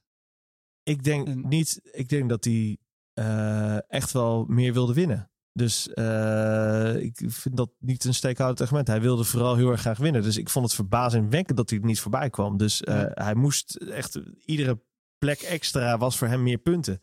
Ik 0.83 1.03
denk 1.05 1.27
En- 1.29 1.49
niet. 1.49 1.81
Ik 1.93 2.09
denk 2.09 2.29
dat 2.29 2.45
hij 2.45 2.79
eh, 3.13 3.91
echt 3.91 4.13
wel 4.13 4.45
meer 4.45 4.73
wilde 4.73 4.93
winnen. 4.95 5.31
Dus 5.53 5.89
eh, 5.89 6.97
ik 6.97 7.21
vind 7.27 7.57
dat 7.57 7.71
niet 7.79 8.05
een 8.05 8.15
steekhoudend 8.15 8.61
argument. 8.61 8.87
Hij 8.89 9.01
wilde 9.01 9.25
vooral 9.25 9.57
heel 9.57 9.71
erg 9.71 9.81
graag 9.81 9.99
winnen. 9.99 10.23
Dus 10.23 10.37
ik 10.37 10.49
vond 10.49 10.65
het 10.65 10.75
verbazingwekkend 10.75 11.57
dat 11.57 11.71
hij 11.71 11.79
er 11.79 11.85
niet 11.85 12.01
voorbij 12.01 12.31
kwam. 12.31 12.57
Dus 12.57 12.83
eh, 12.83 12.95
Ja. 13.01 13.11
hij 13.15 13.35
moest 13.35 13.75
echt... 13.77 14.21
Iedere 14.45 14.81
plek 15.19 15.41
extra 15.41 15.99
was 15.99 16.19
voor 16.19 16.29
hem 16.29 16.43
meer 16.43 16.59
punten. 16.59 17.01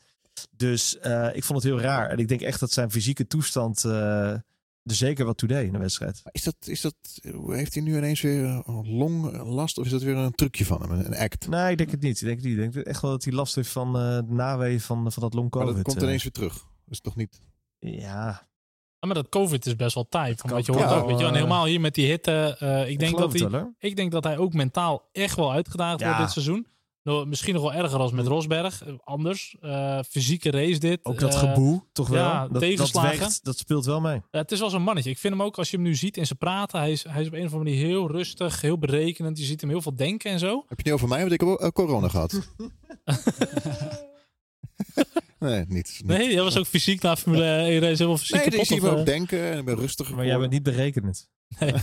Dus 0.51 0.97
eh, 0.99 1.35
ik 1.35 1.43
vond 1.43 1.63
het 1.63 1.71
heel 1.71 1.81
raar. 1.81 2.09
En 2.09 2.17
ik 2.17 2.27
denk 2.27 2.41
echt 2.41 2.59
dat 2.59 2.71
zijn 2.71 2.91
fysieke 2.91 3.27
toestand 3.27 3.83
zeker 4.93 5.25
wat 5.25 5.37
deed 5.47 5.65
in 5.65 5.71
de 5.73 5.79
wedstrijd. 5.79 6.21
Maar 6.23 6.33
Is 6.33 6.43
dat, 6.43 6.55
is 6.65 6.81
dat, 6.81 6.95
heeft 7.47 7.73
hij 7.73 7.83
nu 7.83 7.97
ineens 7.97 8.21
weer 8.21 8.43
een 8.65 8.87
longlast 8.97 9.77
of 9.77 9.85
is 9.85 9.91
dat 9.91 10.01
weer 10.01 10.15
een 10.15 10.31
trucje 10.35 10.65
van 10.65 10.81
hem, 10.81 10.91
een 10.91 11.15
act? 11.17 11.47
Nee, 11.47 11.71
ik 11.71 11.77
denk 11.77 11.91
het 11.91 12.01
niet. 12.01 12.21
Ik 12.21 12.27
denk, 12.27 12.37
het 12.37 12.45
niet. 12.47 12.57
ik 12.57 12.73
denk 12.73 12.85
echt 12.85 13.01
wel 13.01 13.11
dat 13.11 13.23
hij 13.23 13.33
last 13.33 13.55
heeft 13.55 13.69
van 13.69 13.87
eh, 13.87 14.15
de 14.15 14.33
naweeën 14.33 14.81
van, 14.81 15.11
van 15.11 15.23
dat 15.23 15.33
long 15.33 15.53
Maar 15.53 15.61
covid. 15.61 15.75
dat 15.75 15.85
komt 15.85 15.97
eh. 15.97 16.03
ineens 16.07 16.23
weer 16.23 16.31
terug. 16.31 16.53
Dat 16.53 16.63
is 16.93 16.99
toch 17.01 17.15
niet... 17.15 17.41
Ja, 17.79 18.47
maar 18.99 19.15
dat 19.15 19.29
COVID 19.29 19.65
is 19.65 19.75
best 19.75 19.95
wel 19.95 20.07
tijd. 20.09 20.41
kan 20.41 20.49
Want 20.49 20.65
je 20.65 20.71
hoort 20.71 20.83
ja, 20.83 20.95
ook, 20.95 21.07
weet 21.07 21.19
je, 21.19 21.25
en 21.25 21.33
helemaal 21.33 21.65
hier 21.65 21.81
met 21.81 21.95
die 21.95 22.07
hitte. 22.07 22.55
eh, 22.59 22.89
ik, 22.89 22.99
denk 22.99 23.17
dat 23.17 23.33
hij, 23.39 23.49
wel, 23.49 23.73
ik 23.79 23.95
denk 23.95 24.11
dat 24.11 24.23
hij 24.23 24.37
ook 24.37 24.53
mentaal 24.53 25.09
echt 25.11 25.35
wel 25.35 25.51
uitgedaagd 25.51 25.99
Ja. 25.99 26.05
wordt 26.05 26.21
dit 26.21 26.31
seizoen. 26.31 26.67
Nou, 27.05 27.25
misschien 27.27 27.53
nog 27.53 27.63
wel 27.63 27.73
erger 27.73 27.99
als 27.99 28.11
met 28.11 28.27
Rosberg. 28.27 28.83
Eh, 28.85 28.93
Anders. 29.03 29.55
Eh, 29.61 29.99
fysieke 30.09 30.51
race 30.51 30.79
dit. 30.79 30.99
Ook 31.05 31.19
dat 31.19 31.33
Eh, 31.33 31.39
geboe, 31.39 31.83
toch 31.91 32.07
wel? 32.07 32.23
ja, 32.23 32.41
dat, 32.41 32.51
dat, 32.51 32.61
tegenslagen. 32.61 33.19
weegt, 33.19 33.43
dat 33.43 33.57
speelt 33.57 33.85
wel 33.85 34.01
mee. 34.01 34.21
Ja, 34.31 34.39
het 34.39 34.51
is 34.51 34.59
wel 34.59 34.69
zo'n 34.69 34.81
mannetje. 34.81 35.09
Ik 35.09 35.17
vind 35.17 35.33
hem 35.33 35.43
ook, 35.43 35.57
als 35.57 35.69
je 35.69 35.75
hem 35.75 35.85
nu 35.85 35.95
ziet 35.95 36.17
in 36.17 36.25
zijn 36.25 36.37
praten, 36.37 36.79
hij 36.79 36.91
is, 36.91 37.03
hij 37.03 37.21
is 37.21 37.27
op 37.27 37.33
een 37.33 37.45
of 37.45 37.53
andere 37.53 37.63
manier 37.71 37.85
heel 37.85 38.11
rustig, 38.11 38.61
heel 38.61 38.77
berekenend. 38.77 39.37
Je 39.37 39.43
ziet 39.45 39.61
hem 39.61 39.69
heel 39.69 39.81
veel 39.81 39.95
denken 39.95 40.31
en 40.31 40.39
zo. 40.39 40.63
Heb 40.67 40.77
je 40.77 40.83
niet 40.85 40.93
over 40.93 41.07
mij, 41.07 41.19
want 41.19 41.31
ik 41.31 41.39
heb 41.39 41.49
ook, 41.49 41.59
eh, 41.61 41.69
corona 41.69 42.07
gehad. 42.07 42.33
nee, 45.39 45.65
niet. 45.67 46.01
Nee, 46.05 46.31
jij 46.31 46.43
was 46.43 46.57
ook 46.57 46.65
fysiek 46.65 47.01
na 47.01 47.15
Formule 47.15 47.43
1 47.43 47.79
race 47.79 47.95
helemaal 47.95 48.17
fysiek 48.17 48.35
Nee, 48.35 48.59
ik 48.59 48.65
zie 48.65 48.81
me 48.81 48.89
eh? 48.89 48.97
ook 48.97 49.05
denken 49.05 49.51
en 49.51 49.57
ik 49.57 49.65
ben 49.65 49.75
rustig. 49.75 50.11
Maar 50.11 50.25
jij 50.25 50.39
bent 50.39 50.51
niet 50.51 50.63
berekenend. 50.63 51.29
Nee. 51.59 51.73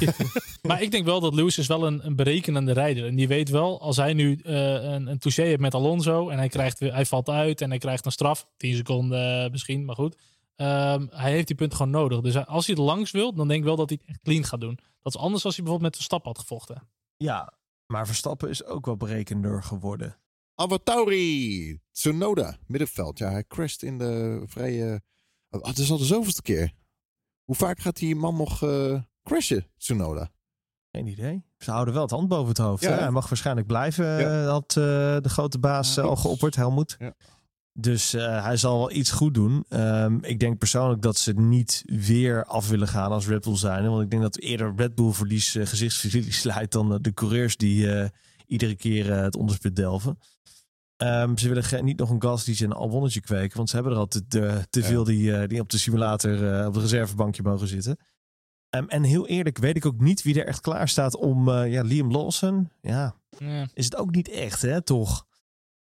maar 0.62 0.82
ik 0.82 0.90
denk 0.90 1.04
wel 1.04 1.20
dat 1.20 1.34
Lewis 1.34 1.58
is 1.58 1.66
wel 1.66 1.86
een, 1.86 2.06
een 2.06 2.16
berekenende 2.16 2.72
rijder. 2.72 3.06
En 3.06 3.14
die 3.14 3.28
weet 3.28 3.48
wel, 3.48 3.80
als 3.80 3.96
hij 3.96 4.12
nu 4.12 4.36
eh, 4.36 4.72
een, 4.72 5.06
een 5.06 5.18
touché 5.18 5.42
heeft 5.42 5.60
met 5.60 5.74
Alonso 5.74 6.28
en 6.28 6.38
hij, 6.38 6.48
krijgt, 6.48 6.78
hij 6.78 7.06
valt 7.06 7.28
uit 7.28 7.60
en 7.60 7.70
hij 7.70 7.78
krijgt 7.78 8.06
een 8.06 8.12
straf, 8.12 8.46
10 8.56 8.76
seconden 8.76 9.44
eh, 9.44 9.50
misschien, 9.50 9.84
maar 9.84 9.94
goed. 9.94 10.16
Ehm, 10.56 11.06
hij 11.10 11.30
heeft 11.30 11.46
die 11.46 11.56
punten 11.56 11.76
gewoon 11.76 11.92
nodig. 11.92 12.20
Dus 12.20 12.46
als 12.46 12.66
hij 12.66 12.76
er 12.76 12.82
langs 12.82 13.10
wil, 13.10 13.34
dan 13.34 13.48
denk 13.48 13.60
ik 13.60 13.66
wel 13.66 13.76
dat 13.76 13.88
hij 13.88 13.98
het 14.00 14.10
echt 14.10 14.22
clean 14.22 14.44
gaat 14.44 14.60
doen. 14.60 14.78
Dat 15.02 15.14
is 15.14 15.20
anders 15.20 15.44
als 15.44 15.56
hij 15.56 15.64
bijvoorbeeld 15.64 15.90
met 15.92 15.96
Verstappen 15.96 16.30
had 16.30 16.40
gevochten. 16.40 16.88
Ja, 17.16 17.52
maar 17.86 18.06
Verstappen 18.06 18.48
is 18.48 18.64
ook 18.64 18.86
wel 18.86 18.96
berekender 18.96 19.62
geworden. 19.62 20.16
Avatauri, 20.62 21.78
Tsunoda, 21.92 22.56
middenveld. 22.66 23.18
Ja, 23.18 23.30
hij 23.30 23.44
crasht 23.48 23.82
in 23.82 23.98
de 23.98 24.42
vrije... 24.46 25.02
Oh, 25.50 25.64
het 25.64 25.78
is 25.78 25.90
al 25.90 25.98
de 25.98 26.04
zoveelste 26.04 26.42
keer. 26.42 26.72
Hoe 27.44 27.56
vaak 27.56 27.78
gaat 27.80 27.96
die 27.96 28.16
man 28.16 28.36
nog 28.36 28.62
eh, 28.62 29.00
crashen, 29.22 29.66
Tsunoda? 29.78 30.30
Geen 30.92 31.06
idee. 31.06 31.44
Ze 31.58 31.70
houden 31.70 31.94
wel 31.94 32.02
het 32.02 32.10
hand 32.10 32.28
boven 32.28 32.48
het 32.48 32.58
hoofd. 32.58 32.82
Ja. 32.82 32.98
Hij 32.98 33.10
mag 33.10 33.28
waarschijnlijk 33.28 33.66
blijven, 33.66 34.06
Ja. 34.06 34.42
eh, 34.42 34.48
had 34.48 34.68
eh, 34.68 34.84
de 35.20 35.28
grote 35.28 35.58
baas 35.58 35.98
al 35.98 36.16
geopperd, 36.16 36.56
Helmoet. 36.56 36.96
Ja. 36.98 37.14
Dus 37.72 38.12
hij 38.12 38.56
zal 38.56 38.78
wel 38.78 38.92
iets 38.92 39.10
goed 39.10 39.34
doen. 39.34 39.64
Ehm, 39.68 40.18
ik 40.20 40.40
denk 40.40 40.58
persoonlijk 40.58 41.02
dat 41.02 41.16
ze 41.18 41.32
niet 41.32 41.82
weer 41.86 42.44
af 42.44 42.68
willen 42.68 42.88
gaan 42.88 43.10
als 43.12 43.26
Red 43.26 43.42
Bull 43.44 43.56
zijn. 43.56 43.88
Want 43.88 44.02
ik 44.02 44.10
denk 44.10 44.22
dat 44.22 44.38
eerder 44.38 44.72
Red 44.76 44.94
Bull 44.94 45.12
verlies, 45.12 45.54
eh, 45.54 45.66
gezichtsverlies 45.66 46.42
leidt 46.52 46.72
dan 46.72 46.98
de 47.02 47.14
coureurs 47.14 47.56
die 47.56 48.10
iedere 48.46 48.76
keer 48.76 49.12
het 49.12 49.36
onderspit 49.36 49.76
delven. 49.76 50.18
Ehm, 51.02 51.36
ze 51.36 51.48
willen 51.48 51.84
niet 51.84 51.98
nog 51.98 52.10
een 52.10 52.22
Gasly 52.22 52.54
en 52.58 52.64
een 52.64 52.72
Albonnetje 52.72 53.20
kweken. 53.20 53.56
Want 53.56 53.68
ze 53.68 53.74
hebben 53.74 53.92
er 53.92 53.98
al 53.98 54.06
te, 54.08 54.26
te, 54.26 54.66
te 54.70 54.80
Ja. 54.80 54.86
veel 54.86 55.04
die, 55.04 55.36
eh, 55.36 55.48
die 55.48 55.60
op 55.60 55.70
de 55.70 55.78
simulator 55.78 56.58
eh, 56.60 56.66
op 56.66 56.74
de 56.74 56.80
reservebankje 56.80 57.42
mogen 57.42 57.68
zitten. 57.68 57.96
Ehm, 58.70 58.84
en 58.88 59.02
heel 59.02 59.26
eerlijk 59.26 59.58
weet 59.58 59.76
ik 59.76 59.86
ook 59.86 60.00
niet 60.00 60.22
wie 60.22 60.40
er 60.40 60.46
echt 60.46 60.60
klaar 60.60 60.88
staat 60.88 61.16
om 61.16 61.48
eh, 61.48 61.72
ja, 61.72 61.82
Liam 61.82 62.10
Lawson. 62.10 62.70
Ja, 62.80 63.14
Ja. 63.38 63.66
is 63.74 63.84
het 63.84 63.96
ook 63.96 64.10
niet 64.14 64.28
echt, 64.28 64.62
hè, 64.62 64.82
toch? 64.82 65.24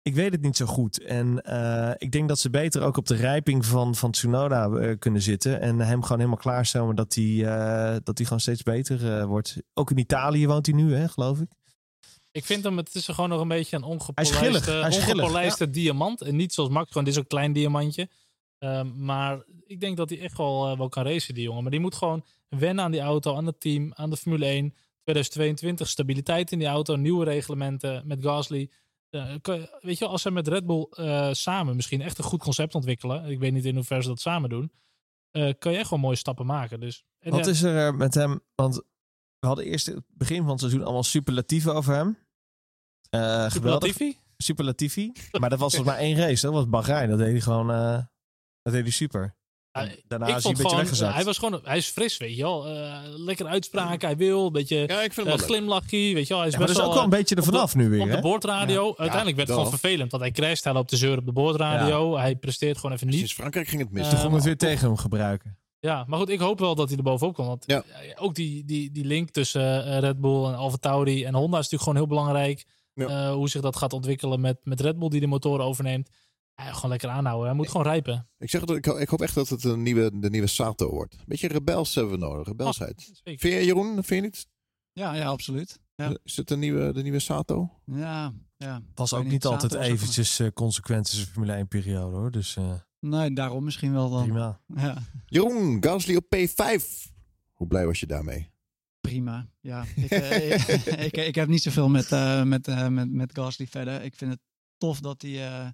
Ik 0.01 0.16
weet 0.16 0.32
het 0.32 0.41
niet 0.41 0.57
zo 0.57 0.66
goed. 0.66 1.03
En 1.03 1.41
eh, 1.41 1.91
ik 1.97 2.11
denk 2.11 2.28
dat 2.28 2.39
ze 2.39 2.49
beter 2.49 2.82
ook 2.82 2.97
op 2.97 3.07
de 3.07 3.16
rijping 3.16 3.66
van, 3.66 3.95
van 3.95 4.11
Tsunoda 4.11 4.95
kunnen 4.95 5.22
zitten. 5.22 5.61
En 5.61 5.80
hem 5.80 6.01
gewoon 6.01 6.18
helemaal 6.18 6.39
klaarstellen 6.39 6.95
dat 6.95 7.16
hij, 7.16 7.45
eh, 7.45 7.95
dat 8.03 8.18
hij 8.18 8.26
gewoon 8.26 8.39
steeds 8.39 8.63
beter 8.63 9.18
eh, 9.20 9.26
wordt. 9.26 9.57
Ook 9.74 9.91
in 9.91 9.97
Italië 9.97 10.47
woont 10.47 10.66
hij 10.66 10.76
nu, 10.76 10.93
hè, 10.95 11.07
geloof 11.07 11.39
ik. 11.39 11.51
Ik 12.36 12.45
vind 12.45 12.63
hem, 12.63 12.77
het 12.77 12.95
is 12.95 13.05
gewoon 13.07 13.29
nog 13.29 13.41
een 13.41 13.47
beetje 13.47 13.75
een 13.75 13.83
ongepolijste, 13.83 14.89
ongepolijste 14.91 15.69
diamant. 15.69 16.21
En 16.21 16.36
niet 16.36 16.53
zoals 16.53 16.69
Max, 16.69 16.88
gewoon 16.88 17.03
dit 17.03 17.13
is 17.13 17.19
een 17.19 17.27
klein 17.27 17.53
diamantje. 17.53 18.09
Ehm, 18.57 19.05
maar 19.05 19.43
ik 19.65 19.79
denk 19.79 19.97
dat 19.97 20.09
hij 20.09 20.19
echt 20.19 20.38
wel, 20.38 20.71
eh, 20.71 20.77
wel 20.77 20.89
kan 20.89 21.03
racen, 21.03 21.33
die 21.33 21.43
jongen. 21.43 21.61
Maar 21.61 21.71
die 21.71 21.79
moet 21.79 21.95
gewoon 21.95 22.25
wennen 22.49 22.83
aan 22.83 22.91
die 22.91 22.99
auto, 22.99 23.36
aan 23.36 23.45
het 23.45 23.59
team, 23.59 23.91
aan 23.93 24.09
de 24.09 24.17
Formule 24.17 24.45
1. 24.45 24.73
2022, 25.03 25.88
stabiliteit 25.88 26.51
in 26.51 26.59
die 26.59 26.67
auto, 26.67 26.95
nieuwe 26.95 27.25
reglementen 27.25 28.07
met 28.07 28.23
Gasly. 28.23 28.69
Eh, 29.09 29.36
weet 29.81 29.97
je, 29.97 29.99
wel, 29.99 30.09
als 30.09 30.21
ze 30.21 30.31
met 30.31 30.47
Red 30.47 30.65
Bull 30.65 30.88
eh, 30.91 31.29
samen 31.31 31.75
misschien 31.75 32.01
echt 32.01 32.17
een 32.17 32.23
goed 32.23 32.43
concept 32.43 32.75
ontwikkelen. 32.75 33.25
Ik 33.25 33.39
weet 33.39 33.53
niet 33.53 33.65
in 33.65 33.75
hoeverre 33.75 34.01
ze 34.01 34.07
dat 34.07 34.19
samen 34.19 34.49
doen. 34.49 34.71
kan 35.31 35.71
je 35.71 35.77
echt 35.77 35.88
gewoon 35.88 36.03
mooie 36.03 36.15
stappen 36.15 36.45
maken. 36.45 36.79
Dus, 36.79 37.03
en 37.19 37.31
Wat 37.31 37.45
ja, 37.45 37.51
is 37.51 37.61
er 37.61 37.95
met 37.95 38.13
hem? 38.13 38.39
Want 38.55 38.75
we 39.39 39.47
hadden 39.47 39.65
eerst 39.65 39.86
het 39.86 40.03
begin 40.07 40.41
van 40.41 40.49
het 40.49 40.59
seizoen 40.59 40.83
allemaal 40.83 41.03
superlatieven 41.03 41.73
over 41.75 41.93
hem. 41.93 42.17
Eh 43.09 43.19
geweldig. 43.21 43.51
Superlatifi? 43.51 44.17
Superlativi. 44.37 45.11
Maar 45.39 45.49
dat 45.49 45.59
was 45.59 45.73
volgens 45.75 45.95
maar 45.95 46.01
één 46.05 46.17
race. 46.17 46.45
Dat 46.45 46.53
was 46.53 46.69
Bahrein. 46.69 47.09
Dat 47.09 47.17
deed 47.17 47.31
hij 47.31 47.41
gewoon... 47.41 47.71
eh, 47.71 47.97
dat 48.61 48.73
deed 48.73 48.81
hij 48.83 48.91
super. 48.91 49.35
Ja, 49.71 49.87
Daarna 50.07 50.27
ik 50.27 50.35
is 50.35 50.43
hij 50.43 50.51
een 50.51 50.57
beetje 50.57 50.61
gewoon, 50.61 50.75
weggezakt. 50.77 51.13
hij 51.15 51.23
was 51.23 51.37
gewoon, 51.37 51.59
hij 51.63 51.77
is 51.77 51.87
fris, 51.87 52.17
weet 52.17 52.35
je 52.35 52.41
wel. 52.41 52.67
Eh, 52.67 52.99
lekker 53.03 53.45
uitspraken, 53.45 54.07
hij 54.07 54.17
wil, 54.17 54.45
een 54.45 54.51
beetje 54.51 54.75
Ja, 54.87 55.01
ik 55.01 55.13
vind 55.13 55.27
uh, 55.27 55.33
weet 55.33 56.27
je 56.27 56.33
wel. 56.33 56.37
Hij 56.39 56.47
is 56.47 56.53
Ja, 56.53 56.59
maar 56.59 56.67
best 56.67 56.67
dat 56.67 56.69
is 56.69 56.77
ook 56.77 56.93
wel 56.93 57.03
een 57.03 57.09
beetje 57.09 57.35
er 57.35 57.43
vanaf 57.43 57.75
nu 57.75 57.89
weer. 57.89 58.01
op 58.01 58.11
de 58.11 58.19
boordradio. 58.21 58.83
Uiteindelijk 58.97 59.35
werd 59.35 59.47
het 59.47 59.57
gewoon 59.57 59.79
vervelend, 59.79 60.11
want 60.11 60.23
hij 60.23 60.31
crasht, 60.31 60.63
hij 60.63 60.73
loopt 60.73 60.89
de 60.89 60.97
zeur 60.97 61.17
op 61.17 61.25
de 61.25 61.31
boordradio. 61.31 62.17
Hij 62.17 62.35
presteert 62.35 62.77
gewoon 62.77 62.95
even 62.95 63.07
niet. 63.07 63.17
Sinds 63.17 63.33
Frankrijk 63.33 63.67
ging 63.67 63.81
het 63.81 63.91
mis. 63.91 64.03
Eh, 64.03 64.09
Toch 64.09 64.19
Toen 64.19 64.25
om 64.27 64.33
kon 64.35 64.35
het 64.49 64.59
weer 64.59 64.69
tegen 64.69 64.87
hem 64.87 64.97
gebruiken. 64.97 65.57
Ja, 65.79 66.03
maar 66.07 66.19
goed, 66.19 66.29
ik 66.29 66.39
hoop 66.39 66.59
wel 66.59 66.75
dat 66.75 66.87
hij 66.89 66.97
er 66.97 67.03
bovenop 67.03 67.33
komt. 67.35 67.47
Want 67.47 67.63
Ja. 67.67 67.83
eh, 68.01 68.23
ook 68.23 68.35
die, 68.35 68.65
die, 68.65 68.91
die 68.91 69.05
link 69.05 69.29
tussen 69.29 69.85
eh, 69.85 69.99
Red 69.99 70.19
Bull 70.21 70.45
en 70.45 70.55
Alfa 70.55 70.77
Tauri 70.77 71.25
en 71.25 71.33
Honda 71.33 71.57
is 71.59 71.69
natuurlijk 71.69 71.81
gewoon 71.81 71.97
heel 71.97 72.07
belangrijk. 72.07 72.65
Ja. 72.95 73.07
Eh, 73.07 73.33
hoe 73.33 73.49
zich 73.49 73.61
dat 73.61 73.75
gaat 73.75 73.93
ontwikkelen 73.93 74.41
met, 74.41 74.57
met 74.63 74.81
Red 74.81 74.99
Bull 74.99 75.09
die 75.09 75.19
de 75.19 75.27
motoren 75.27 75.65
overneemt. 75.65 76.09
Ja, 76.55 76.73
gewoon 76.73 76.89
lekker 76.89 77.09
aanhouden. 77.09 77.45
Hij 77.47 77.55
moet 77.55 77.67
gewoon 77.69 77.85
rijpen. 77.85 78.29
Ik 78.37 78.49
zeg 78.49 78.61
het, 78.61 78.69
ik, 78.69 78.85
ik 78.85 79.09
hoop 79.09 79.21
echt 79.21 79.35
dat 79.35 79.49
het 79.49 79.63
een 79.63 79.83
nieuwe, 79.83 80.19
de 80.19 80.29
nieuwe 80.29 80.47
Sato 80.47 80.89
wordt. 80.89 81.15
Beetje 81.25 81.47
rebels 81.47 81.95
hebben 81.95 82.13
we 82.13 82.19
nodig, 82.19 82.47
rebelsheid. 82.47 83.01
Zeker. 83.01 83.39
Vind 83.39 83.53
je 83.53 83.65
Jeroen, 83.65 83.93
vind 83.93 84.07
je 84.07 84.21
niet? 84.21 84.47
Ja, 84.91 85.13
ja, 85.13 85.25
absoluut. 85.25 85.79
Ja. 85.95 86.17
Is 86.23 86.37
het 86.37 86.47
de 86.47 86.57
nieuwe, 86.57 86.93
de 86.93 87.01
nieuwe 87.01 87.19
Sato? 87.19 87.69
Ja, 87.85 88.33
ja. 88.57 88.81
Was 88.95 89.13
ook 89.13 89.23
niet 89.23 89.31
niet, 89.31 89.45
altijd 89.45 89.71
Sato 89.71 89.83
eventjes 89.83 90.39
eh, 90.39 90.47
consequent 90.53 91.07
in 91.09 91.15
zijn 91.15 91.27
Formule 91.27 91.53
1 91.53 91.67
periode 91.67 92.15
hoor. 92.15 92.31
Dus 92.31 92.55
eh, 92.55 92.73
Nee, 92.99 93.33
daarom 93.33 93.63
misschien 93.63 93.93
wel 93.93 94.09
dan. 94.09 94.23
prima. 94.23 94.59
Ja, 94.75 94.97
Jeroen, 95.25 95.77
Gasly 95.83 96.15
op 96.15 96.25
P5. 96.35 96.83
Hoe 97.53 97.67
blij 97.67 97.85
was 97.85 97.99
je 97.99 98.05
daarmee? 98.05 98.49
Prima. 99.05 99.47
Ja, 99.59 99.83
ik, 99.95 100.09
eh, 100.11 101.05
ik, 101.05 101.17
ik 101.17 101.35
heb 101.35 101.47
niet 101.47 101.61
zoveel 101.61 101.89
met, 101.89 102.11
eh, 102.11 102.43
met, 102.43 102.67
eh, 102.67 102.87
met, 102.87 103.11
met 103.11 103.31
Gasly 103.33 103.67
verder. 103.67 104.01
Ik 104.03 104.15
vind 104.15 104.31
het 104.31 104.39
tof 104.77 104.99
dat 104.99 105.21
hij, 105.21 105.47
eh, 105.47 105.67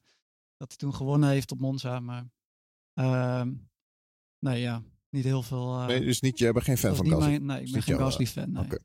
dat 0.58 0.68
hij 0.68 0.78
toen 0.78 0.94
gewonnen 0.96 1.30
heeft 1.30 1.52
op 1.52 1.60
Monza. 1.60 2.00
Maar 2.00 2.26
ehm, 2.94 3.52
nee, 4.40 4.62
ja, 4.62 4.82
niet 5.10 5.24
heel 5.24 5.44
veel. 5.44 5.80
eh, 5.80 5.86
Nee, 5.88 6.02
dus 6.02 6.22
niet, 6.22 6.38
jij 6.40 6.52
bent 6.52 6.66
geen 6.66 6.78
fan 6.78 6.96
van 6.96 7.08
Gasly? 7.08 7.28
mijn- 7.30 7.46
nee, 7.46 7.62
ik 7.66 7.72
ben 7.72 7.82
geen 7.84 7.96
jouw, 7.96 8.06
Gasly 8.06 8.28
fan. 8.28 8.52
Nee. 8.52 8.64
Oké. 8.64 8.78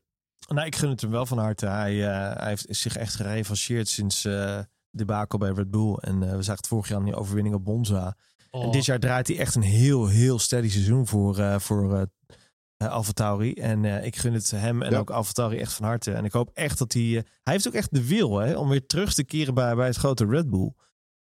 Nou, 0.47 0.67
ik 0.67 0.75
gun 0.75 0.89
het 0.89 1.01
hem 1.01 1.09
wel 1.11 1.25
van 1.25 1.37
harte. 1.37 1.65
Hij, 1.67 2.07
eh, 2.07 2.37
hij 2.39 2.47
heeft 2.49 2.65
zich 2.69 2.95
echt 2.97 3.15
gerevancheerd 3.15 3.87
sinds 3.89 4.25
eh 4.25 4.59
de 4.89 5.05
bakel 5.05 5.37
bij 5.39 5.51
Red 5.51 5.71
Bull. 5.71 5.93
En 5.93 6.19
we 6.19 6.27
zagen 6.27 6.55
het 6.55 6.67
vorig 6.67 6.87
jaar 6.87 6.97
aan 6.97 7.03
die 7.05 7.15
overwinning 7.15 7.55
op 7.55 7.65
Monza. 7.65 8.17
Oh, 8.49 8.63
En 8.63 8.71
dit 8.71 8.85
jaar 8.85 8.99
draait 8.99 9.27
hij 9.27 9.37
echt 9.37 9.55
een 9.55 9.61
heel, 9.61 10.07
heel 10.07 10.39
steady 10.39 10.69
seizoen 10.69 11.07
voor, 11.07 11.39
eh 11.39 11.59
voor 11.59 12.07
AlphaTauri. 12.77 13.53
En 13.53 13.85
eh, 13.85 14.05
ik 14.05 14.15
gun 14.15 14.33
het 14.33 14.51
hem 14.51 14.81
en 14.81 14.91
Ja. 14.91 14.97
ook 14.97 15.09
AlphaTauri 15.11 15.57
echt 15.57 15.73
van 15.73 15.85
harte. 15.85 16.11
En 16.11 16.25
ik 16.25 16.31
hoop 16.31 16.49
echt 16.53 16.77
dat 16.77 16.93
hij... 16.93 17.01
eh, 17.03 17.21
hij 17.43 17.53
heeft 17.53 17.67
ook 17.67 17.73
echt 17.73 17.93
de 17.93 18.07
wil 18.07 18.37
hè, 18.37 18.53
om 18.57 18.69
weer 18.69 18.85
terug 18.85 19.13
te 19.13 19.23
keren 19.23 19.53
bij, 19.53 19.75
bij 19.75 19.87
het 19.87 19.95
grote 19.95 20.25
Red 20.25 20.49
Bull. 20.49 20.73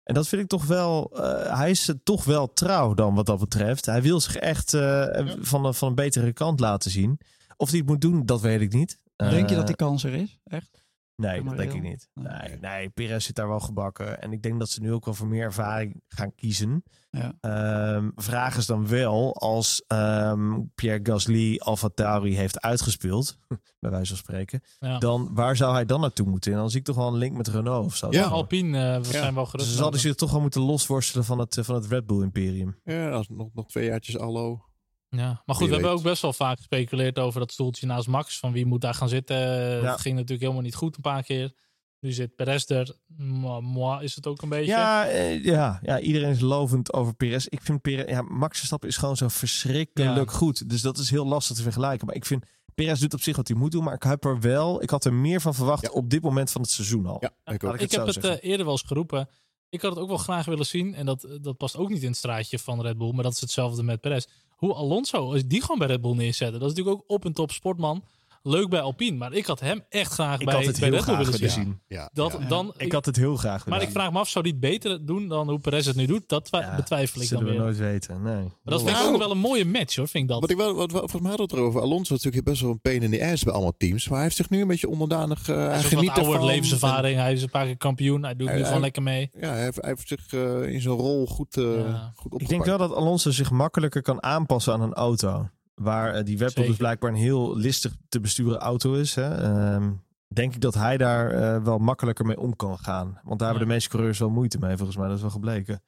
En 0.03 0.15
dat 0.15 0.29
vind 0.29 0.43
ik 0.43 0.49
toch 0.49 0.65
wel... 0.67 1.11
eh, 1.23 1.57
hij 1.59 1.71
is 1.71 1.93
toch 2.03 2.25
wel 2.25 2.53
trouw 2.53 2.95
dan 2.95 3.15
wat 3.15 3.27
dat 3.27 3.39
betreft. 3.39 3.87
Hij 3.87 4.03
wil 4.03 4.21
zich 4.21 4.37
echt 4.37 4.75
eh, 4.75 5.07
van, 5.41 5.65
een- 5.65 5.75
van 5.75 5.89
een 5.89 5.95
betere 5.95 6.33
kant 6.33 6.61
laten 6.61 6.91
zien. 6.91 7.19
Of 7.57 7.69
hij 7.71 7.79
het 7.79 7.89
moet 7.89 8.01
doen, 8.01 8.27
dat 8.27 8.41
weet 8.41 8.61
ik 8.61 8.73
niet. 8.73 8.99
Denk 9.17 9.49
je 9.49 9.55
dat 9.55 9.67
die 9.67 9.77
kans 9.77 10.05
er 10.05 10.15
is? 10.15 10.39
Echt? 10.45 10.78
Nee, 11.21 11.43
dat 11.43 11.57
denk 11.57 11.73
ik 11.73 11.83
niet. 11.83 12.09
Nee. 12.15 12.27
Nee, 12.49 12.59
nee, 12.61 12.89
Perez 12.89 13.27
zit 13.27 13.35
daar 13.37 13.49
wel 13.49 13.61
gebakken. 13.61 14.21
En 14.23 14.33
ik 14.33 14.43
denk 14.43 14.59
dat 14.59 14.69
ze 14.71 14.81
nu 14.81 14.93
ook 14.93 15.05
wel 15.05 15.15
voor 15.15 15.27
meer 15.27 15.43
ervaring 15.45 16.03
gaan 16.09 16.35
kiezen. 16.35 16.83
Ja. 17.11 17.33
Ehm, 17.41 18.11
vraag 18.15 18.57
is 18.57 18.67
dan 18.67 18.87
wel, 18.89 19.35
als 19.37 19.85
ehm, 19.87 20.61
Pierre 20.75 21.01
Gasly 21.03 21.59
Alfa 21.59 21.89
Tauri 21.95 22.37
heeft 22.37 22.61
uitgespeeld, 22.61 23.39
bij 23.81 23.91
wijze 23.91 24.09
van 24.09 24.17
spreken, 24.17 24.61
ja. 24.79 24.99
dan 24.99 25.29
waar 25.35 25.57
zou 25.57 25.73
hij 25.75 25.85
dan 25.85 26.01
naartoe 26.01 26.27
moeten? 26.29 26.53
En 26.53 26.59
dan 26.59 26.71
zie 26.71 26.79
ik 26.79 26.85
toch 26.85 26.97
wel 26.97 27.09
een 27.09 27.17
link 27.19 27.37
met 27.37 27.49
Renault 27.49 27.87
of 27.87 27.97
zo. 27.97 28.07
Ja, 28.11 28.25
Alpine, 28.27 28.79
eh, 28.79 29.01
we 29.01 29.07
Ja. 29.07 29.11
zijn 29.21 29.35
wel 29.35 29.43
Dus 29.43 29.51
gerust. 29.53 29.69
ze 29.71 29.77
zouden 29.77 30.01
zich 30.01 30.15
toch 30.15 30.31
wel 30.31 30.41
moeten 30.41 30.61
losworstelen 30.61 31.25
van 31.25 31.39
het, 31.39 31.57
eh, 31.57 31.65
van 31.65 31.75
het 31.75 31.87
Red 31.87 32.07
Bull 32.07 32.23
Imperium. 32.23 32.77
Ja, 32.85 33.11
als 33.11 33.29
nog, 33.29 33.49
nog 33.55 33.67
twee 33.69 33.85
jaartjes 33.87 34.19
allo. 34.19 34.65
Ja, 35.11 35.43
maar 35.47 35.57
goed, 35.57 35.67
we 35.69 35.73
hebben 35.75 35.91
ook 35.93 36.03
best 36.03 36.23
wel 36.23 36.33
vaak 36.33 36.57
gespeculeerd 36.57 37.19
over 37.19 37.41
dat 37.41 37.53
stoeltje 37.53 37.87
naast 37.87 38.07
Max. 38.09 38.39
Van 38.39 38.53
wie 38.53 38.67
moet 38.67 38.81
daar 38.81 38.95
gaan 38.95 39.09
zitten. 39.09 39.37
Ja. 39.37 39.81
Dat 39.81 40.01
ging 40.01 40.15
natuurlijk 40.15 40.41
helemaal 40.41 40.63
niet 40.63 40.75
goed 40.75 40.97
een 40.97 41.03
paar 41.03 41.23
keer. 41.23 41.53
Nu 42.01 42.13
zit 42.13 42.37
Perez 42.37 42.71
er. 42.71 42.97
Moi, 43.17 43.63
moi 43.63 44.03
is 44.05 44.15
het 44.15 44.27
ook 44.27 44.43
een 44.43 44.49
beetje. 44.49 44.71
Ja, 44.73 45.07
eh, 45.07 45.45
ja, 45.45 45.79
ja, 45.83 46.01
iedereen 46.01 46.31
is 46.31 46.41
lovend 46.41 46.93
over 46.93 47.15
Perez. 47.15 47.47
Ik 47.47 47.63
vind 47.63 47.81
Perez, 47.81 48.09
ja, 48.11 48.23
Max 48.23 48.57
Verstappen 48.59 48.89
is 48.89 48.97
gewoon 48.97 49.17
zo 49.17 49.29
verschrikkelijk 49.29 50.31
Ja. 50.31 50.37
goed. 50.37 50.69
Dus 50.71 50.83
dat 50.83 50.99
is 50.99 51.11
heel 51.11 51.27
lastig 51.27 51.57
te 51.57 51.63
vergelijken. 51.63 52.07
Maar 52.07 52.15
ik 52.17 52.25
vind 52.25 52.45
Perez 52.75 53.01
doet 53.01 53.15
op 53.15 53.21
zich 53.21 53.37
wat 53.37 53.49
hij 53.49 53.57
moet 53.57 53.73
doen. 53.73 53.85
Maar 53.85 53.95
ik 53.95 54.03
heb 54.03 54.25
er 54.25 54.41
wel, 54.41 54.83
ik 54.83 54.91
had 54.91 55.05
er 55.05 55.13
meer 55.13 55.41
van 55.41 55.55
verwacht 55.55 55.83
Ja. 55.83 55.91
op 55.91 56.11
dit 56.11 56.23
moment 56.23 56.51
van 56.51 56.61
het 56.61 56.71
seizoen 56.71 57.07
al. 57.07 57.17
Ja, 57.21 57.29
ik 57.53 57.63
ik 57.63 57.63
ik 57.63 57.71
het 57.71 57.81
heb 57.81 57.91
zo 57.91 58.05
het 58.05 58.15
zeggen. 58.15 58.41
eh, 58.43 58.49
eerder 58.51 58.65
wel 58.65 58.75
eens 58.75 58.85
geroepen. 58.87 59.29
Ik 59.69 59.81
had 59.83 59.91
het 59.91 60.01
ook 60.01 60.09
wel 60.09 60.17
graag 60.17 60.45
willen 60.47 60.67
zien. 60.67 60.95
En 60.95 61.07
dat, 61.07 61.39
dat 61.41 61.57
past 61.57 61.77
ook 61.77 61.89
niet 61.89 62.03
in 62.03 62.09
het 62.09 62.17
straatje 62.17 62.59
van 62.59 62.81
Red 62.83 62.99
Bull. 62.99 63.13
Maar 63.13 63.23
dat 63.23 63.33
is 63.33 63.41
hetzelfde 63.41 63.83
met 63.83 64.01
Perez. 64.01 64.27
Hoe 64.59 64.75
Alonso, 64.75 65.33
als 65.33 65.47
die 65.47 65.61
gewoon 65.61 65.79
bij 65.79 65.87
Red 65.87 66.01
Bull 66.01 66.15
neerzetten. 66.15 66.61
Dat 66.61 66.71
is 66.71 66.77
natuurlijk 66.77 67.03
ook 67.03 67.11
op 67.17 67.25
een 67.25 67.33
top 67.33 67.51
sportman. 67.51 68.03
Leuk 68.49 68.69
bij 68.69 68.81
Alpine. 68.81 69.17
Maar 69.17 69.33
ik 69.33 69.47
had 69.47 69.61
hem 69.61 69.85
echt 69.89 70.13
graag 70.13 70.39
Ik 70.41 70.47
bij, 70.47 70.55
had 70.55 70.65
het 70.65 70.79
bij 70.81 70.89
heel 70.89 70.97
Red 70.97 71.07
Bull 71.07 71.15
graag 71.15 71.27
willen 71.31 71.51
zien. 71.51 71.65
zien. 71.65 71.81
Ja, 71.89 72.11
Dat, 72.13 72.37
ja. 72.41 72.47
dan, 72.49 72.75
Ik 72.77 72.93
had 72.93 73.05
het 73.07 73.17
heel 73.17 73.37
graag 73.37 73.67
maar 73.67 73.81
ik 73.83 73.87
gedaan. 73.89 74.03
vraag 74.03 74.13
me 74.13 74.19
af, 74.19 74.29
zou 74.29 74.45
die 74.45 74.53
het 74.53 74.61
beter 74.63 75.07
doen 75.07 75.29
dan 75.29 75.49
hoe 75.49 75.59
Perez 75.59 75.87
het 75.87 75.97
nu 75.97 76.07
doet? 76.07 76.29
Dat 76.29 76.49
Ja, 76.51 76.77
betwijfel 76.77 77.23
ik 77.23 77.29
dan 77.29 77.39
zullen 77.39 77.45
we 77.45 77.51
weer. 77.51 77.61
nooit 77.61 77.77
weten. 77.79 78.23
Nee. 78.23 78.35
Maar 78.43 78.51
dat 78.63 78.83
vind 78.83 78.97
ik 78.99 79.05
ook 79.05 79.19
wel 79.19 79.31
een 79.31 79.39
mooie 79.39 79.65
match 79.65 79.97
hoor, 79.97 80.09
vind 80.09 80.23
ik 80.25 80.31
dat. 80.31 80.41
Wat 80.41 80.51
ik 80.51 80.57
wel, 80.57 80.75
wat, 80.75 80.91
wat, 80.91 81.01
volgens 81.01 81.21
mij 81.23 81.31
hadden 81.31 81.49
we 81.49 81.53
het 81.55 81.63
erover. 81.63 81.81
Alonso 81.81 82.15
is 82.15 82.23
natuurlijk 82.23 82.45
best 82.45 82.61
wel 82.61 82.71
een 82.71 82.81
pain 82.81 83.03
in 83.03 83.11
the 83.11 83.25
ass 83.33 83.43
bij 83.45 83.53
allemaal 83.53 83.75
teams. 83.79 84.05
Maar 84.07 84.15
hij 84.15 84.25
heeft 84.25 84.37
zich 84.37 84.51
nu 84.51 84.61
een 84.61 84.67
beetje 84.69 84.89
onderdanig. 84.89 85.49
eh 85.49 85.57
Hij 85.67 85.79
is 85.79 85.85
geniet 85.85 86.09
wat 86.09 86.19
ouder, 86.25 86.45
levenservaring. 86.45 87.19
Hij 87.19 87.33
is 87.33 87.43
een 87.43 87.51
paar 87.51 87.65
keer 87.65 87.77
kampioen. 87.77 88.23
Hij 88.23 88.37
doet 88.37 88.49
Hij- 88.49 88.57
nu 88.59 88.65
gewoon 88.65 88.81
lekker 88.81 89.03
mee. 89.03 89.31
Ja, 89.41 89.49
hij 89.53 89.63
heeft, 89.63 89.77
hij 89.81 89.89
heeft 89.91 90.09
zich 90.09 90.33
eh, 90.33 90.73
in 90.73 90.81
zijn 90.81 90.95
rol 90.95 91.27
goed, 91.27 91.55
Ja. 91.55 91.63
goed 91.63 92.33
opgepakt. 92.33 92.43
Ik 92.43 92.49
denk 92.49 92.65
wel 92.65 92.79
dat 92.79 92.95
Alonso 92.95 93.31
zich 93.31 93.51
makkelijker 93.51 94.03
kan 94.03 94.23
aanpassen 94.23 94.73
aan 94.73 94.81
een 94.81 94.95
auto. 94.95 95.49
Waar 95.79 96.15
eh, 96.15 96.25
die 96.25 96.39
Zeker. 96.39 96.67
dus 96.67 96.77
blijkbaar 96.77 97.11
een 97.11 97.17
heel 97.17 97.57
listig 97.57 97.95
te 98.09 98.21
besturen 98.21 98.59
auto 98.59 98.95
is. 98.95 99.15
Hè. 99.15 99.35
Ehm, 99.35 99.93
denk 100.27 100.55
ik 100.55 100.61
dat 100.61 100.75
hij 100.75 100.97
daar 100.97 101.31
eh, 101.31 101.65
wel 101.65 101.79
makkelijker 101.79 102.27
mee 102.27 102.39
om 102.39 102.57
kan 102.57 102.79
gaan. 102.79 103.21
Want 103.25 103.39
daar 103.39 103.49
hebben 103.49 103.67
de 103.67 103.73
meeste 103.73 103.89
coureurs 103.89 104.19
wel 104.19 104.31
moeite 104.31 104.59
mee, 104.59 104.77
volgens 104.77 104.97
mij. 104.97 105.07
Dat 105.07 105.17
is 105.17 105.23
wel 105.23 105.31
gebleken. 105.31 105.83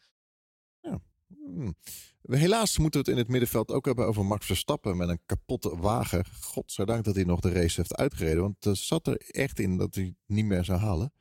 Hmm. 1.54 1.74
Helaas 2.22 2.78
moeten 2.78 3.00
we 3.00 3.06
het 3.06 3.16
in 3.16 3.22
het 3.22 3.32
middenveld 3.32 3.70
ook 3.70 3.84
hebben 3.84 4.06
over 4.06 4.24
Max 4.24 4.46
Verstappen 4.46 4.96
met 4.96 5.08
een 5.08 5.20
kapotte 5.26 5.76
wagen. 5.76 6.24
Godzijdank 6.40 7.04
dat 7.04 7.14
hij 7.14 7.24
nog 7.24 7.40
de 7.40 7.52
race 7.52 7.80
heeft 7.80 7.96
uitgereden. 7.96 8.42
Want 8.42 8.64
er 8.64 8.76
zat 8.76 9.06
er 9.06 9.16
echt 9.16 9.58
in 9.58 9.76
dat 9.76 9.94
hij 9.94 10.14
niet 10.26 10.44
meer 10.44 10.64
zou 10.64 10.78
halen. 10.78 11.12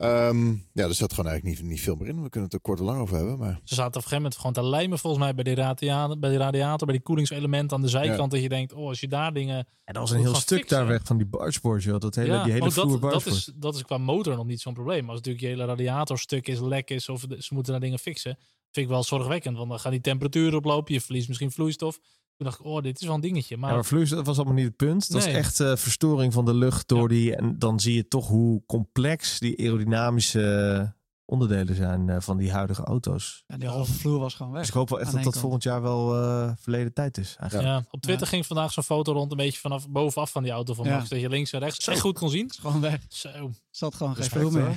Ehm, 0.00 0.48
ja, 0.72 0.84
er 0.86 0.94
zat 0.94 1.12
gewoon 1.12 1.30
eigenlijk 1.30 1.60
niet, 1.60 1.68
niet 1.70 1.80
veel 1.80 1.94
meer 1.94 2.08
in. 2.08 2.22
We 2.22 2.28
kunnen 2.28 2.48
het 2.50 2.52
er 2.58 2.60
kort 2.60 2.78
en 2.78 2.84
lang 2.84 3.00
over 3.00 3.16
hebben. 3.16 3.38
Maar 3.38 3.60
Ze 3.64 3.74
zaten 3.74 3.86
op 3.86 3.94
een 3.94 4.00
gegeven 4.02 4.16
moment 4.16 4.36
gewoon 4.36 4.52
te 4.52 4.64
lijmen 4.64 4.98
volgens 4.98 5.22
mij 5.22 5.34
bij 5.34 5.44
die 5.44 5.54
radiator, 5.54 6.18
bij 6.18 6.30
die, 6.30 6.38
radiator, 6.38 6.86
bij 6.86 6.96
die 6.96 7.04
koelingselement 7.04 7.72
aan 7.72 7.80
de 7.82 7.88
zijkant. 7.88 8.30
Dat 8.30 8.40
je 8.42 8.48
denkt, 8.48 8.72
oh, 8.72 8.88
als 8.88 9.00
je 9.00 9.08
daar 9.08 9.32
dingen... 9.32 9.56
En 9.84 9.94
dat 9.94 10.02
was 10.02 10.10
een 10.10 10.20
heel 10.20 10.34
stuk 10.34 10.58
fixen. 10.58 10.78
daar 10.78 10.86
weg 10.86 11.00
van 11.04 11.16
die 11.16 11.26
bargeboard, 11.26 11.82
joh. 11.82 11.98
Dat 12.00 12.14
hele, 12.14 12.42
die 12.42 12.52
hele 12.52 12.72
dat, 12.74 13.00
dat, 13.00 13.26
is, 13.26 13.52
dat 13.56 13.74
is 13.74 13.82
qua 13.84 13.98
motor 13.98 14.36
nog 14.36 14.46
niet 14.46 14.60
zo'n 14.60 14.74
probleem. 14.74 15.06
Als 15.08 15.16
natuurlijk 15.16 15.44
je 15.44 15.50
hele 15.50 15.64
radiatorstuk 15.64 16.48
is, 16.48 16.60
lek 16.60 16.90
is 16.90 17.08
of 17.08 17.26
de- 17.26 17.42
ze 17.42 17.54
moeten 17.54 17.72
daar 17.72 17.80
dingen 17.80 17.98
fixen. 17.98 18.38
Vind 18.70 18.86
ik 18.86 18.92
wel 18.92 19.02
zorgwekkend, 19.02 19.56
want 19.56 19.68
dan 19.68 19.80
gaan 19.80 19.90
die 19.90 20.00
temperaturen 20.00 20.58
oplopen. 20.58 20.94
Je 20.94 21.00
verliest 21.00 21.28
misschien 21.28 21.50
vloeistof. 21.50 21.98
Toen 22.40 22.48
dacht 22.48 22.60
ik, 22.60 22.66
oh, 22.66 22.82
dit 22.82 23.00
is 23.00 23.06
wel 23.06 23.14
een 23.14 23.20
dingetje. 23.20 23.56
Maar, 23.56 23.70
Ja, 23.70 23.82
maar 23.90 24.08
dat 24.08 24.26
was 24.26 24.36
allemaal 24.36 24.54
niet 24.54 24.64
het 24.64 24.76
punt. 24.76 25.10
Dat 25.12 25.24
Nee. 25.24 25.32
was 25.32 25.42
echt 25.42 25.60
eh, 25.60 25.76
verstoring 25.76 26.32
van 26.32 26.44
de 26.44 26.54
lucht 26.54 26.88
door 26.88 27.00
Ja. 27.00 27.06
die. 27.08 27.36
En 27.36 27.58
dan 27.58 27.80
zie 27.80 27.94
je 27.94 28.08
toch 28.08 28.28
hoe 28.28 28.62
complex 28.66 29.38
die 29.38 29.58
aerodynamische 29.58 30.94
onderdelen 31.24 31.74
zijn 31.74 32.08
eh, 32.08 32.20
van 32.20 32.36
die 32.36 32.52
huidige 32.52 32.82
auto's. 32.84 33.44
Ja, 33.46 33.56
die 33.56 33.68
halve 33.68 33.92
vloer 33.92 34.18
was 34.18 34.34
gewoon 34.34 34.52
weg. 34.52 34.60
Dus 34.60 34.70
ik 34.70 34.74
hoop 34.76 34.88
wel 34.88 35.00
echt 35.00 35.06
dat 35.12 35.22
dat 35.22 35.32
kant. 35.32 35.42
volgend 35.44 35.62
jaar 35.62 35.82
wel 35.82 36.14
eh, 36.14 36.52
verleden 36.56 36.92
tijd 36.92 37.18
is. 37.18 37.36
Eigenlijk. 37.38 37.68
ja, 37.70 37.84
op 37.90 38.00
Twitter 38.00 38.26
ging 38.26 38.46
vandaag 38.46 38.72
zo'n 38.72 38.82
foto 38.84 39.12
rond, 39.12 39.30
een 39.30 39.36
beetje 39.36 39.60
vanaf 39.60 39.88
bovenaf 39.88 40.30
van 40.30 40.42
die 40.42 40.52
auto 40.52 40.74
van 40.74 40.84
Ja. 40.84 40.96
Max. 40.96 41.08
Dat 41.08 41.20
je 41.20 41.28
links 41.28 41.52
en 41.52 41.60
rechts 41.60 41.84
Zo. 41.84 41.90
echt 41.90 42.00
goed 42.00 42.18
kon 42.18 42.30
zien. 42.30 42.46
is 42.48 42.56
gewoon 42.58 42.80
weg. 42.80 43.00
Zo. 43.08 43.50
Zat 43.70 43.94
gewoon 43.94 44.14
geen 44.16 44.24
vloer 44.30 44.52
meer. 44.52 44.76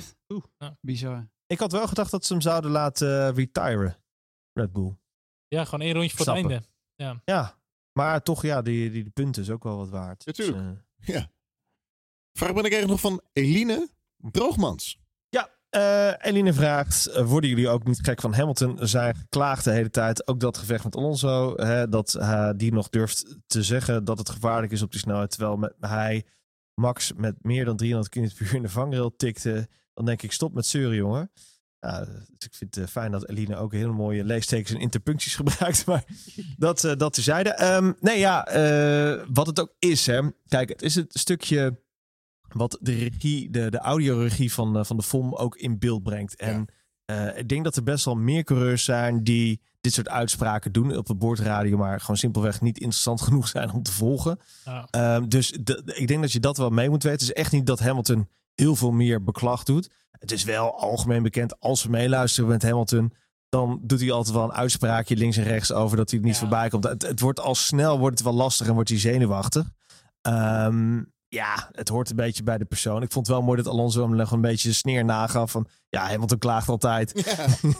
Ja. 0.58 0.76
Bizar. 0.80 1.28
Ik 1.46 1.58
had 1.58 1.72
wel 1.72 1.88
gedacht 1.88 2.10
dat 2.10 2.24
ze 2.24 2.32
hem 2.32 2.42
zouden 2.42 2.70
laten 2.70 3.34
retiren. 3.34 3.96
Red 4.52 4.72
Bull. 4.72 4.96
Ja, 5.48 5.64
gewoon 5.64 5.80
één 5.80 5.94
rondje 5.94 6.16
voor 6.16 6.26
het 6.26 6.34
einde. 6.34 6.62
Ja, 7.24 7.58
maar 7.92 8.22
toch 8.22 8.42
ja, 8.42 8.62
die, 8.62 8.90
die, 8.90 9.02
die 9.02 9.12
punten 9.12 9.42
is 9.42 9.50
ook 9.50 9.62
wel 9.62 9.76
wat 9.76 9.88
waard. 9.88 10.24
Ja, 10.24 10.32
tuurlijk. 10.32 10.78
Dus, 10.96 11.14
eh, 11.14 11.24
vraag 12.38 12.54
ben 12.54 12.64
ik 12.64 12.72
eigenlijk 12.72 12.88
nog 12.88 13.00
van 13.00 13.20
Eline 13.32 13.88
Droogmans. 14.16 14.98
Ja, 15.28 15.50
eh, 15.74 16.12
Eline 16.18 16.52
vraagt: 16.52 17.06
eh, 17.06 17.26
worden 17.26 17.50
jullie 17.50 17.68
ook 17.68 17.84
niet 17.84 18.00
gek 18.02 18.20
van 18.20 18.34
Hamilton? 18.34 18.78
Zijn 18.80 19.14
geklaagd 19.14 19.64
de 19.64 19.70
hele 19.70 19.90
tijd. 19.90 20.26
Ook 20.28 20.40
dat 20.40 20.58
gevecht 20.58 20.84
met 20.84 20.96
Alonso. 20.96 21.54
Hè, 21.56 21.88
dat 21.88 22.14
eh, 22.14 22.50
die 22.56 22.72
nog 22.72 22.88
durft 22.88 23.36
te 23.46 23.62
zeggen 23.62 24.04
dat 24.04 24.18
het 24.18 24.28
gevaarlijk 24.28 24.72
is 24.72 24.82
op 24.82 24.90
die 24.90 25.00
snelheid. 25.00 25.30
Terwijl 25.30 25.56
met, 25.56 25.74
hij 25.80 26.24
Max 26.74 27.12
met 27.12 27.34
meer 27.42 27.64
dan 27.64 27.76
300 27.76 28.12
km 28.12 28.28
per 28.36 28.46
uur 28.46 28.54
in 28.54 28.62
de 28.62 28.68
vangrail 28.68 29.16
tikte. 29.16 29.68
Dan 29.94 30.04
denk 30.04 30.22
ik: 30.22 30.32
stop 30.32 30.54
met 30.54 30.66
zeuren, 30.66 30.96
jongen. 30.96 31.30
Ja, 31.84 32.04
dus 32.04 32.46
ik 32.46 32.54
vind 32.54 32.74
het 32.74 32.90
fijn 32.90 33.12
dat 33.12 33.28
Eline 33.28 33.56
ook 33.56 33.72
hele 33.72 33.92
mooie 33.92 34.24
leestekens 34.24 34.70
en 34.70 34.80
interpuncties 34.80 35.34
gebruikt. 35.44 35.86
Maar 35.86 36.04
dat, 36.56 36.84
uh, 36.84 36.92
dat 36.96 37.12
tezijde. 37.12 37.50
Ehm, 37.50 37.92
nee, 38.00 38.18
ja, 38.18 38.56
uh, 38.56 39.24
wat 39.32 39.46
het 39.46 39.60
ook 39.60 39.74
is. 39.78 40.06
Hè. 40.06 40.20
Kijk, 40.46 40.68
het 40.68 40.82
is 40.82 40.94
het 40.94 41.18
stukje 41.18 41.82
wat 42.48 42.78
de 42.80 42.94
regie, 42.94 43.50
de, 43.50 43.70
de 43.70 43.78
audioregie 43.78 44.52
van, 44.52 44.78
uh, 44.78 44.84
van 44.84 44.96
de 44.96 45.02
FOM 45.02 45.34
ook 45.34 45.56
in 45.56 45.78
beeld 45.78 46.02
brengt. 46.02 46.36
En 46.36 46.66
ja. 47.04 47.32
ik 47.32 47.48
denk 47.48 47.64
dat 47.64 47.76
er 47.76 47.82
best 47.82 48.04
wel 48.04 48.16
meer 48.16 48.44
coureurs 48.44 48.84
zijn 48.84 49.24
die 49.24 49.60
dit 49.80 49.92
soort 49.92 50.08
uitspraken 50.08 50.72
doen 50.72 50.96
op 50.96 51.06
de 51.06 51.14
boordradio, 51.14 51.76
maar 51.76 52.00
gewoon 52.00 52.16
simpelweg 52.16 52.60
niet 52.60 52.78
interessant 52.78 53.20
genoeg 53.26 53.48
zijn 53.48 53.72
om 53.72 53.82
te 53.82 53.92
volgen. 53.92 54.38
Ja. 54.64 55.16
Um, 55.16 55.28
dus 55.28 55.50
de, 55.60 55.82
ik 55.94 56.08
denk 56.08 56.20
dat 56.20 56.32
je 56.32 56.40
dat 56.40 56.56
wel 56.56 56.70
mee 56.70 56.88
moet 56.90 57.02
weten. 57.02 57.26
Het 57.26 57.28
is 57.28 57.42
echt 57.42 57.52
niet 57.52 57.66
dat 57.66 57.80
Hamilton 57.80 58.28
heel 58.54 58.76
veel 58.76 58.90
meer 58.90 59.22
beklag 59.22 59.62
doet. 59.62 59.90
Het 60.10 60.32
is 60.32 60.44
wel 60.44 60.78
algemeen 60.78 61.22
bekend 61.22 61.60
als 61.60 61.82
we 61.82 61.90
meeluisteren 61.90 62.48
met 62.48 62.62
Hamilton. 62.62 63.12
Dan 63.48 63.80
doet 63.82 64.00
hij 64.00 64.10
altijd 64.12 64.34
wel 64.34 64.44
een 64.44 64.52
uitspraakje 64.52 65.16
links 65.16 65.36
en 65.36 65.44
rechts 65.44 65.72
over 65.72 65.96
dat 65.96 66.10
hij 66.10 66.18
er 66.18 66.24
niet 66.24 66.34
ja. 66.34 66.40
voorbij 66.40 66.68
komt. 66.68 66.84
Het, 66.84 67.02
het, 67.02 67.20
wordt 67.20 67.40
al 67.40 67.54
snel 67.54 67.98
wordt 67.98 68.18
het 68.18 68.26
wel 68.26 68.36
lastig 68.36 68.66
en 68.66 68.74
wordt 68.74 68.88
hij 68.88 68.98
zenuwachtig. 68.98 69.70
Um, 70.22 71.13
ja, 71.34 71.68
het 71.72 71.88
hoort 71.88 72.10
een 72.10 72.16
beetje 72.16 72.42
bij 72.42 72.58
de 72.58 72.64
persoon. 72.64 73.02
Ik 73.02 73.12
vond 73.12 73.26
het 73.26 73.36
wel 73.36 73.44
mooi 73.44 73.62
dat 73.62 73.72
Alonso 73.72 74.02
hem 74.02 74.16
nog 74.16 74.30
een 74.30 74.40
beetje 74.40 74.68
de 74.68 74.74
sneer 74.74 75.04
nagaf. 75.04 75.50
Van 75.50 75.66
ja, 75.88 76.08
Hamilton 76.08 76.38
klaagt 76.38 76.68
altijd. 76.68 77.12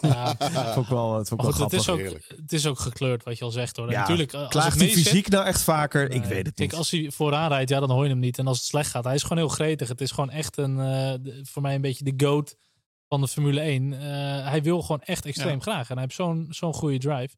Ja, 0.01 0.37
vond 0.75 0.87
ik 0.87 0.93
wel, 0.93 1.19
het 1.19 1.29
vond 1.29 1.41
ik 1.41 1.47
wel 1.47 1.53
goed, 1.53 1.73
het, 1.73 1.81
is 1.81 1.89
ook, 1.89 2.01
het 2.37 2.53
is 2.53 2.67
ook 2.67 2.79
gekleurd 2.79 3.25
wat 3.25 3.39
je 3.39 3.45
al 3.45 3.51
zegt 3.51 3.77
hoor. 3.77 3.91
Ja, 3.91 4.01
natuurlijk, 4.01 4.31
klaagt 4.49 4.79
hij 4.79 4.89
fysiek 4.89 5.29
nou 5.29 5.47
echt 5.47 5.63
vaker? 5.63 6.09
Nee. 6.09 6.19
Ik 6.19 6.25
weet 6.25 6.47
het 6.47 6.55
Kijk, 6.55 6.71
niet. 6.71 6.79
als 6.79 6.91
hij 6.91 7.11
vooraan 7.11 7.49
rijdt, 7.49 7.71
ja, 7.71 7.81
dan 7.81 7.91
hoor 7.91 8.05
je 8.05 8.11
hem 8.11 8.19
niet. 8.19 8.39
En 8.39 8.47
als 8.47 8.59
het 8.59 8.67
slecht 8.67 8.91
gaat, 8.91 9.05
hij 9.05 9.15
is 9.15 9.23
gewoon 9.23 9.39
heel 9.39 9.49
gretig. 9.49 9.89
Het 9.89 10.01
is 10.01 10.11
gewoon 10.11 10.31
echt 10.31 10.57
een, 10.57 10.79
uh, 10.79 11.43
voor 11.43 11.63
mij 11.63 11.75
een 11.75 11.81
beetje 11.81 12.05
de 12.05 12.25
goat 12.25 12.57
van 13.09 13.21
de 13.21 13.29
Formule 13.29 13.61
1. 13.61 13.93
Uh, 13.93 14.01
hij 14.49 14.63
wil 14.63 14.81
gewoon 14.81 15.03
echt 15.03 15.27
extreem 15.27 15.63
graag. 15.63 15.89
En 15.89 15.95
hij 15.95 16.03
heeft 16.03 16.15
zo'n 16.15 16.47
zo'n 16.51 16.75
goede 16.75 16.99
drive. 16.99 17.35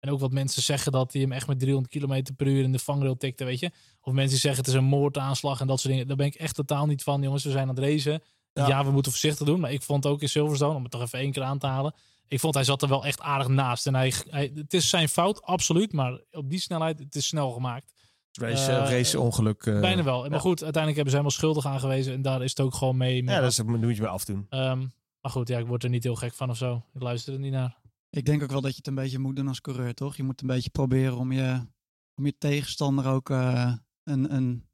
En 0.00 0.10
ook 0.10 0.20
wat 0.20 0.32
mensen 0.32 0.62
zeggen 0.62 0.92
dat 0.92 1.12
hij 1.12 1.22
hem 1.22 1.32
echt 1.32 1.46
met 1.46 1.58
300 1.58 1.94
km 1.94 2.34
per 2.36 2.46
uur 2.46 2.62
in 2.62 2.72
de 2.72 2.78
vangrail 2.78 3.16
tikte, 3.16 3.44
weet 3.44 3.58
je. 3.58 3.70
Of 4.00 4.12
mensen 4.12 4.38
zeggen 4.38 4.60
het 4.60 4.70
is 4.70 4.76
een 4.76 4.84
moordaanslag 4.84 5.60
en 5.60 5.66
dat 5.66 5.80
soort 5.80 5.92
dingen. 5.92 6.08
Daar 6.08 6.16
ben 6.16 6.26
ik 6.26 6.34
echt 6.34 6.54
totaal 6.54 6.86
niet 6.86 7.02
van. 7.02 7.22
Jongens, 7.22 7.44
we 7.44 7.50
zijn 7.50 7.68
aan 7.68 7.74
het 7.74 7.84
racen. 7.84 8.22
Ja. 8.52 8.66
ja. 8.66 8.84
we 8.84 8.90
moeten 8.90 9.12
voorzichtig 9.12 9.46
doen. 9.46 9.60
Maar 9.60 9.72
ik 9.72 9.82
vond 9.82 10.06
ook 10.06 10.22
in 10.22 10.28
Silverstone, 10.28 10.74
om 10.74 10.82
het 10.82 10.90
toch 10.90 11.02
even 11.02 11.18
één 11.18 11.32
keer 11.32 11.42
aan 11.42 11.58
te 11.58 11.66
halen. 11.66 11.94
Ik 12.28 12.40
vond 12.40 12.54
hij 12.54 12.64
zat 12.64 12.82
er 12.82 12.88
wel 12.88 13.04
echt 13.04 13.20
aardig 13.20 13.48
naast. 13.48 13.86
En 13.86 13.94
hij, 13.94 14.12
hij 14.30 14.52
het 14.54 14.74
is 14.74 14.88
zijn 14.88 15.08
fout, 15.08 15.42
absoluut. 15.42 15.92
Maar 15.92 16.20
op 16.30 16.50
die 16.50 16.60
snelheid, 16.60 16.98
het 16.98 17.14
is 17.14 17.26
snel 17.26 17.50
gemaakt. 17.50 17.92
Race, 18.32 18.70
uh, 18.70 18.90
race 18.90 19.20
ongeluk. 19.20 19.66
Uh, 19.66 19.80
bijna 19.80 20.02
wel. 20.02 20.28
Maar 20.28 20.40
goed, 20.40 20.62
uiteindelijk 20.62 20.94
hebben 20.94 21.10
ze 21.10 21.18
helemaal 21.18 21.30
schuldig 21.30 21.66
aangewezen. 21.66 22.12
En 22.12 22.22
daar 22.22 22.42
is 22.42 22.50
het 22.50 22.60
ook 22.60 22.74
gewoon 22.74 22.96
mee. 22.96 23.22
mee 23.22 23.34
ja, 23.34 23.40
dat 23.40 23.50
is, 23.50 23.62
moet 23.62 23.96
je 23.96 24.02
wel 24.02 24.10
afdoen. 24.10 24.46
Um, 24.50 24.92
maar 25.20 25.30
goed, 25.30 25.48
ja, 25.48 25.58
ik 25.58 25.66
word 25.66 25.84
er 25.84 25.90
niet 25.90 26.04
heel 26.04 26.14
gek 26.14 26.34
van 26.34 26.50
of 26.50 26.56
zo. 26.56 26.82
Ik 26.94 27.02
luister 27.02 27.32
er 27.32 27.38
niet 27.38 27.52
naar. 27.52 27.77
Ik 28.10 28.24
denk 28.24 28.42
ook 28.42 28.50
wel 28.50 28.60
dat 28.60 28.70
je 28.70 28.76
het 28.76 28.86
een 28.86 28.94
beetje 28.94 29.18
moet 29.18 29.36
doen 29.36 29.48
als 29.48 29.60
coureur, 29.60 29.94
toch? 29.94 30.16
Je 30.16 30.22
moet 30.22 30.40
een 30.40 30.46
beetje 30.46 30.70
proberen 30.70 31.16
om 31.16 31.32
je, 31.32 31.66
om 32.14 32.26
je 32.26 32.38
tegenstander 32.38 33.06
ook 33.06 33.30
uh, 33.30 33.72
een, 34.04 34.34
een 34.34 34.68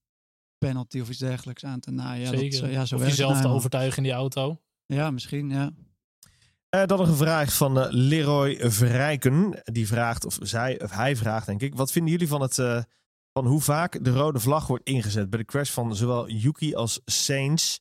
penalty 0.59 1.01
of 1.01 1.09
iets 1.09 1.18
dergelijks 1.18 1.64
aan 1.64 1.80
te 1.80 1.91
naaien. 1.91 2.30
Ja, 2.30 2.39
Zeker. 2.39 2.61
Dat, 2.61 2.70
ja, 2.70 2.85
zo 2.85 2.95
of 2.97 3.05
jezelf 3.05 3.41
te 3.41 3.49
overtuigen 3.49 3.97
in 3.97 4.03
die 4.03 4.12
auto. 4.12 4.61
Ja, 4.87 5.11
misschien, 5.11 5.51
ja. 5.51 5.72
Uh, 6.74 6.85
dan 6.85 6.99
nog 6.99 7.09
een 7.09 7.14
vraag 7.14 7.57
van 7.57 7.78
uh, 7.78 7.87
Leroy 7.89 8.70
Verrijken. 8.70 9.62
Die 9.64 9.87
vraagt, 9.87 10.24
of 10.24 10.39
zij, 10.41 10.82
of 10.82 10.91
hij 10.91 11.16
vraagt 11.16 11.47
denk 11.47 11.62
ik. 11.62 11.74
Wat 11.74 11.93
vinden 11.93 12.12
jullie 12.12 12.28
van, 12.28 12.41
het, 12.41 12.59
uh, 12.59 12.82
van 13.32 13.47
hoe 13.47 13.61
vaak 13.61 14.05
de 14.05 14.11
rode 14.11 14.41
vlag 14.41 14.66
wordt 14.66 14.85
ingezet? 14.85 15.30
Bij 15.30 15.39
de 15.39 15.45
crash 15.45 15.70
van 15.70 15.97
zowel 15.97 16.28
Yuki 16.28 16.74
als 16.74 17.01
Sainz 17.05 17.78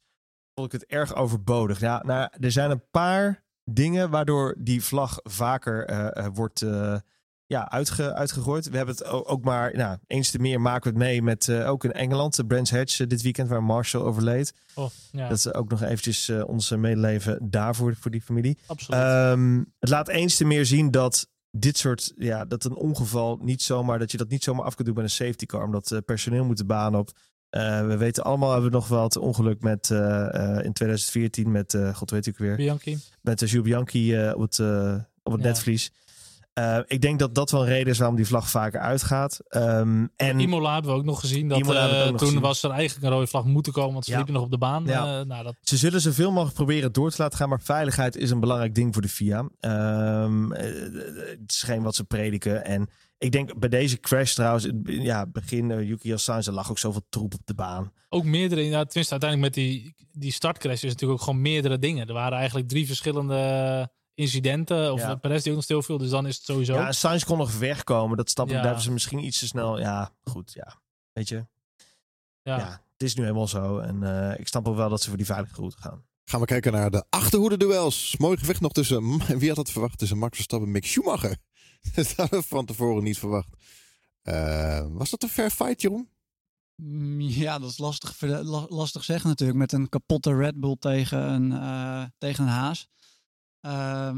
vond 0.54 0.74
ik 0.74 0.80
het 0.80 0.90
erg 0.90 1.16
overbodig. 1.16 1.80
Ja, 1.80 2.04
nou, 2.06 2.30
er 2.40 2.52
zijn 2.52 2.72
een 2.72 2.90
paar 2.92 3.44
dingen 3.64 4.10
waardoor 4.10 4.56
die 4.58 4.84
vlag 4.84 5.20
vaker 5.24 5.90
uh, 5.90 6.28
wordt 6.34 6.62
uh, 6.62 6.96
ja, 7.46 7.70
uitge, 7.70 8.14
uitgegooid. 8.14 8.70
We 8.70 8.78
hebben 8.78 8.96
het 8.96 9.06
ook 9.06 9.44
maar, 9.44 9.76
nou, 9.76 9.98
eens 10.08 10.32
te 10.32 10.40
meer 10.40 10.62
maken 10.62 10.84
we 10.84 10.90
het 10.90 11.08
mee 11.08 11.22
met 11.22 11.48
uh, 11.48 11.70
ook 11.70 11.84
in 11.84 11.92
Engeland, 11.92 12.36
de 12.36 12.46
Brands 12.46 12.72
Hatch 12.72 12.98
dit 12.98 13.22
weekend 13.22 13.50
waar 13.50 13.64
Marshall 13.64 14.04
overleed. 14.04 14.54
Oh, 14.76 14.90
ja. 15.12 15.28
Dat 15.28 15.38
is 15.38 15.54
ook 15.54 15.70
nog 15.70 15.82
eventjes 15.82 16.30
onze 16.30 16.78
medeleven 16.78 17.50
daarvoor 17.50 17.96
voor 17.96 18.12
die 18.12 18.22
familie. 18.22 18.58
Absoluut. 18.66 19.02
Um, 19.02 19.74
het 19.80 19.90
laat 19.90 20.08
eens 20.08 20.36
te 20.36 20.46
meer 20.46 20.66
zien 20.66 20.92
dat 20.92 21.28
dit 21.52 21.78
soort, 21.78 22.14
ja, 22.16 22.46
dat 22.46 22.64
een 22.64 22.76
ongeval 22.76 23.40
niet 23.42 23.62
zomaar, 23.62 24.00
dat 24.00 24.12
je 24.12 24.18
dat 24.18 24.30
niet 24.30 24.44
zomaar 24.44 24.66
af 24.66 24.76
kunt 24.76 24.88
doen 24.88 24.96
met 24.96 25.04
een 25.04 25.10
safety 25.10 25.46
car, 25.46 25.64
omdat 25.64 26.02
personeel 26.06 26.46
moet 26.46 26.58
de 26.58 26.66
baan 26.66 26.96
op. 26.96 27.12
Uh, 27.58 27.88
we 27.88 27.98
weten 27.98 28.24
allemaal, 28.24 28.52
hebben 28.52 28.70
we 28.70 28.76
nog 28.76 28.88
wel 28.88 29.04
het 29.04 29.18
ongeluk 29.18 29.62
met 29.62 29.90
uh, 29.90 30.00
uh, 30.00 30.64
in 30.64 30.74
2014 30.74 31.52
met, 31.52 31.78
god 31.94 32.12
weet 32.12 32.26
ik 32.26 32.38
weer. 32.38 32.56
Bianchi. 32.56 32.98
Met 33.22 33.42
uh, 33.42 33.50
Jules 33.50 33.68
Bianchi 33.68 34.32
op 34.32 34.42
het, 34.42 34.60
op 35.24 35.32
het 35.32 35.42
ja. 35.42 35.48
netvlies. 35.48 35.92
ik 36.88 37.02
denk 37.02 37.20
dat 37.20 37.36
dat 37.36 37.52
wel 37.52 37.62
een 37.62 37.68
reden 37.68 37.88
is 37.88 37.98
waarom 37.98 38.16
die 38.16 38.28
vlag 38.28 38.50
vaker 38.50 38.80
uitgaat. 38.80 39.40
Um, 39.50 40.12
en 40.16 40.40
Imola 40.40 40.74
hebben 40.74 40.92
we 40.92 40.98
ook 40.98 41.06
nog 41.06 41.20
gezien. 41.20 41.48
Dat, 41.48 41.64
toen 41.64 42.18
gezien. 42.18 42.40
was 42.40 42.64
er 42.64 42.72
eigenlijk 42.72 43.06
een 43.06 43.12
rode 43.12 43.28
vlag 43.28 43.44
moeten 43.44 43.74
komen, 43.74 43.94
want 43.94 44.06
ze 44.06 44.12
ja. 44.12 44.18
liepen 44.18 44.34
nog 44.36 44.44
op 44.44 44.52
de 44.52 44.58
baan. 44.58 44.86
Ja. 44.86 45.24
nou, 45.24 45.44
dat... 45.44 45.56
Ze 45.62 45.78
zullen 45.78 46.02
zoveel 46.02 46.32
mogelijk 46.32 46.56
proberen 46.56 46.94
door 46.94 47.12
te 47.12 47.22
laten 47.22 47.38
gaan, 47.38 47.50
maar 47.50 47.62
veiligheid 47.62 48.16
is 48.16 48.32
een 48.32 48.40
belangrijk 48.40 48.76
ding 48.76 48.94
voor 48.94 49.02
de 49.02 49.10
FIA. 49.10 49.50
Um, 49.60 50.52
het 50.52 51.40
is 51.52 51.64
geen 51.64 51.82
wat 51.82 51.96
ze 51.96 52.04
prediken. 52.04 52.66
En 52.66 52.90
ik 53.24 53.32
denk 53.32 53.60
bij 53.60 53.70
deze 53.70 54.00
crash 54.00 54.34
trouwens, 54.34 54.70
ja, 54.84 55.26
begin 55.26 55.70
uh, 55.70 55.88
Yuki 55.88 56.14
Assange, 56.14 56.44
er 56.46 56.54
lag 56.54 56.70
ook 56.70 56.80
zoveel 56.80 57.06
troep 57.10 57.34
op 57.34 57.42
de 57.46 57.54
baan. 57.54 57.92
Ook 58.10 58.24
meerdere, 58.24 58.62
ja, 58.62 58.84
tenminste 58.84 59.12
uiteindelijk 59.12 59.56
met 59.56 59.66
die, 59.66 59.96
die 60.12 60.32
startcrash 60.32 60.84
is 60.84 60.92
natuurlijk 60.92 61.20
ook 61.20 61.26
gewoon 61.26 61.42
meerdere 61.42 61.80
dingen. 61.80 62.08
Er 62.08 62.14
waren 62.14 62.38
eigenlijk 62.38 62.68
drie 62.68 62.88
verschillende 62.88 63.92
incidenten, 64.14 64.94
of 64.94 65.00
ja. 65.00 65.16
Perez 65.16 65.42
die 65.42 65.50
ook 65.50 65.56
nog 65.56 65.64
stilviel, 65.64 65.98
dus 65.98 66.10
dan 66.10 66.28
is 66.28 66.36
het 66.36 66.46
sowieso. 66.46 66.74
Ja, 66.74 66.92
Sainz 66.92 67.24
kon 67.24 67.38
nog 67.38 67.58
wegkomen, 67.58 68.18
dat 68.18 68.30
stap, 68.30 68.48
ja. 68.48 68.54
daar 68.54 68.64
hebben 68.64 68.84
ze 68.84 68.92
misschien 68.92 69.26
iets 69.26 69.40
te 69.40 69.48
snel, 69.48 69.80
ja, 69.80 70.12
goed, 70.24 70.54
ja, 70.54 70.82
weet 71.14 71.28
je. 71.28 71.46
Ja, 72.42 72.58
ja 72.58 72.82
het 72.92 73.04
is 73.04 73.16
nu 73.16 73.22
helemaal 73.22 73.48
zo 73.48 73.78
en 73.78 74.02
uh, 74.02 74.40
ik 74.40 74.48
snap 74.48 74.68
ook 74.68 74.76
wel 74.76 74.90
dat 74.90 75.02
ze 75.02 75.08
voor 75.08 75.18
die 75.18 75.26
veilige 75.26 75.56
route 75.56 75.78
gaan. 75.78 76.04
Gaan 76.26 76.40
we 76.40 76.46
kijken 76.46 76.72
naar 76.72 76.92
de 76.92 77.04
achterhoede 77.10 77.58
duels. 77.58 78.16
Mooi 78.18 78.38
gevecht 78.38 78.62
nog 78.62 78.72
tussen, 78.72 79.20
wie 79.40 79.48
had 79.48 79.56
dat 79.58 79.72
verwacht, 79.72 79.98
tussen 79.98 80.18
Max 80.18 80.36
Verstappen 80.36 80.68
en 80.68 80.74
Mick 80.74 80.86
Schumacher. 80.86 81.38
Dat 81.96 82.16
hadden 82.16 82.40
we 82.40 82.46
van 82.46 82.66
tevoren 82.66 83.04
niet 83.04 83.18
verwacht. 83.18 83.50
Uh, 84.24 84.88
was 84.90 85.10
dat 85.10 85.24
een 85.24 85.30
fair 85.30 85.50
fight, 85.50 85.82
Jeroen? 85.82 86.10
Ja, 87.18 87.60
dat 87.60 87.70
is 87.70 87.78
lastig, 87.78 88.22
lastig 88.70 89.04
zeggen 89.04 89.30
natuurlijk. 89.30 89.60
Met 89.60 89.72
een 89.72 89.90
kapotte 89.90 90.36
Red 90.36 90.60
Bull 90.60 90.76
tegen 90.80 91.20
een, 91.20 91.52
uh, 91.52 92.06
tegen 92.18 92.44
een 92.44 92.50
haas. 92.50 92.88
Uh, 93.62 94.16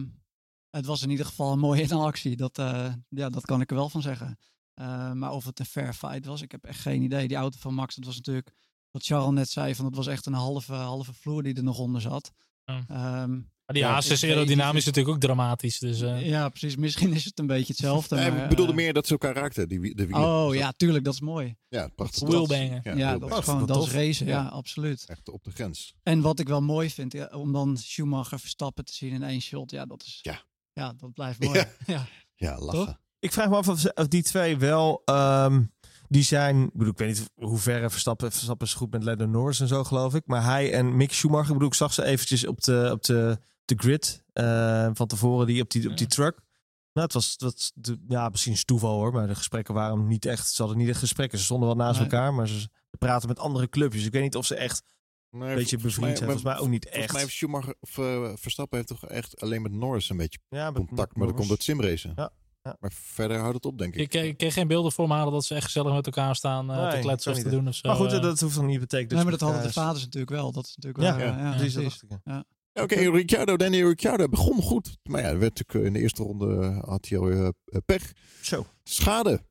het 0.70 0.86
was 0.86 1.02
in 1.02 1.10
ieder 1.10 1.26
geval 1.26 1.52
een 1.52 1.60
mooie 1.60 1.82
in 1.90 1.92
actie. 1.92 2.36
Dat, 2.36 2.58
uh, 2.58 2.94
ja, 3.10 3.30
dat 3.30 3.46
kan 3.46 3.62
ik 3.62 3.70
er 3.70 3.76
wel 3.76 3.90
van 3.90 4.02
zeggen. 4.02 4.40
Uh, 4.76 5.12
maar 5.12 5.32
of 5.32 5.46
het 5.46 5.60
een 5.60 5.66
fair 5.66 5.94
fight 5.94 6.26
was, 6.26 6.42
ik 6.42 6.52
heb 6.52 6.64
echt 6.64 6.80
geen 6.80 7.02
idee. 7.02 7.28
Die 7.28 7.38
auto 7.38 7.58
van 7.60 7.74
Max, 7.74 7.96
dat 7.96 8.06
was 8.06 8.16
natuurlijk, 8.16 8.52
wat 8.92 9.06
Charles 9.06 9.34
net 9.34 9.50
zei, 9.50 9.76
van 9.76 9.86
het 9.86 9.96
was 9.96 10.08
echt 10.08 10.26
een 10.26 10.34
halve, 10.34 10.74
halve 10.74 11.14
vloer 11.14 11.44
die 11.44 11.54
er 11.54 11.64
nog 11.64 11.80
onder 11.80 12.02
zat. 12.02 12.32
Ja. 12.64 13.24
Um, 13.24 13.52
maar 13.66 13.76
die 13.76 13.84
ja, 13.84 13.92
haas 13.92 14.10
is 14.10 14.24
aerodynamisch 14.24 14.86
natuurlijk 14.86 15.16
ook 15.16 15.22
dramatisch. 15.22 15.80
Dus, 15.80 16.02
uh... 16.02 16.28
Ja, 16.28 16.50
precies. 16.50 16.76
Misschien 16.76 17.14
is 17.14 17.26
het 17.26 17.40
een 17.40 17.48
beetje 17.48 17.68
hetzelfde. 17.68 18.16
Nee, 18.16 18.32
maar, 18.32 18.44
ik 18.44 18.50
bedoelde 18.50 18.72
uh... 18.72 18.78
meer 18.78 18.94
dat 18.94 19.06
ze 19.06 19.12
elkaar 19.12 19.36
raakten. 19.36 19.70
Die, 19.70 19.96
de 19.96 20.06
wielen. 20.06 20.24
Oh 20.24 20.56
ja, 20.56 20.74
tuurlijk. 20.78 21.04
Dat 21.04 21.14
is 21.14 21.22
mooi. 21.22 21.56
Ja, 21.68 21.88
prachtig. 21.88 22.28
Wheelbangen. 22.28 22.82
Ja, 22.84 22.96
ja 22.96 23.18
dat 23.18 23.38
is 23.38 23.44
gewoon 23.44 23.66
dat 23.66 23.86
is 23.86 23.92
racen. 23.92 24.26
Ja. 24.26 24.42
ja, 24.42 24.48
absoluut. 24.48 25.06
Echt 25.06 25.30
op 25.30 25.44
de 25.44 25.52
grens. 25.52 25.96
En 26.04 26.22
wat 26.22 26.40
ik 26.40 26.48
wel 26.48 26.62
mooi 26.62 26.90
vind, 26.90 27.14
ja, 27.14 27.30
om 27.34 27.54
dan 27.54 27.78
Schumacher 27.78 28.40
Verstappen 28.40 28.86
te 28.86 28.94
zien 28.94 29.14
in 29.14 29.24
één 29.24 29.42
shot. 29.42 29.72
Ja, 29.72 29.86
dat 29.86 30.04
is... 30.04 30.20
Ja. 30.22 30.42
Ja, 30.74 30.94
dat 30.98 31.14
blijft 31.14 31.44
mooi. 31.44 31.60
Ja, 31.60 31.68
ja. 31.96 32.08
ja 32.36 32.60
lachen. 32.60 32.86
Toch? 32.86 33.00
Ik 33.20 33.32
vraag 33.32 33.50
me 33.50 33.56
af 33.56 33.70
of, 33.70 33.86
of 33.86 34.08
die 34.08 34.24
twee 34.24 34.58
wel... 34.58 35.02
Um, 35.06 35.74
die 36.08 36.24
zijn, 36.24 36.64
ik, 36.64 36.74
bedoel, 36.74 36.92
ik 36.92 36.98
weet 36.98 37.08
niet 37.08 37.30
hoe 37.36 37.58
ver 37.58 37.92
Verstappen, 37.92 38.32
Verstappen 38.32 38.68
is 38.68 38.74
goed 38.74 38.92
met 38.92 39.04
Lando 39.04 39.26
Norris 39.26 39.60
en 39.60 39.68
zo 39.68 39.84
geloof 39.84 40.16
ik. 40.16 40.24
Maar 40.26 40.44
hij 40.44 40.74
en 40.74 40.98
Mick 40.98 41.14
Schumacher, 41.14 41.48
ik 41.48 41.54
bedoel, 41.54 41.68
ik 41.68 41.74
zag 41.74 41.94
ze 41.94 42.04
eventjes 42.04 42.48
op 42.48 42.62
de, 42.62 42.90
op 42.92 43.04
de, 43.04 43.40
de 43.66 43.76
grid 43.78 44.24
uh, 44.34 44.90
van 44.94 45.08
tevoren 45.08 45.48
die 45.48 45.62
op 45.62 45.70
die, 45.70 45.90
op 45.90 45.98
die 45.98 46.08
truck. 46.08 46.44
Nou, 46.94 47.08
het 47.08 47.14
was, 47.14 47.38
dat, 47.38 47.72
de, 47.76 47.98
ja, 48.08 48.30
misschien 48.30 48.56
toeval 48.66 48.96
hoor, 48.96 49.14
maar 49.14 49.28
de 49.28 49.36
gesprekken 49.36 49.74
waren 49.74 50.08
niet 50.08 50.26
echt, 50.26 50.48
ze 50.48 50.62
hadden 50.62 50.80
niet 50.80 50.90
echt 50.90 51.00
gesprekken. 51.00 51.38
Ze 51.38 51.44
stonden 51.44 51.68
wel 51.68 51.78
naast 51.78 52.00
nee. 52.00 52.10
elkaar, 52.10 52.34
maar 52.34 52.48
ze 52.48 52.70
praten 52.98 53.28
met 53.28 53.40
andere 53.40 53.70
clubjes. 53.70 54.06
Ik 54.06 54.12
weet 54.12 54.24
niet 54.24 54.36
of 54.36 54.46
ze 54.46 54.56
echt 54.56 54.84
nee, 55.30 55.50
een 55.50 55.56
beetje 55.56 55.78
bevriend 55.78 56.18
zijn. 56.18 56.30
Volgens 56.30 56.44
mij 56.44 56.58
ook 56.58 56.68
niet 56.68 56.86
echt. 56.86 56.94
Volgens 56.94 57.12
mij 57.12 57.22
heeft 57.22 57.34
Schumacher, 57.34 57.76
of, 57.80 57.98
uh, 57.98 58.32
Verstappen 58.36 58.78
heeft 58.78 58.90
toch 58.90 59.06
echt 59.06 59.42
alleen 59.42 59.62
met 59.62 59.72
Norris 59.72 60.10
een 60.10 60.18
beetje 60.18 60.40
ja, 60.50 60.72
met, 60.72 60.86
contact, 60.88 61.10
met 61.10 61.18
maar 61.18 61.28
dan 61.28 61.36
komt 61.36 61.50
het 61.50 61.64
simracen. 61.64 62.14
Ja. 62.16 62.32
Ja. 62.66 62.78
Maar 62.80 62.92
verder 62.94 63.38
houdt 63.38 63.56
het 63.56 63.66
op, 63.66 63.78
denk 63.78 63.96
ik. 63.96 64.14
Ik 64.14 64.38
kreeg 64.38 64.54
geen 64.54 64.68
beelden 64.68 64.92
voor 64.92 65.08
me 65.08 65.14
halen 65.14 65.34
dat 65.34 65.46
ze 65.46 65.56
echt 65.56 65.64
gezellig 65.64 65.94
met 65.94 66.06
elkaar 66.06 66.36
staan 66.36 66.72
uh, 66.72 66.82
nee, 66.82 66.92
te 66.92 67.00
kletsen 67.00 67.32
of 67.32 67.40
te 67.40 67.50
doen 67.50 67.68
of 67.68 67.76
zo. 67.76 67.88
Maar 67.88 67.98
goed, 67.98 68.10
dat 68.10 68.40
hoeft 68.40 68.56
dan 68.56 68.66
niet 68.66 68.80
betekenen. 68.80 69.10
Dus 69.10 69.18
nee, 69.18 69.30
maar 69.30 69.38
dat 69.40 69.50
hadden 69.50 69.68
de 69.68 69.74
vaders 69.74 70.04
natuurlijk 70.04 70.32
wel. 70.32 70.52
Dat 70.52 70.66
is 70.66 70.76
natuurlijk 70.76 71.04
wel. 71.04 71.28
Ja, 71.28 71.50
ja, 71.50 71.58
precies. 71.58 72.04
Ja, 72.10 72.22
ja. 72.24 72.46
Oké, 72.82 72.94
okay, 72.94 73.08
Ricciardo, 73.10 73.58
Danny 73.58 73.84
Ricciardo 73.84 74.28
begon 74.30 74.62
goed. 74.62 74.98
Maar 75.04 75.22
ja, 75.22 75.38
werd 75.38 75.58
natuurlijk 75.58 75.86
in 75.88 75.94
de 75.94 76.00
eerste 76.00 76.24
ronde 76.24 76.82
had 76.86 77.06
hij 77.10 77.18
al 77.20 77.30
uh, 77.32 77.48
pech. 77.86 78.12
Zo. 78.42 78.66
Schade. 78.84 79.42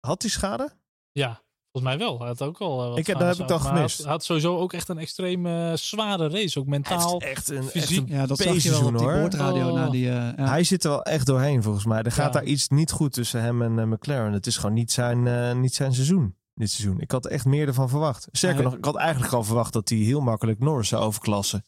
Had 0.00 0.22
hij 0.22 0.30
schade? 0.30 0.70
Ja, 1.12 1.44
Volgens 1.72 1.96
mij 1.96 2.06
wel. 2.06 2.18
Hij 2.18 2.28
had 2.28 2.42
ook 2.42 2.58
al 2.58 2.82
eh, 2.82 2.88
wat 2.88 2.98
Ik 2.98 3.06
heb- 3.06 3.18
dat 3.18 3.28
heb 3.28 3.38
ik 3.38 3.48
dan 3.48 3.60
hij 3.60 3.68
gemist. 3.68 3.96
had- 3.96 4.04
Hij 4.04 4.12
had 4.14 4.24
sowieso 4.24 4.58
ook 4.58 4.72
echt 4.72 4.88
een 4.88 4.98
extreem 4.98 5.46
eh, 5.46 5.72
zware 5.74 6.28
race. 6.28 6.58
Ook 6.60 6.66
mentaal. 6.66 7.20
echt 7.20 7.48
een, 7.50 7.56
echt 7.56 7.70
fysiek. 7.70 7.98
een 7.98 8.06
Ja, 8.16 8.26
dat 8.26 8.38
zag 8.38 8.62
je 8.62 8.70
wel 8.70 8.84
op 8.86 8.96
die 8.98 9.06
hoor. 9.06 9.20
boordradio. 9.20 9.68
Oh. 9.68 9.74
Na 9.74 9.90
die, 9.90 10.08
eh, 10.08 10.14
ja. 10.14 10.48
Hij 10.48 10.64
zit 10.64 10.84
er 10.84 10.90
wel 10.90 11.02
echt 11.02 11.26
doorheen 11.26 11.62
volgens 11.62 11.84
mij. 11.84 12.02
Er 12.02 12.12
gaat 12.12 12.26
Ja. 12.26 12.40
daar 12.40 12.44
iets 12.44 12.68
niet 12.68 12.90
goed 12.90 13.12
tussen 13.12 13.40
hem 13.42 13.62
en 13.62 13.78
eh, 13.78 13.84
McLaren. 13.86 14.32
Het 14.32 14.46
is 14.46 14.56
gewoon 14.56 14.74
niet 14.74 14.92
zijn, 14.92 15.26
eh, 15.26 15.54
niet 15.54 15.74
zijn 15.74 15.94
seizoen. 15.94 16.36
Dit 16.54 16.70
seizoen. 16.70 17.00
Ik 17.00 17.10
had 17.10 17.26
echt 17.26 17.44
meer 17.44 17.66
ervan 17.66 17.88
verwacht. 17.88 18.28
Sterker 18.32 18.60
Hij- 18.60 18.68
nog, 18.70 18.78
ik 18.78 18.84
had 18.84 18.96
eigenlijk 18.96 19.32
al 19.32 19.44
verwacht 19.44 19.72
dat 19.72 19.88
hij 19.88 19.98
heel 19.98 20.20
makkelijk 20.20 20.58
Norris 20.58 20.88
zou 20.88 21.02
overklassen. 21.02 21.64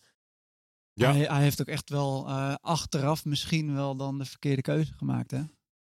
Ja. 0.99 1.13
Hij, 1.13 1.25
hij 1.25 1.43
heeft 1.43 1.61
ook 1.61 1.67
echt 1.67 1.91
wel 1.91 2.29
eh, 2.29 2.55
achteraf 2.61 3.25
misschien 3.25 3.75
wel 3.75 3.97
dan 3.97 4.19
de 4.19 4.25
verkeerde 4.25 4.63
keuze 4.63 4.93
gemaakt. 4.93 5.31
Hè? 5.31 5.43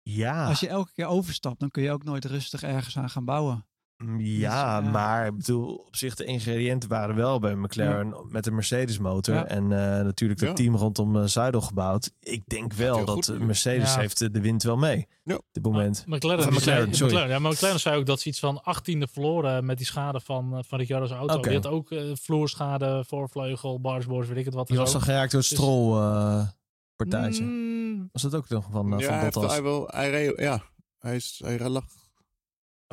Ja, 0.02 0.48
Als 0.48 0.60
je 0.60 0.68
elke 0.68 0.92
keer 0.94 1.06
overstapt, 1.06 1.60
dan 1.60 1.70
kun 1.70 1.84
je 1.84 1.92
ook 1.92 2.04
nooit 2.04 2.26
rustig 2.26 2.64
ergens 2.64 2.98
aan 2.98 3.10
gaan 3.10 3.26
bouwen. 3.26 3.68
Mm, 4.06 4.20
ja, 4.20 4.78
Dus, 4.80 4.86
ja. 4.86 4.92
maar 4.92 5.28
ik 5.28 5.38
bedoel, 5.38 5.76
op 5.76 5.96
zich 5.96 6.16
de 6.16 6.24
ingrediënten 6.26 6.90
waren 6.90 7.16
wel 7.16 7.40
bij 7.40 7.56
McLaren 7.56 8.16
met 8.30 8.44
de 8.44 8.52
Mercedes 8.52 8.98
motor. 9.00 9.36
Ja. 9.36 9.46
En 9.46 9.64
eh, 9.64 10.04
natuurlijk 10.04 10.40
het 10.40 10.50
Ja. 10.50 10.56
team 10.56 10.76
rondom 10.76 11.16
uh, 11.16 11.24
Zuidel 11.26 11.62
gebouwd. 11.62 12.12
Ik 12.20 12.44
denk 12.48 12.74
wel 12.74 13.06
dat 13.06 13.10
goed 13.10 13.28
eh. 13.28 13.38
Mercedes 13.40 13.94
Ja. 13.94 14.00
heeft 14.00 14.22
eh, 14.22 14.30
de 14.32 14.42
wind 14.42 14.64
wel 14.64 14.78
mee. 14.78 15.08
Ja. 15.24 15.36
Op 15.36 15.46
dit 15.52 15.64
moment. 15.64 16.04
McLaren, 16.08 16.44
Van 16.44 16.52
die 16.52 16.60
McLaren, 16.62 16.84
zei, 16.84 16.96
sorry. 16.96 17.14
McLaren, 17.14 17.32
ja, 17.34 17.40
maar 17.40 17.52
McLaren 17.52 17.80
zei 17.80 17.98
ook 18.00 18.06
dat 18.06 18.20
ze 18.20 18.28
iets 18.30 18.40
van 18.40 18.62
18e 18.62 18.98
verloren 19.12 19.66
met 19.66 19.78
die 19.78 19.86
schade 19.86 20.20
van, 20.20 20.64
van 20.68 20.78
Ricciardo's 20.78 21.12
auto. 21.12 21.40
Die 21.42 21.54
had 21.54 21.68
ook 21.68 21.92
uh, 21.92 22.12
vloerschade, 22.16 23.04
voorvleugel, 23.08 23.80
barsboards, 23.80 24.28
weet 24.28 24.38
ik 24.38 24.46
het 24.46 24.54
wat. 24.54 24.68
Die 24.68 24.78
was 24.78 24.92
dan 24.92 25.02
geraakt 25.02 25.32
door 25.32 25.40
het 25.40 25.50
Dus- 25.50 25.58
Stroll 25.60 25.98
eh, 25.98 26.48
partijtje. 26.96 27.44
Mm, 27.44 28.10
Was 28.12 28.22
dat 28.22 28.36
ook 28.36 28.50
nog 28.50 28.68
van, 28.72 28.94
uh, 28.94 29.00
ja, 29.00 29.06
van 29.06 29.14
hij, 29.14 29.24
heeft- 29.24 29.34
Bottas? 29.34 29.54
hij, 29.54 29.62
wil, 29.64 29.88
hij, 29.88 30.10
reed- 30.10 30.40
ja, 30.40 30.64
hij, 31.00 31.16
is, 31.16 31.42
hij 31.46 31.70
lag, 31.70 31.84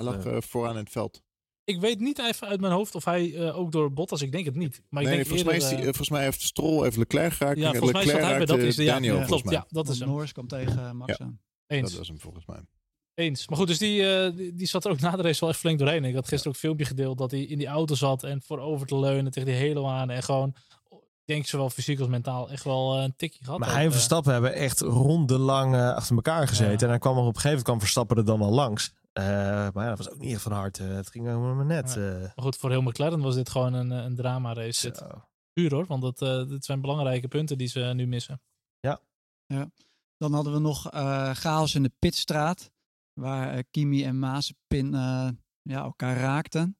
hij 0.04 0.14
lag 0.14 0.24
eh, 0.24 0.36
vooraan 0.40 0.76
in 0.76 0.82
het 0.82 0.90
veld. 0.90 1.22
ik 1.64 1.80
weet 1.80 2.00
niet 2.00 2.18
even 2.18 2.46
uit 2.48 2.60
mijn 2.60 2.72
hoofd 2.72 2.94
of 2.94 3.04
hij 3.04 3.34
eh, 3.34 3.58
ook 3.58 3.72
door 3.72 3.92
Bottas, 3.92 4.22
ik 4.22 4.32
denk 4.32 4.44
het 4.44 4.54
niet. 4.56 4.82
Maar 4.88 5.02
ik 5.02 5.08
nee, 5.08 5.16
denk 5.16 5.28
volgens, 5.28 5.48
mij 5.48 5.58
eerder, 5.58 5.70
is 5.70 5.76
die, 5.76 5.86
eh, 5.86 5.94
volgens 5.94 6.10
mij 6.10 6.22
heeft 6.22 6.42
Stroll 6.42 6.84
even 6.84 6.98
Leclerc 6.98 7.32
geraakt. 7.32 7.58
ja, 7.58 7.72
en 7.72 7.78
volgens 7.78 8.04
mij 8.04 8.12
zat 8.12 8.20
hij 8.20 8.36
bij 8.36 8.46
dat 8.46 8.58
is 8.58 8.76
ja, 8.76 8.84
Daniel, 8.84 9.16
ja, 9.16 9.24
klopt, 9.24 9.50
ja, 9.50 9.66
dat 9.68 9.88
is 9.88 9.98
hem. 9.98 10.08
Norris 10.08 10.32
kwam 10.32 10.46
tegen 10.46 10.96
Max 10.96 11.16
Ja. 11.18 11.24
aan. 11.24 11.40
Eens. 11.66 11.88
Dat 11.90 11.98
was 11.98 12.08
hem 12.08 12.20
volgens 12.20 12.46
mij. 12.46 12.60
Eens. 13.14 13.48
Maar 13.48 13.58
goed, 13.58 13.66
dus 13.66 13.78
die, 13.78 14.14
eh, 14.14 14.36
die, 14.36 14.54
die 14.54 14.66
zat 14.66 14.84
er 14.84 14.90
ook 14.90 15.00
na 15.00 15.16
de 15.16 15.22
race 15.22 15.40
wel 15.40 15.48
echt 15.48 15.58
flink 15.58 15.78
doorheen. 15.78 16.04
Ik 16.04 16.14
had 16.14 16.28
gisteren 16.28 16.46
ook 16.46 16.54
een 16.54 16.60
filmpje 16.60 16.84
gedeeld 16.84 17.18
dat 17.18 17.30
hij 17.30 17.40
in 17.40 17.58
die 17.58 17.66
auto 17.66 17.94
zat 17.94 18.22
en 18.22 18.42
voorover 18.42 18.86
te 18.86 18.98
leunen 18.98 19.32
tegen 19.32 19.48
die 19.48 19.58
hele 19.58 19.86
aan. 19.86 20.10
En 20.10 20.22
gewoon, 20.22 20.54
ik 20.90 20.98
denk 21.24 21.46
zowel 21.46 21.70
fysiek 21.70 21.98
als 21.98 22.08
mentaal, 22.08 22.50
echt 22.50 22.64
wel 22.64 22.98
een 22.98 23.16
tikje 23.16 23.44
gehad. 23.44 23.58
Maar 23.58 23.68
ook, 23.68 23.74
hij 23.74 23.84
en. 23.84 23.92
Verstappen 23.92 24.32
hebben 24.32 24.54
echt 24.54 24.80
rondenlang 24.80 25.74
achter 25.74 26.16
elkaar 26.16 26.48
gezeten. 26.48 26.72
Ja. 26.72 26.78
En 26.82 26.88
hij 26.88 26.98
kwam 26.98 27.16
er 27.16 27.20
op 27.20 27.26
een 27.26 27.32
gegeven 27.34 27.48
moment 27.48 27.66
kwam 27.66 27.80
Verstappen 27.80 28.16
er 28.16 28.24
dan 28.24 28.38
wel 28.38 28.50
langs. 28.50 28.92
Eh, 29.12 29.24
maar 29.72 29.84
ja, 29.84 29.88
dat 29.88 29.98
was 29.98 30.10
ook 30.10 30.18
niet 30.18 30.32
echt 30.32 30.42
van 30.42 30.52
harte. 30.52 30.82
Het 30.82 31.10
ging 31.10 31.26
helemaal 31.26 31.54
maar 31.54 31.64
net. 31.66 31.94
Ja. 31.94 32.12
eh, 32.14 32.20
Maar 32.20 32.32
goed, 32.36 32.56
voor 32.56 32.70
heel 32.70 32.82
McLaren 32.82 33.20
was 33.20 33.34
dit 33.34 33.48
gewoon 33.48 33.72
een, 33.72 33.92
eh, 33.92 34.04
een 34.04 34.16
drama 34.16 34.52
race. 34.54 34.90
Dit 34.90 35.02
puur 35.52 35.74
hoor, 35.74 35.86
want 35.86 36.02
dat, 36.02 36.22
eh, 36.22 36.48
dit 36.48 36.64
zijn 36.64 36.80
belangrijke 36.80 37.28
punten 37.28 37.58
die 37.58 37.68
ze 37.68 37.80
nu 37.80 38.06
missen. 38.06 38.40
Dan 40.16 40.32
hadden 40.32 40.52
we 40.52 40.58
nog 40.58 40.90
eh, 40.90 41.30
chaos 41.34 41.74
in 41.74 41.82
de 41.82 41.92
pitstraat. 41.98 42.70
Waar 43.20 43.64
Kimi 43.64 44.04
en 44.04 44.18
Mazepin 44.18 44.94
eh, 44.94 45.28
ja, 45.62 45.78
elkaar 45.82 46.16
raakten. 46.16 46.78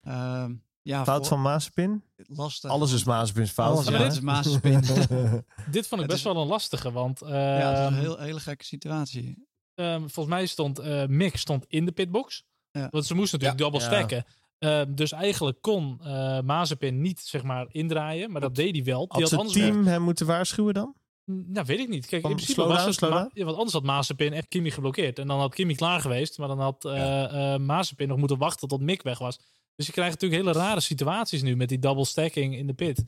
Ehm, 0.00 0.54
ja, 0.82 1.04
Fout 1.04 1.16
voor- 1.18 1.26
van 1.26 1.40
Mazepin? 1.42 2.04
lastig. 2.16 2.70
Alles 2.70 2.92
is 2.92 3.04
Mazepins 3.04 3.50
fout. 3.50 3.86
Alles 3.86 3.88
Ja. 3.88 4.06
is 4.06 4.20
Mazepin. 4.20 4.80
Dit 5.70 5.86
vond 5.86 6.00
ik 6.00 6.06
best 6.06 6.18
is- 6.18 6.22
wel 6.32 6.36
een 6.42 6.46
lastige, 6.48 6.92
want 6.92 7.18
ja, 7.18 7.26
het 7.26 7.78
is 7.78 7.84
ehm, 7.84 7.92
een 7.94 7.98
heel, 8.00 8.18
hele 8.18 8.40
gekke 8.40 8.64
situatie. 8.64 9.48
Ehm, 9.80 9.98
volgens 9.98 10.26
mij 10.34 10.46
stond 10.46 10.78
eh 10.78 11.06
Mick 11.06 11.36
stond 11.36 11.64
in 11.68 11.84
de 11.84 11.92
pitbox. 11.92 12.42
Ja. 12.70 12.88
Want 12.90 13.06
ze 13.06 13.14
moesten 13.14 13.38
natuurlijk 13.38 13.70
dubbel 13.72 13.88
Ja. 13.90 13.96
stacken. 13.96 14.24
Ehm, 14.58 14.94
dus 14.94 15.12
eigenlijk 15.12 15.58
kon 15.60 15.98
eh 16.02 16.40
Mazepin 16.40 17.00
niet 17.00 17.20
zeg 17.20 17.42
maar 17.42 17.66
indraaien, 17.70 18.30
maar 18.30 18.40
dat 18.40 18.54
deed 18.54 18.74
hij 18.74 18.84
wel. 18.84 19.06
Die 19.08 19.22
Had 19.22 19.32
anders 19.32 19.52
team 19.58 19.86
hem 19.86 20.02
moeten 20.02 20.26
waarschuwen 20.26 20.74
dan? 20.74 20.94
Nou, 21.24 21.66
weet 21.66 21.78
ik 21.78 21.88
niet. 21.88 22.06
Kijk, 22.06 22.22
Van 22.22 22.30
in 22.30 22.36
principe 22.36 22.60
slow 22.60 22.70
was 22.72 22.76
down, 22.76 22.88
het... 22.90 22.98
slow 22.98 23.10
Ma- 23.10 23.16
down? 23.18 23.30
ja, 23.34 23.44
want 23.44 23.56
anders 23.56 23.74
had 23.74 23.82
Mazepin 23.84 24.32
echt 24.32 24.48
Kimi 24.48 24.70
geblokkeerd. 24.70 25.18
En 25.18 25.26
dan 25.26 25.38
had 25.38 25.54
Kimi 25.54 25.74
klaar 25.74 26.00
geweest. 26.00 26.38
Maar 26.38 26.48
dan 26.48 26.60
had 26.60 26.84
eh 26.84 27.54
eh, 27.54 27.60
Mazepin 27.60 28.08
nog 28.08 28.18
moeten 28.18 28.38
wachten 28.38 28.68
tot 28.68 28.80
Mick 28.80 29.02
weg 29.02 29.18
was. 29.18 29.38
Dus 29.76 29.86
je 29.86 29.92
krijgt 29.92 30.12
natuurlijk 30.20 30.42
hele 30.42 30.58
rare 30.66 30.80
situaties 30.80 31.42
nu 31.42 31.56
met 31.56 31.68
die 31.68 31.78
double 31.78 32.04
stacking 32.04 32.56
in 32.56 32.66
de 32.66 32.72
pit. 32.72 33.04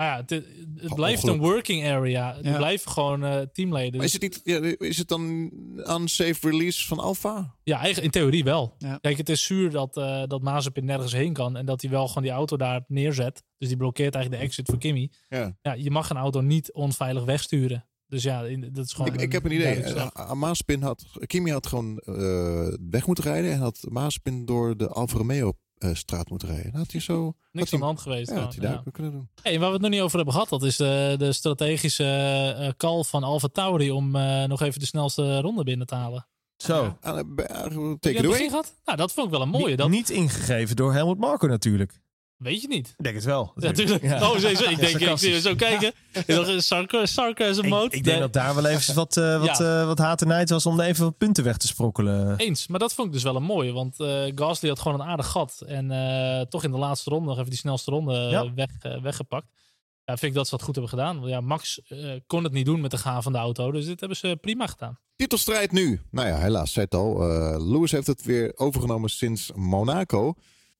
Maar 0.00 0.08
ja, 0.08 0.16
het, 0.16 0.30
het 0.76 0.94
blijft 0.94 1.22
een 1.26 1.38
working 1.38 1.84
area. 1.86 2.34
Het 2.36 2.44
Ja. 2.44 2.56
blijven 2.56 2.90
gewoon 2.90 3.24
eh, 3.24 3.40
teamleden. 3.52 3.96
Maar 3.96 4.04
is 4.06 4.12
Dus, 4.12 4.22
het, 4.22 4.22
niet, 4.22 4.40
ja, 4.78 4.86
is 4.86 4.98
het 4.98 5.08
dan 5.08 5.50
unsafe 5.76 6.48
release 6.50 6.86
van 6.86 6.98
Alfa? 6.98 7.54
ja, 7.62 7.78
eigenlijk 7.78 8.04
in 8.14 8.20
theorie 8.20 8.44
wel. 8.44 8.74
Ja. 8.78 8.98
Kijk, 9.00 9.16
het 9.16 9.28
is 9.28 9.44
zuur 9.44 9.70
dat, 9.70 9.96
eh 9.96 10.22
dat 10.26 10.42
Mazepin 10.42 10.84
nergens 10.84 11.12
heen 11.12 11.32
kan. 11.32 11.56
En 11.56 11.66
dat 11.66 11.80
hij 11.82 11.90
wel 11.90 12.08
gewoon 12.08 12.22
die 12.22 12.32
auto 12.32 12.56
daar 12.56 12.84
neerzet. 12.86 13.42
Dus 13.58 13.68
die 13.68 13.76
blokkeert 13.76 14.14
eigenlijk 14.14 14.42
de 14.42 14.48
exit 14.48 14.66
voor 14.68 14.78
Kimi. 14.78 15.10
Ja. 15.28 15.56
Ja, 15.62 15.72
je 15.72 15.90
mag 15.90 16.10
een 16.10 16.16
auto 16.16 16.40
niet 16.40 16.72
onveilig 16.72 17.24
wegsturen. 17.24 17.84
Dus 18.06 18.22
ja, 18.22 18.42
in- 18.44 18.68
dat 18.72 18.84
is 18.84 18.92
gewoon... 18.92 19.14
Ik, 19.14 19.20
ik 19.20 19.32
heb 19.32 19.44
een 19.44 19.52
idee. 19.52 19.84
Uh, 19.94 20.32
Maaspin 20.32 20.82
had, 20.82 21.04
Kimi 21.26 21.50
had 21.50 21.66
gewoon 21.66 21.98
eh, 21.98 22.68
weg 22.90 23.06
moeten 23.06 23.24
rijden 23.24 23.52
en 23.52 23.58
had 23.58 23.86
Maaspin 23.88 24.44
door 24.44 24.76
de 24.76 24.88
Alfa 24.88 25.16
Romeo 25.16 25.52
eh, 25.80 25.94
straat 25.94 26.30
moeten 26.30 26.48
rijden. 26.48 26.70
Dan 26.70 26.80
had 26.80 26.92
hij 26.92 27.00
zo. 27.00 27.34
Niks 27.52 27.64
had 27.70 27.72
aan 27.74 27.80
de 27.80 27.84
hand 27.86 28.00
geweest. 28.00 28.30
ja, 28.30 28.36
had 28.38 28.54
hij 28.54 28.62
daar 28.64 28.72
Ja. 28.72 28.82
ook 28.86 28.92
kunnen 28.92 29.12
doen. 29.12 29.28
Hey, 29.42 29.58
waar 29.58 29.66
we 29.68 29.72
het 29.72 29.82
nog 29.82 29.90
niet 29.90 30.00
over 30.00 30.16
hebben 30.16 30.34
gehad, 30.34 30.48
dat 30.48 30.62
is 30.62 30.76
de, 30.76 31.14
de 31.18 31.32
strategische 31.32 32.04
eh, 32.58 32.68
call 32.76 33.02
van 33.02 33.22
Alfa 33.24 33.48
Tauri 33.48 33.90
om 33.90 34.16
eh, 34.16 34.44
nog 34.44 34.60
even 34.62 34.80
de 34.80 34.86
snelste 34.86 35.40
ronde 35.40 35.62
binnen 35.64 35.86
te 35.86 35.94
halen. 35.94 36.26
Zo. 36.56 36.96
Ah, 37.00 37.20
be- 37.26 37.42
eh, 37.42 37.62
Heb 37.62 37.72
je 37.72 37.96
Take 38.00 38.16
it 38.16 38.24
away. 38.24 38.48
gehad? 38.48 38.74
Nou, 38.84 38.98
dat 38.98 39.12
vond 39.12 39.26
ik 39.26 39.32
wel 39.32 39.42
een 39.42 39.48
mooie. 39.48 39.66
Niet- 39.68 39.78
Dat 39.78 39.88
Niet 39.88 40.10
ingegeven 40.10 40.76
door 40.76 40.92
Helmut 40.92 41.18
Marko 41.18 41.46
natuurlijk. 41.46 42.00
Weet 42.42 42.60
je 42.62 42.68
niet. 42.68 42.88
Ik 42.98 43.04
denk 43.04 43.14
het 43.14 43.24
wel. 43.24 43.52
Ja, 43.56 43.66
natuurlijk. 43.66 44.02
Ja. 44.02 44.30
Oh, 44.30 44.36
zo, 44.36 44.54
zo. 44.54 44.70
Ik 44.70 44.78
denk, 44.78 44.98
ik 44.98 45.18
zie 45.18 45.40
zo 45.40 45.54
kijken. 45.54 45.92
Ik 46.26 46.60
sarca- 46.60 47.06
sarcasm 47.06 47.62
Ik, 47.62 47.68
mode. 47.68 47.84
ik 47.84 47.90
denk 47.90 48.04
Nee, 48.04 48.18
dat 48.18 48.32
daar 48.32 48.54
wel 48.54 48.66
even 48.66 48.94
wat, 48.94 49.16
eh 49.16 49.38
wat, 49.46 49.58
Ja. 49.58 49.80
eh, 49.80 49.86
wat 49.86 49.98
haat 49.98 50.22
en 50.22 50.28
nijd 50.28 50.50
was 50.50 50.66
om 50.66 50.80
even 50.80 51.04
wat 51.04 51.18
punten 51.18 51.44
weg 51.44 51.56
te 51.56 51.66
sprokkelen. 51.66 52.36
Eens, 52.36 52.66
maar 52.66 52.78
dat 52.78 52.94
vond 52.94 53.06
ik 53.08 53.12
dus 53.12 53.22
wel 53.22 53.36
een 53.36 53.42
mooie. 53.42 53.72
Want 53.72 54.00
eh 54.00 54.22
Gasly 54.34 54.68
had 54.68 54.80
gewoon 54.80 55.00
een 55.00 55.06
aardig 55.06 55.26
gat. 55.26 55.62
En 55.66 55.90
eh, 55.90 56.40
toch 56.46 56.64
in 56.64 56.70
de 56.70 56.78
laatste 56.78 57.10
ronde 57.10 57.28
nog 57.28 57.38
even 57.38 57.50
die 57.50 57.58
snelste 57.58 57.90
ronde 57.90 58.14
Ja. 58.14 58.54
weg, 58.54 58.70
weggepakt. 59.02 59.46
Ja, 60.04 60.16
vind 60.16 60.30
ik 60.32 60.36
dat 60.38 60.44
ze 60.48 60.56
dat 60.56 60.64
goed 60.64 60.74
hebben 60.74 60.92
gedaan. 60.98 61.18
Want 61.18 61.30
ja, 61.30 61.40
Max 61.40 61.80
eh, 61.88 61.98
kon 62.26 62.44
het 62.44 62.52
niet 62.52 62.66
doen 62.66 62.80
met 62.80 62.90
de 62.90 62.98
gaan 62.98 63.22
van 63.22 63.32
de 63.32 63.38
auto. 63.38 63.70
Dus 63.72 63.86
dit 63.86 64.00
hebben 64.00 64.18
ze 64.18 64.38
prima 64.40 64.66
gedaan. 64.66 64.98
Titelstrijd 65.16 65.72
nu. 65.72 66.00
Nou 66.10 66.28
ja, 66.28 66.38
helaas, 66.38 66.72
zei 66.72 66.84
het 66.84 66.94
al. 66.94 67.22
Eh, 67.30 67.56
Lewis 67.70 67.90
heeft 67.92 68.06
het 68.06 68.22
weer 68.24 68.52
overgenomen 68.56 69.10
sinds 69.10 69.50
Monaco. 69.54 70.34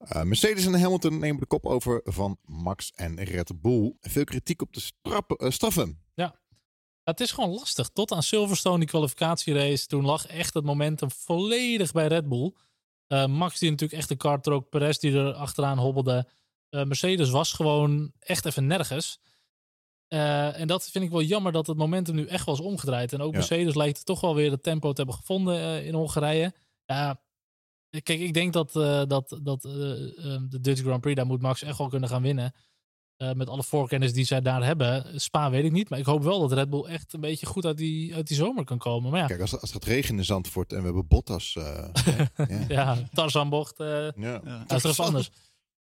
Eh, 0.05 0.21
Mercedes 0.23 0.65
en 0.65 0.79
Hamilton 0.81 1.19
nemen 1.19 1.39
de 1.39 1.45
kop 1.47 1.65
over 1.65 2.01
van 2.03 2.37
Max 2.45 2.91
en 2.95 3.23
Red 3.23 3.61
Bull. 3.61 3.95
Veel 3.99 4.23
kritiek 4.23 4.61
op 4.61 4.73
de 4.73 4.79
strappen- 4.79 5.37
eh, 5.37 5.49
straffen. 5.51 6.01
Ja, 6.13 6.35
het 7.03 7.19
is 7.19 7.31
gewoon 7.31 7.49
lastig. 7.49 7.89
Tot 7.89 8.11
aan 8.11 8.23
Silverstone, 8.23 8.79
die 8.79 8.87
kwalificatierace, 8.87 9.87
toen 9.87 10.05
lag 10.05 10.25
echt 10.27 10.53
het 10.53 10.63
momentum 10.63 11.11
volledig 11.11 11.91
bij 11.91 12.07
Red 12.07 12.27
Bull. 12.29 12.53
Eh, 13.07 13.25
Max 13.25 13.59
die 13.59 13.69
natuurlijk 13.69 13.99
echt 13.99 14.09
de 14.09 14.15
kart 14.15 14.43
trok, 14.43 14.69
Perez 14.69 14.97
die 14.97 15.13
er 15.13 15.33
achteraan 15.33 15.77
hobbelde. 15.77 16.27
Mercedes 16.69 17.29
was 17.29 17.53
gewoon 17.53 18.11
echt 18.19 18.45
even 18.45 18.67
nergens. 18.67 19.19
En 20.07 20.67
dat 20.67 20.89
vind 20.89 21.03
ik 21.05 21.11
wel 21.11 21.21
jammer 21.21 21.51
dat 21.51 21.67
het 21.67 21.77
momentum 21.77 22.15
nu 22.15 22.25
echt 22.25 22.45
was 22.45 22.59
omgedraaid. 22.59 23.13
En 23.13 23.21
ook 23.21 23.31
Ja. 23.31 23.37
Mercedes 23.37 23.75
lijkt 23.75 24.05
toch 24.05 24.21
wel 24.21 24.35
weer 24.35 24.51
het 24.51 24.63
tempo 24.63 24.89
te 24.91 24.97
hebben 25.01 25.15
gevonden 25.19 25.85
in 25.85 25.93
Hongarije. 25.93 26.53
Ja, 26.85 27.21
kijk, 28.03 28.19
ik 28.19 28.33
denk 28.33 28.53
dat, 28.53 28.75
eh, 28.75 29.01
dat, 29.07 29.39
dat 29.43 29.65
eh, 29.65 29.71
eh, 29.73 30.41
de 30.49 30.59
Dutch 30.61 30.81
Grand 30.81 31.01
Prix, 31.01 31.15
daar 31.15 31.25
moet 31.25 31.41
Max 31.41 31.63
echt 31.63 31.77
wel 31.77 31.87
kunnen 31.87 32.09
gaan 32.09 32.21
winnen. 32.21 32.53
Eh, 33.17 33.31
met 33.33 33.49
alle 33.49 33.63
voorkennis 33.63 34.13
die 34.13 34.25
zij 34.25 34.41
daar 34.41 34.63
hebben. 34.63 35.19
Spa 35.21 35.49
weet 35.49 35.63
ik 35.63 35.71
niet, 35.71 35.89
maar 35.89 35.99
ik 35.99 36.05
hoop 36.05 36.23
wel 36.23 36.39
dat 36.39 36.51
Red 36.51 36.69
Bull 36.69 36.83
echt 36.83 37.13
een 37.13 37.19
beetje 37.19 37.45
goed 37.45 37.65
uit 37.65 37.77
die, 37.77 38.15
uit 38.15 38.27
die 38.27 38.37
zomer 38.37 38.63
kan 38.63 38.77
komen. 38.77 39.11
Maar 39.11 39.19
ja, 39.19 39.25
Kijk, 39.25 39.41
als, 39.41 39.51
als 39.51 39.61
het 39.61 39.71
gaat 39.71 39.83
regenen 39.93 40.17
in 40.17 40.25
Zandvoort 40.25 40.71
en 40.71 40.77
we 40.79 40.83
hebben 40.85 41.07
Bottas. 41.07 41.55
eh, 41.55 41.89
ja. 42.47 42.65
ja 42.67 42.97
Tarzanbocht, 43.13 43.79
eh 43.79 43.87
Ja. 43.87 44.41
Ja. 44.43 44.63
dat 44.67 44.83
is 44.85 44.95
toch 44.95 45.05
anders. 45.05 45.31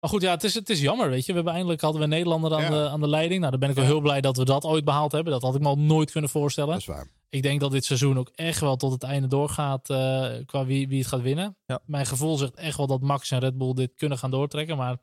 Maar 0.00 0.10
goed, 0.10 0.22
ja, 0.22 0.30
het 0.30 0.44
is, 0.44 0.54
het 0.54 0.70
is 0.70 0.80
jammer, 0.80 1.10
weet 1.10 1.20
je. 1.20 1.26
We 1.26 1.34
hebben 1.34 1.52
eindelijk 1.52 1.80
hadden 1.80 2.00
we 2.00 2.06
Nederlander 2.06 2.54
aan, 2.54 2.62
Ja. 2.62 2.70
de, 2.70 2.88
aan 2.88 3.00
de 3.00 3.08
leiding. 3.08 3.38
Nou, 3.38 3.50
dan 3.50 3.60
ben 3.60 3.68
ik 3.68 3.74
wel 3.74 3.84
Ja. 3.84 3.90
heel 3.90 4.00
blij 4.00 4.20
dat 4.20 4.36
we 4.36 4.44
dat 4.44 4.64
ooit 4.64 4.84
behaald 4.84 5.12
hebben. 5.12 5.32
Dat 5.32 5.42
had 5.42 5.54
ik 5.54 5.60
me 5.60 5.66
al 5.68 5.78
nooit 5.78 6.10
kunnen 6.10 6.30
voorstellen. 6.30 6.70
Dat 6.70 6.80
is 6.80 6.86
waar. 6.86 7.08
Ik 7.28 7.42
denk 7.42 7.60
dat 7.60 7.70
dit 7.70 7.84
seizoen 7.84 8.18
ook 8.18 8.30
echt 8.34 8.60
wel 8.60 8.76
tot 8.76 8.92
het 8.92 9.02
einde 9.02 9.28
doorgaat 9.28 9.90
eh, 9.90 10.30
qua 10.46 10.64
wie, 10.64 10.88
wie 10.88 10.98
het 10.98 11.08
gaat 11.08 11.20
winnen. 11.20 11.56
Ja. 11.66 11.80
Mijn 11.86 12.06
gevoel 12.06 12.36
zegt 12.36 12.54
echt 12.54 12.76
wel 12.76 12.86
dat 12.86 13.00
Max 13.00 13.30
en 13.30 13.38
Red 13.38 13.58
Bull 13.58 13.74
dit 13.74 13.94
kunnen 13.94 14.18
gaan 14.18 14.30
doortrekken. 14.30 14.76
Maar 14.76 14.96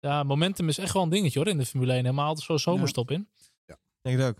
ja, 0.00 0.22
momentum 0.22 0.68
is 0.68 0.78
echt 0.78 0.92
wel 0.94 1.02
een 1.02 1.08
dingetje 1.08 1.38
hoor 1.38 1.48
in 1.48 1.58
de 1.58 1.66
Formule 1.66 1.92
1. 1.92 2.04
Helemaal 2.04 2.36
zo'n 2.36 2.58
zomerstop 2.58 3.10
in. 3.10 3.28
Denk 4.02 4.18
ik 4.20 4.26
ook. 4.26 4.36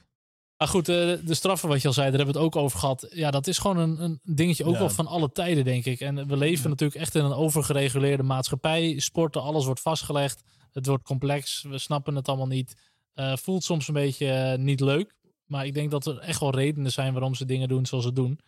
Maar 0.60 0.68
goed, 0.68 0.88
eh, 0.88 0.94
de 1.24 1.34
straffen 1.34 1.68
wat 1.68 1.80
je 1.82 1.88
al 1.88 1.94
zei, 1.94 2.08
daar 2.08 2.16
hebben 2.16 2.34
we 2.34 2.40
het 2.40 2.48
ook 2.54 2.62
over 2.62 2.78
gehad. 2.78 3.06
Ja, 3.10 3.30
dat 3.30 3.46
is 3.46 3.58
gewoon 3.58 3.76
een, 3.78 4.02
een 4.02 4.20
dingetje 4.22 4.64
ook 4.64 4.72
Ja. 4.72 4.78
wel 4.78 4.90
van 4.90 5.06
alle 5.06 5.32
tijden, 5.32 5.64
denk 5.64 5.84
ik. 5.84 6.00
En 6.00 6.26
we 6.28 6.36
leven 6.36 6.62
Ja. 6.62 6.68
natuurlijk 6.68 7.00
echt 7.00 7.14
in 7.14 7.24
een 7.24 7.32
overgereguleerde 7.32 8.22
maatschappij. 8.22 8.98
Sporten, 8.98 9.42
alles 9.42 9.64
wordt 9.64 9.80
vastgelegd. 9.80 10.42
Het 10.72 10.86
wordt 10.86 11.04
complex. 11.04 11.62
We 11.62 11.78
snappen 11.78 12.14
het 12.14 12.28
allemaal 12.28 12.46
niet. 12.46 12.74
Eh, 13.14 13.36
voelt 13.36 13.64
soms 13.64 13.88
een 13.88 13.94
beetje 13.94 14.30
eh, 14.30 14.58
niet 14.58 14.80
leuk. 14.80 15.14
Maar 15.46 15.66
ik 15.66 15.74
denk 15.74 15.90
dat 15.90 16.06
er 16.06 16.18
echt 16.18 16.40
wel 16.40 16.54
redenen 16.54 16.92
zijn 16.92 17.12
waarom 17.12 17.34
ze 17.34 17.44
dingen 17.44 17.68
doen 17.68 17.86
zoals 17.86 18.04
ze 18.04 18.12
doen. 18.12 18.40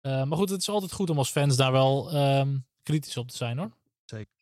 Eh, 0.00 0.24
maar 0.24 0.38
goed, 0.38 0.50
het 0.50 0.60
is 0.60 0.68
altijd 0.68 0.92
goed 0.92 1.10
om 1.10 1.18
als 1.18 1.30
fans 1.30 1.56
daar 1.56 1.72
wel 1.72 2.10
ehm, 2.12 2.56
kritisch 2.82 3.16
op 3.16 3.28
te 3.30 3.36
zijn 3.36 3.58
hoor. 3.58 3.70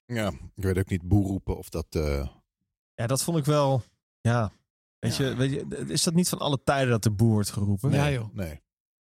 Ja, 0.07 0.29
ik 0.29 0.63
weet 0.65 0.79
ook 0.79 0.89
niet 0.91 1.03
boer 1.09 1.27
roepen 1.27 1.57
of 1.59 1.69
dat... 1.69 1.87
eh, 1.91 2.27
Ja, 2.95 3.07
dat 3.07 3.23
vond 3.23 3.39
ik 3.39 3.45
wel. 3.45 3.83
Ja. 4.21 4.53
Weet, 5.03 5.17
Je, 5.17 5.35
weet 5.35 5.51
je, 5.51 5.85
is 5.89 6.03
dat 6.03 6.15
niet 6.15 6.29
van 6.29 6.39
alle 6.39 6.59
tijden 6.65 6.91
dat 6.91 7.03
de 7.03 7.11
boer 7.11 7.33
wordt 7.33 7.51
geroepen? 7.51 7.91
nee, 7.91 7.99
Ja, 8.01 8.11
joh. 8.11 8.35
Nee. 8.35 8.61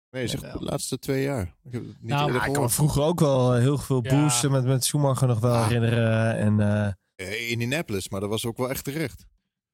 Nee, 0.09 0.27
zeg 0.27 0.39
de 0.39 0.63
laatste 0.63 0.99
twee 0.99 1.23
jaar. 1.23 1.55
Ik 1.63 1.71
heb 1.71 1.81
het 1.87 1.95
niet 2.01 2.09
Nou, 2.09 2.35
ik 2.35 2.53
kan 2.53 2.61
me 2.63 2.69
vroeger 2.69 3.01
ook 3.03 3.19
wel 3.19 3.53
heel 3.53 3.77
veel 3.77 3.99
Ja. 4.03 4.21
boosten 4.21 4.51
met, 4.51 4.65
met 4.65 4.85
Schumacher 4.85 5.27
nog 5.27 5.39
wel 5.39 5.53
Ah. 5.53 5.67
herinneren. 5.67 6.35
En 6.37 6.59
eh, 6.59 6.91
Eh, 7.15 7.49
Indianapolis, 7.51 8.09
maar 8.09 8.19
dat 8.19 8.29
was 8.29 8.45
ook 8.45 8.57
wel 8.57 8.69
echt 8.69 8.83
terecht. 8.83 9.25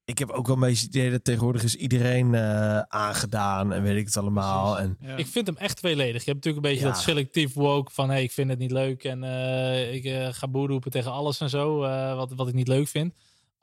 ik 0.04 0.18
heb 0.18 0.30
ook 0.30 0.46
wel 0.46 0.54
een 0.56 0.62
beetje 0.62 0.86
het 0.86 0.94
idee 0.94 1.10
dat 1.10 1.24
tegenwoordig 1.24 1.62
is 1.62 1.74
iedereen 1.74 2.34
eh, 2.34 2.78
aangedaan 2.78 3.72
en 3.72 3.82
weet 3.82 3.96
ik 3.96 4.06
het 4.06 4.16
allemaal. 4.16 4.78
En 4.78 4.96
Ja. 5.00 5.16
Ik 5.16 5.26
vind 5.26 5.46
hem 5.46 5.56
echt 5.56 5.76
tweeledig. 5.76 6.24
Je 6.24 6.30
hebt 6.30 6.44
natuurlijk 6.44 6.64
een 6.66 6.70
beetje 6.72 6.86
Ja. 6.86 6.92
dat 6.92 7.02
selectief 7.02 7.54
woke 7.54 7.90
van 7.92 8.10
hey, 8.10 8.22
ik 8.22 8.30
vind 8.32 8.50
het 8.50 8.58
niet 8.58 8.70
leuk 8.70 9.04
en 9.04 9.24
eh, 9.24 9.94
ik 9.94 10.04
eh, 10.04 10.28
ga 10.32 10.48
boer 10.48 10.68
roepen 10.68 10.90
tegen 10.90 11.12
alles 11.12 11.40
en 11.40 11.50
zo, 11.50 11.82
eh, 11.82 12.14
wat, 12.16 12.32
wat 12.32 12.48
ik 12.48 12.54
niet 12.54 12.68
leuk 12.68 12.88
vind. 12.88 13.14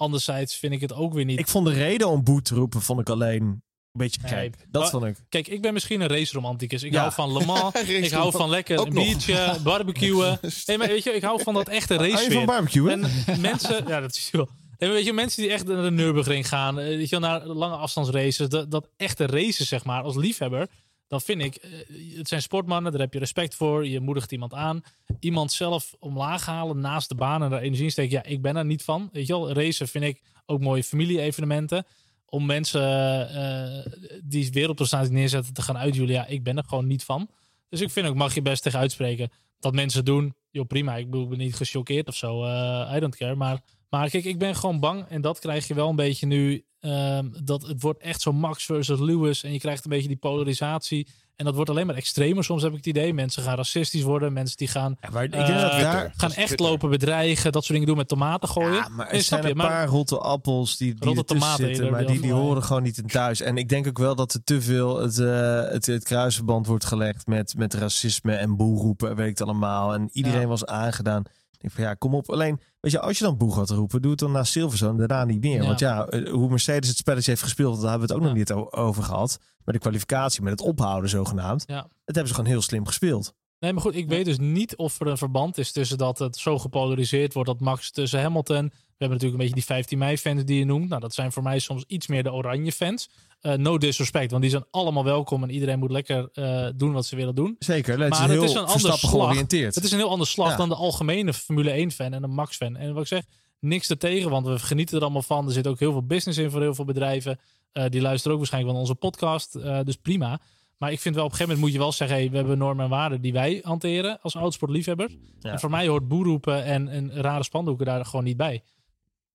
Anderzijds 0.02 0.56
vind 0.56 0.74
ik 0.74 0.82
het 0.82 0.94
ook 0.94 1.14
weer 1.14 1.26
niet. 1.26 1.40
ik 1.40 1.48
vond 1.48 1.66
de 1.68 1.74
reden 1.74 2.08
om 2.10 2.24
boet 2.24 2.46
te 2.46 2.56
roepen, 2.56 2.82
vond 2.82 3.00
ik 3.00 3.10
alleen 3.10 3.42
een 3.42 3.62
beetje 3.92 4.22
Nee, 4.22 4.32
gek. 4.32 4.56
Dat 4.70 4.82
maar- 4.82 4.92
vond 4.92 5.06
ik. 5.06 5.16
Kijk, 5.30 5.48
ik 5.48 5.62
ben 5.62 5.74
misschien 5.74 6.02
een 6.02 6.08
raceromanticus. 6.08 6.84
Ik 6.84 6.92
Ja. 6.92 7.00
hou 7.00 7.14
van 7.14 7.34
Le 7.34 7.46
Mans. 7.46 7.74
ik 7.90 8.12
hou 8.12 8.32
van 8.32 8.50
lekker 8.50 8.80
een 8.80 8.94
biertje, 8.94 9.56
barbecuen. 9.64 10.40
Nee, 10.66 10.78
maar 10.78 10.88
weet 10.88 11.04
je, 11.04 11.12
ik 11.12 11.22
hou 11.24 11.42
van 11.44 11.54
dat 11.54 11.68
echte 11.68 11.94
Hou 11.96 12.08
je 12.08 12.16
van 12.18 12.24
race 12.34 12.46
barbecue? 12.46 12.92
En 12.92 13.02
mensen, 13.42 13.88
ja, 13.88 14.00
dat 14.00 14.16
is 14.16 14.30
wel. 14.32 14.50
Maar 14.80 14.90
weet 14.90 15.06
je, 15.06 15.14
mensen 15.14 15.42
die 15.42 15.52
echt 15.52 15.68
naar 15.68 15.84
de 15.84 15.92
Nürburgring 15.92 16.48
gaan, 16.48 16.80
eh, 16.80 16.86
weet 16.88 17.10
je, 17.10 17.20
wel, 17.20 17.30
naar 17.30 17.46
lange 17.46 17.76
afstandsraces, 17.76 18.50
dat, 18.50 18.72
dat 18.72 18.88
echte 18.98 19.26
races, 19.26 19.68
zeg 19.68 19.84
maar, 19.86 20.04
als 20.04 20.16
liefhebber, 20.16 20.68
dan 21.12 21.22
vind 21.22 21.42
ik, 21.42 21.56
eh, 21.56 21.72
het 22.18 22.28
zijn 22.28 22.42
sportmannen, 22.42 22.92
daar 22.92 23.02
heb 23.02 23.14
je 23.14 23.20
respect 23.20 23.56
voor, 23.56 23.88
je 23.88 24.00
moedigt 24.00 24.32
iemand 24.32 24.54
aan. 24.54 24.82
Iemand 25.20 25.52
zelf 25.52 25.96
omlaag 26.00 26.46
halen 26.46 26.80
naast 26.80 27.10
de 27.10 27.16
baan 27.16 27.44
en 27.44 27.50
daar 27.50 27.62
energie 27.62 27.86
in 27.86 27.92
steken, 27.92 28.18
ja, 28.18 28.24
ik 28.24 28.42
ben 28.42 28.56
er 28.56 28.66
niet 28.66 28.84
van. 28.84 29.10
Weet 29.12 29.28
je 29.28 29.34
wel, 29.34 29.52
racen 29.52 29.88
vind 29.88 30.04
ik 30.04 30.22
ook 30.46 30.62
mooie 30.62 30.84
familie-evenementen. 30.84 31.86
Om 32.26 32.46
mensen 32.46 32.82
eh, 33.30 33.92
die 34.24 34.52
wereldprestaties 34.52 35.10
neerzetten 35.10 35.54
te 35.54 35.62
gaan 35.62 35.78
uitjoelen, 35.78 36.16
ja, 36.16 36.26
ik 36.26 36.44
ben 36.44 36.58
er 36.58 36.64
gewoon 36.68 36.88
niet 36.88 37.04
van. 37.04 37.30
Dus 37.70 37.82
ik 37.82 37.92
vind 37.92 38.08
ook, 38.08 38.16
mag 38.16 38.34
je 38.34 38.42
best 38.42 38.64
tegen 38.64 38.80
uitspreken, 38.80 39.30
dat 39.60 39.74
mensen 39.74 40.06
doen. 40.06 40.36
Joh, 40.52 40.68
prima, 40.68 40.96
ik 40.96 41.10
ben 41.10 41.38
niet 41.38 41.56
gechoqueerd 41.56 42.08
of 42.08 42.16
zo, 42.16 42.44
eh 42.44 42.94
I 42.96 43.00
don't 43.00 43.16
care, 43.16 43.36
maar... 43.36 43.62
Maar 43.92 44.10
kijk, 44.10 44.24
ik 44.26 44.40
ben 44.40 44.56
gewoon 44.56 44.80
bang. 44.80 45.06
En 45.10 45.22
dat 45.22 45.40
krijg 45.40 45.68
je 45.68 45.74
wel 45.74 45.90
een 45.90 45.96
beetje 45.96 46.26
nu. 46.26 46.64
ehm, 46.80 47.26
dat 47.44 47.68
het 47.68 47.82
wordt 47.82 48.02
echt 48.02 48.22
zo 48.22 48.32
Max 48.34 48.66
versus 48.66 49.00
Lewis. 49.00 49.44
En 49.44 49.52
je 49.54 49.60
krijgt 49.60 49.84
een 49.84 49.90
beetje 49.90 50.08
die 50.08 50.18
polarisatie. 50.18 51.08
En 51.36 51.46
dat 51.46 51.56
wordt 51.56 51.70
alleen 51.70 51.86
maar 51.86 51.96
extremer. 51.96 52.44
Soms 52.44 52.62
heb 52.62 52.72
ik 52.72 52.78
het 52.78 52.86
idee. 52.86 53.14
Mensen 53.14 53.44
gaan 53.44 53.56
racistisch 53.56 54.02
worden. 54.04 54.34
Mensen 54.34 54.58
die 54.58 54.68
gaan, 54.68 54.98
Ja, 55.02 55.10
maar 55.10 55.24
ik 55.24 55.34
Eh, 55.34 55.48
dat 55.48 55.48
daar... 55.72 56.14
gaan 56.18 56.32
echt 56.32 56.46
Twitter. 56.48 56.68
lopen 56.68 56.90
bedreigen. 56.90 57.52
Dat 57.52 57.62
soort 57.62 57.74
dingen 57.74 57.88
doen 57.88 57.98
met 57.98 58.08
tomaten 58.08 58.50
gooien. 58.50 58.74
Ja, 58.74 58.88
maar 58.90 59.06
er 59.08 59.12
Nee, 59.14 59.22
zijn 59.22 59.46
een 59.46 59.58
maar- 59.58 59.68
paar 59.68 59.88
rotte 59.88 60.18
appels 60.18 60.78
die, 60.78 60.94
die 60.94 61.06
Rotte 61.14 61.24
tomaten 61.24 61.66
zitten, 61.66 61.92
maar 61.92 62.06
die 62.06 62.20
die, 62.22 62.32
horen 62.34 62.64
gewoon 62.64 62.84
niet 62.84 62.98
in 62.98 63.08
thuis. 63.08 63.42
En 63.42 63.58
ik 63.58 63.70
denk 63.70 63.88
ook 63.88 63.98
wel 63.98 64.16
dat 64.16 64.34
er 64.34 64.44
te 64.44 64.62
veel 64.62 65.00
het, 65.00 65.20
eh, 65.20 65.62
het, 65.72 65.86
het 65.86 66.04
kruisverband 66.04 66.68
wordt 66.68 66.86
gelegd 66.86 67.28
met, 67.28 67.54
met 67.58 67.74
racisme 67.74 68.34
en 68.36 68.56
boelroepen 68.56 69.10
en 69.10 69.16
weet 69.16 69.30
ik 69.30 69.38
het 69.38 69.48
allemaal. 69.48 69.94
En 69.94 70.10
iedereen 70.12 70.42
Ja. 70.42 70.48
was 70.48 70.66
aangedaan. 70.66 71.24
Ik 71.62 71.68
denk 71.68 71.74
van 71.74 71.84
ja, 71.84 71.94
kom 71.94 72.16
op. 72.16 72.30
Alleen, 72.30 72.60
weet 72.80 72.92
je, 72.92 73.00
als 73.00 73.18
je 73.18 73.24
dan 73.24 73.38
boel 73.38 73.52
gaat 73.52 73.70
roepen, 73.70 74.02
doe 74.02 74.12
het 74.12 74.20
dan 74.20 74.32
naar 74.32 74.46
Silverstone, 74.46 74.98
daarna 74.98 75.26
niet 75.26 75.42
meer. 75.42 75.62
Ja. 75.62 75.68
Want 75.68 75.80
ja, 75.80 76.06
eh, 76.06 76.32
hoe 76.32 76.50
Mercedes 76.50 76.90
het 76.90 76.98
spelletje 76.98 77.32
heeft 77.32 77.44
gespeeld, 77.44 77.82
daar 77.82 77.90
hebben 77.90 78.08
we 78.08 78.14
het 78.14 78.24
ook 78.24 78.28
nog 78.28 78.38
niet 78.38 78.52
over 78.72 79.04
gehad. 79.04 79.40
Met 79.64 79.76
de 79.76 79.82
kwalificatie, 79.82 80.42
met 80.42 80.52
het 80.52 80.62
ophouden 80.62 81.10
zogenaamd. 81.10 81.64
Ja. 81.68 81.82
Dat 81.82 82.16
hebben 82.16 82.28
ze 82.28 82.34
gewoon 82.34 82.50
heel 82.50 82.62
slim 82.62 82.86
gespeeld. 82.86 83.34
Nee, 83.60 83.74
maar 83.74 83.82
goed, 83.82 83.96
ik 83.96 84.08
weet 84.08 84.26
dus 84.26 84.40
niet 84.40 84.76
of 84.76 85.00
er 85.00 85.08
een 85.08 85.18
verband 85.18 85.58
is 85.58 85.72
tussen 85.72 85.98
dat 85.98 86.20
het 86.20 86.38
zo 86.38 86.60
gepolariseerd 86.60 87.34
wordt 87.34 87.50
dat 87.50 87.60
Max 87.60 87.92
tussen 87.92 88.22
Hamilton. 88.22 88.72
We 89.02 89.08
hebben 89.08 89.28
natuurlijk 89.28 89.52
een 89.52 89.58
beetje 89.58 89.68
die 89.68 89.78
15 89.78 89.98
mei 89.98 90.18
fans 90.18 90.46
die 90.46 90.58
je 90.60 90.66
noemt. 90.66 90.90
Nou, 90.90 91.02
dat 91.02 91.14
zijn 91.14 91.32
voor 91.32 91.44
mij 91.44 91.60
soms 91.60 91.84
iets 91.88 92.08
meer 92.08 92.24
de 92.24 92.32
oranje 92.34 92.72
fans. 92.72 93.10
Eh, 93.42 93.54
no 93.54 93.78
disrespect, 93.78 94.30
want 94.32 94.42
die 94.42 94.52
zijn 94.52 94.66
allemaal 94.72 95.04
welkom 95.04 95.44
en 95.44 95.50
iedereen 95.50 95.80
moet 95.80 95.92
lekker 95.92 96.30
eh, 96.34 96.68
doen 96.76 96.92
wat 96.94 97.06
ze 97.06 97.16
willen 97.16 97.36
doen. 97.36 97.56
Zeker, 97.60 97.90
het 98.00 98.00
Maar 98.00 98.12
is 98.12 98.18
het 98.18 98.30
heel 98.30 98.44
is 98.44 98.54
een 98.54 98.66
ander 98.66 98.80
slag. 98.80 99.00
georiënteerd. 99.00 99.76
Het 99.76 99.84
is 99.84 99.92
een 99.92 99.98
heel 99.98 100.10
ander 100.10 100.28
slag 100.28 100.50
Ja. 100.50 100.56
dan 100.58 100.70
de 100.70 100.76
algemene 100.76 101.34
Formule 101.34 101.72
1 101.72 101.92
fan 101.92 102.14
en 102.14 102.24
een 102.24 102.34
Max 102.34 102.56
fan. 102.58 102.76
En 102.76 102.94
wat 102.94 103.02
ik 103.02 103.08
zeg, 103.08 103.24
niks 103.60 103.90
ertegen, 103.90 104.30
want 104.30 104.48
we 104.48 104.60
genieten 104.60 104.98
er 104.98 105.04
allemaal 105.04 105.22
van. 105.22 105.46
Er 105.46 105.54
zit 105.54 105.68
ook 105.68 105.80
heel 105.80 105.92
veel 105.92 106.06
business 106.06 106.40
in 106.40 106.52
voor 106.52 106.62
heel 106.62 106.76
veel 106.76 106.86
bedrijven. 106.86 107.40
Eh, 107.72 107.86
die 107.90 108.02
luisteren 108.02 108.32
ook 108.32 108.38
waarschijnlijk 108.40 108.74
van 108.74 108.82
onze 108.84 108.96
podcast. 108.96 109.56
Eh, 109.56 109.80
dus 109.84 109.96
prima. 109.96 110.40
Maar 110.78 110.92
ik 110.92 111.00
vind 111.00 111.16
wel 111.16 111.24
op 111.26 111.32
een 111.32 111.38
gegeven 111.38 111.58
moment 111.60 111.60
moet 111.60 111.72
je 111.82 111.84
wel 111.86 111.98
zeggen: 111.98 112.18
hey, 112.18 112.30
we 112.30 112.38
hebben 112.38 112.58
normen 112.58 112.84
en 112.84 112.90
waarden 112.92 113.22
die 113.22 113.34
wij 113.34 113.60
hanteren 113.64 114.20
als 114.22 114.36
autosportliefhebbers. 114.36 115.16
Ja. 115.40 115.52
En 115.52 115.60
voor 115.60 115.70
mij 115.70 115.88
hoort 115.88 116.08
boerroepen 116.08 116.64
en, 116.64 116.88
en 116.88 117.12
rare 117.14 117.44
spandoeken 117.44 117.86
daar 117.86 118.06
gewoon 118.06 118.26
niet 118.26 118.38
bij. 118.38 118.64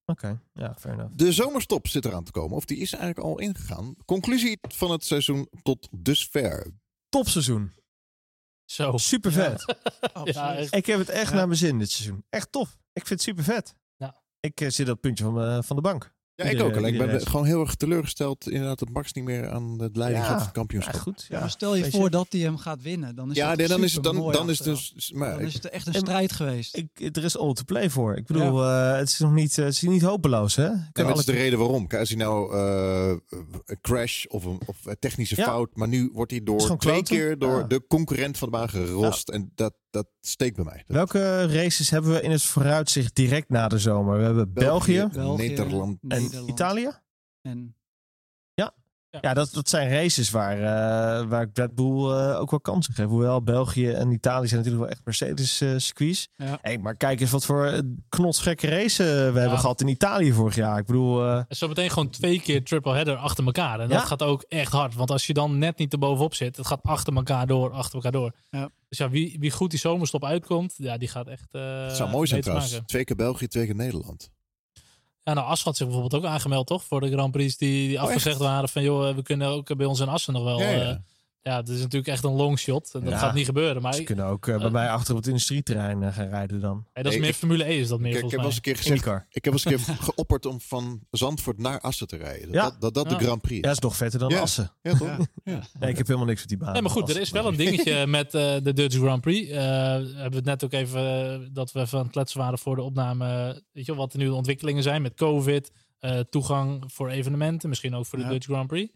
Oké, 0.07 0.41
ja, 0.53 0.75
fair 0.79 0.95
enough. 0.95 1.13
De 1.15 1.33
zomerstop 1.33 1.89
zit 1.89 2.05
eraan 2.05 2.25
te 2.25 2.31
komen. 2.33 2.57
Of 2.57 2.65
die 2.65 2.79
is 2.79 2.93
eigenlijk 2.93 3.27
al 3.27 3.39
ingegaan. 3.39 3.95
Conclusie 4.05 4.59
van 4.61 4.91
het 4.91 5.05
seizoen 5.05 5.49
tot 5.63 5.89
dusver. 5.91 6.67
Topseizoen. 7.09 7.73
Zo. 8.65 8.97
Super 8.97 9.33
vet. 9.33 9.65
Ja. 10.25 10.53
Ik 10.71 10.87
heb 10.87 10.99
het 10.99 11.09
echt 11.09 11.31
Ja. 11.31 11.37
naar 11.37 11.47
mijn 11.47 11.59
zin 11.59 11.79
dit 11.79 11.91
seizoen. 11.91 12.25
Echt 12.29 12.53
tof. 12.53 12.69
Ik 12.93 13.07
vind 13.07 13.09
het 13.09 13.23
super 13.23 13.45
vet. 13.45 13.75
Ja. 13.97 14.23
Ik 14.41 14.61
eh, 14.61 14.69
zit 14.69 14.87
op 14.87 14.93
het 14.93 15.01
puntje 15.01 15.25
van, 15.25 15.41
eh, 15.43 15.63
van 15.63 15.77
de 15.77 15.83
bank. 15.83 16.15
Ja, 16.37 16.45
ik 16.45 16.61
ook. 16.63 16.77
Alleen 16.77 16.93
ik 16.95 17.07
ben 17.07 17.27
gewoon 17.27 17.47
heel 17.47 17.61
erg 17.61 17.75
teleurgesteld. 17.75 18.51
Inderdaad, 18.51 18.79
dat 18.79 18.89
Max 18.89 19.13
niet 19.13 19.25
meer 19.25 19.51
aan 19.51 19.81
het 19.81 19.97
leiding 19.97 20.23
Ja. 20.25 20.29
gaat 20.29 20.37
van 20.39 20.47
het 20.47 20.55
Ja, 20.55 20.61
kampioenschap. 20.61 20.95
goed. 21.01 21.21
Ja, 21.29 21.35
Ja. 21.35 21.41
maar 21.41 21.51
stel 21.51 21.75
je 21.77 21.83
Weet 21.83 21.91
voor 21.93 22.11
dat 22.11 22.27
hij 22.31 22.41
hem 22.41 22.57
gaat 22.59 22.83
winnen. 22.83 23.15
Dan 23.15 23.31
is 23.31 23.37
Ja, 23.37 23.49
dat 23.49 23.57
nee, 23.59 23.69
dan 23.69 23.85
is 23.85 23.95
het 23.95 24.03
dan, 24.03 24.33
dan 24.33 24.51
is 24.51 24.59
het 24.59 24.67
dus. 24.67 25.13
Maar 25.15 25.31
Dan 25.31 25.41
ik- 25.41 25.47
is 25.47 25.55
het 25.55 25.69
echt 25.69 25.87
een 25.87 25.93
En- 25.93 26.01
strijd 26.01 26.33
geweest. 26.33 26.77
Ik, 26.77 27.17
er 27.17 27.25
is 27.25 27.39
all 27.39 27.53
to 27.53 27.63
play 27.67 27.91
voor. 27.91 28.17
Ik 28.17 28.27
bedoel, 28.27 28.63
eh, 28.65 28.97
het 28.97 29.09
is 29.09 29.19
nog 29.19 29.33
niet, 29.33 29.59
eh, 29.59 29.65
het 29.65 29.75
is 29.75 29.81
niet 29.81 30.03
hopeloos, 30.03 30.57
hè? 30.57 30.65
Ik 30.65 30.71
Nee, 30.71 30.77
kan 30.79 30.85
maar 30.93 31.05
dat 31.05 31.13
alle- 31.13 31.19
is 31.21 31.25
de 31.25 31.33
reden 31.33 31.59
waarom. 31.59 31.87
Kijk, 31.87 32.01
Als 32.01 32.09
hij 32.09 32.19
nou 32.19 32.55
eh, 32.57 33.15
een 33.67 33.81
crash 33.81 34.25
of 34.25 34.45
een 34.45 34.59
of 34.67 34.77
een 34.87 34.97
technische 34.99 35.37
Ja. 35.37 35.45
fout, 35.45 35.71
maar 35.77 35.89
nu 35.89 36.11
wordt 36.13 36.31
hij 36.31 36.43
door 36.43 36.59
twee 36.59 36.77
kloten. 36.77 37.05
keer 37.05 37.39
door 37.39 37.59
Ja. 37.59 37.67
de 37.67 37.85
concurrent 37.89 38.39
van 38.39 38.51
de 38.51 38.57
baan 38.57 38.69
gerost. 38.69 39.29
En 39.29 39.53
dat, 39.55 39.75
dat 39.97 40.09
steekt 40.21 40.57
bij 40.57 40.65
mij. 40.65 40.83
Dat- 40.87 40.97
Welke 40.97 41.47
races 41.47 41.91
hebben 41.91 42.13
we 42.13 42.21
in 42.21 42.31
het 42.31 42.43
vooruitzicht 42.43 43.15
direct 43.15 43.49
na 43.49 43.69
de 43.69 43.79
zomer? 43.79 44.19
We 44.19 44.25
hebben 44.25 44.53
België, 44.53 45.09
België, 45.13 45.49
Nederland. 45.49 45.99
en 46.09 46.09
Nederland 46.23 46.49
Italië. 46.51 46.91
En 47.43 47.76
Ja, 49.21 49.35
dat, 49.35 49.51
dat 49.53 49.69
zijn 49.69 49.89
races 49.91 50.31
waar, 50.31 50.57
eh, 50.59 51.27
waar 51.29 51.43
ik 51.43 51.49
Red 51.55 51.75
Bull 51.75 52.11
eh, 52.11 52.41
ook 52.41 52.51
wel 52.51 52.61
kansen 52.61 52.95
geef. 52.95 53.07
Hoewel 53.07 53.43
België 53.43 53.91
en 53.91 54.11
Italië 54.13 54.47
zijn 54.49 54.61
natuurlijk 54.61 54.85
wel 54.89 54.93
echt 54.97 55.05
Mercedes-circuits. 55.05 56.29
Ja. 56.37 56.59
hey, 56.63 56.79
maar 56.79 56.97
kijk 56.97 57.21
eens 57.21 57.31
wat 57.31 57.45
voor 57.45 57.67
eh, 57.67 57.79
knotsgekke 58.09 58.69
race 58.69 59.03
we 59.33 59.39
hebben 59.41 59.59
gehad 59.59 59.81
in 59.81 59.89
Italië 59.89 60.33
vorig 60.33 60.55
jaar. 60.55 60.79
Ik 60.79 60.87
bedoel, 60.87 61.25
eh, 61.27 61.43
zo 61.49 61.69
meteen 61.69 61.91
gewoon 61.91 62.11
twee 62.11 62.41
keer 62.41 62.65
triple 62.65 62.95
header 62.95 63.17
achter 63.17 63.45
elkaar. 63.45 63.81
En 63.81 63.89
dat 63.89 63.99
Ja. 64.01 64.05
gaat 64.07 64.23
ook 64.23 64.45
echt 64.49 64.73
hard. 64.73 64.95
Want 64.95 65.11
als 65.11 65.27
je 65.27 65.33
dan 65.35 65.59
net 65.59 65.79
niet 65.79 65.93
erbovenop 65.93 66.35
zit, 66.35 66.57
het 66.57 66.67
gaat 66.67 66.83
achter 66.83 67.15
elkaar 67.17 67.47
door, 67.47 67.71
achter 67.73 67.95
elkaar 67.95 68.13
door. 68.13 68.33
Ja. 68.51 68.69
Dus 68.89 68.99
ja, 68.99 69.11
wie, 69.11 69.37
wie 69.41 69.51
goed 69.51 69.71
die 69.71 69.79
zomerstop 69.79 70.25
uitkomt, 70.25 70.75
ja, 70.77 70.99
die 70.99 71.09
gaat 71.09 71.27
echt. 71.27 71.49
eh 71.51 71.87
Het 71.87 71.97
zou 71.97 72.11
mooi 72.11 72.27
zijn 72.27 72.41
trouwens. 72.41 72.71
maken. 72.73 72.87
Twee 72.87 73.05
keer 73.05 73.17
België, 73.17 73.47
twee 73.49 73.67
keer 73.67 73.75
Nederland. 73.75 74.31
Ja, 75.27 75.33
nou, 75.35 75.47
As 75.47 75.63
had 75.63 75.77
zich 75.77 75.87
bijvoorbeeld 75.87 76.25
ook 76.25 76.31
aangemeld, 76.31 76.67
toch? 76.67 76.85
Voor 76.85 77.01
de 77.01 77.11
Grand 77.13 77.33
Prix 77.33 77.57
die, 77.57 77.89
die 77.89 77.97
Oh, 77.97 78.03
afgezegd 78.03 78.27
echt? 78.37 78.45
waren 78.45 78.69
van, 78.69 78.83
joh, 78.83 79.09
eh, 79.09 79.15
we 79.15 79.23
kunnen 79.23 79.49
ook 79.49 79.77
bij 79.77 79.87
ons 79.87 80.01
in 80.01 80.09
Assen 80.09 80.33
nog 80.33 80.45
wel. 80.45 80.61
Ja, 80.61 80.71
Ja, 80.71 81.03
ja. 81.47 81.53
ja. 81.53 81.63
dat 81.63 81.69
is 81.69 81.81
natuurlijk 81.81 82.07
echt 82.13 82.25
een 82.25 82.33
long 82.33 82.59
shot. 82.59 82.91
En 82.95 83.01
dat 83.01 83.11
Ja. 83.13 83.19
gaat 83.19 83.35
niet 83.35 83.45
gebeuren. 83.45 83.83
Maar 83.83 83.95
ze 83.95 84.01
ik- 84.01 84.07
kunnen 84.07 84.25
ook 84.25 84.47
eh, 84.47 84.59
bij 84.59 84.71
mij 84.71 84.89
achter 84.91 85.11
op 85.15 85.19
het 85.19 85.27
industrieterrein 85.29 86.03
eh, 86.03 86.15
gaan 86.15 86.29
rijden 86.29 86.61
dan. 86.61 86.87
hey, 86.93 87.03
dat 87.03 87.13
is 87.13 87.19
meer 87.19 87.29
ik- 87.29 87.35
Formule 87.35 87.65
E, 87.65 87.79
is 87.79 87.89
dat 87.89 88.01
meer 88.01 88.13
Kijk, 88.13 88.25
ik 88.25 88.31
heb 88.31 88.39
wel 88.39 88.49
eens 88.49 88.57
een 88.57 88.63
keer 88.63 88.77
gezegd. 88.77 88.95
IndyCar. 88.97 89.27
Ik 89.31 89.45
heb 89.45 89.53
wel 89.55 89.63
eens 89.65 89.65
een 89.65 89.95
keer 89.95 89.97
geopperd 90.13 90.47
om 90.47 90.61
van 90.61 91.01
Zandvoort 91.11 91.59
naar 91.59 91.81
Assen 91.81 92.07
te 92.07 92.17
rijden. 92.17 92.53
Ja. 92.53 92.63
Dat 92.63 92.81
dat, 92.81 92.95
dat 92.95 93.11
Ja. 93.11 93.19
de 93.19 93.25
Grand 93.25 93.41
Prix 93.43 93.55
Ja, 93.65 93.71
is. 93.71 93.75
dat 93.75 93.77
is 93.77 93.81
nog 93.83 93.97
vetter 93.97 94.19
dan 94.21 94.29
Ja. 94.29 94.41
Assen. 94.41 94.73
Ja, 94.83 94.95
toch? 94.97 95.09
Ja. 95.09 95.19
Ja. 95.45 95.63
Nee, 95.81 95.91
ik 95.91 95.97
heb 95.97 96.07
helemaal 96.07 96.29
niks 96.29 96.41
met 96.41 96.49
die 96.49 96.59
baan. 96.59 96.73
Nee, 96.73 96.83
maar 96.83 96.91
goed, 96.91 97.09
er 97.11 97.21
is 97.21 97.31
wel 97.31 97.47
een 97.47 97.57
dingetje 97.57 98.07
met 98.19 98.35
eh, 98.35 98.55
de 98.63 98.73
Dutch 98.73 98.97
Grand 98.97 99.21
Prix. 99.21 99.51
Eh, 99.51 99.57
hebben 99.63 100.31
we 100.31 100.37
het 100.37 100.45
net 100.45 100.65
ook 100.65 100.73
even, 100.73 101.31
eh, 101.33 101.49
dat 101.53 101.73
we 101.73 101.81
even 101.81 101.99
aan 101.99 102.05
het 102.05 102.13
kletsen 102.13 102.41
waren 102.41 102.59
voor 102.59 102.77
de 102.77 102.83
opname. 102.83 103.27
Weet 103.73 103.87
je 103.87 103.93
wel, 103.93 104.01
wat 104.01 104.13
er 104.13 104.19
nu 104.19 104.25
de 104.25 104.35
ontwikkelingen 104.35 104.83
zijn 104.83 105.03
met 105.03 105.15
COVID. 105.15 105.71
eh, 105.97 106.19
toegang 106.31 106.85
voor 106.93 107.09
evenementen, 107.09 107.69
misschien 107.69 107.95
ook 107.95 108.07
voor 108.07 108.19
de 108.19 108.25
Ja. 108.25 108.31
Dutch 108.31 108.47
Grand 108.47 108.67
Prix. 108.67 108.93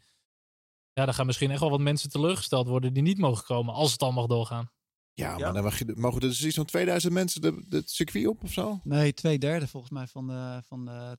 Ja, 1.01 1.05
daar 1.07 1.15
gaan 1.15 1.27
misschien 1.27 1.51
echt 1.51 1.61
wel 1.61 1.71
wat 1.71 1.81
mensen 1.81 2.11
teleurgesteld 2.11 2.67
worden 2.69 2.93
die 2.93 3.03
niet 3.03 3.19
mogen 3.19 3.45
komen, 3.45 3.75
als 3.75 3.93
het 3.93 4.03
al 4.03 4.13
mag 4.13 4.27
doorgaan. 4.27 4.71
Ja, 5.13 5.31
Ja. 5.31 5.39
maar 5.45 5.53
dan 5.53 5.63
mag 5.63 5.79
je, 5.79 5.93
mogen 5.97 6.21
er 6.21 6.29
dus 6.29 6.45
iets 6.45 6.57
van 6.57 6.65
2000 6.65 7.13
mensen 7.13 7.41
de, 7.41 7.63
de 7.69 7.77
het 7.77 7.91
circuit 7.91 8.27
op 8.27 8.43
of 8.45 8.53
zo? 8.53 8.81
nee, 8.85 9.15
twee 9.15 9.39
derde 9.39 9.69
volgens 9.69 9.93
mij 9.93 10.07
van 10.07 10.27
de, 10.27 10.63
van 10.67 10.85
de 10.85 11.19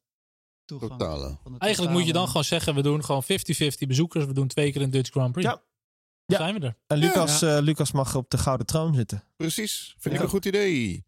toegang. 0.66 0.91
Totale. 0.91 1.38
Van 1.44 1.52
de 1.53 1.60
Eigenlijk 1.60 1.94
moet 1.94 2.06
je 2.06 2.14
dan 2.14 2.28
gewoon 2.28 2.44
zeggen, 2.44 2.76
we 2.76 2.82
doen 2.82 3.03
gewoon 3.06 3.24
50-50 3.24 3.28
bezoekers. 3.88 4.26
We 4.26 4.34
doen 4.34 4.48
twee 4.48 4.72
keer 4.72 4.82
een 4.82 4.90
Dutch 4.91 5.10
Grand 5.10 5.32
Prix. 5.32 5.48
Ja. 5.49 5.53
Dan 5.56 5.64
Ja. 6.26 6.38
zijn 6.38 6.60
we 6.60 6.66
er. 6.68 6.78
En 6.88 6.98
Lucas, 6.98 7.41
eh, 7.41 7.58
Lucas 7.62 7.91
mag 7.91 8.16
op 8.16 8.30
de 8.30 8.38
gouden 8.38 8.66
troon 8.66 8.94
zitten. 8.95 9.24
Precies, 9.36 9.95
vind 9.98 10.14
Ja. 10.14 10.20
ik 10.20 10.26
een 10.26 10.32
goed 10.32 10.45
idee. 10.45 11.03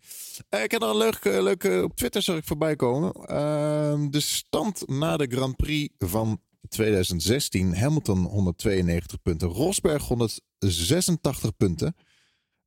Eh, 0.49 0.63
ik 0.63 0.71
heb 0.71 0.81
er 0.81 0.89
een 0.89 0.97
leuk, 0.97 1.15
eh, 1.15 1.41
leuke 1.41 1.81
op 1.83 1.95
Twitter 1.95 2.21
zag 2.21 2.37
ik 2.37 2.43
voorbij 2.45 2.75
komen. 2.75 3.13
Ehm, 3.13 4.09
de 4.09 4.19
stand 4.19 4.87
na 4.87 5.17
de 5.17 5.27
Grand 5.27 5.55
Prix 5.55 5.93
van 5.97 6.41
2016. 6.67 7.75
Hamilton 7.75 8.23
192 8.23 9.21
punten, 9.21 9.47
Rosberg 9.47 10.07
186 10.07 11.55
punten. 11.57 11.95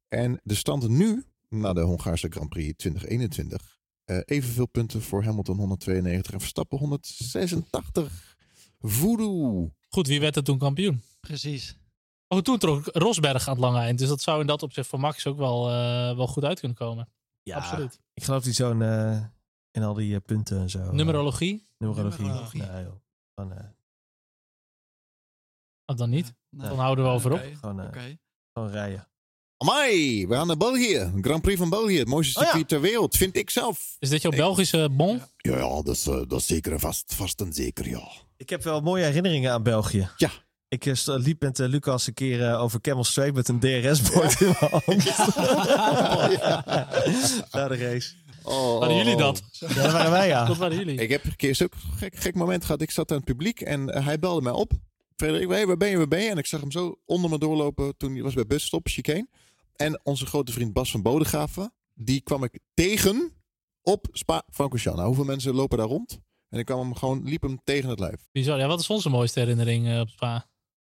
En 0.08 0.40
de 0.42 0.54
stand 0.54 0.88
nu 0.88 1.24
na 1.48 1.72
de 1.72 1.80
Hongaarse 1.80 2.28
Grand 2.30 2.48
Prix 2.48 2.76
2021. 2.76 3.78
Eh, 4.04 4.18
evenveel 4.24 4.66
punten 4.66 5.02
voor 5.02 5.24
Hamilton 5.24 5.56
192 5.56 6.32
en 6.32 6.40
Verstappen 6.40 6.78
186. 6.78 8.36
Voodoo. 8.78 9.72
Goed, 9.88 10.06
wie 10.06 10.20
werd 10.20 10.36
er 10.36 10.44
toen 10.44 10.58
kampioen? 10.58 11.02
Precies. 11.20 11.76
Oh, 12.28 12.38
toen 12.38 12.58
trok 12.58 12.86
Rosberg 12.92 13.48
aan 13.48 13.54
het 13.54 13.62
lange 13.62 13.78
eind. 13.78 13.98
Dus 13.98 14.08
dat 14.08 14.20
zou 14.20 14.40
in 14.40 14.46
dat 14.46 14.62
opzicht 14.62 14.88
voor 14.88 15.00
Max 15.00 15.26
ook 15.26 15.36
wel, 15.36 15.70
eh, 15.70 16.16
wel 16.16 16.26
goed 16.26 16.44
uit 16.44 16.60
kunnen 16.60 16.76
komen. 16.76 17.08
Ja, 17.42 17.56
Absoluut. 17.56 18.00
Ik 18.14 18.24
geloof 18.24 18.44
niet 18.44 18.54
zo 18.54 18.70
in, 18.70 18.82
eh, 18.82 19.24
in 19.70 19.82
al 19.82 19.94
die 19.94 20.20
punten 20.20 20.60
en 20.60 20.70
zo. 20.70 20.92
Numerologie? 20.92 21.68
Numerologie. 21.78 22.24
Numerologie. 22.24 22.62
Nee, 22.62 22.84
joh. 22.84 22.92
Gewoon, 23.34 23.74
eh, 25.86 25.94
Oh, 25.94 25.96
dan 25.96 26.10
niet. 26.10 26.34
Dan 26.50 26.78
houden 26.78 27.04
we 27.04 27.10
over 27.10 27.32
op. 27.32 27.40
Gewoon, 27.60 27.80
eh, 27.80 27.86
oké. 27.86 28.16
gewoon 28.52 28.70
rijden. 28.70 29.08
Amai, 29.56 30.26
we 30.26 30.34
gaan 30.34 30.46
naar 30.46 30.56
België. 30.56 31.12
Grand 31.20 31.42
Prix 31.42 31.58
van 31.58 31.70
België. 31.70 31.98
Het 31.98 32.08
mooiste 32.08 32.38
Oh 32.38 32.44
ja. 32.44 32.50
circuit 32.50 32.68
ter 32.68 32.80
wereld, 32.80 33.16
vind 33.16 33.36
ik 33.36 33.50
zelf. 33.50 33.96
Is 33.98 34.08
dit 34.08 34.22
jouw 34.22 34.30
Belgische 34.30 34.88
bon? 34.90 35.22
Ja, 35.36 35.56
ja 35.56 35.82
dat, 35.82 35.88
is, 35.88 36.06
eh, 36.06 36.20
dat 36.28 36.40
is 36.40 36.46
zeker 36.46 36.72
en 36.72 36.80
vast, 36.80 37.14
vast 37.14 37.40
en 37.40 37.52
zeker, 37.52 37.88
ja. 37.88 38.08
Ik 38.36 38.50
heb 38.50 38.62
wel 38.62 38.80
mooie 38.80 39.04
herinneringen 39.04 39.52
aan 39.52 39.62
België. 39.62 40.08
Ja. 40.16 40.30
Ik 40.68 40.86
eh, 40.86 40.94
liep 41.04 41.40
met 41.40 41.58
Lucas 41.58 42.06
een 42.06 42.14
keer 42.14 42.56
over 42.56 42.80
Camel 42.80 43.04
Straight 43.04 43.34
met 43.34 43.48
een 43.48 43.58
DRS-bord 43.60 44.40
in 44.40 44.46
mijn 44.60 44.70
hand. 44.70 44.86
Na 47.52 47.68
de 47.68 47.76
race. 47.76 48.14
Oh, 48.42 48.78
Waren 48.78 48.96
jullie 48.96 49.16
dat? 49.16 49.42
Ja, 49.50 49.68
dat 49.68 49.92
waren 49.92 50.10
wij, 50.10 50.28
ja. 50.28 50.44
Dat 50.44 50.56
waren 50.56 50.76
jullie. 50.76 50.98
Ik 50.98 51.08
heb 51.10 51.24
een 51.24 51.36
keer 51.36 51.54
zo'n 51.54 51.70
gek, 51.96 52.16
gek 52.16 52.34
moment 52.34 52.64
gehad. 52.64 52.80
Ik 52.80 52.90
zat 52.90 53.10
aan 53.10 53.16
het 53.16 53.26
publiek 53.26 53.60
en 53.60 54.02
hij 54.04 54.18
belde 54.18 54.42
mij 54.42 54.52
op. 54.52 54.72
Frederik, 55.16 55.48
hey, 55.48 55.66
waar 55.66 55.76
ben 55.76 55.88
je, 55.88 55.96
waar 55.96 56.08
ben 56.08 56.22
je? 56.22 56.30
En 56.30 56.38
ik 56.38 56.46
zag 56.46 56.60
hem 56.60 56.70
zo 56.70 57.00
onder 57.04 57.30
me 57.30 57.38
doorlopen 57.38 57.96
toen 57.96 58.12
hij 58.12 58.22
was 58.22 58.34
bij 58.34 58.46
busstop, 58.46 58.88
chicane. 58.88 59.28
En 59.76 60.00
onze 60.04 60.26
grote 60.26 60.52
vriend 60.52 60.72
Bas 60.72 60.90
van 60.90 61.02
Bodegraven, 61.02 61.72
die 61.94 62.20
kwam 62.20 62.44
ik 62.44 62.58
tegen 62.74 63.32
op 63.82 64.06
Spa-Francorchamps. 64.12 64.98
Nou, 64.98 65.06
hoeveel 65.06 65.24
mensen 65.24 65.54
lopen 65.54 65.78
daar 65.78 65.86
rond? 65.86 66.20
En 66.48 66.58
ik 66.58 66.64
kwam 66.64 66.78
hem 66.78 66.94
gewoon, 66.94 67.24
liep 67.24 67.42
hem 67.42 67.60
tegen 67.64 67.88
het 67.88 67.98
lijf. 67.98 68.28
Bizar. 68.32 68.58
Ja, 68.58 68.66
wat 68.66 68.80
is 68.80 68.90
onze 68.90 69.08
mooiste 69.08 69.40
herinnering 69.40 69.88
eh, 69.88 70.00
op 70.00 70.08
Spa? 70.08 70.48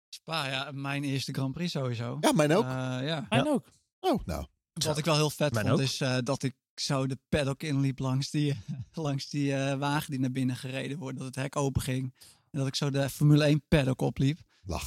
Spa, 0.09 0.47
ja, 0.47 0.71
mijn 0.71 1.03
eerste 1.03 1.33
Grand 1.33 1.53
Prix 1.53 1.71
sowieso. 1.71 2.17
Ja, 2.21 2.31
mijn 2.31 2.53
ook. 2.53 2.63
Eh, 2.63 2.69
ja. 3.01 3.25
Mijn 3.29 3.47
ook. 3.47 3.67
oh, 3.99 4.19
nou. 4.25 4.45
Wat 4.73 4.97
ik 4.97 5.05
wel 5.05 5.15
heel 5.15 5.29
vet 5.29 5.53
Mijn 5.53 5.67
vond, 5.67 5.79
ook. 5.79 5.85
is 5.85 6.01
eh, 6.01 6.17
dat 6.23 6.43
ik 6.43 6.55
zo 6.75 7.07
de 7.07 7.17
paddock 7.29 7.63
inliep 7.63 7.99
langs 7.99 8.29
die, 8.29 8.55
langs 8.93 9.29
die 9.29 9.55
eh, 9.55 9.77
wagen 9.77 10.11
die 10.11 10.19
naar 10.19 10.31
binnen 10.31 10.55
gereden 10.55 10.97
wordt. 10.97 11.17
Dat 11.17 11.27
het 11.27 11.35
hek 11.35 11.55
open 11.55 11.81
ging. 11.81 12.13
En 12.53 12.59
dat 12.59 12.67
ik 12.67 12.75
zo 12.75 12.89
de 12.89 13.09
Formule 13.09 13.43
1 13.43 13.63
paddock 13.67 14.01
opliep. 14.01 14.37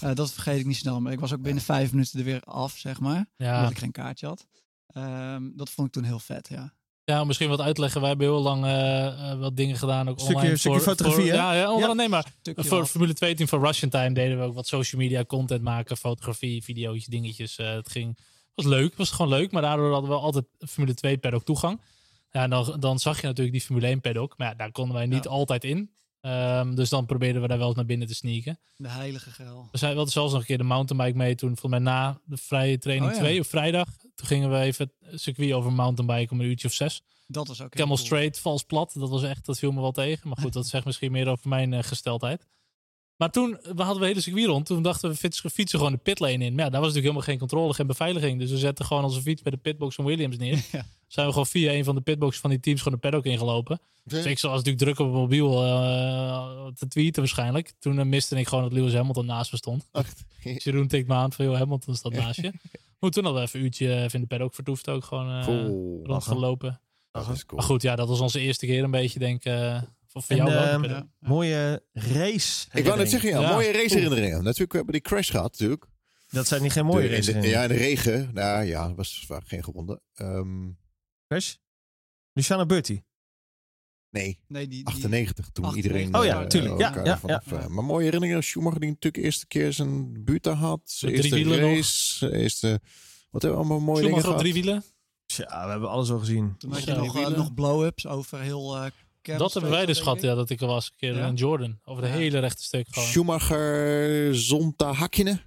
Eh, 0.00 0.14
dat 0.14 0.32
vergeet 0.32 0.58
ik 0.60 0.66
niet 0.66 0.76
snel. 0.76 1.00
Maar 1.00 1.12
ik 1.12 1.20
was 1.20 1.32
ook 1.32 1.42
binnen 1.42 1.62
vijf 1.62 1.90
minuten 1.92 2.18
er 2.18 2.24
weer 2.24 2.40
af, 2.40 2.76
zeg 2.76 3.00
maar. 3.00 3.26
Ja. 3.36 3.56
Omdat 3.56 3.70
ik 3.70 3.78
geen 3.78 3.90
kaartje 3.92 4.26
had. 4.26 4.46
Ehm, 4.86 5.42
dat 5.54 5.70
vond 5.70 5.86
ik 5.86 5.92
toen 5.92 6.04
heel 6.04 6.18
vet, 6.18 6.48
ja. 6.48 6.72
Ja, 7.04 7.24
misschien 7.24 7.48
wat 7.48 7.60
uitleggen. 7.60 8.00
Wij 8.00 8.08
hebben 8.08 8.26
heel 8.26 8.40
lang 8.42 8.64
eh, 8.64 9.06
eh, 9.30 9.38
wat 9.38 9.56
dingen 9.56 9.76
gedaan. 9.76 10.08
Ook 10.08 10.18
Stukje- 10.18 10.36
online 10.36 10.56
stukje 10.56 10.78
voor, 10.78 10.88
fotografie, 10.88 11.22
voor- 11.24 11.32
hè? 11.32 11.38
Ja, 11.38 11.52
ja, 11.54 11.72
onder, 11.72 11.88
Ja. 11.88 11.94
nee, 11.94 12.08
maar 12.08 12.26
Stukje 12.40 12.64
voor 12.64 12.76
wel. 12.78 12.86
Formule 12.86 13.14
2 13.14 13.34
team 13.34 13.48
van 13.48 13.60
Russian 13.64 13.90
Time 13.90 14.12
deden 14.12 14.38
we 14.38 14.44
ook 14.44 14.54
wat 14.54 14.66
social 14.66 15.00
media 15.00 15.24
content 15.24 15.62
maken. 15.62 15.96
Fotografie, 15.96 16.62
video's, 16.64 17.04
dingetjes. 17.04 17.56
Eh, 17.58 17.72
het 17.74 17.90
ging, 17.90 18.18
was 18.54 18.64
leuk. 18.64 18.88
Het 18.88 18.96
was 18.98 19.10
gewoon 19.10 19.30
leuk. 19.32 19.52
Maar 19.52 19.62
daardoor 19.62 19.92
hadden 19.92 20.10
we 20.10 20.16
altijd 20.16 20.44
Formule 20.58 20.94
2 20.94 21.18
paddock 21.18 21.44
toegang. 21.44 21.80
Ja, 22.30 22.42
en 22.42 22.50
dan, 22.50 22.76
dan 22.80 22.98
zag 22.98 23.20
je 23.20 23.26
natuurlijk 23.26 23.56
die 23.56 23.64
Formule 23.66 23.86
1 23.86 24.00
paddock. 24.00 24.34
Maar 24.38 24.48
ja, 24.48 24.54
daar 24.54 24.72
konden 24.72 24.94
wij 24.94 25.06
niet 25.06 25.24
Ja. 25.24 25.30
altijd 25.30 25.64
in. 25.64 25.90
Ehm, 26.26 26.74
dus 26.74 26.88
dan 26.88 27.06
probeerden 27.06 27.42
we 27.42 27.48
daar 27.48 27.58
wel 27.58 27.66
eens 27.66 27.76
naar 27.76 27.86
binnen 27.86 28.08
te 28.08 28.14
sneaken. 28.14 28.58
De 28.76 28.88
heilige 28.88 29.30
geil. 29.30 29.68
We 29.72 29.78
zijn 29.78 29.94
wel 29.94 30.06
zelfs 30.06 30.32
nog 30.32 30.40
een 30.40 30.46
keer 30.46 30.58
de 30.58 30.64
mountainbike 30.64 31.16
mee 31.16 31.34
toen, 31.34 31.48
volgens 31.56 31.70
mij 31.70 31.92
na 31.92 32.20
de 32.24 32.36
vrije 32.36 32.78
training 32.78 33.10
Oh 33.10 33.16
ja. 33.16 33.22
2 33.22 33.40
op 33.40 33.46
vrijdag. 33.46 33.88
Toen 34.14 34.26
gingen 34.26 34.50
we 34.50 34.58
even 34.58 34.92
het 35.04 35.20
circuit 35.20 35.52
over 35.52 35.72
mountainbike 35.72 36.32
om 36.32 36.40
een 36.40 36.46
uurtje 36.46 36.68
of 36.68 36.74
zes. 36.74 37.02
Dat 37.26 37.48
was 37.48 37.60
ook 37.62 37.70
Camel 37.70 37.94
cool. 37.94 38.06
straight, 38.06 38.38
vals 38.38 38.62
plat. 38.62 38.92
Dat 38.94 39.08
was 39.08 39.22
echt, 39.22 39.46
dat 39.46 39.58
viel 39.58 39.72
me 39.72 39.80
wel 39.80 39.92
tegen. 39.92 40.28
Maar 40.28 40.38
goed, 40.38 40.52
dat 40.52 40.66
zegt 40.66 40.84
misschien 40.84 41.12
meer 41.12 41.28
over 41.28 41.48
mijn 41.48 41.72
eh, 41.72 41.82
gesteldheid. 41.82 42.46
Maar 43.16 43.30
toen 43.30 43.58
we 43.74 43.82
hadden 43.82 44.00
we 44.00 44.06
hele 44.08 44.20
circuit 44.20 44.46
rond. 44.46 44.66
Toen 44.66 44.82
dachten 44.82 45.10
we 45.10 45.16
fietsen, 45.16 45.50
fietsen 45.50 45.78
gewoon 45.78 45.94
de 45.94 45.98
pitlane 46.02 46.44
in. 46.44 46.54
Maar 46.54 46.64
ja, 46.64 46.70
daar 46.70 46.80
was 46.80 46.94
natuurlijk 46.94 46.96
helemaal 46.96 47.22
geen 47.22 47.38
controle, 47.38 47.74
geen 47.74 47.86
beveiliging. 47.86 48.38
Dus 48.38 48.50
we 48.50 48.56
zetten 48.58 48.84
gewoon 48.84 49.04
onze 49.04 49.20
fiets 49.20 49.42
bij 49.42 49.52
de 49.52 49.58
pitbox 49.58 49.94
van 49.94 50.04
Williams 50.04 50.36
neer. 50.36 50.64
Ja. 50.72 50.86
Zijn 51.06 51.26
we 51.26 51.32
gewoon 51.32 51.46
via 51.46 51.72
een 51.72 51.84
van 51.84 51.94
de 51.94 52.00
pitboxen 52.00 52.40
van 52.40 52.50
die 52.50 52.60
teams 52.60 52.82
gewoon 52.82 52.98
de 53.00 53.08
paddock 53.08 53.24
ingelopen. 53.32 53.80
Dus 54.04 54.24
ik 54.24 54.40
was 54.40 54.50
natuurlijk 54.52 54.78
druk 54.78 54.98
op 54.98 55.06
mijn 55.06 55.20
mobiel 55.20 55.64
eh, 55.64 56.66
te 56.74 56.88
tweeten 56.88 57.22
waarschijnlijk. 57.22 57.72
Toen 57.78 57.98
eh, 57.98 58.04
miste 58.04 58.36
ik 58.36 58.48
gewoon 58.48 58.64
dat 58.64 58.72
Lewis 58.72 58.94
Hamilton 58.94 59.26
naast 59.26 59.52
me 59.52 59.58
stond. 59.58 59.88
Echt. 59.92 60.24
Dus 60.42 60.64
Jeroen 60.64 60.88
tikt 60.88 61.08
me 61.08 61.14
aan 61.14 61.32
van, 61.32 61.44
joh, 61.44 61.56
Hamilton 61.56 61.94
staat 61.94 62.12
naast 62.12 62.40
je. 62.40 62.52
Toen 63.00 63.24
hadden 63.24 63.34
we 63.34 63.40
even 63.40 63.58
een 63.58 63.64
uurtje 63.64 63.94
even 63.94 64.12
in 64.12 64.20
de 64.20 64.26
paddock 64.26 64.54
vertoefd 64.54 64.88
ook. 64.88 65.04
Gewoon 65.04 65.38
eh, 65.38 65.44
Cool. 65.44 66.00
rondgelopen. 66.02 66.80
Dat 67.12 67.28
is 67.28 67.46
cool. 67.46 67.60
Maar 67.60 67.68
goed, 67.70 67.82
ja, 67.82 67.96
dat 67.96 68.08
was 68.08 68.20
onze 68.20 68.40
eerste 68.40 68.66
keer 68.66 68.84
een 68.84 68.90
beetje, 68.90 69.18
denk 69.18 69.44
ik. 69.44 69.52
Eh, 70.16 70.22
voor, 70.22 70.36
En, 70.36 70.36
jou 70.36 70.50
wel. 70.50 70.62
ehm, 70.64 70.80
Peter. 70.80 71.06
Mooie 71.18 71.82
race. 71.92 72.66
Ik 72.72 72.84
wou 72.84 72.98
net 72.98 73.10
zeggen, 73.10 73.28
ja, 73.30 73.40
Ja. 73.40 73.52
mooie 73.52 73.72
raceherinneringen. 73.72 74.42
Natuurlijk, 74.42 74.70
we 74.72 74.76
hebben 74.76 74.92
die 74.94 75.02
crash 75.02 75.30
gehad 75.30 75.50
natuurlijk. 75.52 75.84
Dat 76.28 76.46
zijn 76.46 76.62
niet 76.62 76.72
geen 76.72 76.86
mooie 76.86 77.08
De- 77.08 77.14
races. 77.14 77.34
de, 77.42 77.48
ja, 77.48 77.62
in 77.62 77.68
de 77.68 77.74
regen. 77.74 78.30
Nou 78.34 78.64
ja, 78.64 78.94
was 78.94 79.24
vaak 79.26 79.48
geen 79.48 79.64
gewonden. 79.64 80.00
Ehm, 80.14 80.70
Crash? 81.28 81.54
Luciano 82.32 82.66
Berti. 82.66 83.02
nee, 84.10 84.40
Nee, 84.48 84.68
die, 84.68 84.84
die 84.84 84.86
98 84.86 85.48
toen 85.52 85.64
98. 85.64 86.00
iedereen... 86.00 86.20
Oh 86.20 86.24
ja, 86.24 86.42
eh, 86.42 86.46
tuurlijk. 86.48 86.78
Ja, 86.80 87.04
ja, 87.04 87.18
vanaf, 87.18 87.50
ja. 87.50 87.58
eh, 87.60 87.66
Maar 87.66 87.84
mooie 87.84 88.04
herinneringen. 88.04 88.42
Schumacher 88.42 88.80
die 88.80 88.88
natuurlijk 88.88 89.14
de 89.14 89.22
eerste 89.22 89.46
keer 89.46 89.72
zijn 89.72 90.24
buurt 90.24 90.46
had. 90.46 90.96
Drie 90.98 91.12
eerste 91.14 91.38
nog. 91.38 91.56
race. 91.56 92.32
Eerste, 92.38 92.80
wat 93.30 93.42
hebben 93.42 93.50
we 93.60 93.66
allemaal 93.66 93.80
mooie 93.86 94.02
dingen 94.02 94.20
Schumacher 94.20 94.28
op 94.30 94.38
gehad. 94.38 94.40
drie 94.40 94.52
wielen. 94.52 94.82
Ja, 95.26 95.64
we 95.64 95.70
hebben 95.70 95.88
alles 95.88 96.10
al 96.10 96.18
gezien. 96.18 96.56
Toen 96.58 96.72
had 96.72 96.84
je 96.84 96.94
nog, 96.94 97.16
eh, 97.18 97.28
nog 97.28 97.54
blow-ups 97.54 98.06
over 98.06 98.40
heel 98.40 98.76
eh 98.76 98.86
Dat 99.26 99.52
hebben 99.52 99.70
wij 99.70 99.86
dus 99.86 100.00
gehad, 100.00 100.20
ja, 100.20 100.34
dat 100.34 100.50
ik 100.50 100.60
er 100.60 100.66
was. 100.66 100.86
Een 100.86 100.92
keer 100.96 101.14
Ja. 101.16 101.26
in 101.26 101.34
Jordan. 101.34 101.78
Over 101.84 102.02
de 102.02 102.08
Ja. 102.08 102.14
hele 102.14 102.38
rechte 102.38 102.62
stuk 102.62 102.86
gewoon. 102.90 103.08
Schumacher, 103.08 104.34
Zonta, 104.36 104.92
Hakkinen. 104.92 105.42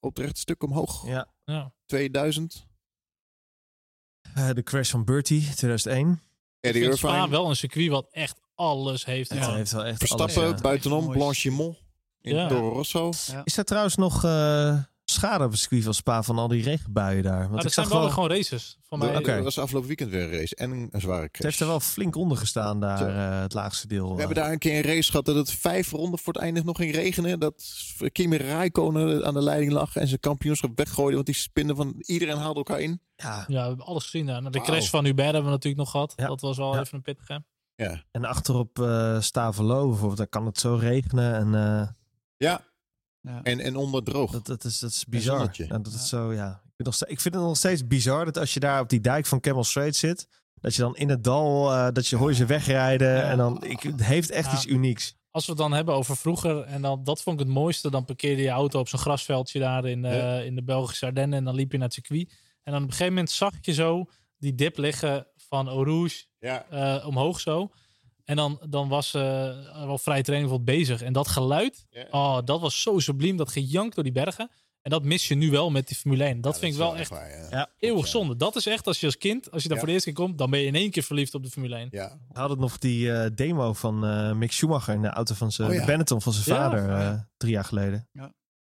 Op 0.00 0.16
het 0.16 0.24
rechte 0.24 0.40
stuk 0.40 0.62
omhoog. 0.62 1.06
Ja. 1.06 1.28
Ja. 1.44 1.72
2000. 1.86 2.66
Eh, 4.34 4.50
de 4.50 4.62
crash 4.62 4.90
van 4.90 5.04
Bertie, 5.04 5.54
2001. 5.54 6.10
Ik 6.12 6.18
Eddie 6.60 6.82
vind 6.82 6.96
Spa 6.98 7.08
Irvine. 7.14 7.28
wel 7.30 7.48
een 7.48 7.56
circuit 7.56 7.88
wat 7.90 8.06
echt 8.10 8.40
alles 8.54 9.04
heeft. 9.04 9.30
Het 9.30 9.46
heeft 9.46 9.72
wel 9.72 9.84
echt 9.84 9.98
Verstappen, 9.98 10.36
alles, 10.42 10.50
ja. 10.56 10.60
buitenom. 10.60 11.10
Blanchimont. 11.10 11.76
In 12.20 12.34
Ja. 12.34 12.48
Toro 12.48 12.68
Rosso. 12.68 13.10
Is 13.44 13.56
er 13.56 13.64
trouwens 13.64 13.96
nog 13.96 14.24
eh, 14.24 14.78
schade 15.12 15.44
op 15.44 15.50
het 15.50 15.60
circuit 15.60 15.82
van 15.84 15.94
Spa 15.94 16.22
van 16.22 16.38
al 16.38 16.48
die 16.48 16.62
regenbuien 16.62 17.22
daar? 17.22 17.38
Want 17.38 17.48
Maar 17.48 17.58
ik 17.58 17.62
dat 17.64 17.72
zag 17.72 17.86
zijn 17.86 17.98
wel 18.00 18.08
gewoon, 18.10 18.12
gewoon 18.28 18.38
races. 18.38 18.78
Van 18.82 18.98
mij. 18.98 19.16
Oké. 19.16 19.30
Er 19.32 19.42
was 19.42 19.58
afgelopen 19.58 19.88
weekend 19.88 20.10
weer 20.10 20.22
een 20.22 20.30
race. 20.38 20.54
En 20.56 20.70
een 20.70 21.00
zware 21.00 21.22
het 21.22 21.30
crash. 21.30 21.44
heeft 21.46 21.60
er 21.60 21.66
wel 21.66 21.80
flink 21.80 22.16
onder 22.16 22.36
gestaan 22.36 22.80
daar, 22.80 23.08
eh, 23.34 23.40
het 23.42 23.54
laagste 23.54 23.86
deel. 23.86 24.12
We 24.12 24.18
hebben 24.18 24.36
daar 24.36 24.52
een 24.52 24.58
keer 24.58 24.76
een 24.76 24.82
race 24.94 25.10
gehad 25.10 25.24
dat 25.26 25.36
het 25.36 25.50
vijf 25.50 25.90
ronden 25.90 26.18
voor 26.18 26.32
het 26.32 26.42
einde 26.42 26.62
nog 26.64 26.76
ging 26.76 26.94
regenen. 26.94 27.40
Dat 27.40 27.64
Kimi 28.12 28.36
Räikkönen 28.36 29.26
aan 29.26 29.34
de 29.34 29.42
leiding 29.42 29.72
lag 29.72 29.96
en 29.96 30.08
zijn 30.08 30.20
kampioenschap 30.20 30.70
weggooide. 30.78 31.14
Want 31.14 31.26
die 31.26 31.34
spinnen 31.34 31.76
van 31.76 31.94
iedereen 31.98 32.36
haalde 32.36 32.58
elkaar 32.58 32.80
in. 32.80 33.00
ja, 33.16 33.44
Ja, 33.48 33.60
we 33.62 33.68
hebben 33.68 33.86
alles 33.86 34.04
gezien 34.04 34.26
daar. 34.26 34.50
De 34.50 34.60
crash 34.60 34.88
van 34.90 35.04
Hubert 35.04 35.26
hebben 35.32 35.44
we 35.44 35.50
natuurlijk 35.50 35.82
nog 35.82 35.90
gehad. 35.90 36.12
Ja. 36.16 36.26
Dat 36.26 36.40
was 36.40 36.56
wel 36.56 36.74
Ja. 36.74 36.80
even 36.80 36.94
een 36.96 37.02
pittige. 37.02 37.44
Ja. 37.74 38.02
en 38.10 38.24
achterop 38.24 38.78
eh 38.78 39.20
Stavelo 39.20 39.86
bijvoorbeeld, 39.88 40.16
daar 40.18 40.26
kan 40.26 40.46
het 40.46 40.58
zo 40.58 40.74
regenen. 40.74 41.34
En 41.34 41.54
eh, 41.54 41.88
Ja, 42.36 42.60
Ja. 43.22 43.40
en, 43.42 43.60
en 43.60 43.76
onder 43.76 44.02
droog. 44.02 44.30
dat, 44.32 44.46
dat, 44.46 44.64
is, 44.64 44.78
dat 44.78 44.90
is 44.90 45.04
bizar. 45.04 45.48
Ja, 45.52 45.78
dat 45.78 45.92
is 45.92 46.08
zo, 46.08 46.32
ja. 46.32 46.60
Ik, 46.64 46.70
vind 46.76 46.84
nog 46.88 46.94
steeds, 46.94 47.12
ik 47.12 47.20
vind 47.20 47.34
het 47.34 47.44
nog 47.44 47.56
steeds 47.56 47.86
bizar 47.86 48.24
dat 48.24 48.38
als 48.38 48.54
je 48.54 48.60
daar 48.60 48.80
op 48.80 48.88
die 48.88 49.00
dijk 49.00 49.26
van 49.26 49.40
Camel 49.40 49.64
Straight 49.64 49.96
zit, 49.96 50.28
dat 50.60 50.74
je 50.74 50.82
dan 50.82 50.96
in 50.96 51.08
het 51.08 51.24
dal, 51.24 51.72
eh, 51.72 51.88
dat 51.92 52.06
je 52.06 52.16
hoor 52.16 52.28
je 52.28 52.34
ze 52.36 52.46
wegrijden. 52.46 53.08
Ja. 53.16 53.22
En 53.22 53.36
dan, 53.38 53.64
ik, 53.64 53.80
het 53.82 54.04
heeft 54.04 54.30
echt 54.30 54.50
Ja. 54.50 54.52
iets 54.56 54.66
unieks. 54.66 55.14
Als 55.30 55.44
we 55.46 55.52
het 55.52 55.60
dan 55.60 55.72
hebben 55.72 55.94
over 55.94 56.16
vroeger, 56.16 56.60
en 56.62 56.82
dan, 56.82 57.04
dat 57.04 57.22
vond 57.22 57.40
ik 57.40 57.46
het 57.46 57.54
mooiste, 57.54 57.90
dan 57.90 58.04
parkeerde 58.04 58.42
je 58.42 58.48
auto 58.48 58.80
op 58.80 58.88
zo'n 58.88 58.98
grasveldje 58.98 59.58
daar 59.58 59.84
in, 59.84 60.04
eh, 60.04 60.16
Ja. 60.16 60.38
in 60.38 60.54
de 60.54 60.62
Belgische 60.62 61.06
Ardennen 61.06 61.38
en 61.38 61.44
dan 61.44 61.54
liep 61.54 61.70
je 61.72 61.78
naar 61.78 61.86
het 61.86 61.94
circuit. 61.94 62.28
En 62.62 62.72
dan 62.72 62.82
op 62.82 62.82
een 62.88 62.90
gegeven 62.92 63.12
moment 63.12 63.30
zag 63.30 63.52
je 63.60 63.72
zo 63.72 64.04
die 64.38 64.54
dip 64.54 64.76
liggen 64.78 65.26
van 65.48 65.68
Eau 65.68 65.84
Rouge 65.84 66.24
Ja. 66.38 66.66
eh, 66.70 67.06
omhoog 67.06 67.40
zo. 67.40 67.70
En 68.24 68.36
dan, 68.36 68.60
dan 68.68 68.88
was 68.88 69.14
eh 69.14 69.22
wel 69.86 69.98
vrij 69.98 70.22
training 70.22 70.50
wat 70.50 70.64
bezig. 70.64 71.02
En 71.02 71.12
dat 71.12 71.28
geluid, 71.28 71.86
Ja. 71.90 72.06
oh, 72.10 72.38
dat 72.44 72.60
was 72.60 72.82
zo 72.82 72.98
subliem, 72.98 73.36
dat 73.36 73.50
gejank 73.52 73.94
door 73.94 74.04
die 74.04 74.12
bergen. 74.12 74.50
En 74.82 74.90
dat 74.90 75.04
mis 75.04 75.28
je 75.28 75.34
nu 75.34 75.50
wel 75.50 75.70
met 75.70 75.88
die 75.88 75.96
Formule 75.96 76.24
1. 76.24 76.40
Dat 76.40 76.54
Ja, 76.54 76.60
vind 76.60 76.72
ik 76.72 76.78
wel 76.78 76.96
echt 76.96 77.10
waar, 77.10 77.30
ja. 77.30 77.46
Ja. 77.50 77.70
eeuwig 77.78 78.06
zonde. 78.06 78.36
Dat 78.36 78.56
is 78.56 78.66
echt 78.66 78.86
als 78.86 79.00
je 79.00 79.06
als 79.06 79.18
kind, 79.18 79.50
als 79.50 79.62
je 79.62 79.68
daar 79.68 79.76
Ja. 79.78 79.82
voor 79.84 79.86
de 79.92 79.92
eerste 79.94 80.12
keer 80.12 80.24
komt, 80.24 80.38
dan 80.38 80.50
ben 80.50 80.60
je 80.60 80.66
in 80.66 80.74
één 80.74 80.90
keer 80.90 81.02
verliefd 81.02 81.34
op 81.34 81.42
de 81.42 81.50
Formule 81.50 81.76
1. 81.76 81.88
Ja. 81.90 82.18
We 82.32 82.38
hadden 82.38 82.58
nog 82.58 82.78
die 82.78 83.12
eh, 83.12 83.30
demo 83.34 83.72
van 83.72 84.04
eh, 84.06 84.32
Mick 84.32 84.52
Schumacher 84.52 84.94
in 84.94 85.02
de 85.02 85.08
auto 85.08 85.34
van 85.34 85.52
zijn 85.52 85.80
Oh 85.80 85.86
Benetton 85.86 86.22
van 86.22 86.32
zijn 86.32 86.44
vader 86.56 86.88
eh, 86.90 87.18
drie 87.36 87.52
jaar 87.52 87.64
geleden. 87.64 88.08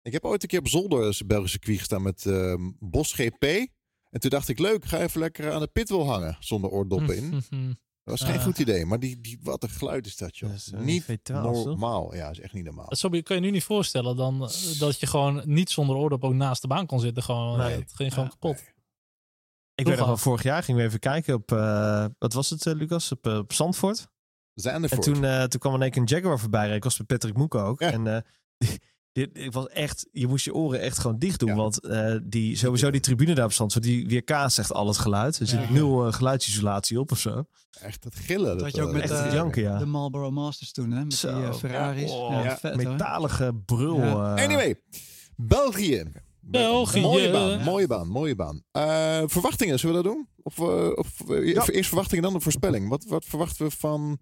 Ik 0.02 0.12
heb 0.12 0.26
ooit 0.26 0.42
een 0.44 0.50
keer 0.50 0.60
op 0.60 0.68
zolder 0.68 1.06
een 1.06 1.28
Belgische 1.28 1.58
circuit 1.58 1.78
gestaan 1.78 2.02
met 2.02 2.26
ehm 2.26 2.72
Bos 2.80 3.14
GP. 3.14 3.44
En 4.10 4.20
toen 4.20 4.30
dacht 4.30 4.48
ik, 4.50 4.60
leuk, 4.60 4.86
ga 4.86 5.00
even 5.00 5.20
lekker 5.20 5.52
aan 5.52 5.60
de 5.62 5.68
pitwil 5.68 6.06
hangen 6.08 6.38
zonder 6.40 6.70
oordoppen 6.70 7.16
in. 7.16 7.44
Dat 8.10 8.20
was 8.20 8.30
geen 8.30 8.42
goed 8.42 8.60
idee, 8.60 8.86
maar 8.86 9.00
die, 9.00 9.22
die, 9.22 9.40
wat 9.44 9.64
een 9.64 9.70
geluid 9.70 10.06
is 10.06 10.18
dat, 10.18 10.38
joh. 10.38 10.50
Dat 10.50 10.60
is, 10.60 10.72
eh, 10.72 10.80
niet 10.80 11.04
V12, 11.04 11.18
toch? 11.26 11.66
normaal. 11.66 12.16
Ja, 12.16 12.30
is 12.30 12.40
echt 12.40 12.54
niet 12.54 12.64
normaal. 12.64 12.88
Dat 12.90 12.98
zo 12.98 13.10
kan 13.10 13.36
je 13.36 13.42
nu 13.42 13.52
niet 13.52 13.64
voorstellen 13.64 14.16
dan 14.16 14.34
eh, 14.44 14.80
dat 14.80 15.00
je 15.00 15.08
gewoon 15.08 15.42
niet 15.46 15.70
zonder 15.70 15.96
oordop 15.96 16.24
ook 16.24 16.34
naast 16.34 16.62
de 16.62 16.68
baan 16.68 16.86
kon 16.86 17.00
zitten. 17.00 17.24
Gewoon, 17.24 17.58
Nee. 17.58 17.80
het 17.80 17.94
ging 17.96 18.14
gewoon 18.14 18.30
kapot. 18.30 18.56
Nee. 18.56 18.78
Ik 19.76 19.86
weet 19.86 19.98
nog 19.98 20.08
wel, 20.08 20.18
vorig 20.18 20.44
jaar 20.44 20.64
gingen 20.64 20.82
we 20.82 20.88
even 20.88 21.00
kijken 21.00 21.34
op, 21.34 21.52
eh, 21.52 22.06
wat 22.18 22.34
was 22.34 22.50
het, 22.50 22.66
eh, 22.66 22.74
Lucas? 22.74 23.12
Op, 23.12 23.28
eh, 23.28 23.38
op 23.38 23.54
Zandvoort. 23.54 24.00
En 24.00 24.08
Zandvoort. 24.62 25.02
toen, 25.02 25.24
eh, 25.26 25.44
toen 25.44 25.60
kwam 25.60 25.74
in 25.76 25.82
één 25.82 25.92
keer 25.92 26.02
een 26.02 26.08
Jaguar 26.08 26.40
voorbij. 26.40 26.60
rijden. 26.60 26.78
Ik 26.78 26.84
was 26.84 26.98
met 26.98 27.08
Patrick 27.08 27.38
Moeken 27.38 27.62
ook. 27.64 27.80
Ja. 27.80 27.92
En 27.92 28.08
eh, 28.08 28.22
dit, 29.12 29.30
ik 29.34 29.52
was 29.54 29.68
echt, 29.68 30.08
je 30.12 30.28
moest 30.28 30.46
je 30.46 30.54
oren 30.54 30.82
echt 30.82 30.98
gewoon 31.00 31.18
dicht 31.20 31.40
doen. 31.40 31.50
Ja. 31.50 31.56
Want 31.56 31.80
eh, 31.86 32.16
die, 32.24 32.56
sowieso 32.56 32.92
die 32.92 33.02
tribune 33.02 33.34
daar 33.36 33.46
op 33.46 33.54
Zandvoort, 33.54 33.84
die 33.84 34.08
weerkaast 34.08 34.60
echt 34.60 34.74
al 34.74 34.88
het 34.88 34.98
geluid. 34.98 35.40
Er 35.40 35.48
zit 35.48 35.60
Ja. 35.60 35.72
nul 35.72 36.06
eh, 36.08 36.14
geluidsisolatie 36.14 37.00
op 37.00 37.12
of 37.12 37.20
zo. 37.20 37.44
Echt 37.82 38.04
het 38.04 38.16
gillen. 38.16 38.58
Dat 38.58 38.62
had 38.62 38.76
je 38.76 38.82
ook 38.84 38.92
met 38.94 39.02
echt 39.02 39.12
eh, 39.12 39.34
janken, 39.34 39.62
ja. 39.62 39.78
de 39.78 39.86
Marlboro 39.86 40.32
Masters 40.32 40.72
toen, 40.72 40.92
hè? 40.92 41.04
Met 41.04 41.14
Zo. 41.14 41.42
die 41.42 41.54
Ferraris. 41.54 42.12
Ja, 42.12 42.18
oh, 42.18 42.32
Ja, 42.32 42.44
ja. 42.44 42.58
vet 42.58 42.82
hoor. 42.84 42.92
Metalige 42.92 43.54
brul. 43.66 43.98
Ja. 44.00 44.36
eh. 44.36 44.44
Anyway, 44.44 44.76
België. 45.36 46.04
België. 46.42 47.02
Mooie 47.02 47.32
baan, 47.32 47.62
mooie 47.64 47.88
baan, 47.88 48.08
mooie 48.08 48.36
baan. 48.36 48.64
Eh, 48.72 49.22
verwachtingen, 49.26 49.80
zullen 49.80 49.96
we 49.96 50.04
dat 50.04 50.14
doen? 50.14 50.28
Of, 50.44 50.60
of 50.98 51.08
Ja. 51.28 51.68
eerst 51.68 51.88
verwachtingen, 51.88 52.24
dan 52.24 52.34
de 52.34 52.40
voorspelling. 52.40 52.90
Wat, 52.90 53.06
wat 53.08 53.26
verwachten 53.26 53.66
we 53.66 53.72
van 53.78 54.20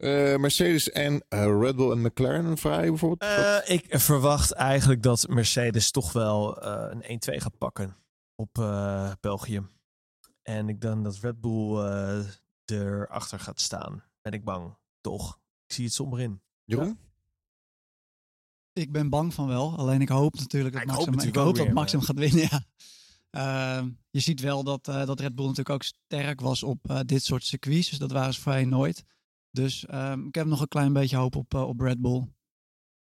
eh, 0.00 0.36
Mercedes 0.36 0.90
en 0.90 1.24
eh, 1.28 1.58
Red 1.60 1.76
Bull 1.76 1.90
en 1.90 2.00
McLaren 2.00 2.58
vrij 2.58 2.88
bijvoorbeeld? 2.88 3.30
Eh, 3.30 3.58
ik 3.64 3.86
verwacht 3.88 4.52
eigenlijk 4.52 5.02
dat 5.02 5.28
Mercedes 5.28 5.90
toch 5.90 6.12
wel 6.12 6.62
eh, 6.62 7.00
een 7.00 7.20
1-2 7.34 7.36
gaat 7.36 7.58
pakken 7.58 7.96
op 8.34 8.58
eh, 8.58 9.12
België. 9.20 9.62
En 10.42 10.68
ik 10.68 10.80
denk 10.80 11.04
dat 11.04 11.18
Red 11.20 11.40
Bull 11.40 11.76
eh 11.76 12.24
erachter 12.64 13.40
gaat 13.40 13.60
staan. 13.60 14.04
Ben 14.22 14.32
ik 14.32 14.44
bang, 14.44 14.76
toch? 15.00 15.38
Ik 15.66 15.74
zie 15.74 15.84
het 15.84 15.94
somber 15.94 16.20
in. 16.20 16.42
Jeroen? 16.64 16.98
Ik 18.72 18.92
ben 18.92 19.08
bang 19.08 19.34
van 19.34 19.46
wel. 19.46 19.76
Alleen 19.76 20.00
ik 20.00 20.08
hoop 20.08 20.34
natuurlijk 20.38 20.74
dat 20.74 20.82
ik 20.82 20.90
hoop 20.90 21.20
ik 21.22 21.34
hoop 21.36 21.56
dat 21.56 21.64
weer, 21.64 21.72
Maxim 21.74 22.00
gaat 22.00 22.18
winnen. 22.18 22.48
Ja. 22.50 22.64
Ehm, 23.30 23.88
je 24.10 24.20
ziet 24.20 24.40
wel 24.40 24.64
dat, 24.64 24.88
eh, 24.88 25.06
dat 25.06 25.20
Red 25.20 25.34
Bull 25.34 25.46
natuurlijk 25.46 25.74
ook 25.74 25.82
sterk 25.82 26.40
was 26.40 26.62
op 26.62 26.90
eh, 26.90 27.00
dit 27.06 27.24
soort 27.24 27.44
circuits. 27.44 27.88
Dus 27.88 27.98
dat 27.98 28.10
waren 28.10 28.34
ze 28.34 28.40
vrij 28.40 28.64
nooit. 28.64 29.04
Dus 29.50 29.86
ehm, 29.86 30.26
ik 30.26 30.34
heb 30.34 30.46
nog 30.46 30.60
een 30.60 30.68
klein 30.68 30.92
beetje 30.92 31.16
hoop 31.16 31.36
op, 31.36 31.54
eh, 31.54 31.68
op 31.68 31.80
Red 31.80 32.00
Bull. 32.00 32.28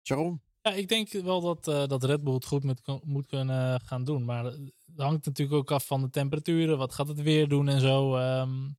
Sharon? 0.08 0.42
Ja, 0.62 0.72
ik 0.72 0.88
denk 0.88 1.10
wel 1.12 1.42
dat, 1.42 1.68
eh, 1.68 1.88
dat 1.88 2.04
Red 2.04 2.24
Bull 2.24 2.34
het 2.34 2.46
goed 2.46 2.64
moet, 2.64 2.82
moet 3.04 3.28
kunnen 3.28 3.82
gaan 3.82 4.04
doen. 4.04 4.26
Maar 4.26 4.44
het 4.44 4.72
hangt 4.96 5.26
natuurlijk 5.26 5.58
ook 5.58 5.72
af 5.72 5.86
van 5.86 6.02
de 6.02 6.10
temperaturen. 6.10 6.78
Wat 6.78 6.94
gaat 6.94 7.08
het 7.08 7.22
weer 7.22 7.48
doen 7.48 7.68
en 7.68 7.80
zo. 7.80 8.16
ehm. 8.16 8.70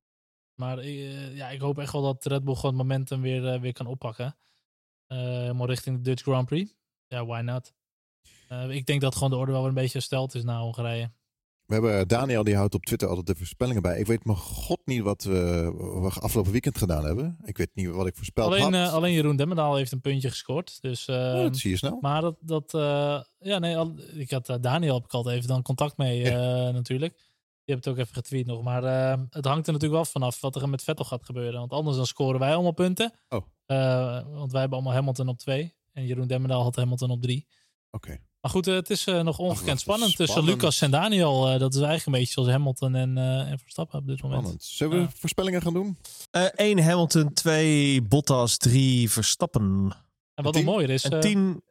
maar 0.55 0.77
eh, 0.77 1.35
ja, 1.35 1.49
ik 1.49 1.61
hoop 1.61 1.77
echt 1.77 1.91
wel 1.91 2.01
dat 2.01 2.25
Red 2.25 2.43
Bull 2.43 2.55
gewoon 2.55 2.71
het 2.77 2.87
momentum 2.87 3.21
weer, 3.21 3.47
eh, 3.47 3.59
weer 3.61 3.73
kan 3.73 3.85
oppakken. 3.87 4.37
Eh, 5.07 5.17
helemaal 5.17 5.67
richting 5.67 5.95
de 5.95 6.01
Dutch 6.01 6.21
Grand 6.21 6.45
Prix. 6.47 6.73
Ja, 7.07 7.25
why 7.25 7.41
not? 7.41 7.73
Eh, 8.47 8.69
ik 8.69 8.85
denk 8.85 9.01
dat 9.01 9.13
gewoon 9.15 9.29
de 9.29 9.35
orde 9.35 9.51
wel 9.51 9.59
weer 9.61 9.69
een 9.69 9.75
beetje 9.75 9.97
hersteld 9.97 10.35
is 10.35 10.43
na 10.43 10.59
Hongarije. 10.59 11.11
We 11.81 11.87
hebben 11.87 12.07
Daniel, 12.07 12.43
die 12.43 12.55
houdt 12.55 12.73
op 12.73 12.85
Twitter 12.85 13.07
altijd 13.07 13.27
de 13.27 13.35
voorspellingen 13.35 13.81
bij. 13.81 13.99
Ik 13.99 14.05
weet 14.07 14.25
mijn 14.25 14.37
god 14.37 14.81
niet 14.85 15.01
wat 15.01 15.23
we, 15.23 15.71
wat 15.77 16.13
we 16.13 16.19
afgelopen 16.19 16.51
weekend 16.51 16.77
gedaan 16.77 17.05
hebben. 17.05 17.37
Ik 17.43 17.57
weet 17.57 17.69
niet 17.73 17.87
wat 17.89 18.07
ik 18.07 18.15
voorspeld 18.15 18.47
Alleen, 18.47 18.61
had. 18.73 18.87
eh, 18.87 18.93
alleen 18.93 19.13
Jeroen 19.13 19.35
Demmendaal 19.35 19.75
heeft 19.75 19.91
een 19.91 20.01
puntje 20.01 20.29
gescoord. 20.29 20.81
Dus, 20.81 21.07
ehm, 21.07 21.41
dat 21.41 21.57
zie 21.57 21.69
je 21.71 21.77
snel. 21.77 21.97
Maar 22.01 22.21
dat, 22.21 22.35
dat 22.39 22.73
eh, 22.73 23.21
ja, 23.39 23.59
nee, 23.59 23.77
al- 23.77 23.95
ik 24.13 24.31
had 24.31 24.49
eh, 24.49 24.55
Daniel 24.61 24.93
heb 24.93 25.03
ik 25.03 25.11
altijd 25.13 25.35
even 25.35 25.47
dan 25.47 25.61
contact 25.61 25.97
mee 25.97 26.23
eh, 26.29 26.33
natuurlijk. 26.73 27.13
Je 27.63 27.71
hebt 27.71 27.85
het 27.85 27.93
ook 27.93 27.99
even 27.99 28.13
getweet 28.13 28.45
nog. 28.45 28.63
Maar 28.63 28.83
eh, 28.83 29.21
het 29.29 29.45
hangt 29.45 29.67
er 29.67 29.73
natuurlijk 29.73 30.01
wel 30.01 30.05
vanaf 30.11 30.41
wat 30.41 30.55
er 30.55 30.69
met 30.69 30.83
Vettel 30.83 31.05
gaat 31.05 31.25
gebeuren. 31.25 31.59
Want 31.59 31.71
anders 31.71 31.97
dan 31.97 32.05
scoren 32.07 32.39
wij 32.39 32.53
allemaal 32.53 32.71
punten. 32.71 33.13
Oh. 33.29 33.45
Eh, 33.65 34.21
want 34.33 34.51
wij 34.51 34.61
hebben 34.61 34.77
allemaal 34.79 34.93
Hamilton 34.97 35.27
op 35.27 35.37
twee. 35.37 35.75
En 35.91 36.05
Jeroen 36.05 36.27
Demmendaal 36.27 36.63
had 36.63 36.75
Hamilton 36.75 37.09
op 37.11 37.21
drie. 37.21 37.47
Oké. 37.91 38.17
Maar 38.43 38.51
goed, 38.51 38.67
eh, 38.67 38.73
het 38.73 38.89
is 38.89 39.05
eh, 39.07 39.21
nog 39.21 39.37
ongekend 39.39 39.79
spannend 39.79 40.15
tussen. 40.15 40.43
Lucas 40.43 40.81
en 40.81 40.91
Daniel. 40.91 41.47
Eh, 41.49 41.59
dat 41.59 41.73
is 41.73 41.79
eigenlijk 41.81 42.05
een 42.05 42.11
beetje 42.11 42.33
zoals 42.33 42.49
Hamilton 42.49 42.95
en, 42.95 43.17
eh, 43.17 43.51
en 43.51 43.59
Verstappen 43.59 43.99
op 43.99 44.07
dit 44.07 44.21
moment. 44.21 44.39
Spannend. 44.41 44.63
Zullen 44.63 44.97
we 44.97 45.01
Ja. 45.03 45.09
voorspellingen 45.15 45.61
gaan 45.61 45.73
doen? 45.73 45.97
1 46.55 46.83
Hamilton, 46.83 47.33
2 47.33 48.01
Bottas, 48.01 48.57
3 48.57 49.11
Verstappen. 49.11 49.95
En 50.35 50.43
wat 50.43 50.53
nog 50.53 50.63
mooier 50.63 50.89
is, 50.89 51.03
En 51.03 51.11
eh, 51.11 51.19
10 51.19 51.63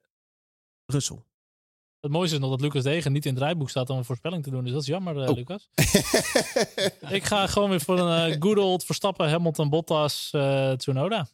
Russell. 0.86 1.22
het 2.00 2.10
mooiste 2.10 2.34
is 2.36 2.40
nog 2.40 2.50
dat 2.50 2.60
Lucas 2.60 2.82
Degen 2.82 3.12
niet 3.12 3.24
in 3.24 3.30
het 3.30 3.40
draaiboek 3.40 3.70
staat 3.70 3.90
om 3.90 3.96
een 3.98 4.04
voorspelling 4.04 4.42
te 4.42 4.50
doen. 4.50 4.62
Dus 4.64 4.72
dat 4.72 4.80
is 4.82 4.86
jammer, 4.88 5.22
eh, 5.22 5.28
Oh. 5.28 5.36
Lucas. 5.36 5.68
Ik 7.18 7.24
ga 7.24 7.46
gewoon 7.46 7.70
weer 7.70 7.80
voor 7.80 7.98
een 7.98 8.42
good 8.42 8.58
old 8.58 8.84
Verstappen, 8.84 9.28
Hamilton, 9.30 9.68
Bottas, 9.68 10.28
eh 10.32 10.72
Tsunoda. 10.72 11.28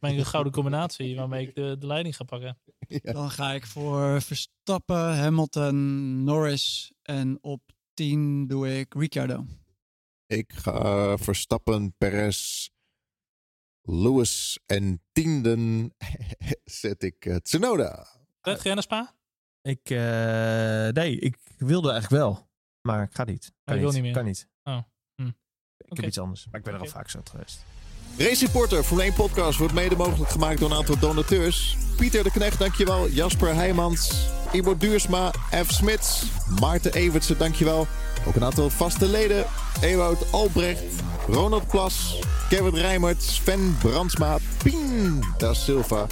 Mijn 0.00 0.24
gouden 0.24 0.52
combinatie 0.52 1.16
waarmee 1.16 1.46
ik 1.46 1.54
de, 1.54 1.76
de 1.78 1.86
leiding 1.86 2.16
ga 2.16 2.24
pakken. 2.24 2.58
Dan 3.02 3.30
ga 3.30 3.52
ik 3.52 3.66
voor 3.66 4.22
Verstappen, 4.22 5.16
Hamilton, 5.16 6.24
Norris 6.24 6.92
en 7.02 7.38
op 7.40 7.62
10 7.94 8.46
doe 8.46 8.78
ik 8.78 8.94
Ricciardo. 8.94 9.46
Ik 10.26 10.52
ga 10.52 11.18
Verstappen, 11.18 11.94
Perez, 11.98 12.68
Lewis 13.82 14.58
en 14.66 15.02
tienden 15.12 15.94
zet 16.64 17.02
ik 17.02 17.24
eh, 17.24 17.36
Tsunoda. 17.36 18.06
Red, 18.40 18.56
ga 18.56 18.62
jij 18.62 18.74
naar 18.74 18.82
Spa? 18.82 19.14
Ik, 19.62 19.90
eh, 19.90 20.88
nee, 20.88 21.18
ik 21.18 21.38
wilde 21.56 21.90
eigenlijk 21.90 22.22
wel. 22.22 22.48
Maar 22.80 23.02
ik 23.02 23.14
ga 23.14 23.24
niet. 23.24 23.52
Kan 23.64 23.78
wil 23.78 23.92
niet 23.92 24.02
meer? 24.02 24.12
Kan 24.12 24.24
niet. 24.24 24.48
Oh, 24.62 24.82
hm. 25.14 25.30
Ik 25.76 25.96
heb 25.96 26.04
iets 26.04 26.18
anders. 26.18 26.46
Maar 26.50 26.60
ik 26.60 26.66
ben 26.66 26.74
er 26.74 26.80
al 26.80 26.86
vaak 26.86 27.08
zo 27.08 27.20
geweest. 27.24 27.64
Race 28.20 28.44
Reporter, 28.44 28.82
Formule 28.82 29.06
1 29.08 29.14
podcast, 29.14 29.58
wordt 29.58 29.74
mede 29.74 29.96
mogelijk 29.96 30.30
gemaakt 30.30 30.60
door 30.60 30.70
een 30.70 30.76
aantal 30.76 30.98
donateurs. 30.98 31.76
Pieter 31.96 32.22
de 32.22 32.30
Knecht, 32.30 32.58
dankjewel. 32.58 33.08
Jasper 33.08 33.54
Heijmans, 33.54 34.12
Ibo 34.52 34.76
Duursma, 34.76 35.30
F. 35.64 35.70
Smits, 35.70 36.22
Maarten 36.60 36.92
Evertsen, 36.92 37.38
dankjewel. 37.38 37.86
Ook 38.26 38.34
een 38.34 38.44
aantal 38.44 38.70
vaste 38.70 39.06
leden. 39.06 39.44
Ewout 39.80 40.32
Albrecht, 40.32 40.82
Ronald 41.28 41.66
Plas, 41.66 42.18
Kevin 42.48 42.74
Rijmert, 42.74 43.22
Sven 43.22 43.76
Brandsma, 43.78 44.38
Pien 44.62 45.24
da 45.38 45.54
Silva, 45.54 46.06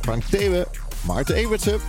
Frank 0.00 0.22
Thewe, 0.24 0.66
Maarten 1.00 1.34
Evertsen, 1.34 1.80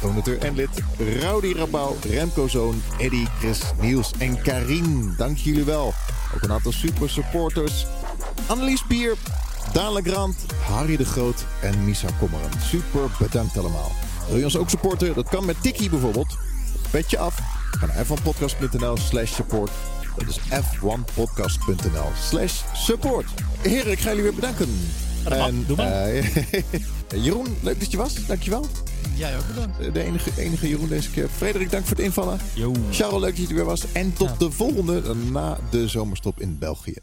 donateur 0.00 0.38
en 0.38 0.54
lid, 0.54 0.82
Rowdy 1.20 1.52
Rabouw, 1.52 1.96
Remco 2.10 2.48
Zoon, 2.48 2.82
Eddy, 2.98 3.26
Chris, 3.38 3.60
Niels 3.80 4.10
en 4.18 4.42
Karin. 4.42 5.14
Dank 5.16 5.38
jullie 5.38 5.64
wel. 5.64 5.94
Ook 6.34 6.42
een 6.42 6.52
aantal 6.52 6.72
super 6.72 7.10
supporters. 7.10 7.86
Annelies 8.46 8.82
Pier, 8.88 9.14
Daan 9.72 9.92
Legrand, 9.92 10.36
Harry 10.68 10.96
de 10.96 11.04
Groot 11.04 11.44
en 11.62 11.84
Misa 11.84 12.08
Kommeren. 12.18 12.50
Super 12.62 13.00
bedankt 13.18 13.58
allemaal. 13.58 13.92
Wil 14.28 14.38
je 14.38 14.44
ons 14.44 14.56
ook 14.56 14.70
supporten? 14.70 15.14
Dat 15.14 15.28
kan 15.28 15.44
met 15.44 15.62
Tikkie 15.62 15.90
bijvoorbeeld. 15.90 16.36
Petje 16.90 17.18
af. 17.18 17.38
Ga 17.70 17.86
naar 17.86 18.04
f1podcast.nl 18.06 18.96
slash 18.96 19.34
support. 19.34 19.70
Dat 20.16 20.28
is 20.28 20.38
f1podcast.nl 20.38 22.10
slash 22.28 22.62
support. 22.74 23.26
Heren, 23.60 23.92
ik 23.92 23.98
ga 23.98 24.08
jullie 24.08 24.22
weer 24.22 24.34
bedanken. 24.34 24.68
mag. 25.28 25.50
Doe 25.66 25.76
maar. 25.76 25.86
eh, 26.04 26.24
Jeroen, 27.24 27.56
leuk 27.62 27.80
dat 27.80 27.90
je 27.90 27.96
was. 27.96 28.26
Dankjewel. 28.26 28.66
Jij 29.14 29.36
ook 29.36 29.46
bedankt. 29.46 29.94
De 29.94 30.02
enige, 30.04 30.30
enige 30.36 30.68
Jeroen 30.68 30.88
deze 30.88 31.10
keer. 31.10 31.28
Frederik, 31.36 31.70
dank 31.70 31.86
voor 31.86 31.96
het 31.96 32.04
invallen. 32.04 32.38
Yo. 32.54 32.72
Charles, 32.90 33.20
leuk 33.20 33.30
dat 33.36 33.42
je 33.42 33.48
er 33.48 33.54
weer 33.54 33.64
was. 33.64 33.92
En 33.92 34.12
tot 34.12 34.38
de 34.38 34.50
volgende 34.50 35.14
na 35.14 35.58
de 35.70 35.88
zomerstop 35.88 36.40
in 36.40 36.58
België. 36.58 36.94